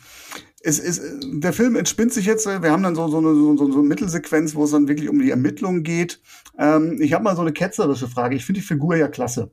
es 0.66 0.80
ist, 0.80 1.02
der 1.24 1.54
Film 1.54 1.76
entspinnt 1.76 2.12
sich 2.12 2.26
jetzt, 2.26 2.48
wir 2.48 2.72
haben 2.72 2.82
dann 2.82 2.96
so, 2.96 3.08
so, 3.08 3.20
eine, 3.20 3.36
so, 3.36 3.56
so 3.56 3.66
eine 3.66 3.88
Mittelsequenz, 3.88 4.56
wo 4.56 4.64
es 4.64 4.72
dann 4.72 4.88
wirklich 4.88 5.10
um 5.10 5.20
die 5.20 5.30
Ermittlungen 5.30 5.84
geht. 5.84 6.20
Ähm, 6.58 7.00
ich 7.00 7.14
habe 7.14 7.24
mal 7.24 7.36
so 7.36 7.44
eine 7.44 7.54
ketzerische 7.54 8.08
Frage. 8.08 8.36
Ich 8.36 8.46
finde 8.46 8.62
die 8.62 8.68
Figur 8.68 8.96
ja 8.96 9.08
klasse. 9.08 9.52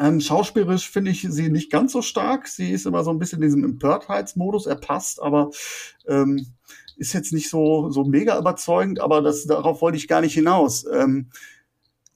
Ähm, 0.00 0.20
schauspielerisch 0.20 0.90
finde 0.90 1.12
ich 1.12 1.22
sie 1.22 1.50
nicht 1.50 1.70
ganz 1.70 1.92
so 1.92 2.02
stark. 2.02 2.48
Sie 2.48 2.72
ist 2.72 2.84
immer 2.84 3.04
so 3.04 3.10
ein 3.10 3.20
bisschen 3.20 3.40
in 3.40 3.46
diesem 3.46 3.64
Empörtheitsmodus. 3.64 4.66
Er 4.66 4.74
passt, 4.74 5.22
aber 5.22 5.50
ähm, 6.08 6.46
ist 6.96 7.12
jetzt 7.12 7.32
nicht 7.32 7.48
so, 7.48 7.90
so 7.90 8.04
mega 8.04 8.36
überzeugend, 8.36 8.98
aber 8.98 9.22
das, 9.22 9.46
darauf 9.46 9.82
wollte 9.82 9.98
ich 9.98 10.08
gar 10.08 10.20
nicht 10.20 10.34
hinaus. 10.34 10.84
Ähm, 10.92 11.28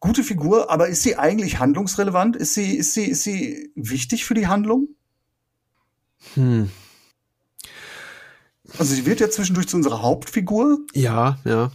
gute 0.01 0.25
Figur, 0.25 0.71
aber 0.73 0.89
ist 0.89 1.05
sie 1.05 1.17
eigentlich 1.17 1.61
handlungsrelevant? 1.61 2.35
Ist 2.35 2.55
sie, 2.55 2.77
ist 2.77 2.95
sie, 2.95 3.05
ist 3.05 3.23
sie 3.23 3.71
wichtig 3.77 4.25
für 4.25 4.35
die 4.35 4.49
Handlung? 4.49 4.89
Hm. 6.35 6.69
Also 8.79 8.95
sie 8.95 9.07
wird 9.07 9.21
ja 9.21 9.31
zwischendurch 9.31 9.69
zu 9.69 9.77
unserer 9.77 10.03
Hauptfigur. 10.03 10.79
Ja, 10.95 11.39
ja. 11.45 11.71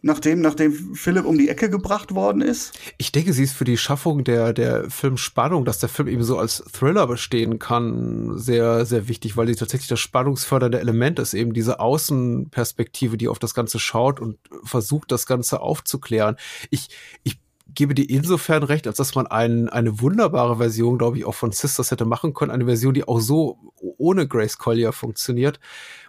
Nachdem, 0.00 0.40
nachdem 0.40 0.94
Philipp 0.94 1.24
um 1.24 1.36
die 1.36 1.48
Ecke 1.48 1.68
gebracht 1.68 2.14
worden 2.14 2.40
ist? 2.40 2.72
Ich 2.98 3.10
denke, 3.10 3.32
sie 3.32 3.42
ist 3.42 3.52
für 3.54 3.64
die 3.64 3.76
Schaffung 3.76 4.22
der, 4.22 4.52
der 4.52 4.88
Filmspannung, 4.88 5.64
dass 5.64 5.80
der 5.80 5.88
Film 5.88 6.06
eben 6.06 6.22
so 6.22 6.38
als 6.38 6.62
Thriller 6.72 7.08
bestehen 7.08 7.58
kann, 7.58 8.38
sehr, 8.38 8.86
sehr 8.86 9.08
wichtig, 9.08 9.36
weil 9.36 9.48
sie 9.48 9.56
tatsächlich 9.56 9.88
das 9.88 9.98
spannungsfördernde 9.98 10.78
Element 10.78 11.18
ist, 11.18 11.34
eben 11.34 11.52
diese 11.52 11.80
Außenperspektive, 11.80 13.16
die 13.16 13.26
auf 13.26 13.40
das 13.40 13.54
Ganze 13.54 13.80
schaut 13.80 14.20
und 14.20 14.38
versucht, 14.62 15.10
das 15.10 15.26
Ganze 15.26 15.60
aufzuklären. 15.60 16.36
Ich, 16.70 16.88
ich 17.24 17.40
gebe 17.76 17.94
dir 17.94 18.08
insofern 18.10 18.64
recht, 18.64 18.88
als 18.88 18.96
dass 18.96 19.14
man 19.14 19.28
ein, 19.28 19.68
eine 19.68 20.00
wunderbare 20.00 20.56
Version, 20.56 20.98
glaube 20.98 21.18
ich, 21.18 21.24
auch 21.24 21.34
von 21.34 21.52
Sisters 21.52 21.92
hätte 21.92 22.04
machen 22.04 22.34
können. 22.34 22.50
Eine 22.50 22.64
Version, 22.64 22.94
die 22.94 23.06
auch 23.06 23.20
so 23.20 23.72
ohne 23.98 24.26
Grace 24.26 24.58
Collier 24.58 24.92
funktioniert 24.92 25.60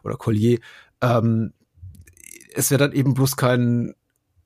oder 0.03 0.18
Collier. 0.18 0.59
Ähm, 1.01 1.53
es 2.55 2.72
wäre 2.72 2.80
dann 2.80 2.93
eben 2.93 3.13
bloß 3.13 3.38
kein 3.38 3.93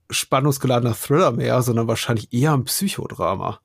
spannungsgeladener 0.10 0.94
Thriller 0.94 1.32
mehr, 1.32 1.62
sondern 1.62 1.88
wahrscheinlich 1.88 2.34
eher 2.34 2.54
ein 2.54 2.66
Psychodrama 2.66 3.62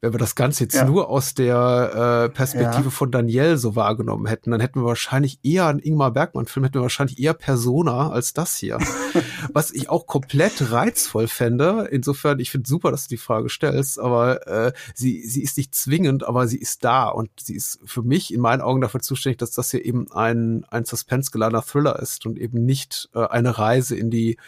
wenn 0.00 0.12
wir 0.12 0.18
das 0.18 0.34
Ganze 0.34 0.64
jetzt 0.64 0.74
ja. 0.74 0.84
nur 0.84 1.08
aus 1.08 1.34
der 1.34 2.26
äh, 2.26 2.34
Perspektive 2.34 2.84
ja. 2.84 2.90
von 2.90 3.10
Danielle 3.10 3.58
so 3.58 3.76
wahrgenommen 3.76 4.26
hätten, 4.26 4.50
dann 4.50 4.60
hätten 4.60 4.80
wir 4.80 4.86
wahrscheinlich 4.86 5.38
eher 5.42 5.66
einen 5.66 5.78
Ingmar 5.78 6.12
Bergmann-Film, 6.12 6.64
hätten 6.64 6.74
wir 6.74 6.82
wahrscheinlich 6.82 7.18
eher 7.18 7.34
Persona 7.34 8.10
als 8.10 8.32
das 8.32 8.56
hier. 8.56 8.78
Was 9.52 9.70
ich 9.70 9.88
auch 9.88 10.06
komplett 10.06 10.72
reizvoll 10.72 11.28
fände. 11.28 11.88
Insofern, 11.90 12.38
ich 12.40 12.50
finde 12.50 12.68
super, 12.68 12.90
dass 12.90 13.04
du 13.04 13.10
die 13.10 13.16
Frage 13.16 13.48
stellst, 13.48 13.98
aber 13.98 14.46
äh, 14.46 14.72
sie, 14.94 15.22
sie 15.26 15.42
ist 15.42 15.56
nicht 15.56 15.74
zwingend, 15.74 16.26
aber 16.26 16.46
sie 16.48 16.58
ist 16.58 16.84
da 16.84 17.08
und 17.08 17.30
sie 17.40 17.54
ist 17.54 17.78
für 17.84 18.02
mich 18.02 18.32
in 18.32 18.40
meinen 18.40 18.62
Augen 18.62 18.80
dafür 18.80 19.00
zuständig, 19.00 19.38
dass 19.38 19.52
das 19.52 19.70
hier 19.70 19.84
eben 19.84 20.10
ein, 20.12 20.64
ein 20.70 20.84
Suspense-geladener 20.84 21.62
Thriller 21.62 21.98
ist 21.98 22.26
und 22.26 22.38
eben 22.38 22.64
nicht 22.64 23.08
äh, 23.14 23.26
eine 23.26 23.58
Reise 23.58 23.96
in 23.96 24.10
die 24.10 24.38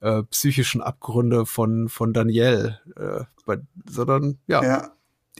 äh, 0.00 0.22
psychischen 0.24 0.80
Abgründe 0.80 1.46
von, 1.46 1.88
von 1.88 2.12
Danielle, 2.12 2.80
äh, 2.96 3.24
bei, 3.46 3.58
sondern 3.88 4.38
ja, 4.46 4.62
ja, 4.62 4.92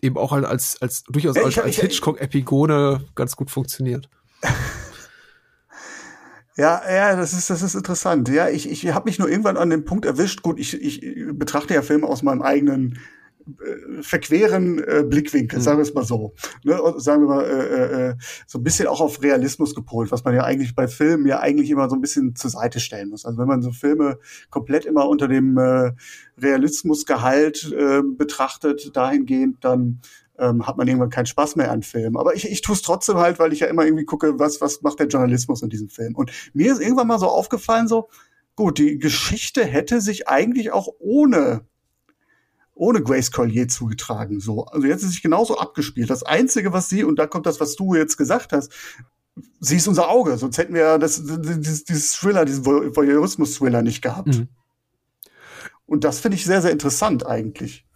eben 0.02 0.16
auch 0.16 0.32
als, 0.32 0.80
als 0.80 1.04
durchaus 1.04 1.36
als, 1.36 1.58
als 1.58 1.76
Hitchcock-Epigone 1.76 3.04
ganz 3.14 3.36
gut 3.36 3.50
funktioniert. 3.50 4.08
Ja, 6.56 6.82
ja, 6.92 7.16
das 7.16 7.32
ist, 7.32 7.48
das 7.48 7.62
ist 7.62 7.74
interessant. 7.74 8.28
Ja, 8.28 8.50
ich, 8.50 8.70
ich 8.70 8.92
habe 8.92 9.08
mich 9.08 9.18
nur 9.18 9.30
irgendwann 9.30 9.56
an 9.56 9.70
dem 9.70 9.86
Punkt 9.86 10.04
erwischt. 10.04 10.42
Gut, 10.42 10.58
ich, 10.58 10.74
ich 10.74 11.26
betrachte 11.32 11.72
ja 11.72 11.80
Filme 11.80 12.06
aus 12.06 12.22
meinem 12.22 12.42
eigenen 12.42 12.92
äh, 12.92 12.98
verqueren 14.00 14.82
äh, 14.82 15.04
Blickwinkel, 15.04 15.58
mhm. 15.58 15.62
sagen 15.62 15.78
wir 15.78 15.82
es 15.82 15.94
mal 15.94 16.04
so. 16.04 16.34
Ne? 16.64 16.78
sagen 16.96 17.22
wir 17.22 17.28
mal, 17.28 17.44
äh, 17.44 17.48
äh, 17.48 18.08
äh, 18.10 18.14
so 18.46 18.58
ein 18.58 18.62
bisschen 18.62 18.88
auch 18.88 19.00
auf 19.00 19.22
Realismus 19.22 19.74
gepolt, 19.74 20.10
was 20.12 20.24
man 20.24 20.34
ja 20.34 20.44
eigentlich 20.44 20.74
bei 20.74 20.88
Filmen 20.88 21.26
ja 21.26 21.40
eigentlich 21.40 21.70
immer 21.70 21.88
so 21.88 21.96
ein 21.96 22.00
bisschen 22.00 22.34
zur 22.34 22.50
Seite 22.50 22.80
stellen 22.80 23.10
muss. 23.10 23.24
Also 23.24 23.38
wenn 23.38 23.48
man 23.48 23.62
so 23.62 23.70
Filme 23.70 24.18
komplett 24.50 24.84
immer 24.84 25.08
unter 25.08 25.28
dem 25.28 25.56
äh, 25.58 25.92
Realismusgehalt 26.40 27.72
äh, 27.72 28.02
betrachtet, 28.02 28.96
dahingehend, 28.96 29.64
dann 29.64 30.00
ähm, 30.38 30.66
hat 30.66 30.76
man 30.76 30.88
irgendwann 30.88 31.10
keinen 31.10 31.26
Spaß 31.26 31.56
mehr 31.56 31.70
an 31.70 31.82
Filmen. 31.82 32.16
Aber 32.16 32.34
ich, 32.34 32.50
ich 32.50 32.62
tue 32.62 32.74
es 32.74 32.82
trotzdem 32.82 33.18
halt, 33.18 33.38
weil 33.38 33.52
ich 33.52 33.60
ja 33.60 33.66
immer 33.66 33.84
irgendwie 33.84 34.04
gucke, 34.04 34.38
was, 34.38 34.60
was 34.60 34.82
macht 34.82 34.98
der 34.98 35.06
Journalismus 35.06 35.62
in 35.62 35.68
diesem 35.68 35.90
Film. 35.90 36.14
Und 36.14 36.32
mir 36.54 36.72
ist 36.72 36.80
irgendwann 36.80 37.06
mal 37.06 37.18
so 37.18 37.28
aufgefallen, 37.28 37.88
so, 37.88 38.08
gut, 38.56 38.78
die 38.78 38.98
Geschichte 38.98 39.64
hätte 39.64 40.00
sich 40.00 40.28
eigentlich 40.28 40.72
auch 40.72 40.88
ohne 40.98 41.66
ohne 42.80 43.02
Grace 43.02 43.30
Collier 43.30 43.68
zugetragen. 43.68 44.40
So, 44.40 44.64
also 44.64 44.86
jetzt 44.86 45.02
ist 45.02 45.10
sich 45.10 45.22
genauso 45.22 45.58
abgespielt. 45.58 46.08
Das 46.08 46.22
Einzige, 46.22 46.72
was 46.72 46.88
sie 46.88 47.04
und 47.04 47.18
da 47.18 47.26
kommt 47.26 47.46
das, 47.46 47.60
was 47.60 47.76
du 47.76 47.94
jetzt 47.94 48.16
gesagt 48.16 48.52
hast, 48.52 48.72
sie 49.60 49.76
ist 49.76 49.86
unser 49.86 50.08
Auge. 50.08 50.38
Sonst 50.38 50.56
hätten 50.58 50.74
wir 50.74 50.98
das, 50.98 51.22
dieses, 51.24 51.84
dieses 51.84 52.12
Thriller, 52.14 52.44
diesen 52.44 52.64
Voyeurismus-Thriller 52.64 53.82
nicht 53.82 54.02
gehabt. 54.02 54.28
Mhm. 54.28 54.48
Und 55.84 56.04
das 56.04 56.20
finde 56.20 56.36
ich 56.36 56.44
sehr, 56.44 56.62
sehr 56.62 56.70
interessant 56.70 57.26
eigentlich 57.26 57.86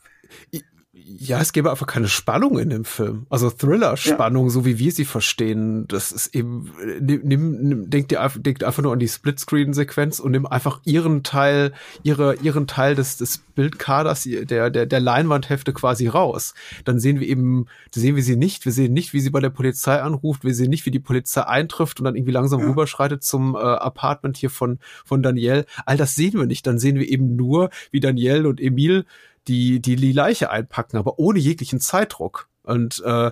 ja, 1.06 1.38
es 1.38 1.52
gäbe 1.52 1.70
einfach 1.70 1.86
keine 1.86 2.08
Spannung 2.08 2.58
in 2.58 2.70
dem 2.70 2.84
Film. 2.86 3.26
Also 3.28 3.50
Thriller-Spannung, 3.50 4.44
ja. 4.44 4.50
so 4.50 4.64
wie 4.64 4.78
wir 4.78 4.90
sie 4.90 5.04
verstehen. 5.04 5.86
Das 5.86 6.12
ist 6.12 6.34
eben, 6.34 6.72
nimm, 6.98 7.22
nimm, 7.22 7.90
denk 7.90 8.08
dir 8.08 8.22
einfach, 8.22 8.40
denk 8.40 8.64
einfach 8.64 8.82
nur 8.82 8.92
an 8.94 8.98
die 8.98 9.08
Splitscreen-Sequenz 9.08 10.18
und 10.18 10.32
nimm 10.32 10.46
einfach 10.46 10.80
ihren 10.84 11.22
Teil, 11.22 11.72
ihre, 12.04 12.36
ihren 12.36 12.66
Teil 12.66 12.94
des, 12.94 13.18
des 13.18 13.38
Bildkaders, 13.54 14.22
der, 14.24 14.70
der, 14.70 14.86
der 14.86 15.00
Leinwandhefte 15.00 15.74
quasi 15.74 16.08
raus. 16.08 16.54
Dann 16.86 16.98
sehen 16.98 17.20
wir 17.20 17.28
eben, 17.28 17.66
sehen 17.94 18.16
wir 18.16 18.22
sie 18.22 18.36
nicht. 18.36 18.64
Wir 18.64 18.72
sehen 18.72 18.94
nicht, 18.94 19.12
wie 19.12 19.20
sie 19.20 19.30
bei 19.30 19.40
der 19.40 19.50
Polizei 19.50 20.00
anruft. 20.00 20.42
Wir 20.42 20.54
sehen 20.54 20.70
nicht, 20.70 20.86
wie 20.86 20.90
die 20.90 21.00
Polizei 21.00 21.42
eintrifft 21.42 22.00
und 22.00 22.04
dann 22.04 22.16
irgendwie 22.16 22.32
langsam 22.32 22.60
ja. 22.60 22.66
rüberschreitet 22.66 23.22
zum 23.22 23.56
äh, 23.56 23.58
Apartment 23.58 24.38
hier 24.38 24.50
von, 24.50 24.78
von 25.04 25.22
Danielle. 25.22 25.66
All 25.84 25.98
das 25.98 26.14
sehen 26.14 26.32
wir 26.34 26.46
nicht. 26.46 26.66
Dann 26.66 26.78
sehen 26.78 26.98
wir 26.98 27.08
eben 27.08 27.36
nur, 27.36 27.68
wie 27.90 28.00
Danielle 28.00 28.48
und 28.48 28.58
Emil 28.58 29.04
die, 29.48 29.80
die, 29.80 29.96
die 29.96 30.12
Leiche 30.12 30.50
einpacken, 30.50 30.96
aber 30.96 31.18
ohne 31.18 31.38
jeglichen 31.38 31.80
Zeitdruck. 31.80 32.48
Und 32.64 33.02
äh, 33.04 33.30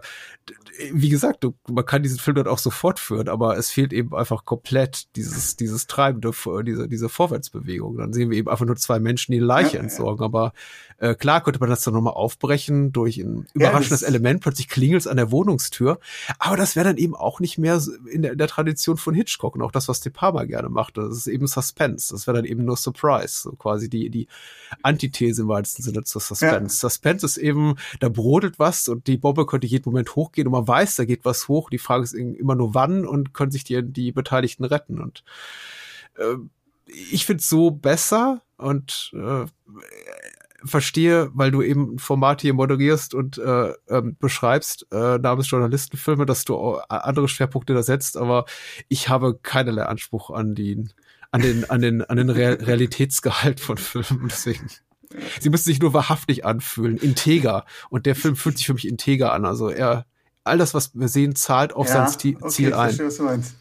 wie 0.93 1.09
gesagt, 1.09 1.45
du, 1.45 1.55
man 1.69 1.85
kann 1.85 2.03
diesen 2.03 2.19
Film 2.19 2.37
dort 2.37 2.49
auch 2.49 2.59
so 2.59 2.71
fortführen, 2.71 3.29
aber 3.29 3.57
es 3.57 3.71
fehlt 3.71 3.93
eben 3.93 4.15
einfach 4.15 4.45
komplett 4.45 5.15
dieses, 5.17 5.57
dieses 5.57 5.87
treibende, 5.87 6.33
diese, 6.65 6.89
diese 6.89 7.09
Vorwärtsbewegung. 7.09 7.97
Dann 7.97 8.13
sehen 8.13 8.31
wir 8.31 8.39
eben 8.39 8.49
einfach 8.49 8.67
nur 8.67 8.77
zwei 8.77 8.99
Menschen, 8.99 9.33
die 9.33 9.39
eine 9.39 9.47
Leiche 9.47 9.77
ja, 9.77 9.83
entsorgen. 9.83 10.23
Ja. 10.23 10.27
Aber 10.27 10.53
äh, 10.99 11.15
klar 11.15 11.43
könnte 11.43 11.61
man 11.61 11.71
das 11.71 11.83
dann 11.83 11.95
nochmal 11.95 12.15
aufbrechen 12.15 12.93
durch 12.93 13.19
ein 13.19 13.47
überraschendes 13.55 14.03
ja, 14.03 14.09
Element. 14.09 14.43
Plötzlich 14.43 14.69
klingelt 14.69 15.01
es 15.03 15.07
an 15.07 15.17
der 15.17 15.31
Wohnungstür. 15.31 15.99
Aber 16.39 16.57
das 16.57 16.77
wäre 16.77 16.87
dann 16.87 16.97
eben 16.97 17.15
auch 17.15 17.41
nicht 17.41 17.59
mehr 17.59 17.81
in 18.11 18.23
der, 18.23 18.33
in 18.33 18.39
der, 18.39 18.49
Tradition 18.49 18.97
von 18.97 19.15
Hitchcock 19.15 19.55
und 19.55 19.63
auch 19.63 19.73
das, 19.73 19.89
was 19.89 20.01
De 20.01 20.13
Palma 20.13 20.45
gerne 20.45 20.69
macht. 20.69 20.99
Das 20.99 21.17
ist 21.17 21.27
eben 21.27 21.47
Suspense. 21.47 22.13
Das 22.13 22.27
wäre 22.27 22.37
dann 22.37 22.45
eben 22.45 22.65
nur 22.65 22.77
Surprise. 22.77 23.41
So 23.43 23.53
quasi 23.53 23.89
die, 23.89 24.11
die 24.11 24.29
Antithese 24.83 25.43
im 25.43 25.49
weitesten 25.49 25.83
Sinne 25.83 26.05
zur 26.05 26.21
Suspense. 26.21 26.77
Suspense 26.77 27.25
ist 27.25 27.37
eben, 27.37 27.77
da 28.01 28.09
brodelt 28.09 28.59
was 28.59 28.89
und 28.89 29.07
die 29.07 29.17
Bombe 29.23 29.47
könnte 29.47 29.67
jeden 29.67 29.89
Moment 29.89 30.15
hochgehen 30.15 30.47
und 30.47 30.53
man 30.53 30.69
weiß, 30.69 30.97
da 30.97 31.07
geht 31.07 31.25
was 31.25 31.49
hoch. 31.49 31.71
Die 31.71 31.79
Frage 31.79 32.05
ist 32.05 32.13
immer 32.13 32.55
nur 32.55 32.75
wann 32.75 33.07
und 33.07 33.33
können 33.33 33.51
sich 33.51 33.65
die, 33.65 33.83
die 33.83 34.13
Beteiligten 34.13 34.65
retten. 34.65 35.01
Und 35.01 35.25
äh, 36.17 36.37
ich 36.87 37.25
finde 37.25 37.43
so 37.43 37.71
besser 37.71 38.43
und 38.59 39.13
äh, 39.15 39.47
verstehe, 40.65 41.31
weil 41.35 41.51
du 41.51 41.63
eben 41.63 41.95
ein 41.95 41.99
Format 41.99 42.43
hier 42.43 42.55
moderierst 42.55 43.15
und 43.15 43.39
äh, 43.39 43.73
ähm, 43.89 44.17
beschreibst, 44.19 44.87
äh, 44.93 45.19
namens 45.19 45.51
Journalistenfilme, 45.51 46.27
dass 46.27 46.45
du 46.45 46.77
andere 46.89 47.29
Schwerpunkte 47.29 47.75
da 47.75 47.83
setzt, 47.83 48.17
aber 48.17 48.45
ich 48.89 49.09
habe 49.09 49.39
keinerlei 49.43 49.85
Anspruch 49.85 50.31
an 50.31 50.55
den, 50.55 50.93
an 51.31 51.41
den, 51.41 51.69
an 51.69 51.81
den, 51.81 52.03
an 52.03 52.17
den 52.17 52.31
Real 52.31 52.55
Realitätsgehalt 52.55 53.61
von 53.61 53.79
Filmen. 53.79 54.29
Deswegen. 54.31 54.69
Sie 55.41 55.51
müssen 55.51 55.65
sich 55.65 55.81
nur 55.81 55.93
wahrhaftig 55.93 56.45
anfühlen, 56.45 56.97
integer. 56.97 57.65
Und 57.91 58.07
der 58.07 58.15
Film 58.15 58.37
fühlt 58.37 58.59
sich 58.59 58.67
für 58.67 58.75
mich 58.75 58.89
integer 58.89 59.33
an. 59.33 59.45
Also 59.45 59.69
er, 59.69 60.07
all 60.45 60.59
das, 60.59 60.75
was 60.75 60.95
wir 60.95 61.09
sehen, 61.09 61.35
zahlt 61.35 61.73
auf 61.73 61.89
ja, 61.89 62.09
sein 62.09 62.19
Ziel 62.19 62.37
okay, 62.41 62.73
ein. 62.73 62.89
Verstehe, 62.89 63.07
was 63.07 63.17
du 63.17 63.23
meinst. 63.25 63.55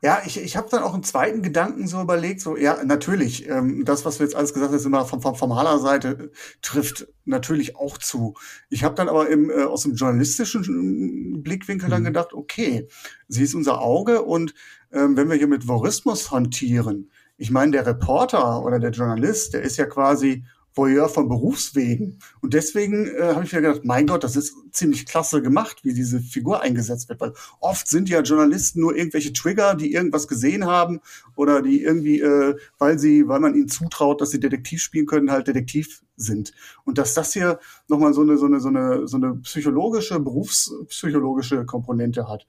Ja, 0.00 0.22
ich, 0.24 0.40
ich 0.40 0.56
habe 0.56 0.68
dann 0.70 0.84
auch 0.84 0.94
einen 0.94 1.02
zweiten 1.02 1.42
Gedanken 1.42 1.88
so 1.88 2.00
überlegt, 2.00 2.40
so, 2.40 2.56
ja, 2.56 2.84
natürlich, 2.84 3.48
ähm, 3.48 3.84
das, 3.84 4.04
was 4.04 4.20
wir 4.20 4.26
jetzt 4.26 4.36
alles 4.36 4.54
gesagt 4.54 4.70
haben, 4.70 4.78
ist 4.78 4.86
immer 4.86 5.04
von, 5.04 5.20
von 5.20 5.34
formaler 5.34 5.80
Seite, 5.80 6.08
äh, 6.08 6.28
trifft 6.62 7.08
natürlich 7.24 7.74
auch 7.74 7.98
zu. 7.98 8.34
Ich 8.70 8.84
habe 8.84 8.94
dann 8.94 9.08
aber 9.08 9.28
im, 9.28 9.50
äh, 9.50 9.64
aus 9.64 9.82
dem 9.82 9.96
journalistischen 9.96 11.34
äh, 11.34 11.38
Blickwinkel 11.38 11.88
mhm. 11.88 11.90
dann 11.90 12.04
gedacht, 12.04 12.32
okay, 12.32 12.86
sie 13.26 13.42
ist 13.42 13.56
unser 13.56 13.80
Auge 13.80 14.22
und 14.22 14.54
ähm, 14.92 15.16
wenn 15.16 15.28
wir 15.28 15.36
hier 15.36 15.48
mit 15.48 15.66
Vorismus 15.66 16.30
hantieren, 16.30 17.10
ich 17.38 17.50
meine, 17.50 17.72
der 17.72 17.86
Reporter 17.86 18.64
oder 18.64 18.78
der 18.78 18.90
Journalist, 18.90 19.54
der 19.54 19.62
ist 19.62 19.76
ja 19.76 19.86
quasi 19.86 20.44
Voyeur 20.78 21.08
von 21.08 21.28
Berufswegen. 21.28 22.18
Und 22.40 22.54
deswegen 22.54 23.08
äh, 23.08 23.34
habe 23.34 23.44
ich 23.44 23.52
mir 23.52 23.60
gedacht, 23.60 23.84
mein 23.84 24.06
Gott, 24.06 24.22
das 24.22 24.36
ist 24.36 24.54
ziemlich 24.70 25.06
klasse 25.06 25.42
gemacht, 25.42 25.80
wie 25.82 25.92
diese 25.92 26.20
Figur 26.20 26.62
eingesetzt 26.62 27.08
wird. 27.08 27.20
Weil 27.20 27.32
oft 27.60 27.88
sind 27.88 28.08
ja 28.08 28.22
Journalisten 28.22 28.80
nur 28.80 28.96
irgendwelche 28.96 29.32
Trigger, 29.32 29.74
die 29.74 29.92
irgendwas 29.92 30.28
gesehen 30.28 30.66
haben 30.66 31.00
oder 31.34 31.62
die 31.62 31.82
irgendwie, 31.82 32.20
äh, 32.20 32.56
weil 32.78 32.98
sie, 32.98 33.26
weil 33.26 33.40
man 33.40 33.54
ihnen 33.54 33.68
zutraut, 33.68 34.20
dass 34.20 34.30
sie 34.30 34.40
Detektiv 34.40 34.80
spielen 34.80 35.06
können, 35.06 35.30
halt 35.30 35.48
Detektiv 35.48 36.02
sind. 36.16 36.52
Und 36.84 36.98
dass 36.98 37.12
das 37.14 37.32
hier 37.32 37.58
nochmal 37.88 38.14
so 38.14 38.22
eine, 38.22 38.38
so 38.38 38.46
eine, 38.46 38.60
so 38.60 38.68
eine, 38.68 39.08
so 39.08 39.16
eine 39.16 39.34
psychologische, 39.36 40.20
berufspsychologische 40.20 41.66
Komponente 41.66 42.28
hat. 42.28 42.46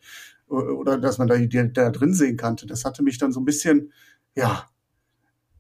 Oder 0.48 0.98
dass 0.98 1.18
man 1.18 1.28
da, 1.28 1.38
da 1.38 1.90
drin 1.90 2.14
sehen 2.14 2.38
kannte. 2.38 2.66
Das 2.66 2.86
hatte 2.86 3.04
mich 3.04 3.18
dann 3.18 3.32
so 3.32 3.40
ein 3.40 3.46
bisschen, 3.46 3.92
ja, 4.36 4.69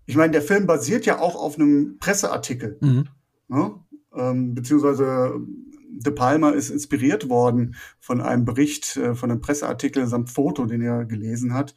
ich 0.10 0.16
meine, 0.16 0.32
der 0.32 0.42
Film 0.42 0.66
basiert 0.66 1.06
ja 1.06 1.20
auch 1.20 1.36
auf 1.36 1.60
einem 1.60 2.00
Presseartikel. 2.00 2.80
Mhm. 2.82 3.06
Ne? 3.48 3.76
Ähm, 4.16 4.56
beziehungsweise 4.56 5.40
De 5.88 6.12
Palma 6.12 6.50
ist 6.50 6.72
inspiriert 6.72 7.30
worden 7.30 7.76
von 8.00 8.20
einem 8.20 8.44
Bericht, 8.44 8.98
äh, 8.98 9.14
von 9.14 9.30
einem 9.30 9.40
Presseartikel 9.40 10.08
samt 10.08 10.32
Foto, 10.32 10.66
den 10.66 10.82
er 10.82 11.06
gelesen 11.06 11.54
hat. 11.54 11.76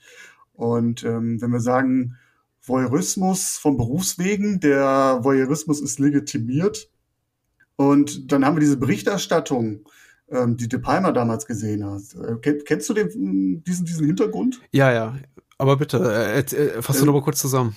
Und 0.55 1.05
ähm, 1.05 1.43
wenn 1.43 1.51
wir 1.51 1.61
sagen, 1.61 2.17
Voyeurismus 2.63 3.59
von 3.59 3.77
Berufswegen, 3.77 4.61
der 4.61 5.19
Voyeurismus 5.21 5.83
ist 5.83 5.99
legitimiert. 5.99 6.91
Und 7.77 8.33
dann 8.33 8.47
haben 8.47 8.57
wir 8.57 8.61
diese 8.61 8.79
Berichterstattung, 8.79 9.81
ähm, 10.31 10.57
die 10.57 10.71
De 10.71 10.79
Palma 10.79 11.13
damals 11.13 11.45
gesehen 11.45 11.85
hat. 11.85 12.01
Äh, 12.15 12.63
kennst 12.65 12.89
du 12.89 12.95
den, 12.95 13.63
diesen, 13.63 13.85
diesen 13.85 14.07
Hintergrund? 14.07 14.63
Ja, 14.71 14.91
ja. 14.91 15.19
Aber 15.59 15.77
bitte, 15.77 15.99
äh, 15.99 16.39
äh, 16.39 16.81
fass 16.81 16.97
du 16.97 17.03
äh, 17.03 17.07
noch 17.07 17.13
mal 17.13 17.23
kurz 17.23 17.39
zusammen 17.39 17.77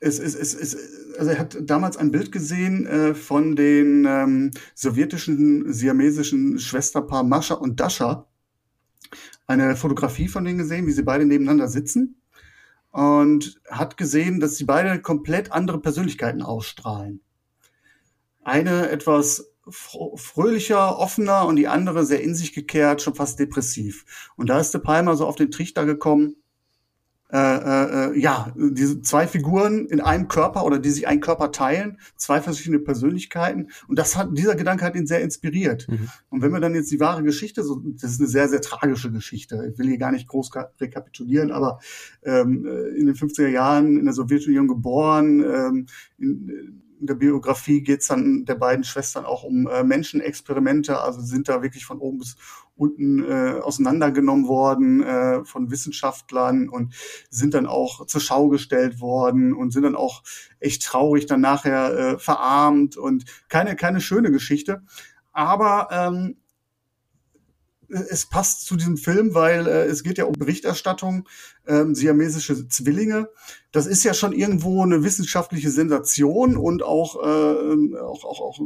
es, 0.00 0.18
es, 0.18 0.34
es, 0.34 0.54
es, 0.54 1.16
also 1.18 1.30
er 1.32 1.38
hat 1.38 1.56
damals 1.60 1.96
ein 1.96 2.10
Bild 2.10 2.30
gesehen 2.30 2.86
äh, 2.86 3.14
von 3.14 3.56
den 3.56 4.04
ähm, 4.06 4.50
sowjetischen 4.74 5.72
siamesischen 5.72 6.58
Schwesterpaar 6.58 7.24
Mascha 7.24 7.54
und 7.54 7.80
Dasha. 7.80 8.26
Eine 9.46 9.76
Fotografie 9.76 10.28
von 10.28 10.44
denen 10.44 10.58
gesehen, 10.58 10.86
wie 10.86 10.92
sie 10.92 11.02
beide 11.02 11.24
nebeneinander 11.24 11.68
sitzen. 11.68 12.20
Und 12.90 13.60
hat 13.68 13.96
gesehen, 13.96 14.40
dass 14.40 14.56
sie 14.56 14.64
beide 14.64 15.00
komplett 15.00 15.52
andere 15.52 15.80
Persönlichkeiten 15.80 16.42
ausstrahlen. 16.42 17.20
Eine 18.42 18.90
etwas 18.90 19.52
fröhlicher, 19.70 20.98
offener 20.98 21.46
und 21.46 21.56
die 21.56 21.68
andere 21.68 22.06
sehr 22.06 22.22
in 22.22 22.34
sich 22.34 22.54
gekehrt, 22.54 23.02
schon 23.02 23.14
fast 23.14 23.38
depressiv. 23.38 24.30
Und 24.36 24.48
da 24.48 24.58
ist 24.60 24.72
De 24.72 24.80
Palma 24.80 25.16
so 25.16 25.26
auf 25.26 25.36
den 25.36 25.50
Trichter 25.50 25.84
gekommen, 25.84 26.36
äh, 27.30 27.36
äh, 28.10 28.18
ja, 28.18 28.54
diese 28.56 29.02
zwei 29.02 29.26
Figuren 29.26 29.86
in 29.86 30.00
einem 30.00 30.28
Körper 30.28 30.64
oder 30.64 30.78
die 30.78 30.90
sich 30.90 31.06
einen 31.06 31.20
Körper 31.20 31.52
teilen, 31.52 31.98
zwei 32.16 32.40
verschiedene 32.40 32.78
Persönlichkeiten. 32.78 33.68
Und 33.86 33.98
das 33.98 34.16
hat, 34.16 34.28
dieser 34.32 34.54
Gedanke 34.54 34.84
hat 34.84 34.96
ihn 34.96 35.06
sehr 35.06 35.20
inspiriert. 35.20 35.86
Mhm. 35.88 36.08
Und 36.30 36.42
wenn 36.42 36.52
wir 36.52 36.60
dann 36.60 36.74
jetzt 36.74 36.90
die 36.90 37.00
wahre 37.00 37.22
Geschichte, 37.22 37.62
so, 37.62 37.82
das 37.84 38.12
ist 38.12 38.20
eine 38.20 38.28
sehr, 38.28 38.48
sehr 38.48 38.62
tragische 38.62 39.12
Geschichte. 39.12 39.70
Ich 39.70 39.78
will 39.78 39.88
hier 39.88 39.98
gar 39.98 40.12
nicht 40.12 40.26
groß 40.26 40.50
rekapitulieren, 40.80 41.52
aber 41.52 41.80
ähm, 42.22 42.64
in 42.96 43.06
den 43.06 43.14
50er 43.14 43.48
Jahren 43.48 43.98
in 43.98 44.06
der 44.06 44.14
Sowjetunion 44.14 44.66
geboren, 44.66 45.44
ähm, 45.44 45.86
in, 46.16 46.82
in 47.00 47.06
der 47.06 47.14
Biografie 47.14 47.82
geht 47.82 48.00
es 48.00 48.08
dann 48.08 48.44
der 48.44 48.56
beiden 48.56 48.84
Schwestern 48.84 49.24
auch 49.24 49.44
um 49.44 49.66
äh, 49.66 49.84
Menschenexperimente, 49.84 51.00
also 51.00 51.20
sind 51.20 51.48
da 51.48 51.62
wirklich 51.62 51.84
von 51.84 51.98
oben 51.98 52.18
bis 52.18 52.36
unten 52.78 53.24
äh, 53.24 53.60
auseinandergenommen 53.60 54.46
worden 54.46 55.02
äh, 55.02 55.44
von 55.44 55.70
Wissenschaftlern 55.70 56.68
und 56.68 56.94
sind 57.28 57.54
dann 57.54 57.66
auch 57.66 58.06
zur 58.06 58.20
Schau 58.20 58.48
gestellt 58.48 59.00
worden 59.00 59.52
und 59.52 59.72
sind 59.72 59.82
dann 59.82 59.96
auch 59.96 60.22
echt 60.60 60.84
traurig 60.84 61.26
dann 61.26 61.40
nachher 61.40 61.98
äh, 61.98 62.18
verarmt 62.18 62.96
und 62.96 63.24
keine, 63.48 63.76
keine 63.76 64.00
schöne 64.00 64.30
Geschichte. 64.30 64.82
Aber 65.32 65.88
ähm, 65.90 66.36
es 67.88 68.26
passt 68.26 68.66
zu 68.66 68.76
diesem 68.76 68.96
Film, 68.96 69.34
weil 69.34 69.66
äh, 69.66 69.84
es 69.86 70.02
geht 70.02 70.18
ja 70.18 70.24
um 70.24 70.34
Berichterstattung, 70.34 71.28
ähm, 71.66 71.94
siamesische 71.94 72.68
Zwillinge. 72.68 73.28
Das 73.72 73.86
ist 73.86 74.04
ja 74.04 74.14
schon 74.14 74.32
irgendwo 74.32 74.82
eine 74.82 75.02
wissenschaftliche 75.02 75.70
Sensation 75.70 76.56
und 76.56 76.82
auch, 76.82 77.16
äh, 77.16 77.98
auch, 77.98 78.24
auch, 78.24 78.40
auch 78.40 78.60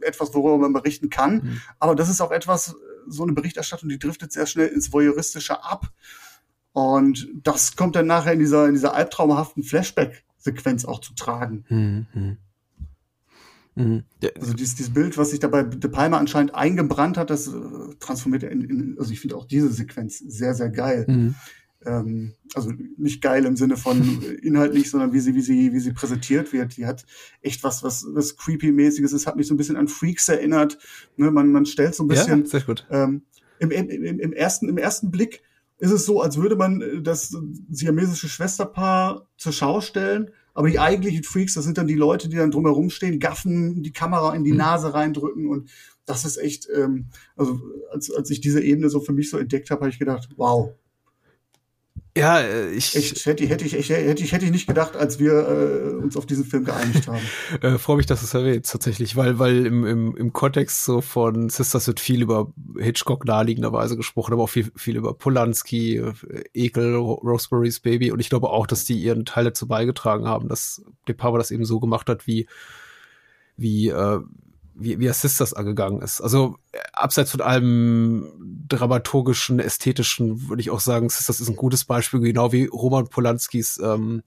etwas, 0.00 0.34
worüber 0.34 0.58
man 0.58 0.72
berichten 0.72 1.08
kann. 1.08 1.34
Mhm. 1.34 1.60
Aber 1.78 1.94
das 1.94 2.08
ist 2.08 2.20
auch 2.20 2.32
etwas, 2.32 2.74
so 3.06 3.22
eine 3.22 3.32
Berichterstattung, 3.32 3.88
die 3.88 3.98
driftet 3.98 4.32
sehr 4.32 4.46
schnell 4.46 4.68
ins 4.68 4.92
Voyeuristische 4.92 5.62
ab. 5.62 5.92
Und 6.72 7.28
das 7.42 7.76
kommt 7.76 7.96
dann 7.96 8.06
nachher 8.06 8.32
in 8.32 8.40
dieser, 8.40 8.66
in 8.66 8.74
dieser 8.74 8.94
albtraumhaften 8.94 9.62
Flashback-Sequenz 9.62 10.84
auch 10.84 11.00
zu 11.00 11.14
tragen. 11.14 11.64
Mhm. 11.68 12.36
Mhm. 13.74 14.04
Also 14.40 14.54
dieses, 14.54 14.76
dieses 14.76 14.92
Bild, 14.92 15.18
was 15.18 15.30
sich 15.30 15.40
da 15.40 15.48
bei 15.48 15.62
De 15.62 15.90
Palma 15.90 16.18
anscheinend 16.18 16.54
eingebrannt 16.54 17.16
hat, 17.16 17.30
das 17.30 17.48
äh, 17.48 17.52
transformiert 17.98 18.44
er 18.44 18.50
in, 18.50 18.62
in 18.62 18.96
also 18.98 19.12
ich 19.12 19.20
finde 19.20 19.36
auch 19.36 19.46
diese 19.46 19.72
Sequenz 19.72 20.18
sehr, 20.18 20.54
sehr 20.54 20.70
geil. 20.70 21.04
Mhm. 21.08 21.34
Ähm, 21.86 22.34
also 22.54 22.72
nicht 22.96 23.20
geil 23.22 23.44
im 23.44 23.56
Sinne 23.56 23.76
von 23.76 24.22
inhaltlich, 24.42 24.90
sondern 24.90 25.12
wie 25.12 25.20
sie, 25.20 25.34
wie 25.34 25.40
sie, 25.40 25.72
wie 25.72 25.80
sie 25.80 25.92
präsentiert 25.92 26.52
wird. 26.52 26.76
Die 26.76 26.86
hat 26.86 27.04
echt 27.42 27.64
was, 27.64 27.82
was, 27.82 28.06
was 28.10 28.36
creepy-mäßiges. 28.36 29.12
Es 29.12 29.26
hat 29.26 29.36
mich 29.36 29.46
so 29.46 29.54
ein 29.54 29.56
bisschen 29.56 29.76
an 29.76 29.88
Freaks 29.88 30.28
erinnert. 30.28 30.78
Ne, 31.16 31.30
man, 31.30 31.52
man 31.52 31.66
stellt 31.66 31.94
so 31.94 32.04
ein 32.04 32.08
bisschen. 32.08 32.40
Ja, 32.40 32.46
sehr 32.46 32.62
gut. 32.62 32.86
Ähm, 32.90 33.22
im, 33.58 33.70
im, 33.70 33.88
im, 33.88 34.20
im, 34.20 34.32
ersten, 34.32 34.68
Im 34.68 34.78
ersten 34.78 35.10
Blick 35.10 35.42
ist 35.78 35.90
es 35.90 36.06
so, 36.06 36.20
als 36.20 36.36
würde 36.36 36.56
man 36.56 37.02
das 37.02 37.36
siamesische 37.70 38.28
Schwesterpaar 38.28 39.28
zur 39.36 39.52
Schau 39.52 39.80
stellen 39.80 40.30
aber 40.54 40.70
die 40.70 40.78
eigentlichen 40.78 41.24
Freaks, 41.24 41.54
das 41.54 41.64
sind 41.64 41.78
dann 41.78 41.88
die 41.88 41.94
Leute, 41.94 42.28
die 42.28 42.36
dann 42.36 42.52
drumherum 42.52 42.88
stehen, 42.88 43.18
gaffen, 43.18 43.82
die 43.82 43.92
Kamera 43.92 44.34
in 44.34 44.44
die 44.44 44.52
mhm. 44.52 44.58
Nase 44.58 44.94
reindrücken 44.94 45.48
und 45.48 45.68
das 46.06 46.24
ist 46.24 46.36
echt, 46.36 46.68
ähm, 46.74 47.06
also 47.36 47.60
als, 47.90 48.10
als 48.12 48.30
ich 48.30 48.40
diese 48.40 48.62
Ebene 48.62 48.88
so 48.88 49.00
für 49.00 49.12
mich 49.12 49.30
so 49.30 49.38
entdeckt 49.38 49.70
habe, 49.70 49.80
habe 49.80 49.90
ich 49.90 49.98
gedacht, 49.98 50.28
wow, 50.36 50.72
ja, 52.16 52.40
äh, 52.40 52.70
ich 52.70 52.94
echt, 52.94 53.26
hätte, 53.26 53.44
hätte, 53.46 53.64
ich, 53.64 53.72
hätte, 53.72 54.22
ich, 54.22 54.32
hätte 54.32 54.44
ich 54.44 54.50
nicht 54.50 54.68
gedacht, 54.68 54.96
als 54.96 55.18
wir 55.18 55.32
äh, 55.32 56.02
uns 56.02 56.16
auf 56.16 56.26
diesen 56.26 56.44
Film 56.44 56.64
geeinigt 56.64 57.08
haben. 57.08 57.22
äh, 57.60 57.78
Freue 57.78 57.96
mich, 57.96 58.06
dass 58.06 58.20
du 58.20 58.26
es 58.26 58.34
erwähnst, 58.34 58.70
tatsächlich, 58.70 59.16
weil, 59.16 59.38
weil 59.38 59.66
im, 59.66 59.84
im, 59.84 60.16
im 60.16 60.32
Kontext 60.32 60.84
so 60.84 61.00
von 61.00 61.48
Sisters 61.48 61.88
wird 61.88 61.98
viel 61.98 62.22
über 62.22 62.52
Hitchcock 62.78 63.24
naheliegenderweise 63.24 63.96
gesprochen, 63.96 64.32
aber 64.32 64.44
auch 64.44 64.48
viel, 64.48 64.70
viel 64.76 64.96
über 64.96 65.14
Polanski, 65.14 65.96
äh, 65.96 66.12
Ekel, 66.54 66.94
Rosemary's 66.94 67.80
Baby 67.80 68.12
und 68.12 68.20
ich 68.20 68.30
glaube 68.30 68.50
auch, 68.50 68.66
dass 68.66 68.84
die 68.84 69.00
ihren 69.00 69.24
Teil 69.24 69.44
dazu 69.44 69.66
beigetragen 69.66 70.26
haben, 70.26 70.48
dass 70.48 70.82
De 71.08 71.14
Palma 71.16 71.38
das 71.38 71.50
eben 71.50 71.64
so 71.64 71.80
gemacht 71.80 72.08
hat, 72.08 72.26
wie 72.26 72.46
wie, 73.56 73.88
äh, 73.88 74.20
wie, 74.74 74.98
wie 74.98 75.08
Sisters 75.12 75.54
angegangen 75.54 76.02
ist. 76.02 76.20
Also 76.20 76.56
äh, 76.72 76.78
abseits 76.92 77.30
von 77.30 77.40
allem 77.40 78.64
dramaturgischen, 78.68 79.60
ästhetischen, 79.60 80.48
würde 80.48 80.60
ich 80.60 80.70
auch 80.70 80.80
sagen, 80.80 81.08
Sisters 81.08 81.40
ist 81.40 81.48
ein 81.48 81.56
gutes 81.56 81.84
Beispiel, 81.84 82.20
genau 82.20 82.52
wie 82.52 82.66
Roman 82.66 83.08
Polanskis 83.08 83.78
ähm, 83.82 84.22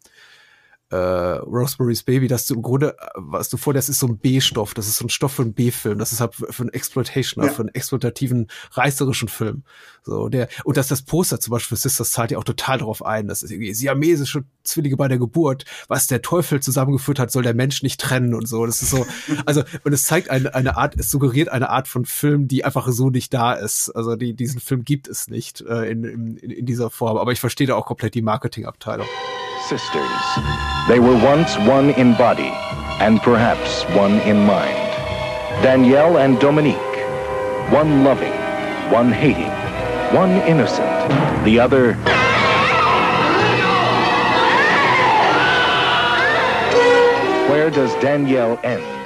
äh, 0.90 0.96
Rosemary's 0.96 2.04
Baby, 2.04 2.28
dass 2.28 2.46
du 2.48 2.56
im 2.56 2.62
Grunde, 2.62 2.96
was 3.16 3.50
du 3.50 3.58
vor, 3.58 3.74
das 3.74 3.90
ist 3.90 4.00
so 4.00 4.08
ein 4.08 4.18
B-Stoff, 4.18 4.74
das 4.74 4.88
ist 4.88 4.98
so 4.98 5.06
ein 5.06 5.10
Stoff 5.10 5.34
für 5.34 5.42
einen 5.42 5.54
B-Film, 5.54 6.00
das 6.00 6.14
ist 6.14 6.22
halt 6.22 6.36
für 6.36 6.64
einen 6.64 6.72
Exploitation, 6.72 7.44
ja. 7.44 7.52
für 7.52 7.64
einen 7.64 7.76
exploitativen, 7.76 8.48
reißerischen 8.72 9.28
Film. 9.28 9.64
So, 10.04 10.30
der, 10.30 10.48
und 10.64 10.78
dass 10.78 10.88
das 10.88 11.02
Poster 11.02 11.40
zum 11.40 11.52
Beispiel 11.52 11.76
für 11.76 11.82
Sisters 11.82 12.12
zahlt 12.12 12.32
ja 12.32 12.38
auch 12.38 12.46
total 12.46 12.78
darauf 12.78 13.06
ein, 13.06 13.28
das 13.28 13.44
ist 13.44 13.52
irgendwie 13.52 13.74
siamesische 13.74 14.46
Zwillinge 14.64 14.96
bei 14.96 15.10
der 15.10 15.18
Geburt, 15.18 15.66
was 15.90 16.08
der 16.08 16.22
Teufel 16.22 16.62
zusammengeführt 16.62 17.20
hat, 17.20 17.32
soll 17.32 17.44
der 17.44 17.54
Mensch 17.54 17.84
nicht 17.84 18.00
trennen 18.00 18.34
und 18.34 18.48
so. 18.48 18.66
Das 18.66 18.82
ist 18.82 18.92
so, 18.92 19.06
also, 19.46 19.64
und 19.84 19.92
es 19.92 20.04
zeigt 20.04 20.30
eine, 20.30 20.56
eine 20.56 20.78
Art, 20.78 20.96
es 20.98 21.12
suggeriert 21.12 21.50
eine 21.50 21.70
Art 21.70 21.90
von 21.90 22.06
Film, 22.06 22.48
die 22.48 22.64
einfach 22.64 22.88
so 22.90 23.10
nicht 23.10 23.34
da 23.34 23.54
ist. 23.54 23.90
Also, 23.90 24.16
die, 24.16 24.34
diesen 24.34 24.62
Film 24.62 24.86
gibt 24.86 25.08
es 25.10 25.28
nicht 25.28 25.62
äh, 25.62 25.90
in, 25.90 26.04
in, 26.04 26.38
in 26.38 26.66
dieser 26.66 26.90
Form. 26.90 27.18
Aber 27.18 27.32
ich 27.34 27.40
verstehe 27.40 27.68
da 27.68 27.76
auch 27.76 27.86
komplett 27.86 28.14
die 28.14 28.22
Marketingabteilung. 28.22 29.08
Sisters. 29.68 30.24
They 30.88 31.00
were 31.00 31.16
once 31.16 31.58
one 31.58 31.90
in 31.90 32.16
body, 32.16 32.52
and 33.04 33.22
perhaps 33.22 33.84
one 33.96 34.20
in 34.22 34.46
mind. 34.46 34.78
Danielle 35.62 36.18
and 36.18 36.40
Dominique, 36.40 36.98
one 37.70 38.06
loving, 38.06 38.32
one 38.90 39.12
hating, 39.12 39.52
one 40.16 40.32
innocent, 40.48 41.44
the 41.44 41.60
other... 41.60 41.96
Where 47.52 47.70
does 47.70 47.94
Danielle 47.96 48.58
end? 48.64 48.97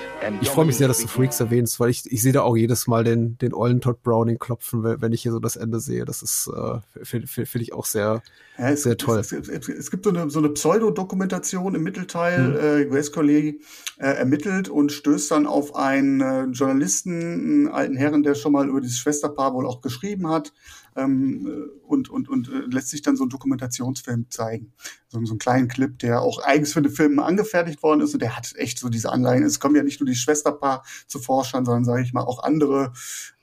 Ich 0.41 0.49
freue 0.49 0.65
mich 0.65 0.77
sehr, 0.77 0.88
dass 0.88 0.99
du 0.99 1.07
Freaks 1.07 1.39
erwähnst, 1.39 1.80
weil 1.80 1.89
ich, 1.89 2.11
ich 2.11 2.22
sehe 2.22 2.31
da 2.31 2.41
auch 2.41 2.56
jedes 2.56 2.88
Mal 2.88 3.03
den, 3.03 3.38
den 3.39 3.53
ollen 3.53 3.81
Todd 3.81 4.03
Browning 4.03 4.38
klopfen, 4.38 4.84
wenn 4.84 5.14
ich 5.14 5.23
hier 5.23 5.31
so 5.31 5.39
das 5.39 5.56
Ende 5.56 5.80
sehe. 5.80 6.06
Das 6.06 6.22
ist, 6.22 6.48
äh, 6.48 6.80
finde 7.03 7.27
find 7.27 7.56
ich 7.56 7.73
auch 7.73 7.85
sehr, 7.85 8.22
ja, 8.57 8.69
es, 8.69 8.84
sehr 8.84 8.98
toll. 8.98 9.19
Es, 9.19 9.31
es, 9.31 9.68
es, 9.68 9.91
gibt 9.91 10.06
so 10.06 10.11
eine, 10.11 10.30
so 10.30 10.39
eine 10.39 10.49
Pseudodokumentation 10.49 11.76
im 11.76 11.84
Mittelteil. 11.84 12.38
Hm. 12.38 12.91
Äh, 12.91 12.91
US-Kollege 12.91 13.60
äh, 13.98 14.07
ermittelt 14.07 14.69
und 14.69 14.91
stößt 14.91 15.31
dann 15.31 15.48
auf 15.48 15.76
einen 15.76 16.22
äh, 16.22 16.43
Journalisten, 16.45 17.11
einen 17.11 17.68
alten 17.69 17.95
Herren, 17.95 18.23
der 18.23 18.35
schon 18.35 18.52
mal 18.52 18.69
über 18.69 18.81
dieses 18.81 18.99
Schwesterpaar 18.99 19.53
wohl 19.53 19.65
auch 19.65 19.81
geschrieben 19.81 20.27
hat 20.30 20.53
ähm, 20.95 21.69
und, 21.88 22.09
und, 22.09 22.30
und 22.30 22.49
äh, 22.49 22.59
lässt 22.72 22.89
sich 22.89 23.01
dann 23.01 23.15
so 23.15 23.23
einen 23.23 23.30
Dokumentationsfilm 23.30 24.27
zeigen. 24.30 24.73
So, 25.07 25.23
so 25.23 25.34
einen 25.34 25.39
kleinen 25.39 25.68
Clip, 25.68 25.97
der 25.99 26.22
auch 26.22 26.43
eigens 26.43 26.73
für 26.73 26.81
den 26.81 26.91
Film 26.91 27.19
angefertigt 27.19 27.84
worden 27.84 28.01
ist 28.01 28.13
und 28.13 28.22
der 28.22 28.35
hat 28.35 28.53
echt 28.55 28.80
so 28.80 28.89
diese 28.89 29.11
Anleihen. 29.11 29.43
Es 29.43 29.59
kommen 29.59 29.76
ja 29.76 29.84
nicht 29.84 29.99
nur 29.99 30.07
die 30.07 30.15
Schwesterpaar 30.15 30.84
zu 31.07 31.19
Forschern, 31.19 31.65
sondern 31.65 31.85
sage 31.85 32.03
ich 32.03 32.13
mal 32.13 32.23
auch 32.23 32.43
andere 32.43 32.93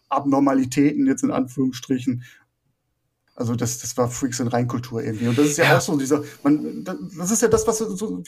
Abnormalitäten 0.09 1.07
jetzt 1.07 1.23
in 1.23 1.31
Anführungsstrichen. 1.31 2.25
Also 3.39 3.55
das, 3.55 3.79
das 3.79 3.97
war 3.97 4.11
Freaks 4.11 4.41
in 4.41 4.49
Reinkultur 4.49 5.01
irgendwie. 5.01 5.29
Und 5.29 5.39
das 5.39 5.47
ist 5.47 5.59
ja, 5.59 5.65
ja. 5.65 5.77
auch 5.77 5.81
so 5.81 5.97
dieser, 5.97 6.25
man, 6.43 6.83
das 6.85 7.31
ist 7.31 7.41
ja 7.41 7.47
das, 7.47 7.69
was, 7.69 7.79
so, 7.79 8.21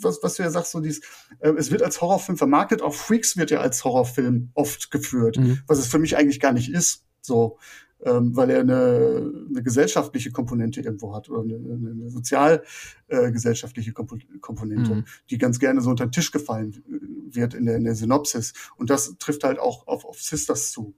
was, 0.00 0.18
was 0.22 0.34
du 0.34 0.42
ja 0.42 0.50
sagst, 0.50 0.72
so 0.72 0.80
dieses, 0.80 1.02
äh, 1.38 1.50
es 1.50 1.70
wird 1.70 1.84
als 1.84 2.00
Horrorfilm 2.00 2.36
vermarktet, 2.36 2.82
auch 2.82 2.94
Freaks 2.94 3.36
wird 3.36 3.52
ja 3.52 3.60
als 3.60 3.84
Horrorfilm 3.84 4.50
oft 4.54 4.90
geführt, 4.90 5.36
mhm. 5.38 5.60
was 5.68 5.78
es 5.78 5.86
für 5.86 6.00
mich 6.00 6.16
eigentlich 6.16 6.40
gar 6.40 6.52
nicht 6.52 6.72
ist. 6.72 7.04
So, 7.20 7.58
ähm, 8.04 8.36
weil 8.36 8.50
er 8.50 8.60
eine, 8.60 9.32
eine 9.48 9.62
gesellschaftliche 9.62 10.30
Komponente 10.30 10.80
irgendwo 10.80 11.14
hat 11.14 11.28
oder 11.30 11.42
eine, 11.42 11.54
eine 11.56 12.10
sozialgesellschaftliche 12.10 13.90
äh, 13.90 14.38
Komponente, 14.40 14.94
mhm. 14.94 15.04
die 15.30 15.38
ganz 15.38 15.58
gerne 15.58 15.80
so 15.80 15.90
unter 15.90 16.06
den 16.06 16.12
Tisch 16.12 16.30
gefallen 16.30 16.82
wird 17.30 17.54
in 17.54 17.66
der, 17.66 17.76
in 17.76 17.84
der 17.84 17.94
Synopsis. 17.94 18.52
Und 18.76 18.90
das 18.90 19.16
trifft 19.18 19.44
halt 19.44 19.58
auch 19.58 19.86
auf, 19.86 20.04
auf 20.04 20.20
Sisters 20.20 20.70
zu. 20.70 20.94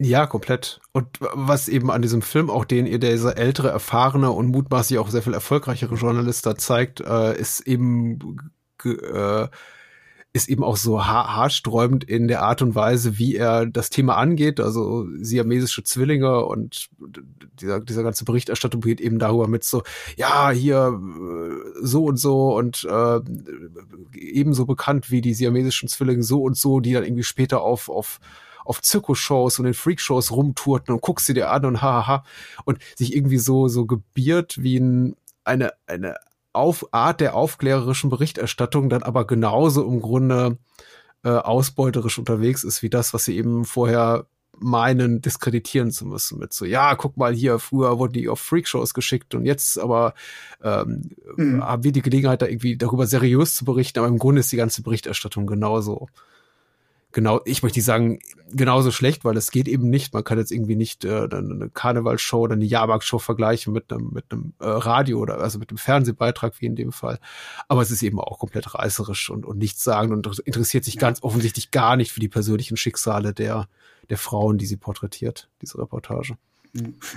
Ja, 0.00 0.26
komplett. 0.26 0.80
Und 0.92 1.18
was 1.20 1.66
eben 1.68 1.90
an 1.90 2.02
diesem 2.02 2.22
Film 2.22 2.50
auch 2.50 2.64
den 2.64 2.86
ihr 2.86 3.00
dieser 3.00 3.36
ältere, 3.36 3.68
erfahrene 3.68 4.30
und 4.30 4.46
mutmaßlich 4.46 4.98
auch 4.98 5.10
sehr 5.10 5.22
viel 5.22 5.34
erfolgreichere 5.34 5.96
Journalist 5.96 6.46
da 6.46 6.56
zeigt, 6.56 7.00
äh, 7.00 7.36
ist 7.36 7.60
eben 7.60 8.18
äh, 8.84 9.48
ist 10.32 10.48
eben 10.48 10.62
auch 10.62 10.76
so 10.76 11.04
ha 11.06 11.36
haarsträubend 11.36 12.04
in 12.04 12.28
der 12.28 12.42
Art 12.42 12.60
und 12.62 12.74
Weise, 12.74 13.18
wie 13.18 13.34
er 13.34 13.66
das 13.66 13.90
Thema 13.90 14.16
angeht. 14.16 14.60
Also 14.60 15.06
siamesische 15.20 15.82
Zwillinge 15.82 16.44
und 16.44 16.88
dieser, 17.60 17.80
dieser 17.80 18.02
ganze 18.02 18.24
Berichterstattung 18.24 18.80
geht 18.80 19.00
eben 19.00 19.18
darüber 19.18 19.48
mit 19.48 19.64
so, 19.64 19.82
ja, 20.16 20.50
hier 20.50 21.00
äh, 21.00 21.80
so 21.82 22.04
und 22.04 22.18
so 22.18 22.56
und 22.56 22.86
äh, 22.88 23.20
ebenso 24.14 24.66
bekannt 24.66 25.10
wie 25.10 25.22
die 25.22 25.34
siamesischen 25.34 25.88
Zwillinge 25.88 26.22
so 26.22 26.42
und 26.42 26.56
so, 26.56 26.80
die 26.80 26.92
dann 26.92 27.04
irgendwie 27.04 27.24
später 27.24 27.62
auf, 27.62 27.88
auf 27.88 28.20
auf 28.64 28.82
Zirkusshows 28.82 29.58
und 29.58 29.64
in 29.64 29.72
Freakshows 29.72 30.30
rumtourten 30.30 30.94
und 30.94 31.00
guckst 31.00 31.24
sie 31.24 31.32
dir 31.32 31.50
an 31.50 31.64
und 31.64 31.80
hahaha 31.80 32.22
und 32.66 32.78
sich 32.96 33.16
irgendwie 33.16 33.38
so 33.38 33.66
so 33.66 33.86
gebiert 33.86 34.62
wie 34.62 34.78
ein, 34.78 35.16
eine 35.42 35.72
eine 35.86 36.16
auf 36.52 36.92
Art 36.92 37.20
der 37.20 37.34
aufklärerischen 37.34 38.10
Berichterstattung 38.10 38.88
dann 38.88 39.02
aber 39.02 39.26
genauso 39.26 39.84
im 39.86 40.00
Grunde 40.00 40.58
äh, 41.24 41.30
ausbeuterisch 41.30 42.18
unterwegs 42.18 42.64
ist 42.64 42.82
wie 42.82 42.90
das, 42.90 43.12
was 43.14 43.24
sie 43.24 43.36
eben 43.36 43.64
vorher 43.64 44.26
meinen, 44.60 45.20
diskreditieren 45.20 45.90
zu 45.90 46.04
müssen 46.04 46.38
mit 46.38 46.52
so, 46.52 46.64
ja, 46.64 46.94
guck 46.96 47.16
mal 47.16 47.32
hier, 47.32 47.58
früher 47.58 47.98
wurden 47.98 48.14
die 48.14 48.28
auf 48.28 48.40
Freakshows 48.40 48.92
geschickt 48.94 49.34
und 49.34 49.44
jetzt 49.44 49.78
aber 49.78 50.14
ähm, 50.62 51.10
mhm. 51.36 51.64
haben 51.64 51.84
wir 51.84 51.92
die 51.92 52.02
Gelegenheit, 52.02 52.42
da 52.42 52.46
irgendwie 52.46 52.76
darüber 52.76 53.06
seriös 53.06 53.54
zu 53.54 53.64
berichten, 53.64 54.00
aber 54.00 54.08
im 54.08 54.18
Grunde 54.18 54.40
ist 54.40 54.50
die 54.50 54.56
ganze 54.56 54.82
Berichterstattung 54.82 55.46
genauso 55.46 56.08
genau, 57.12 57.40
ich 57.44 57.62
möchte 57.62 57.78
nicht 57.78 57.86
sagen, 57.86 58.18
genauso 58.50 58.90
schlecht, 58.90 59.24
weil 59.24 59.36
es 59.36 59.50
geht 59.50 59.68
eben 59.68 59.88
nicht. 59.90 60.12
Man 60.14 60.24
kann 60.24 60.38
jetzt 60.38 60.52
irgendwie 60.52 60.76
nicht 60.76 61.04
äh, 61.04 61.28
eine 61.30 61.70
Karnevalshow 61.72 62.40
oder 62.40 62.54
eine 62.54 62.64
Jahrmarktshow 62.64 63.18
vergleichen 63.18 63.72
mit 63.72 63.92
einem, 63.92 64.10
mit 64.12 64.26
einem 64.30 64.52
äh, 64.58 64.66
Radio 64.66 65.18
oder 65.18 65.38
also 65.38 65.58
mit 65.58 65.70
einem 65.70 65.78
Fernsehbeitrag 65.78 66.60
wie 66.60 66.66
in 66.66 66.76
dem 66.76 66.92
Fall. 66.92 67.18
Aber 67.68 67.82
es 67.82 67.90
ist 67.90 68.02
eben 68.02 68.20
auch 68.20 68.38
komplett 68.38 68.74
reißerisch 68.74 69.30
und, 69.30 69.46
und 69.46 69.58
nichts 69.58 69.84
sagen 69.84 70.12
und 70.12 70.38
interessiert 70.44 70.84
sich 70.84 70.98
ganz 70.98 71.22
offensichtlich 71.22 71.70
gar 71.70 71.96
nicht 71.96 72.12
für 72.12 72.20
die 72.20 72.28
persönlichen 72.28 72.76
Schicksale 72.76 73.32
der, 73.32 73.68
der 74.10 74.18
Frauen, 74.18 74.58
die 74.58 74.66
sie 74.66 74.76
porträtiert, 74.76 75.48
diese 75.62 75.78
Reportage. 75.78 76.36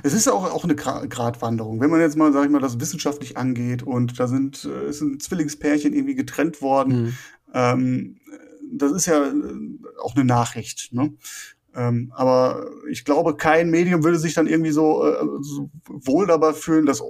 Es 0.01 0.13
ist 0.13 0.29
auch, 0.29 0.49
auch 0.49 0.63
eine 0.63 0.75
Gratwanderung. 0.75 1.81
Wenn 1.81 1.89
man 1.89 1.99
jetzt 1.99 2.15
mal, 2.15 2.31
sag 2.31 2.45
ich 2.45 2.51
mal, 2.51 2.61
das 2.61 2.79
wissenschaftlich 2.79 3.37
angeht 3.37 3.83
und 3.83 4.19
da 4.19 4.27
sind, 4.27 4.65
äh, 4.65 4.85
es 4.85 4.99
sind 4.99 5.21
Zwillingspärchen 5.21 5.93
irgendwie 5.93 6.15
getrennt 6.15 6.61
worden, 6.61 7.03
mhm. 7.03 7.17
ähm, 7.53 8.17
das 8.71 8.91
ist 8.91 9.05
ja 9.05 9.27
äh, 9.27 9.33
auch 10.01 10.15
eine 10.15 10.25
Nachricht. 10.25 10.93
Ne? 10.93 11.13
Ähm, 11.73 12.11
aber 12.15 12.69
ich 12.89 13.05
glaube, 13.05 13.37
kein 13.37 13.69
Medium 13.69 14.03
würde 14.03 14.19
sich 14.19 14.33
dann 14.33 14.47
irgendwie 14.47 14.71
so, 14.71 15.05
äh, 15.05 15.25
so 15.41 15.69
wohl 15.85 16.27
dabei 16.27 16.53
fühlen, 16.53 16.85
das 16.85 17.03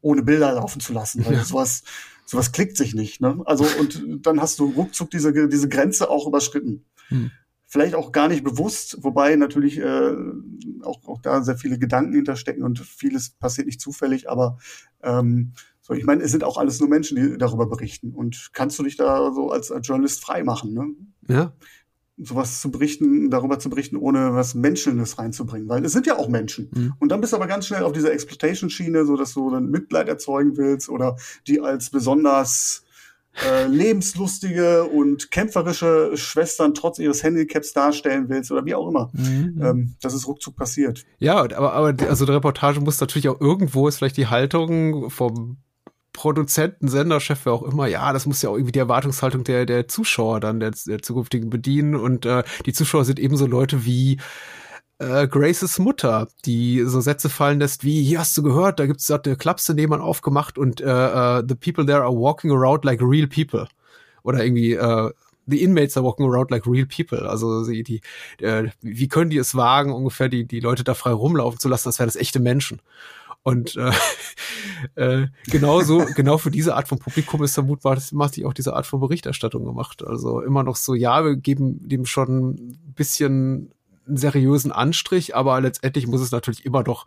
ohne 0.00 0.22
Bilder 0.22 0.52
laufen 0.52 0.80
zu 0.80 0.92
lassen. 0.92 1.24
Weil 1.24 1.34
ja. 1.34 1.44
sowas, 1.44 1.82
sowas 2.24 2.52
klickt 2.52 2.76
sich 2.76 2.94
nicht. 2.94 3.20
Ne? 3.20 3.40
Also 3.44 3.66
und 3.78 4.26
dann 4.26 4.40
hast 4.40 4.58
du 4.58 4.66
ruckzuck 4.70 5.10
diese, 5.10 5.48
diese 5.48 5.68
Grenze 5.68 6.08
auch 6.08 6.26
überschritten. 6.26 6.84
Hm. 7.08 7.30
Vielleicht 7.66 7.94
auch 7.94 8.10
gar 8.10 8.26
nicht 8.26 8.42
bewusst, 8.42 8.98
wobei 9.02 9.36
natürlich 9.36 9.78
äh, 9.78 10.14
auch, 10.82 11.06
auch 11.06 11.20
da 11.20 11.42
sehr 11.42 11.56
viele 11.56 11.78
Gedanken 11.78 12.14
hinterstecken 12.14 12.64
und 12.64 12.80
vieles 12.80 13.30
passiert 13.30 13.68
nicht 13.68 13.80
zufällig, 13.80 14.28
aber 14.28 14.58
ähm, 15.04 15.52
so, 15.82 15.94
ich 15.94 16.04
meine, 16.04 16.22
es 16.22 16.30
sind 16.30 16.44
auch 16.44 16.58
alles 16.58 16.78
nur 16.80 16.88
Menschen, 16.88 17.16
die 17.16 17.38
darüber 17.38 17.66
berichten. 17.66 18.12
Und 18.12 18.50
kannst 18.52 18.78
du 18.78 18.82
dich 18.82 18.96
da 18.96 19.32
so 19.32 19.50
als, 19.50 19.72
als 19.72 19.86
Journalist 19.86 20.22
frei 20.22 20.44
machen, 20.44 20.74
ne? 20.74 20.86
Ja. 21.28 21.52
Sowas 22.22 22.60
zu 22.60 22.70
berichten, 22.70 23.30
darüber 23.30 23.58
zu 23.58 23.70
berichten, 23.70 23.96
ohne 23.96 24.34
was 24.34 24.54
Menschliches 24.54 25.18
reinzubringen. 25.18 25.68
Weil 25.70 25.84
es 25.86 25.92
sind 25.92 26.06
ja 26.06 26.18
auch 26.18 26.28
Menschen. 26.28 26.70
Mhm. 26.74 26.92
Und 26.98 27.10
dann 27.10 27.22
bist 27.22 27.32
du 27.32 27.36
aber 27.38 27.46
ganz 27.46 27.66
schnell 27.66 27.82
auf 27.82 27.92
dieser 27.92 28.12
Exploitation-Schiene, 28.12 29.06
so 29.06 29.16
dass 29.16 29.32
du 29.32 29.50
dann 29.50 29.70
Mitleid 29.70 30.06
erzeugen 30.06 30.58
willst 30.58 30.90
oder 30.90 31.16
die 31.46 31.60
als 31.62 31.88
besonders 31.88 32.84
äh, 33.48 33.66
lebenslustige 33.66 34.84
und 34.84 35.30
kämpferische 35.30 36.12
Schwestern 36.16 36.74
trotz 36.74 36.98
ihres 36.98 37.22
Handicaps 37.22 37.72
darstellen 37.72 38.28
willst 38.28 38.50
oder 38.50 38.66
wie 38.66 38.74
auch 38.74 38.86
immer. 38.86 39.10
Mhm. 39.14 39.60
Ähm, 39.62 39.94
das 40.02 40.12
ist 40.12 40.26
ruckzuck 40.26 40.56
passiert. 40.56 41.06
Ja, 41.20 41.36
aber, 41.36 41.72
aber 41.72 41.94
also 42.06 42.26
die 42.26 42.32
Reportage 42.32 42.80
muss 42.80 43.00
natürlich 43.00 43.28
auch 43.28 43.40
irgendwo 43.40 43.88
ist 43.88 43.96
vielleicht 43.96 44.18
die 44.18 44.26
Haltung 44.26 45.08
vom 45.08 45.56
Produzenten, 46.20 46.88
Senderchef, 46.88 47.46
wer 47.46 47.54
auch 47.54 47.62
immer, 47.62 47.86
ja, 47.86 48.12
das 48.12 48.26
muss 48.26 48.42
ja 48.42 48.50
auch 48.50 48.54
irgendwie 48.56 48.72
die 48.72 48.78
Erwartungshaltung 48.78 49.42
der, 49.42 49.64
der 49.64 49.88
Zuschauer 49.88 50.38
dann, 50.40 50.60
der, 50.60 50.72
der 50.72 51.00
zukünftigen 51.00 51.48
bedienen. 51.48 51.94
Und 51.94 52.26
äh, 52.26 52.42
die 52.66 52.74
Zuschauer 52.74 53.06
sind 53.06 53.18
ebenso 53.18 53.46
Leute 53.46 53.86
wie 53.86 54.18
äh, 54.98 55.26
Graces 55.26 55.78
Mutter, 55.78 56.28
die 56.44 56.82
so 56.84 57.00
Sätze 57.00 57.30
fallen 57.30 57.58
lässt 57.58 57.84
wie, 57.84 58.02
hier 58.02 58.18
hast 58.18 58.36
du 58.36 58.42
gehört, 58.42 58.78
da 58.78 58.84
gibt's 58.84 59.06
da 59.06 59.16
der 59.16 59.36
Klapse 59.36 59.72
nebenan 59.72 60.02
aufgemacht 60.02 60.58
und 60.58 60.82
äh, 60.82 60.84
uh, 60.84 61.42
the 61.48 61.54
people 61.54 61.86
there 61.86 62.02
are 62.02 62.14
walking 62.14 62.50
around 62.50 62.84
like 62.84 63.00
real 63.00 63.26
people. 63.26 63.66
Oder 64.22 64.44
irgendwie, 64.44 64.74
äh, 64.74 65.10
the 65.46 65.62
inmates 65.62 65.96
are 65.96 66.04
walking 66.04 66.26
around 66.26 66.50
like 66.50 66.66
real 66.66 66.84
people. 66.84 67.30
Also 67.30 67.64
die, 67.64 67.82
die 67.82 68.02
äh, 68.44 68.68
wie 68.82 69.08
können 69.08 69.30
die 69.30 69.38
es 69.38 69.54
wagen, 69.54 69.94
ungefähr 69.94 70.28
die, 70.28 70.44
die 70.44 70.60
Leute 70.60 70.84
da 70.84 70.92
frei 70.92 71.12
rumlaufen 71.12 71.58
zu 71.58 71.70
lassen, 71.70 71.88
als 71.88 71.98
wären 71.98 72.08
das 72.08 72.16
echte 72.16 72.40
Menschen. 72.40 72.82
Und 73.42 73.76
äh, 73.76 73.92
äh, 74.94 75.26
genauso, 75.46 76.04
genau 76.14 76.38
für 76.38 76.50
diese 76.50 76.74
Art 76.76 76.88
von 76.88 76.98
Publikum 76.98 77.42
ist 77.42 77.56
mutmaßlich 77.60 78.44
auch 78.44 78.52
diese 78.52 78.74
Art 78.74 78.86
von 78.86 79.00
Berichterstattung 79.00 79.64
gemacht. 79.64 80.04
Also 80.04 80.42
immer 80.42 80.62
noch 80.62 80.76
so, 80.76 80.94
ja, 80.94 81.24
wir 81.24 81.36
geben 81.36 81.88
dem 81.88 82.06
schon 82.06 82.50
ein 82.50 82.94
bisschen 82.94 83.72
einen 84.06 84.16
seriösen 84.16 84.72
Anstrich, 84.72 85.34
aber 85.34 85.60
letztendlich 85.60 86.06
muss 86.06 86.20
es 86.20 86.32
natürlich 86.32 86.64
immer 86.64 86.82
noch 86.82 87.06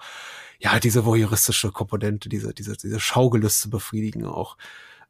ja 0.60 0.80
diese 0.80 1.06
voyeuristische 1.06 1.72
Komponente, 1.72 2.30
diese 2.30 2.54
diese 2.54 2.78
diese 2.78 3.00
Schaugelüste 3.00 3.70
befriedigen 3.70 4.26
auch. 4.26 4.58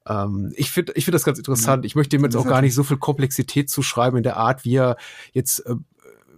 Ähm, 0.08 0.52
ich 0.56 0.72
finde 0.72 0.94
ich 0.96 1.06
finde 1.06 1.16
das 1.16 1.24
ganz 1.24 1.38
interessant. 1.38 1.86
Ich 1.86 1.96
möchte 1.96 2.18
dem 2.18 2.24
jetzt 2.24 2.36
auch 2.36 2.48
gar 2.48 2.62
nicht 2.62 2.74
so 2.74 2.84
viel 2.84 2.98
Komplexität 2.98 3.70
zuschreiben 3.70 4.18
in 4.18 4.24
der 4.24 4.38
Art, 4.38 4.66
wie 4.66 4.76
er 4.76 4.98
jetzt 5.32 5.60
äh, 5.60 5.76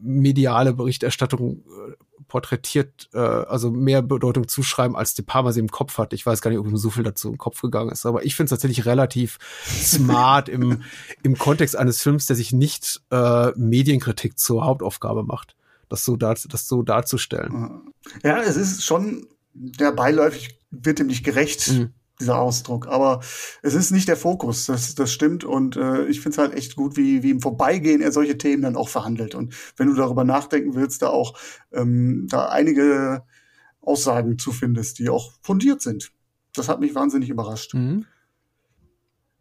mediale 0.02 0.74
Berichterstattung 0.74 1.64
äh, 1.64 1.94
porträtiert, 2.27 3.10
äh, 3.14 3.18
also 3.18 3.72
mehr 3.72 4.02
Bedeutung 4.02 4.47
zuschreiben, 4.47 4.95
als 4.95 5.14
De 5.14 5.26
Palma 5.26 5.52
sie 5.52 5.60
im 5.60 5.69
Kopf 5.69 5.97
hat. 5.97 6.14
Ich 6.14 6.26
weiß 6.26 6.41
gar 6.41 6.52
nicht, 6.52 6.60
ob 6.60 6.68
ihm 6.68 6.77
so 6.77 6.89
viel 6.89 7.03
dazu 7.03 7.30
im 7.30 7.38
Kopf 7.38 7.61
gegangen 7.61 7.91
ist, 7.91 8.06
aber 8.06 8.26
ich 8.26 8.35
finde 8.35 8.45
es 8.45 8.49
tatsächlich 8.52 8.85
relativ 8.85 9.38
smart 9.65 10.49
im, 10.49 10.84
im 11.23 11.38
Kontext 11.38 11.76
eines 11.76 12.02
Films, 12.02 12.27
der 12.27 12.35
sich 12.35 12.53
nicht 12.53 13.02
äh, 13.11 13.52
Medienkritik 13.56 14.38
zur 14.38 14.65
Hauptaufgabe 14.65 15.23
macht, 15.23 15.56
das 15.89 16.06
so, 16.06 16.15
dar 16.15 16.35
das 16.35 16.68
so 16.68 16.84
darzustellen. 16.84 17.81
Ja, 18.23 18.39
es 18.41 18.56
ist 18.56 18.85
schon, 18.85 19.27
der 19.53 19.91
beiläufig 19.91 20.60
wird 20.72 20.99
ihm 20.99 21.07
nicht 21.07 21.23
gerecht. 21.23 21.72
Mhm 21.72 21.93
dieser 22.20 22.40
Ausdruck. 22.40 22.88
Aber 22.88 23.22
es 23.62 23.74
ist 23.74 23.92
nicht 23.92 24.08
der 24.08 24.18
Fokus, 24.18 24.66
das, 24.66 24.96
das 24.96 25.12
stimmt. 25.12 25.44
Und 25.44 25.76
äh, 25.76 26.06
ich 26.06 26.22
finde 26.22 26.36
es 26.36 26.38
halt 26.38 26.54
echt 26.54 26.76
gut, 26.76 26.98
wie, 26.98 27.24
wie 27.24 27.32
im 27.32 27.42
Vorbeigehen 27.42 28.02
er 28.02 28.12
solche 28.12 28.38
Themen 28.38 28.64
dann 28.64 28.76
auch 28.76 28.90
verhandelt. 28.90 29.36
Und 29.36 29.54
wenn 29.78 29.88
du 29.88 29.96
darüber 29.96 30.24
nachdenken 30.24 30.76
willst, 30.76 31.02
da 31.02 31.08
auch 31.08 31.38
ähm, 31.72 32.28
da 32.30 32.50
einige 32.50 33.24
Aussagen 33.82 34.40
zu 34.40 34.52
findest, 34.52 35.00
die 35.00 35.10
auch 35.10 35.34
fundiert 35.42 35.82
sind. 35.82 36.12
Das 36.54 36.70
hat 36.70 36.80
mich 36.80 36.96
wahnsinnig 36.96 37.30
überrascht. 37.30 37.74
Mhm. 37.74 38.06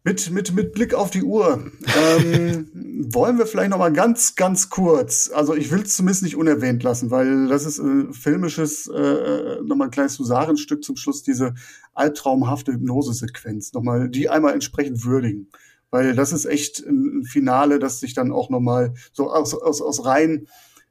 Mit, 0.07 0.29
mit, 0.29 0.53
mit 0.53 0.73
Blick 0.73 0.93
auf 0.93 1.09
die 1.09 1.23
Uhr 1.23 1.71
ähm, 1.97 2.69
wollen 3.11 3.39
wir 3.39 3.47
vielleicht 3.47 3.71
noch 3.71 3.79
mal 3.79 3.91
ganz, 3.91 4.35
ganz 4.35 4.69
kurz. 4.69 5.31
Also 5.33 5.55
ich 5.55 5.71
will 5.71 5.81
es 5.81 5.95
zumindest 5.95 6.21
nicht 6.21 6.35
unerwähnt 6.35 6.83
lassen, 6.83 7.09
weil 7.09 7.47
das 7.47 7.65
ist 7.65 7.79
äh, 7.79 8.13
filmisches, 8.13 8.87
äh, 8.87 8.99
äh 8.99 9.61
noch 9.63 9.75
mal 9.75 9.85
ein 9.85 9.91
kleines 9.91 10.19
Husarenstück 10.19 10.83
zum 10.83 10.95
Schluss, 10.95 11.23
diese 11.23 11.55
albtraumhafte 11.95 12.73
Hypnosesequenz. 12.73 13.73
Noch 13.73 13.81
mal 13.81 14.07
die 14.07 14.29
einmal 14.29 14.53
entsprechend 14.53 15.03
würdigen. 15.05 15.49
Weil 15.89 16.13
das 16.13 16.33
ist 16.33 16.45
echt 16.45 16.85
ein 16.85 17.23
Finale, 17.23 17.79
das 17.79 17.99
sich 17.99 18.13
dann 18.13 18.31
auch 18.31 18.51
noch 18.51 18.59
mal 18.59 18.93
so 19.11 19.31
aus, 19.31 19.55
aus, 19.55 19.81
aus 19.81 20.05
rein 20.05 20.47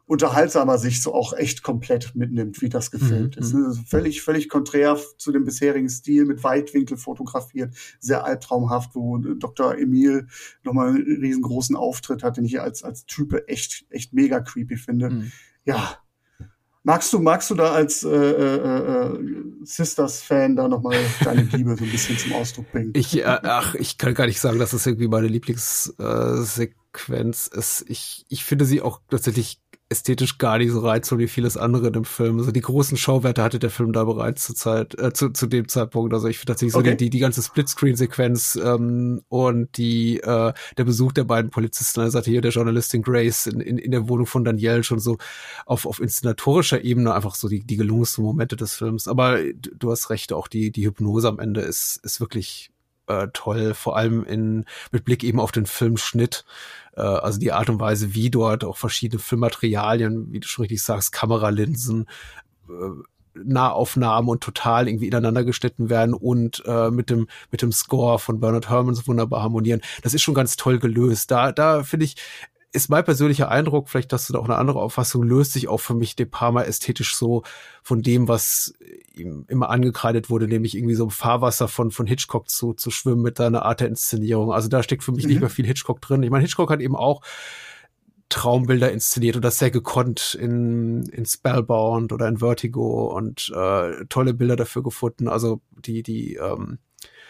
unterhaltsamer 0.06 0.78
Sicht 0.78 1.02
so 1.02 1.14
auch 1.14 1.32
echt 1.32 1.62
komplett 1.62 2.14
mitnimmt, 2.14 2.60
wie 2.60 2.68
das 2.68 2.90
gefilmt 2.90 3.36
mhm. 3.36 3.42
ist. 3.42 3.54
Also 3.54 3.82
völlig, 3.86 4.22
völlig 4.22 4.48
konträr 4.48 4.98
zu 5.16 5.32
dem 5.32 5.44
bisherigen 5.44 5.88
Stil, 5.88 6.26
mit 6.26 6.44
Weitwinkel 6.44 6.98
fotografiert, 6.98 7.74
sehr 8.00 8.24
albtraumhaft, 8.24 8.94
wo 8.94 9.18
Dr. 9.18 9.78
Emil 9.78 10.26
nochmal 10.62 10.88
einen 10.88 11.20
riesengroßen 11.20 11.76
Auftritt 11.76 12.22
hat, 12.22 12.36
den 12.36 12.44
ich 12.44 12.60
als, 12.60 12.82
als 12.82 13.06
Type 13.06 13.48
echt, 13.48 13.86
echt 13.90 14.12
mega 14.12 14.40
creepy 14.40 14.76
finde. 14.76 15.10
Mhm. 15.10 15.32
Ja. 15.64 15.98
Magst 16.86 17.14
du, 17.14 17.18
magst 17.18 17.48
du 17.48 17.54
da 17.54 17.72
als 17.72 18.04
äh, 18.04 18.10
äh, 18.10 18.56
äh, 18.56 19.18
Sisters-Fan 19.62 20.54
da 20.54 20.68
nochmal 20.68 20.98
deine 21.24 21.40
Liebe 21.52 21.74
so 21.78 21.84
ein 21.84 21.90
bisschen 21.90 22.18
zum 22.18 22.34
Ausdruck 22.34 22.70
bringen? 22.72 22.92
Ich, 22.94 23.16
äh, 23.16 23.24
ach, 23.24 23.74
ich 23.74 23.96
kann 23.96 24.12
gar 24.12 24.26
nicht 24.26 24.38
sagen, 24.38 24.58
dass 24.58 24.72
das 24.72 24.86
irgendwie 24.86 25.08
meine 25.08 25.28
Lieblingssequenz 25.28 27.46
ist. 27.46 27.86
Ich, 27.88 28.26
ich 28.28 28.44
finde 28.44 28.66
sie 28.66 28.82
auch 28.82 29.00
tatsächlich 29.08 29.62
ästhetisch 29.90 30.38
gar 30.38 30.58
nicht 30.58 30.72
so 30.72 30.80
reizvoll 30.80 31.18
wie 31.18 31.28
vieles 31.28 31.56
andere 31.56 31.88
in 31.88 31.92
dem 31.92 32.04
Film. 32.04 32.38
Also 32.38 32.50
die 32.50 32.62
großen 32.62 32.96
Schauwerte 32.96 33.42
hatte 33.42 33.58
der 33.58 33.70
Film 33.70 33.92
da 33.92 34.04
bereits 34.04 34.46
zur 34.46 34.56
Zeit, 34.56 34.98
äh, 34.98 35.12
zu, 35.12 35.30
zu 35.30 35.46
dem 35.46 35.68
Zeitpunkt. 35.68 36.14
Also 36.14 36.26
ich 36.26 36.38
finde 36.38 36.52
tatsächlich 36.52 36.74
okay. 36.74 36.90
so 36.90 36.90
die, 36.92 37.04
die, 37.04 37.10
die 37.10 37.18
ganze 37.18 37.42
Splitscreen-Sequenz 37.42 38.56
ähm, 38.56 39.22
und 39.28 39.76
die 39.76 40.20
äh, 40.20 40.52
der 40.78 40.84
Besuch 40.84 41.12
der 41.12 41.24
beiden 41.24 41.50
Polizisten, 41.50 42.00
also 42.00 42.20
hier 42.22 42.40
der 42.40 42.50
Journalistin 42.50 43.02
Grace 43.02 43.46
in, 43.46 43.60
in, 43.60 43.76
in 43.76 43.90
der 43.90 44.08
Wohnung 44.08 44.26
von 44.26 44.44
Danielle 44.44 44.84
schon 44.84 45.00
so 45.00 45.18
auf, 45.66 45.86
auf 45.86 46.00
inszenatorischer 46.00 46.82
Ebene 46.82 47.14
einfach 47.14 47.34
so 47.34 47.48
die, 47.48 47.64
die 47.64 47.76
gelungensten 47.76 48.24
Momente 48.24 48.56
des 48.56 48.74
Films. 48.74 49.06
Aber 49.06 49.38
du 49.42 49.90
hast 49.90 50.08
recht, 50.08 50.32
auch 50.32 50.48
die, 50.48 50.72
die 50.72 50.86
Hypnose 50.86 51.28
am 51.28 51.38
Ende 51.38 51.60
ist, 51.60 52.00
ist 52.02 52.20
wirklich 52.20 52.70
äh, 53.06 53.28
toll, 53.32 53.74
vor 53.74 53.96
allem 53.96 54.24
in 54.24 54.64
mit 54.92 55.04
Blick 55.04 55.24
eben 55.24 55.40
auf 55.40 55.52
den 55.52 55.66
Filmschnitt. 55.66 56.44
Äh, 56.96 57.02
also 57.02 57.38
die 57.38 57.52
Art 57.52 57.68
und 57.68 57.80
Weise, 57.80 58.14
wie 58.14 58.30
dort 58.30 58.64
auch 58.64 58.76
verschiedene 58.76 59.20
Filmmaterialien, 59.20 60.32
wie 60.32 60.40
du 60.40 60.48
schon 60.48 60.62
richtig 60.64 60.82
sagst, 60.82 61.12
Kameralinsen, 61.12 62.06
äh, 62.68 62.72
Nahaufnahmen 63.36 64.30
und 64.30 64.42
total 64.42 64.86
irgendwie 64.88 65.08
ineinander 65.08 65.44
geschnitten 65.44 65.90
werden 65.90 66.14
und 66.14 66.62
äh, 66.66 66.90
mit 66.90 67.10
dem 67.10 67.26
mit 67.50 67.62
dem 67.62 67.72
Score 67.72 68.20
von 68.20 68.38
Bernard 68.38 68.70
Herrmann 68.70 68.94
so 68.94 69.06
wunderbar 69.08 69.42
harmonieren. 69.42 69.80
Das 70.02 70.14
ist 70.14 70.22
schon 70.22 70.34
ganz 70.34 70.56
toll 70.56 70.78
gelöst. 70.78 71.30
Da 71.32 71.50
da 71.50 71.82
finde 71.82 72.04
ich 72.06 72.16
ist 72.74 72.88
mein 72.88 73.04
persönlicher 73.04 73.50
Eindruck, 73.50 73.88
vielleicht 73.88 74.12
hast 74.12 74.28
du 74.28 74.32
da 74.32 74.40
auch 74.40 74.46
eine 74.46 74.56
andere 74.56 74.80
Auffassung, 74.80 75.22
löst 75.22 75.52
sich 75.52 75.68
auch 75.68 75.78
für 75.78 75.94
mich 75.94 76.16
De 76.16 76.26
Palma 76.26 76.62
ästhetisch 76.64 77.14
so 77.14 77.44
von 77.84 78.02
dem, 78.02 78.26
was 78.26 78.74
ihm 79.14 79.44
immer 79.46 79.70
angekreidet 79.70 80.28
wurde, 80.28 80.48
nämlich 80.48 80.76
irgendwie 80.76 80.96
so 80.96 81.04
im 81.04 81.10
Fahrwasser 81.10 81.68
von, 81.68 81.92
von 81.92 82.08
Hitchcock 82.08 82.50
zu, 82.50 82.74
zu 82.74 82.90
schwimmen 82.90 83.22
mit 83.22 83.36
seiner 83.38 83.64
Art 83.64 83.78
der 83.78 83.86
Inszenierung. 83.86 84.52
Also 84.52 84.68
da 84.68 84.82
steckt 84.82 85.04
für 85.04 85.12
mich 85.12 85.24
mhm. 85.24 85.30
nicht 85.30 85.40
mehr 85.40 85.50
viel 85.50 85.66
Hitchcock 85.66 86.00
drin. 86.00 86.24
Ich 86.24 86.30
meine, 86.30 86.42
Hitchcock 86.42 86.68
hat 86.68 86.80
eben 86.80 86.96
auch 86.96 87.22
Traumbilder 88.28 88.90
inszeniert 88.90 89.36
und 89.36 89.44
das 89.44 89.58
sehr 89.58 89.70
gekonnt 89.70 90.34
in, 90.34 91.04
in 91.04 91.26
Spellbound 91.26 92.12
oder 92.12 92.26
in 92.26 92.38
Vertigo 92.38 93.16
und 93.16 93.52
äh, 93.54 94.04
tolle 94.06 94.34
Bilder 94.34 94.56
dafür 94.56 94.82
gefunden. 94.82 95.28
Also 95.28 95.60
die, 95.70 96.02
die, 96.02 96.34
ähm, 96.34 96.78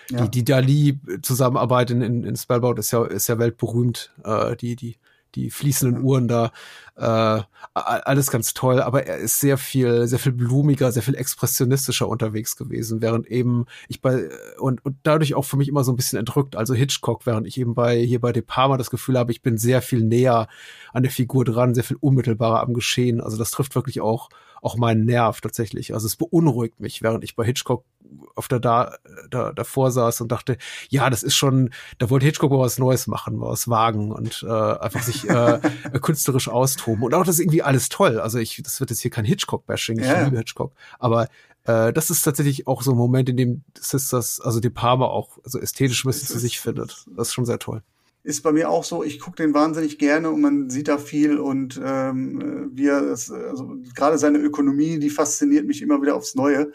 ja. 0.08 0.22
die, 0.22 0.30
die 0.30 0.44
Dali-Zusammenarbeit 0.46 1.90
in, 1.90 2.00
in, 2.00 2.24
in 2.24 2.36
Spellbound 2.36 2.78
ist 2.78 2.92
ja, 2.92 3.04
ist 3.04 3.28
ja 3.28 3.38
weltberühmt. 3.38 4.14
Äh, 4.24 4.56
die, 4.56 4.74
die 4.74 4.96
die 5.34 5.50
fließenden 5.50 6.02
Uhren 6.02 6.28
da, 6.28 6.52
äh, 6.96 7.42
alles 7.74 8.30
ganz 8.30 8.54
toll, 8.54 8.80
aber 8.80 9.06
er 9.06 9.18
ist 9.18 9.40
sehr 9.40 9.58
viel, 9.58 10.06
sehr 10.06 10.18
viel 10.18 10.32
blumiger, 10.32 10.92
sehr 10.92 11.02
viel 11.02 11.16
expressionistischer 11.16 12.08
unterwegs 12.08 12.56
gewesen, 12.56 13.02
während 13.02 13.26
eben 13.26 13.66
ich 13.88 14.00
bei, 14.00 14.28
und, 14.58 14.84
und 14.84 14.96
dadurch 15.02 15.34
auch 15.34 15.44
für 15.44 15.56
mich 15.56 15.68
immer 15.68 15.82
so 15.84 15.92
ein 15.92 15.96
bisschen 15.96 16.18
entrückt, 16.18 16.56
also 16.56 16.74
Hitchcock, 16.74 17.26
während 17.26 17.46
ich 17.46 17.58
eben 17.58 17.74
bei, 17.74 17.98
hier 17.98 18.20
bei 18.20 18.32
De 18.32 18.42
Palma 18.42 18.76
das 18.76 18.90
Gefühl 18.90 19.18
habe, 19.18 19.32
ich 19.32 19.42
bin 19.42 19.58
sehr 19.58 19.82
viel 19.82 20.04
näher 20.04 20.48
an 20.92 21.02
der 21.02 21.12
Figur 21.12 21.44
dran, 21.44 21.74
sehr 21.74 21.84
viel 21.84 21.96
unmittelbarer 22.00 22.60
am 22.60 22.74
Geschehen, 22.74 23.20
also 23.20 23.36
das 23.36 23.50
trifft 23.50 23.74
wirklich 23.74 24.00
auch 24.00 24.28
auch 24.64 24.76
meinen 24.76 25.04
Nerv 25.04 25.40
tatsächlich. 25.40 25.92
Also 25.92 26.06
es 26.06 26.16
beunruhigt 26.16 26.80
mich, 26.80 27.02
während 27.02 27.22
ich 27.22 27.36
bei 27.36 27.44
Hitchcock 27.44 27.84
auf 28.34 28.48
der 28.48 28.60
da, 28.60 28.96
da 29.30 29.52
davor 29.52 29.90
saß 29.90 30.20
und 30.20 30.32
dachte, 30.32 30.56
ja, 30.88 31.10
das 31.10 31.22
ist 31.22 31.34
schon, 31.34 31.70
da 31.98 32.10
wollte 32.10 32.26
Hitchcock 32.26 32.50
mal 32.50 32.58
was 32.58 32.78
Neues 32.78 33.06
machen, 33.06 33.36
mal 33.36 33.50
was 33.50 33.68
wagen 33.68 34.12
und 34.12 34.44
äh, 34.46 34.50
einfach 34.50 35.02
sich 35.02 35.28
äh, 35.28 35.60
künstlerisch 36.00 36.48
austoben. 36.48 37.02
Und 37.02 37.14
auch 37.14 37.24
das 37.24 37.36
ist 37.36 37.40
irgendwie 37.40 37.62
alles 37.62 37.88
toll. 37.88 38.20
Also 38.20 38.38
ich, 38.38 38.62
das 38.62 38.80
wird 38.80 38.90
jetzt 38.90 39.00
hier 39.00 39.10
kein 39.10 39.24
Hitchcock-Bashing, 39.24 39.98
ich 39.98 40.06
ja. 40.06 40.24
liebe 40.24 40.38
Hitchcock. 40.38 40.72
Aber 40.98 41.28
äh, 41.64 41.92
das 41.92 42.10
ist 42.10 42.22
tatsächlich 42.22 42.66
auch 42.66 42.82
so 42.82 42.92
ein 42.92 42.96
Moment, 42.96 43.28
in 43.28 43.36
dem 43.36 43.64
Sisters, 43.78 44.40
also 44.40 44.60
die 44.60 44.70
Parma 44.70 45.06
auch 45.06 45.38
so 45.44 45.58
ästhetisch 45.58 46.04
ein 46.04 46.08
bisschen 46.08 46.28
zu 46.28 46.38
sich 46.38 46.60
findet. 46.60 47.04
Das 47.16 47.28
ist 47.28 47.34
schon 47.34 47.46
sehr 47.46 47.58
toll 47.58 47.82
ist 48.24 48.42
bei 48.42 48.52
mir 48.52 48.70
auch 48.70 48.84
so, 48.84 49.04
ich 49.04 49.20
gucke 49.20 49.36
den 49.36 49.52
wahnsinnig 49.52 49.98
gerne 49.98 50.30
und 50.30 50.40
man 50.40 50.70
sieht 50.70 50.88
da 50.88 50.96
viel 50.96 51.38
und 51.38 51.78
ähm, 51.84 52.70
wie 52.72 52.86
er 52.86 53.02
es, 53.02 53.30
also 53.30 53.76
gerade 53.94 54.16
seine 54.16 54.38
Ökonomie, 54.38 54.98
die 54.98 55.10
fasziniert 55.10 55.66
mich 55.66 55.82
immer 55.82 56.00
wieder 56.00 56.16
aufs 56.16 56.34
Neue. 56.34 56.72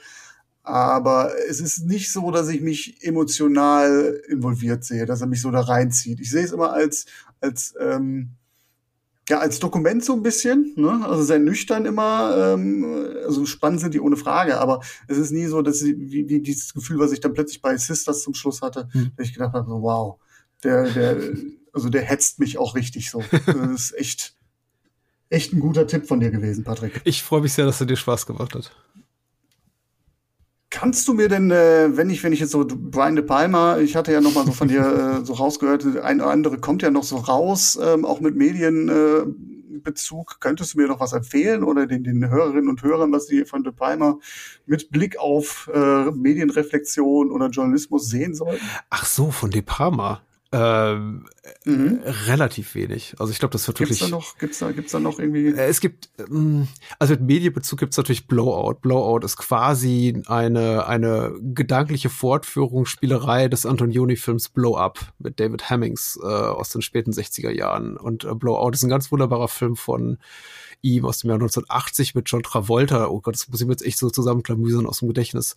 Aber 0.61 1.31
es 1.49 1.59
ist 1.59 1.87
nicht 1.87 2.11
so, 2.11 2.29
dass 2.29 2.49
ich 2.49 2.61
mich 2.61 3.03
emotional 3.03 4.21
involviert 4.27 4.83
sehe, 4.83 5.07
dass 5.07 5.21
er 5.21 5.27
mich 5.27 5.41
so 5.41 5.49
da 5.49 5.61
reinzieht. 5.61 6.19
Ich 6.19 6.29
sehe 6.29 6.43
es 6.43 6.51
immer 6.51 6.71
als, 6.71 7.07
als, 7.41 7.73
ähm, 7.79 8.29
ja, 9.27 9.39
als 9.39 9.57
Dokument 9.57 10.05
so 10.05 10.13
ein 10.13 10.21
bisschen, 10.21 10.73
ne? 10.75 11.03
also 11.03 11.23
sehr 11.23 11.39
nüchtern 11.39 11.87
immer, 11.87 12.53
ähm, 12.53 12.85
also 13.25 13.47
spannend 13.47 13.81
sind 13.81 13.95
die 13.95 13.99
ohne 13.99 14.17
Frage, 14.17 14.59
aber 14.59 14.81
es 15.07 15.17
ist 15.17 15.31
nie 15.31 15.47
so, 15.47 15.63
dass 15.63 15.79
sie, 15.79 15.95
wie, 15.97 16.29
wie 16.29 16.41
dieses 16.41 16.75
Gefühl, 16.75 16.99
was 16.99 17.11
ich 17.11 17.21
dann 17.21 17.33
plötzlich 17.33 17.61
bei 17.63 17.75
Sisters 17.75 18.21
zum 18.21 18.35
Schluss 18.35 18.61
hatte, 18.61 18.87
hm. 18.91 19.11
dass 19.17 19.25
ich 19.25 19.33
gedacht 19.33 19.53
habe, 19.53 19.71
wow, 19.71 20.19
der, 20.63 20.89
der, 20.89 21.17
also 21.73 21.89
der 21.89 22.01
hetzt 22.01 22.39
mich 22.39 22.57
auch 22.57 22.75
richtig 22.75 23.09
so. 23.09 23.23
Das 23.45 23.91
ist 23.91 23.97
echt, 23.97 24.35
echt 25.29 25.53
ein 25.53 25.59
guter 25.59 25.87
Tipp 25.87 26.07
von 26.07 26.19
dir 26.19 26.31
gewesen, 26.31 26.63
Patrick. 26.63 27.01
Ich 27.03 27.23
freue 27.23 27.41
mich 27.41 27.53
sehr, 27.53 27.65
dass 27.65 27.79
er 27.79 27.87
dir 27.87 27.97
Spaß 27.97 28.25
gemacht 28.25 28.55
hat. 28.55 28.71
Kannst 30.71 31.07
du 31.07 31.13
mir 31.15 31.29
denn, 31.29 31.49
äh, 31.49 31.97
wenn 31.97 32.11
ich, 32.11 32.23
wenn 32.23 32.31
ich 32.31 32.39
jetzt 32.39 32.51
so 32.51 32.63
Brian 32.67 33.15
De 33.15 33.25
Palma, 33.25 33.79
ich 33.79 33.95
hatte 33.95 34.11
ja 34.11 34.21
noch 34.21 34.35
mal 34.35 34.45
so 34.45 34.51
von 34.51 34.67
dir 34.67 35.21
äh, 35.21 35.25
so 35.25 35.33
rausgehört, 35.33 35.83
ein 36.03 36.21
oder 36.21 36.29
andere 36.29 36.59
kommt 36.59 36.83
ja 36.83 36.91
noch 36.91 37.03
so 37.03 37.17
raus, 37.17 37.79
ähm, 37.81 38.05
auch 38.05 38.19
mit 38.19 38.35
Medienbezug. 38.35 40.31
Äh, 40.31 40.35
Könntest 40.39 40.75
du 40.75 40.77
mir 40.77 40.87
noch 40.87 40.99
was 40.99 41.13
empfehlen 41.13 41.63
oder 41.63 41.87
den, 41.87 42.03
den 42.03 42.29
Hörerinnen 42.29 42.69
und 42.69 42.83
Hörern, 42.83 43.11
was 43.11 43.25
die 43.25 43.45
von 43.45 43.63
De 43.63 43.73
Palma 43.73 44.19
mit 44.67 44.91
Blick 44.91 45.17
auf 45.17 45.71
äh, 45.73 46.11
Medienreflexion 46.11 47.31
oder 47.31 47.49
Journalismus 47.49 48.07
sehen 48.07 48.35
sollten? 48.35 48.63
Ach 48.91 49.07
so, 49.07 49.31
von 49.31 49.49
De 49.49 49.63
Palma. 49.63 50.21
Ähm, 50.51 51.27
mhm. 51.63 52.01
relativ 52.27 52.73
wenig. 52.73 53.15
Also 53.19 53.31
ich 53.31 53.37
glaube, 53.37 53.51
das 53.51 53.67
wird 53.67 53.77
gibt's 53.77 53.91
wirklich. 53.91 54.09
Da 54.09 54.15
noch, 54.15 54.37
gibt's 54.39 54.57
da, 54.57 54.71
gibt's 54.71 54.91
da 54.91 54.99
noch 54.99 55.19
irgendwie? 55.19 55.49
Äh, 55.49 55.67
es 55.67 55.79
gibt, 55.79 56.09
ähm, 56.17 56.67
also 56.97 57.13
mit 57.13 57.21
Medienbezug 57.21 57.77
gibt's 57.77 57.97
natürlich 57.97 58.25
Blowout. 58.25 58.79
Blowout 58.81 59.23
ist 59.23 59.37
quasi 59.37 60.23
eine 60.25 60.87
eine 60.87 61.35
gedankliche 61.39 62.09
Fortführung, 62.09 62.87
Spielerei 62.87 63.47
des 63.47 63.67
Antonioni-Films 63.67 64.49
Blow 64.49 64.75
Up 64.75 65.13
mit 65.19 65.39
David 65.39 65.69
Hemmings 65.69 66.19
äh, 66.21 66.25
aus 66.25 66.69
den 66.69 66.81
späten 66.81 67.11
60er 67.11 67.51
Jahren. 67.51 67.95
Und 67.95 68.23
äh, 68.23 68.33
Blowout 68.33 68.71
ist 68.71 68.81
ein 68.81 68.89
ganz 68.89 69.11
wunderbarer 69.11 69.49
Film 69.49 69.75
von 69.75 70.17
ihm 70.81 71.05
aus 71.05 71.19
dem 71.19 71.29
Jahr 71.29 71.35
1980 71.35 72.15
mit 72.15 72.27
John 72.27 72.41
Travolta. 72.41 73.09
Oh 73.09 73.21
Gott, 73.21 73.35
das 73.35 73.47
muss 73.49 73.61
ich 73.61 73.67
mir 73.67 73.73
jetzt 73.73 73.85
echt 73.85 73.99
so 73.99 74.09
zusammenklamüsern 74.09 74.87
aus 74.87 74.99
dem 74.99 75.09
Gedächtnis, 75.09 75.55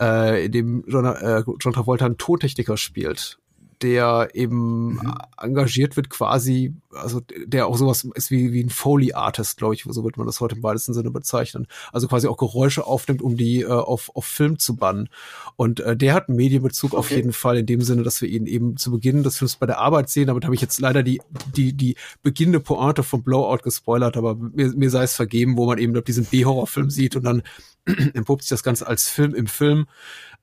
äh, 0.00 0.46
in 0.46 0.52
dem 0.52 0.84
John, 0.88 1.04
äh, 1.04 1.44
John 1.60 1.72
Travolta 1.72 2.06
einen 2.06 2.18
Tontechniker 2.18 2.76
spielt 2.76 3.38
der 3.82 4.30
eben 4.34 4.94
mhm. 4.94 5.14
engagiert 5.36 5.96
wird 5.96 6.08
quasi, 6.10 6.74
also 6.92 7.20
der 7.44 7.66
auch 7.66 7.76
sowas 7.76 8.06
ist 8.14 8.30
wie, 8.30 8.52
wie 8.52 8.62
ein 8.62 8.70
Foley-Artist, 8.70 9.58
glaube 9.58 9.74
ich, 9.74 9.84
so 9.88 10.04
wird 10.04 10.16
man 10.16 10.26
das 10.26 10.40
heute 10.40 10.56
im 10.56 10.62
weitesten 10.62 10.94
Sinne 10.94 11.10
bezeichnen. 11.10 11.66
Also 11.92 12.08
quasi 12.08 12.28
auch 12.28 12.36
Geräusche 12.36 12.86
aufnimmt, 12.86 13.22
um 13.22 13.36
die 13.36 13.62
äh, 13.62 13.66
auf, 13.66 14.10
auf 14.14 14.24
Film 14.24 14.58
zu 14.58 14.76
bannen. 14.76 15.08
Und 15.56 15.80
äh, 15.80 15.96
der 15.96 16.14
hat 16.14 16.28
einen 16.28 16.36
Medienbezug 16.36 16.92
okay. 16.92 16.98
auf 16.98 17.10
jeden 17.10 17.32
Fall 17.32 17.58
in 17.58 17.66
dem 17.66 17.82
Sinne, 17.82 18.02
dass 18.02 18.20
wir 18.22 18.28
ihn 18.28 18.46
eben 18.46 18.76
zu 18.76 18.90
Beginn 18.90 19.22
des 19.22 19.38
Films 19.38 19.56
bei 19.56 19.66
der 19.66 19.78
Arbeit 19.78 20.08
sehen. 20.08 20.28
Damit 20.28 20.44
habe 20.44 20.54
ich 20.54 20.60
jetzt 20.60 20.80
leider 20.80 21.02
die, 21.02 21.20
die, 21.56 21.72
die 21.72 21.96
beginnende 22.22 22.60
Pointe 22.60 23.02
vom 23.02 23.22
Blowout 23.22 23.62
gespoilert, 23.62 24.16
aber 24.16 24.36
mir, 24.36 24.72
mir 24.74 24.90
sei 24.90 25.02
es 25.02 25.14
vergeben, 25.14 25.56
wo 25.56 25.66
man 25.66 25.78
eben 25.78 25.92
diesen 26.04 26.24
B-Horror-Film 26.24 26.90
sieht 26.90 27.16
und 27.16 27.24
dann 27.24 27.42
entpuppt 27.84 28.42
sich 28.42 28.50
das 28.50 28.62
Ganze 28.62 28.86
als 28.86 29.08
Film 29.08 29.34
im 29.34 29.46
Film. 29.46 29.86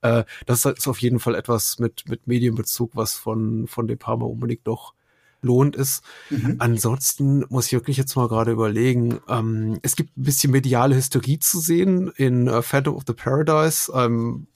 Äh, 0.02 0.24
das 0.46 0.64
ist 0.64 0.88
auf 0.88 1.00
jeden 1.00 1.20
Fall 1.20 1.34
etwas 1.34 1.78
mit, 1.78 2.08
mit 2.08 2.26
Medienbezug, 2.26 2.92
was 2.94 3.14
von, 3.14 3.66
von 3.66 3.86
De 3.86 3.96
Palma 3.96 4.26
unbedingt 4.26 4.66
doch 4.66 4.94
lohnt 5.42 5.76
ist. 5.76 6.02
Mhm. 6.28 6.56
Ansonsten 6.58 7.44
muss 7.48 7.66
ich 7.66 7.72
wirklich 7.72 7.96
jetzt 7.96 8.16
mal 8.16 8.28
gerade 8.28 8.52
überlegen, 8.52 9.20
ähm, 9.28 9.78
es 9.82 9.96
gibt 9.96 10.16
ein 10.16 10.22
bisschen 10.22 10.52
mediale 10.52 10.94
Hysterie 10.94 11.38
zu 11.38 11.60
sehen 11.60 12.12
in 12.16 12.46
äh, 12.46 12.62
Phantom 12.62 12.94
of 12.94 13.04
the 13.06 13.14
Paradise, 13.14 13.90
ähm, 13.94 14.46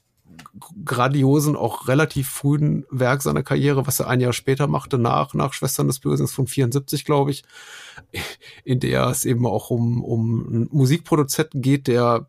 grandiosen, 0.85 1.57
auch 1.57 1.89
relativ 1.89 2.29
frühen 2.29 2.85
Werk 2.91 3.23
seiner 3.23 3.43
Karriere, 3.43 3.87
was 3.87 4.01
er 4.01 4.09
ein 4.09 4.21
Jahr 4.21 4.33
später 4.33 4.67
machte, 4.67 4.99
nach, 4.99 5.35
nach 5.35 5.53
Schwestern 5.53 5.87
des 5.87 6.01
Bösen 6.01 6.27
von 6.27 6.47
74, 6.47 7.05
glaube 7.05 7.31
ich, 7.31 7.45
in 8.65 8.81
der 8.81 9.07
es 9.07 9.25
eben 9.25 9.47
auch 9.47 9.71
um, 9.71 10.03
um 10.03 10.47
einen 10.47 10.69
Musikproduzenten 10.71 11.63
geht, 11.63 11.87
der 11.87 12.29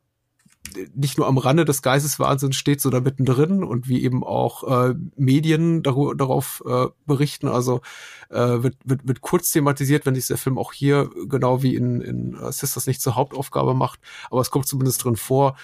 nicht 0.93 1.17
nur 1.17 1.27
am 1.27 1.37
Rande 1.37 1.65
des 1.65 1.81
Geisteswahnsinns 1.81 2.55
steht, 2.55 2.81
sondern 2.81 3.03
mittendrin 3.03 3.63
und 3.63 3.87
wie 3.87 4.03
eben 4.03 4.23
auch 4.23 4.63
äh, 4.89 4.95
Medien 5.15 5.83
dar 5.83 5.95
darauf 6.15 6.63
äh, 6.65 6.87
berichten. 7.05 7.47
Also 7.47 7.81
äh, 8.29 8.63
wird, 8.63 8.75
wird, 8.83 9.07
wird 9.07 9.21
kurz 9.21 9.51
thematisiert, 9.51 10.05
wenn 10.05 10.15
sich 10.15 10.27
der 10.27 10.37
Film 10.37 10.57
auch 10.57 10.73
hier 10.73 11.09
genau 11.27 11.63
wie 11.63 11.75
in, 11.75 12.01
in 12.01 12.35
uh, 12.35 12.51
Sisters 12.51 12.87
nicht 12.87 13.01
zur 13.01 13.15
Hauptaufgabe 13.15 13.73
macht, 13.73 13.99
aber 14.29 14.41
es 14.41 14.51
kommt 14.51 14.67
zumindest 14.67 15.03
drin 15.03 15.15
vor. 15.15 15.55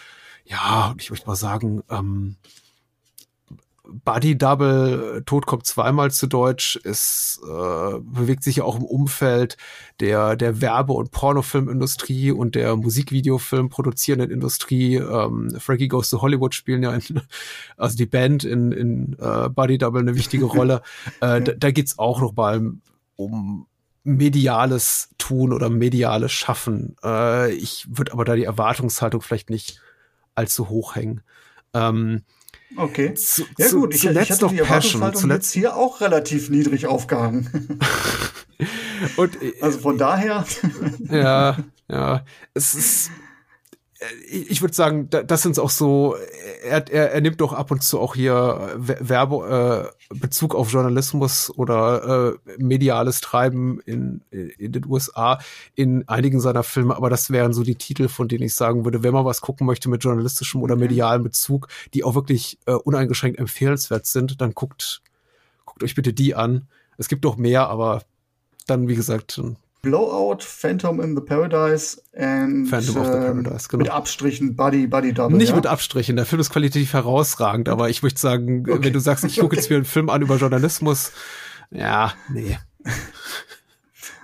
Ja, 0.45 0.95
ich 0.97 1.09
möchte 1.09 1.27
mal 1.27 1.35
sagen, 1.35 1.83
ähm, 1.89 2.35
Body 3.91 4.37
Double, 4.37 5.23
Tod 5.25 5.45
kommt 5.45 5.65
zweimal 5.65 6.11
zu 6.11 6.27
Deutsch, 6.27 6.79
es 6.83 7.39
äh, 7.43 7.99
bewegt 7.99 8.43
sich 8.43 8.57
ja 8.57 8.63
auch 8.63 8.77
im 8.77 8.83
Umfeld 8.83 9.57
der, 9.99 10.35
der 10.35 10.61
Werbe- 10.61 10.93
und 10.93 11.11
Pornofilmindustrie 11.11 12.31
und 12.31 12.55
der 12.55 12.75
Musikvideofilm 12.75 13.69
produzierenden 13.69 14.31
Industrie. 14.31 14.95
Ähm, 14.95 15.55
Frankie 15.59 15.87
Goes 15.87 16.09
to 16.09 16.21
Hollywood 16.21 16.55
spielen 16.55 16.83
ja, 16.83 16.93
in, 16.93 17.21
also 17.77 17.97
die 17.97 18.05
Band 18.05 18.43
in, 18.43 18.71
in 18.71 19.15
äh, 19.19 19.49
Body 19.49 19.77
Double 19.77 20.01
eine 20.01 20.15
wichtige 20.15 20.45
Rolle. 20.51 20.81
äh, 21.19 21.41
da, 21.41 21.51
da 21.53 21.71
geht's 21.71 21.99
auch 21.99 22.21
noch 22.21 22.35
mal 22.35 22.73
um 23.15 23.67
mediales 24.03 25.09
Tun 25.17 25.53
oder 25.53 25.69
mediales 25.69 26.31
Schaffen. 26.31 26.95
Äh, 27.03 27.53
ich 27.53 27.85
würde 27.89 28.13
aber 28.13 28.25
da 28.25 28.35
die 28.35 28.45
Erwartungshaltung 28.45 29.21
vielleicht 29.21 29.49
nicht 29.49 29.79
allzu 30.35 30.69
hoch 30.69 30.95
hängen. 30.95 31.21
Ähm, 31.73 32.23
Okay. 32.77 33.13
Zu, 33.13 33.45
ja 33.57 33.67
zu, 33.67 33.81
gut, 33.81 33.95
ich, 33.95 34.05
ich 34.05 34.31
hatte 34.31 34.47
die 34.47 34.59
Erwartungshaltung 34.59 35.21
zuletzt 35.21 35.53
hier 35.53 35.75
auch 35.75 36.01
relativ 36.01 36.49
niedrig 36.49 36.87
aufgehangen. 36.87 37.79
Und, 39.17 39.37
also 39.61 39.79
von 39.79 39.97
daher. 39.97 40.45
ja, 41.09 41.57
ja. 41.89 42.25
Es 42.53 42.73
ist 42.73 43.11
ich 44.27 44.61
würde 44.61 44.73
sagen, 44.73 45.09
das 45.09 45.43
sind 45.43 45.59
auch 45.59 45.69
so, 45.69 46.15
er, 46.63 46.91
er, 46.91 47.11
er 47.11 47.21
nimmt 47.21 47.39
doch 47.39 47.53
ab 47.53 47.69
und 47.69 47.83
zu 47.83 47.99
auch 47.99 48.15
hier 48.15 48.73
Werbe, 48.75 49.91
äh, 50.09 50.15
Bezug 50.15 50.55
auf 50.55 50.71
Journalismus 50.71 51.51
oder 51.55 52.33
äh, 52.47 52.53
mediales 52.57 53.21
Treiben 53.21 53.79
in, 53.81 54.21
in 54.31 54.71
den 54.71 54.85
USA 54.87 55.39
in 55.75 56.07
einigen 56.07 56.39
seiner 56.39 56.63
Filme, 56.63 56.95
aber 56.95 57.09
das 57.11 57.29
wären 57.29 57.53
so 57.53 57.63
die 57.63 57.75
Titel, 57.75 58.07
von 58.07 58.27
denen 58.27 58.43
ich 58.43 58.55
sagen 58.55 58.85
würde, 58.85 59.03
wenn 59.03 59.13
man 59.13 59.25
was 59.25 59.41
gucken 59.41 59.67
möchte 59.67 59.89
mit 59.89 60.03
journalistischem 60.03 60.63
oder 60.63 60.75
medialem 60.75 61.23
Bezug, 61.23 61.67
die 61.93 62.03
auch 62.03 62.15
wirklich 62.15 62.57
äh, 62.65 62.73
uneingeschränkt 62.73 63.39
empfehlenswert 63.39 64.07
sind, 64.07 64.41
dann 64.41 64.53
guckt, 64.53 65.03
guckt 65.65 65.83
euch 65.83 65.93
bitte 65.93 66.11
die 66.11 66.33
an. 66.33 66.67
Es 66.97 67.07
gibt 67.07 67.23
doch 67.23 67.37
mehr, 67.37 67.69
aber 67.69 68.03
dann, 68.65 68.87
wie 68.87 68.95
gesagt, 68.95 69.41
Blowout, 69.81 70.43
Phantom 70.43 70.99
in 71.01 71.15
the 71.15 71.21
Paradise 71.21 72.01
and 72.13 72.67
Phantom 72.67 72.97
of 72.97 73.07
the 73.07 73.13
ähm, 73.13 73.43
Paradise, 73.43 73.67
genau. 73.67 73.83
mit 73.83 73.91
Abstrichen 73.91 74.55
Buddy 74.55 74.87
Buddy 74.87 75.13
Double. 75.13 75.37
Nicht 75.37 75.49
ja? 75.49 75.55
mit 75.55 75.65
Abstrichen, 75.65 76.15
der 76.15 76.25
Film 76.25 76.39
ist 76.39 76.51
qualitativ 76.51 76.93
herausragend, 76.93 77.67
aber 77.69 77.89
ich 77.89 78.03
möchte 78.03 78.19
sagen, 78.19 78.65
okay. 78.69 78.83
wenn 78.83 78.93
du 78.93 78.99
sagst, 78.99 79.23
ich 79.23 79.35
gucke 79.35 79.47
okay. 79.47 79.55
jetzt 79.57 79.69
mir 79.69 79.77
einen 79.77 79.85
Film 79.85 80.09
an 80.09 80.21
über 80.21 80.37
Journalismus, 80.37 81.11
ja, 81.71 82.13
nee. 82.29 82.57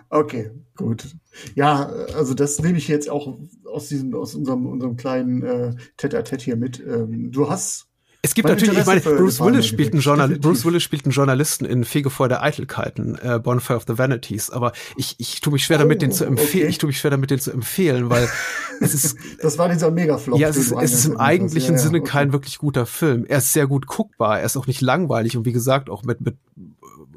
Okay, 0.10 0.52
gut. 0.76 1.16
Ja, 1.56 1.86
also 2.16 2.34
das 2.34 2.60
nehme 2.60 2.78
ich 2.78 2.88
jetzt 2.88 3.10
auch 3.10 3.38
aus 3.66 3.90
diesem, 3.90 4.16
aus 4.16 4.36
unserem, 4.36 4.66
unserem 4.66 4.96
kleinen 4.96 5.44
äh, 5.44 5.76
Tete-a-Tete 5.98 6.46
hier 6.46 6.56
mit. 6.56 6.80
Ähm, 6.80 7.32
du 7.32 7.50
hast 7.50 7.88
Es 8.22 8.34
gibt 8.34 8.50
natürlich, 8.50 8.78
ich 8.78 8.86
meine, 8.86 9.00
Bruce 9.02 9.40
Willis 9.40 9.68
spielt 9.68 9.94
einen 9.94 10.02
Journal 10.02 10.30
Bruce 10.40 10.66
Willis 10.66 10.84
spielt 10.84 11.06
einen 11.06 11.12
Journalisten 11.12 11.66
in 11.66 11.86
Fegefeuer 11.86 12.28
der 12.28 12.42
Eitelkeiten, 12.42 13.16
äh, 13.20 13.40
Bonfire 13.40 13.78
of 13.78 13.86
the 13.88 13.98
Vanities, 13.98 14.50
aber 14.50 14.74
ich, 14.96 15.16
ich 15.20 15.40
tue 15.40 15.54
mich 15.54 15.64
schwer 15.64 15.78
damit, 15.78 15.98
oh, 15.98 16.00
den 16.00 16.12
zu 16.12 16.26
empfehlen. 16.26 16.64
Okay. 16.64 16.70
Ich 16.70 16.78
tue 16.80 16.88
mich 16.88 17.00
schwer 17.00 17.12
damit, 17.12 17.30
den 17.30 17.40
zu 17.40 17.52
empfehlen, 17.52 18.10
weil 18.10 18.28
es 18.82 18.94
ist. 18.94 19.18
das 19.42 19.58
war 19.58 19.70
dieser 19.70 19.92
Megaflop. 19.92 20.40
Ja, 20.40 20.50
es 20.50 20.58
ist, 20.58 20.72
es 20.72 20.94
ist 20.94 21.06
im 21.06 21.18
eigentlichen 21.18 21.76
ja, 21.76 21.80
Sinne 21.80 22.00
okay. 22.00 22.10
kein 22.10 22.34
wirklich 22.34 22.58
guter 22.58 22.86
Film. 22.86 23.26
Er 23.28 23.38
ist 23.38 23.54
sehr 23.54 23.68
gut 23.68 23.86
guckbar, 23.86 24.40
er 24.40 24.46
ist 24.46 24.58
auch 24.58 24.68
nicht 24.68 24.82
langweilig 24.82 25.38
und 25.38 25.46
wie 25.46 25.54
gesagt 25.54 25.90
auch 25.90 26.04
mit, 26.04 26.20
mit 26.22 26.38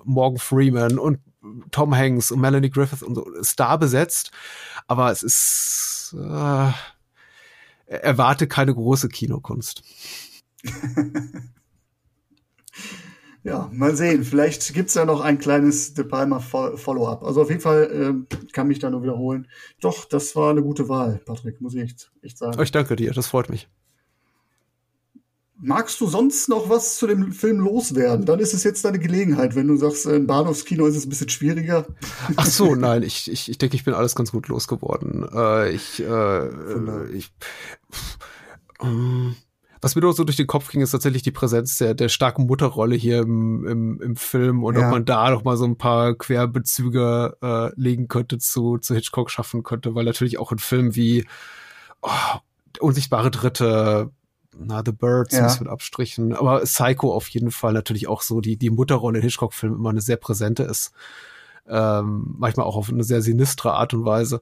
Morgan 0.05 0.39
Freeman 0.39 0.99
und 0.99 1.19
Tom 1.71 1.97
Hanks 1.97 2.31
und 2.31 2.41
Melanie 2.41 2.71
Griffith 2.71 3.03
und 3.03 3.15
so 3.15 3.27
Star 3.43 3.79
besetzt, 3.79 4.31
aber 4.87 5.11
es 5.11 5.23
ist, 5.23 6.15
äh, 6.19 6.73
erwarte 7.87 8.47
keine 8.47 8.75
große 8.75 9.09
Kinokunst. 9.09 9.83
ja, 13.43 13.71
mal 13.73 13.97
sehen. 13.97 14.25
Vielleicht 14.25 14.75
gibt's 14.75 14.95
ja 14.95 15.05
noch 15.05 15.21
ein 15.21 15.39
kleines 15.39 15.95
De 15.95 16.05
Palma 16.05 16.41
Follow-up. 16.41 17.23
Also 17.23 17.43
auf 17.43 17.49
jeden 17.49 17.61
Fall 17.61 18.25
äh, 18.31 18.37
kann 18.53 18.69
mich 18.69 18.79
da 18.79 18.91
nur 18.91 19.03
wiederholen. 19.03 19.49
Doch, 19.81 20.05
das 20.05 20.37
war 20.37 20.51
eine 20.51 20.63
gute 20.63 20.89
Wahl, 20.89 21.21
Patrick, 21.25 21.61
muss 21.61 21.75
ich 21.75 21.83
echt, 21.83 22.13
echt 22.23 22.39
sagen. 22.39 22.61
Ich 22.63 22.73
danke 22.73 22.97
dir, 22.97 23.13
das 23.13 23.27
freut 23.27 23.49
mich. 23.49 23.69
Magst 25.63 26.01
du 26.01 26.07
sonst 26.07 26.49
noch 26.49 26.71
was 26.71 26.97
zu 26.97 27.07
dem 27.07 27.33
Film 27.33 27.61
loswerden? 27.61 28.25
Dann 28.25 28.39
ist 28.39 28.55
es 28.55 28.65
jetzt 28.65 28.83
deine 28.87 28.99
Gelegenheit. 28.99 29.55
Wenn 29.55 29.69
du 29.69 29.77
sagst, 29.77 30.07
im 30.07 30.27
Bahnhofskino 30.27 30.87
ist 30.87 30.97
es 30.97 31.05
ein 31.05 31.11
bisschen 31.11 31.29
schwieriger. 31.29 31.87
Ach 32.37 32.47
so, 32.47 32.75
nein, 32.77 33.03
ich, 33.03 33.31
ich, 33.31 33.51
ich 33.51 33.59
denke, 33.59 33.77
ich 33.77 33.85
bin 33.85 33.93
alles 33.93 34.15
ganz 34.15 34.33
gut 34.33 34.49
losgeworden. 34.49 35.29
Äh, 35.31 35.73
ich, 35.73 36.01
äh, 36.01 37.11
ich, 37.13 37.31
ähm, 38.81 39.37
was 39.81 39.95
mir 39.95 40.03
nur 40.03 40.13
so 40.13 40.25
durch 40.25 40.37
den 40.37 40.47
Kopf 40.47 40.71
ging, 40.71 40.83
ist 40.83 40.91
tatsächlich 40.91 41.23
die 41.23 41.31
Präsenz 41.31 41.79
der, 41.79 41.95
der 41.95 42.09
starken 42.09 42.47
Mutterrolle 42.47 42.95
hier 42.97 43.21
im, 43.21 43.67
im, 43.67 44.01
im 44.01 44.17
Film 44.17 44.63
und 44.63 44.77
ja. 44.77 44.87
ob 44.87 44.93
man 44.93 45.05
da 45.05 45.31
noch 45.31 45.45
mal 45.45 45.57
so 45.57 45.65
ein 45.65 45.77
paar 45.77 46.15
Querbezüge 46.15 47.37
äh, 47.43 47.71
legen 47.81 48.09
könnte 48.09 48.39
zu, 48.39 48.79
zu 48.79 48.95
Hitchcock 48.95 49.31
schaffen 49.31 49.63
könnte, 49.63 49.95
weil 49.95 50.05
natürlich 50.05 50.39
auch 50.39 50.53
ein 50.53 50.59
Film 50.59 50.97
wie 50.97 51.27
oh, 52.03 52.09
Unsichtbare 52.81 53.31
Dritte, 53.31 54.11
na, 54.59 54.83
The 54.85 54.93
Birds 54.93 55.35
ja. 55.35 55.55
mit 55.59 55.69
Abstrichen, 55.69 56.35
aber 56.35 56.61
Psycho 56.61 57.15
auf 57.15 57.29
jeden 57.29 57.51
Fall 57.51 57.73
natürlich 57.73 58.09
auch 58.09 58.23
so 58.23 58.41
die, 58.41 58.57
die 58.57 58.71
Mutterrolle 58.71 59.19
in 59.19 59.25
Hitchcock-Filmen 59.25 59.79
immer 59.79 59.91
eine 59.91 60.01
sehr 60.01 60.17
präsente 60.17 60.65
ist. 60.65 60.93
Ähm, 61.69 62.35
manchmal 62.39 62.67
auch 62.67 62.77
auf 62.77 62.91
eine 62.91 63.05
sehr 63.05 63.23
sinistre 63.23 63.73
Art 63.73 63.95
und 63.95 64.05
Weise. 64.05 64.41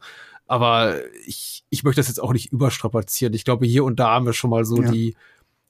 Aber 0.49 0.97
ich, 1.27 1.65
ich 1.69 1.85
möchte 1.85 2.01
das 2.01 2.09
jetzt 2.09 2.21
auch 2.21 2.33
nicht 2.33 2.51
überstrapazieren. 2.53 3.35
Ich 3.35 3.45
glaube, 3.45 3.67
hier 3.67 3.85
und 3.85 4.01
da 4.01 4.09
haben 4.09 4.27
wir 4.27 4.33
schon 4.33 4.51
mal 4.51 4.65
so 4.65 4.83
ja. 4.83 4.91
die, 4.91 5.15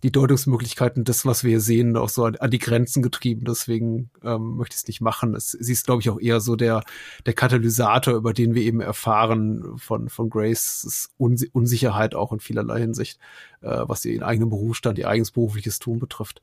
die 0.04 0.12
Deutungsmöglichkeiten 0.12 1.02
des, 1.02 1.26
was 1.26 1.42
wir 1.42 1.50
hier 1.50 1.60
sehen, 1.60 1.96
auch 1.96 2.08
so 2.08 2.24
an, 2.24 2.36
an 2.36 2.52
die 2.52 2.60
Grenzen 2.60 3.02
getrieben. 3.02 3.44
Deswegen 3.44 4.10
ähm, 4.22 4.56
möchte 4.56 4.74
ich 4.74 4.82
es 4.82 4.86
nicht 4.86 5.00
machen. 5.00 5.34
Es, 5.34 5.50
sie 5.50 5.72
ist, 5.72 5.86
glaube 5.86 6.00
ich, 6.00 6.10
auch 6.10 6.20
eher 6.20 6.40
so 6.40 6.54
der, 6.54 6.84
der 7.26 7.34
Katalysator, 7.34 8.14
über 8.14 8.32
den 8.32 8.54
wir 8.54 8.62
eben 8.62 8.80
erfahren 8.80 9.76
von, 9.78 10.08
von 10.08 10.30
Grace 10.30 11.10
Unsi 11.18 11.50
Unsicherheit 11.52 12.14
auch 12.14 12.32
in 12.32 12.38
vielerlei 12.38 12.78
Hinsicht, 12.78 13.18
äh, 13.60 13.80
was 13.82 14.04
ihren 14.04 14.22
eigenen 14.22 14.50
Berufsstand, 14.50 14.98
ihr 14.98 15.08
eigenes 15.08 15.32
berufliches 15.32 15.80
Tun 15.80 15.98
betrifft. 15.98 16.40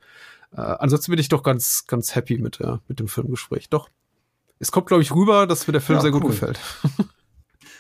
Äh, 0.52 0.60
ansonsten 0.60 1.12
bin 1.12 1.20
ich 1.20 1.30
doch 1.30 1.42
ganz, 1.42 1.86
ganz 1.88 2.16
happy 2.16 2.38
mit, 2.38 2.60
äh, 2.60 2.78
mit 2.90 3.00
dem 3.00 3.08
Filmgespräch. 3.08 3.70
Doch. 3.70 3.90
Es 4.60 4.72
kommt, 4.72 4.88
glaube 4.88 5.04
ich, 5.04 5.14
rüber, 5.14 5.48
dass 5.48 5.68
mir 5.68 5.74
der 5.74 5.82
Film 5.82 5.98
ja, 5.98 6.02
sehr 6.02 6.14
cool. 6.14 6.20
gut 6.20 6.32
gefällt. 6.32 6.60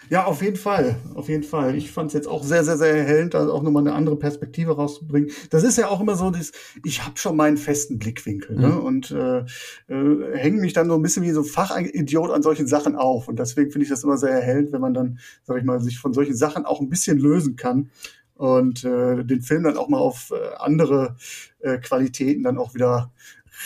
Ja, 0.10 0.26
auf 0.26 0.41
jeden 0.41 0.56
Fall, 0.56 0.95
auf 1.15 1.30
jeden 1.30 1.44
Fall. 1.44 1.76
Ich 1.76 1.91
fand 1.91 2.07
es 2.07 2.14
jetzt 2.14 2.27
auch 2.27 2.44
sehr, 2.44 2.64
sehr, 2.64 2.77
sehr 2.77 2.95
erhellend, 2.95 3.34
da 3.34 3.48
auch 3.48 3.64
nochmal 3.64 3.84
eine 3.84 3.94
andere 3.94 4.18
Perspektive 4.18 4.76
rauszubringen. 4.76 5.32
Das 5.49 5.64
ist 5.64 5.77
ja 5.77 5.88
auch 5.88 6.02
immer 6.02 6.15
so, 6.15 6.30
das, 6.30 6.52
ich 6.84 7.03
habe 7.03 7.18
schon 7.18 7.36
meinen 7.36 7.57
festen 7.57 7.98
Blickwinkel 7.99 8.56
ne? 8.56 8.68
mhm. 8.68 8.73
ne? 8.73 8.82
und 8.82 9.11
äh, 9.11 9.40
äh, 9.88 10.38
hänge 10.38 10.61
mich 10.61 10.73
dann 10.73 10.90
so 10.90 10.95
ein 10.95 11.02
bisschen 11.02 11.23
wie 11.23 11.32
so 11.32 11.44
Fachidiot 11.44 12.32
an 12.32 12.44
solchen 12.44 12.68
Sachen 12.68 12.95
auf. 12.95 13.27
Und 13.27 13.40
deswegen 13.40 13.72
finde 13.72 13.84
ich 13.84 13.90
das 13.90 14.03
immer 14.03 14.18
sehr 14.18 14.32
erhellend, 14.32 14.72
wenn 14.72 14.82
man 14.82 14.94
dann, 14.94 15.19
sag 15.44 15.57
ich 15.57 15.64
mal, 15.64 15.82
sich 15.82 15.99
von 15.99 16.14
solchen 16.14 16.36
Sachen 16.36 16.65
auch 16.65 16.82
ein 16.82 16.90
bisschen 16.90 17.18
lösen 17.18 17.56
kann 17.56 17.90
und 18.36 18.84
äh, 18.84 19.23
den 19.23 19.41
Film 19.41 19.64
dann 19.64 19.77
auch 19.77 19.88
mal 19.88 19.98
auf 19.98 20.32
äh, 20.32 20.56
andere 20.57 21.15
äh, 21.60 21.77
Qualitäten 21.77 22.44
dann 22.44 22.57
auch 22.57 22.73
wieder 22.73 23.11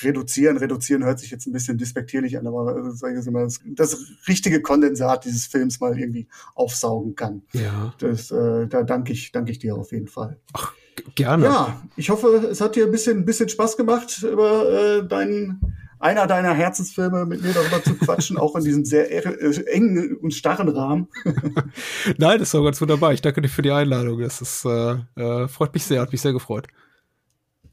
reduzieren. 0.01 0.57
Reduzieren 0.57 1.03
hört 1.03 1.19
sich 1.19 1.31
jetzt 1.31 1.47
ein 1.47 1.53
bisschen 1.53 1.77
despektierlich 1.77 2.37
an, 2.37 2.47
aber 2.47 2.77
äh, 2.77 2.91
sage 2.91 3.19
ich 3.19 3.25
mal, 3.31 3.43
das, 3.43 3.59
das, 3.65 3.97
richtige 4.27 4.61
Kondensat 4.61 5.25
dieses 5.25 5.45
Films 5.45 5.79
mal 5.79 5.97
irgendwie 5.97 6.27
aufsaugen 6.55 7.15
kann. 7.15 7.43
Ja. 7.53 7.93
Das, 7.99 8.31
äh, 8.31 8.67
da 8.67 8.83
danke 8.83 9.13
ich, 9.13 9.31
danke 9.31 9.51
ich 9.51 9.59
dir 9.59 9.75
auf 9.75 9.91
jeden 9.91 10.07
Fall. 10.07 10.37
Ach, 10.53 10.73
gerne. 11.15 11.45
Ja, 11.45 11.81
ich 11.95 12.09
hoffe, 12.09 12.27
es 12.51 12.61
hat 12.61 12.75
dir 12.75 12.85
ein 12.85 12.91
bisschen, 12.91 13.19
ein 13.19 13.25
bisschen 13.25 13.49
Spaß 13.49 13.77
gemacht, 13.77 14.23
über 14.23 14.69
äh, 14.71 15.07
deinen 15.07 15.59
einer 15.99 16.27
deiner 16.27 16.53
Herzensfilme 16.53 17.25
mit 17.25 17.41
mir 17.43 17.53
darüber 17.53 17.83
zu 17.83 17.93
quatschen, 17.95 18.37
auch 18.37 18.55
in 18.55 18.63
diesem 18.63 18.85
sehr 18.85 19.11
äh, 19.11 19.63
engen 19.65 20.15
und 20.17 20.33
starren 20.33 20.69
Rahmen. 20.69 21.09
Nein, 22.17 22.39
das 22.39 22.53
war 22.53 22.63
ganz 22.63 22.79
wunderbar. 22.79 23.13
Ich 23.13 23.21
danke 23.21 23.41
dir 23.41 23.49
für 23.49 23.61
die 23.61 23.71
Einladung. 23.71 24.19
Das 24.21 24.41
ist, 24.41 24.65
äh, 24.65 24.95
äh, 25.15 25.47
freut 25.47 25.73
mich 25.73 25.83
sehr, 25.83 26.01
hat 26.01 26.11
mich 26.11 26.21
sehr 26.21 26.33
gefreut. 26.33 26.67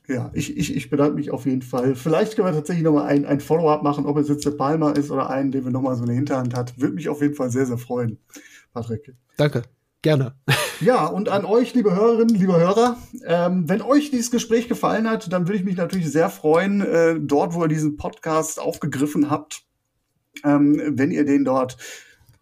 Ja, 0.08 0.30
ich, 0.34 0.56
ich, 0.56 0.76
ich 0.76 0.88
bedanke 0.88 1.14
mich 1.14 1.30
auf 1.32 1.46
jeden 1.46 1.62
Fall. 1.62 1.96
Vielleicht 1.96 2.36
können 2.36 2.48
wir 2.48 2.54
tatsächlich 2.54 2.84
nochmal 2.84 3.06
ein, 3.06 3.24
ein 3.26 3.40
Follow-up 3.40 3.82
machen, 3.82 4.06
ob 4.06 4.16
es 4.18 4.28
jetzt 4.28 4.44
der 4.44 4.52
Palmer 4.52 4.96
ist 4.96 5.10
oder 5.10 5.30
einen, 5.30 5.50
den 5.50 5.64
wir 5.64 5.72
nochmal 5.72 5.96
so 5.96 6.04
eine 6.04 6.12
Hinterhand 6.12 6.54
hat. 6.54 6.78
Würde 6.80 6.94
mich 6.94 7.08
auf 7.08 7.22
jeden 7.22 7.34
Fall 7.34 7.50
sehr, 7.50 7.66
sehr 7.66 7.78
freuen, 7.78 8.18
Patrick. 8.72 9.14
Danke. 9.36 9.62
Gerne. 10.02 10.36
Ja, 10.80 11.06
und 11.06 11.28
an 11.28 11.44
euch, 11.44 11.74
liebe 11.74 11.92
Hörerinnen, 11.92 12.36
liebe 12.36 12.56
Hörer, 12.56 12.96
ähm, 13.26 13.68
wenn 13.68 13.82
euch 13.82 14.10
dieses 14.10 14.30
Gespräch 14.30 14.68
gefallen 14.68 15.10
hat, 15.10 15.32
dann 15.32 15.48
würde 15.48 15.58
ich 15.58 15.64
mich 15.64 15.76
natürlich 15.76 16.12
sehr 16.12 16.30
freuen, 16.30 16.80
äh, 16.82 17.18
dort, 17.18 17.54
wo 17.54 17.62
ihr 17.62 17.68
diesen 17.68 17.96
Podcast 17.96 18.60
aufgegriffen 18.60 19.30
habt, 19.30 19.64
ähm, 20.44 20.80
wenn 20.90 21.10
ihr 21.10 21.24
den 21.24 21.44
dort 21.44 21.76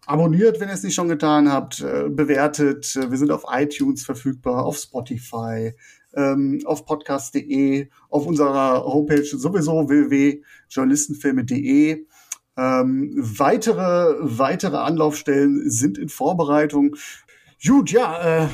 abonniert, 0.05 0.59
wenn 0.59 0.67
ihr 0.67 0.75
es 0.75 0.83
nicht 0.83 0.93
schon 0.93 1.07
getan 1.07 1.51
habt, 1.51 1.81
äh, 1.81 2.09
bewertet. 2.09 2.93
Wir 3.09 3.17
sind 3.17 3.31
auf 3.31 3.45
iTunes 3.49 4.03
verfügbar, 4.03 4.65
auf 4.65 4.77
Spotify, 4.77 5.73
ähm, 6.15 6.61
auf 6.65 6.85
podcast.de, 6.85 7.89
auf 8.09 8.25
unserer 8.25 8.85
Homepage 8.85 9.23
sowieso 9.23 9.89
www.journalistenfilme.de. 9.89 12.05
Ähm, 12.57 13.13
weitere, 13.17 14.15
weitere 14.19 14.77
Anlaufstellen 14.77 15.69
sind 15.69 15.97
in 15.97 16.07
Vorbereitung. 16.07 16.95
Gut, 17.63 17.91
ja, 17.91 18.43
äh, 18.43 18.47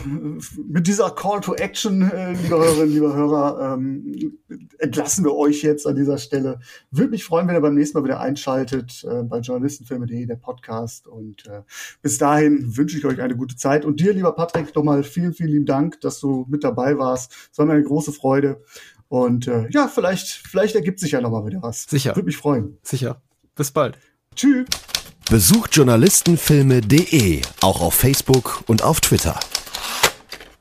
mit 0.68 0.88
dieser 0.88 1.10
Call 1.12 1.42
to 1.42 1.56
Action, 1.56 2.02
äh, 2.02 2.34
liebe 2.34 2.56
Hörerinnen, 2.56 2.94
liebe 2.94 3.14
Hörer, 3.14 3.74
ähm, 3.74 4.38
entlassen 4.78 5.26
wir 5.26 5.36
euch 5.36 5.64
jetzt 5.64 5.88
an 5.88 5.96
dieser 5.96 6.18
Stelle. 6.18 6.60
Würde 6.92 7.10
mich 7.10 7.24
freuen, 7.24 7.48
wenn 7.48 7.56
ihr 7.56 7.62
beim 7.62 7.74
nächsten 7.74 7.98
Mal 7.98 8.04
wieder 8.04 8.20
einschaltet 8.20 9.04
äh, 9.04 9.24
bei 9.24 9.40
journalistenfilme.de, 9.40 10.26
der 10.26 10.36
Podcast. 10.36 11.08
Und 11.08 11.48
äh, 11.48 11.64
bis 12.02 12.20
dahin 12.20 12.78
wünsche 12.78 12.98
ich 12.98 13.06
euch 13.06 13.22
eine 13.22 13.36
gute 13.36 13.56
Zeit. 13.56 13.86
Und 13.86 14.00
dir, 14.00 14.14
lieber 14.14 14.34
Patrick, 14.34 14.74
nochmal 14.76 15.04
vielen, 15.04 15.34
vielen 15.34 15.50
lieben 15.50 15.66
Dank, 15.66 16.00
dass 16.02 16.20
du 16.20 16.46
mit 16.48 16.64
dabei 16.64 16.98
warst. 16.98 17.34
Es 17.52 17.58
war 17.58 17.66
mir 17.66 17.74
eine 17.74 17.84
große 17.84 18.12
Freude. 18.12 18.62
Und 19.10 19.48
äh, 19.48 19.68
ja, 19.72 19.88
vielleicht, 19.88 20.30
vielleicht 20.30 20.76
ergibt 20.76 21.00
sich 21.00 21.12
ja 21.12 21.22
nochmal 21.22 21.46
wieder 21.46 21.62
was. 21.62 21.84
Sicher. 21.84 22.16
Würde 22.16 22.28
mich 22.28 22.38
freuen. 22.38 22.78
Sicher. 22.84 23.22
Bis 23.56 23.72
bald. 23.72 23.98
Tschüss. 24.36 24.68
Besucht 25.32 25.78
journalistenfilme.de 25.78 27.42
auch 27.62 27.80
auf 27.80 27.94
Facebook 27.94 28.66
und 28.68 28.84
auf 28.84 29.00
Twitter. 29.00 29.40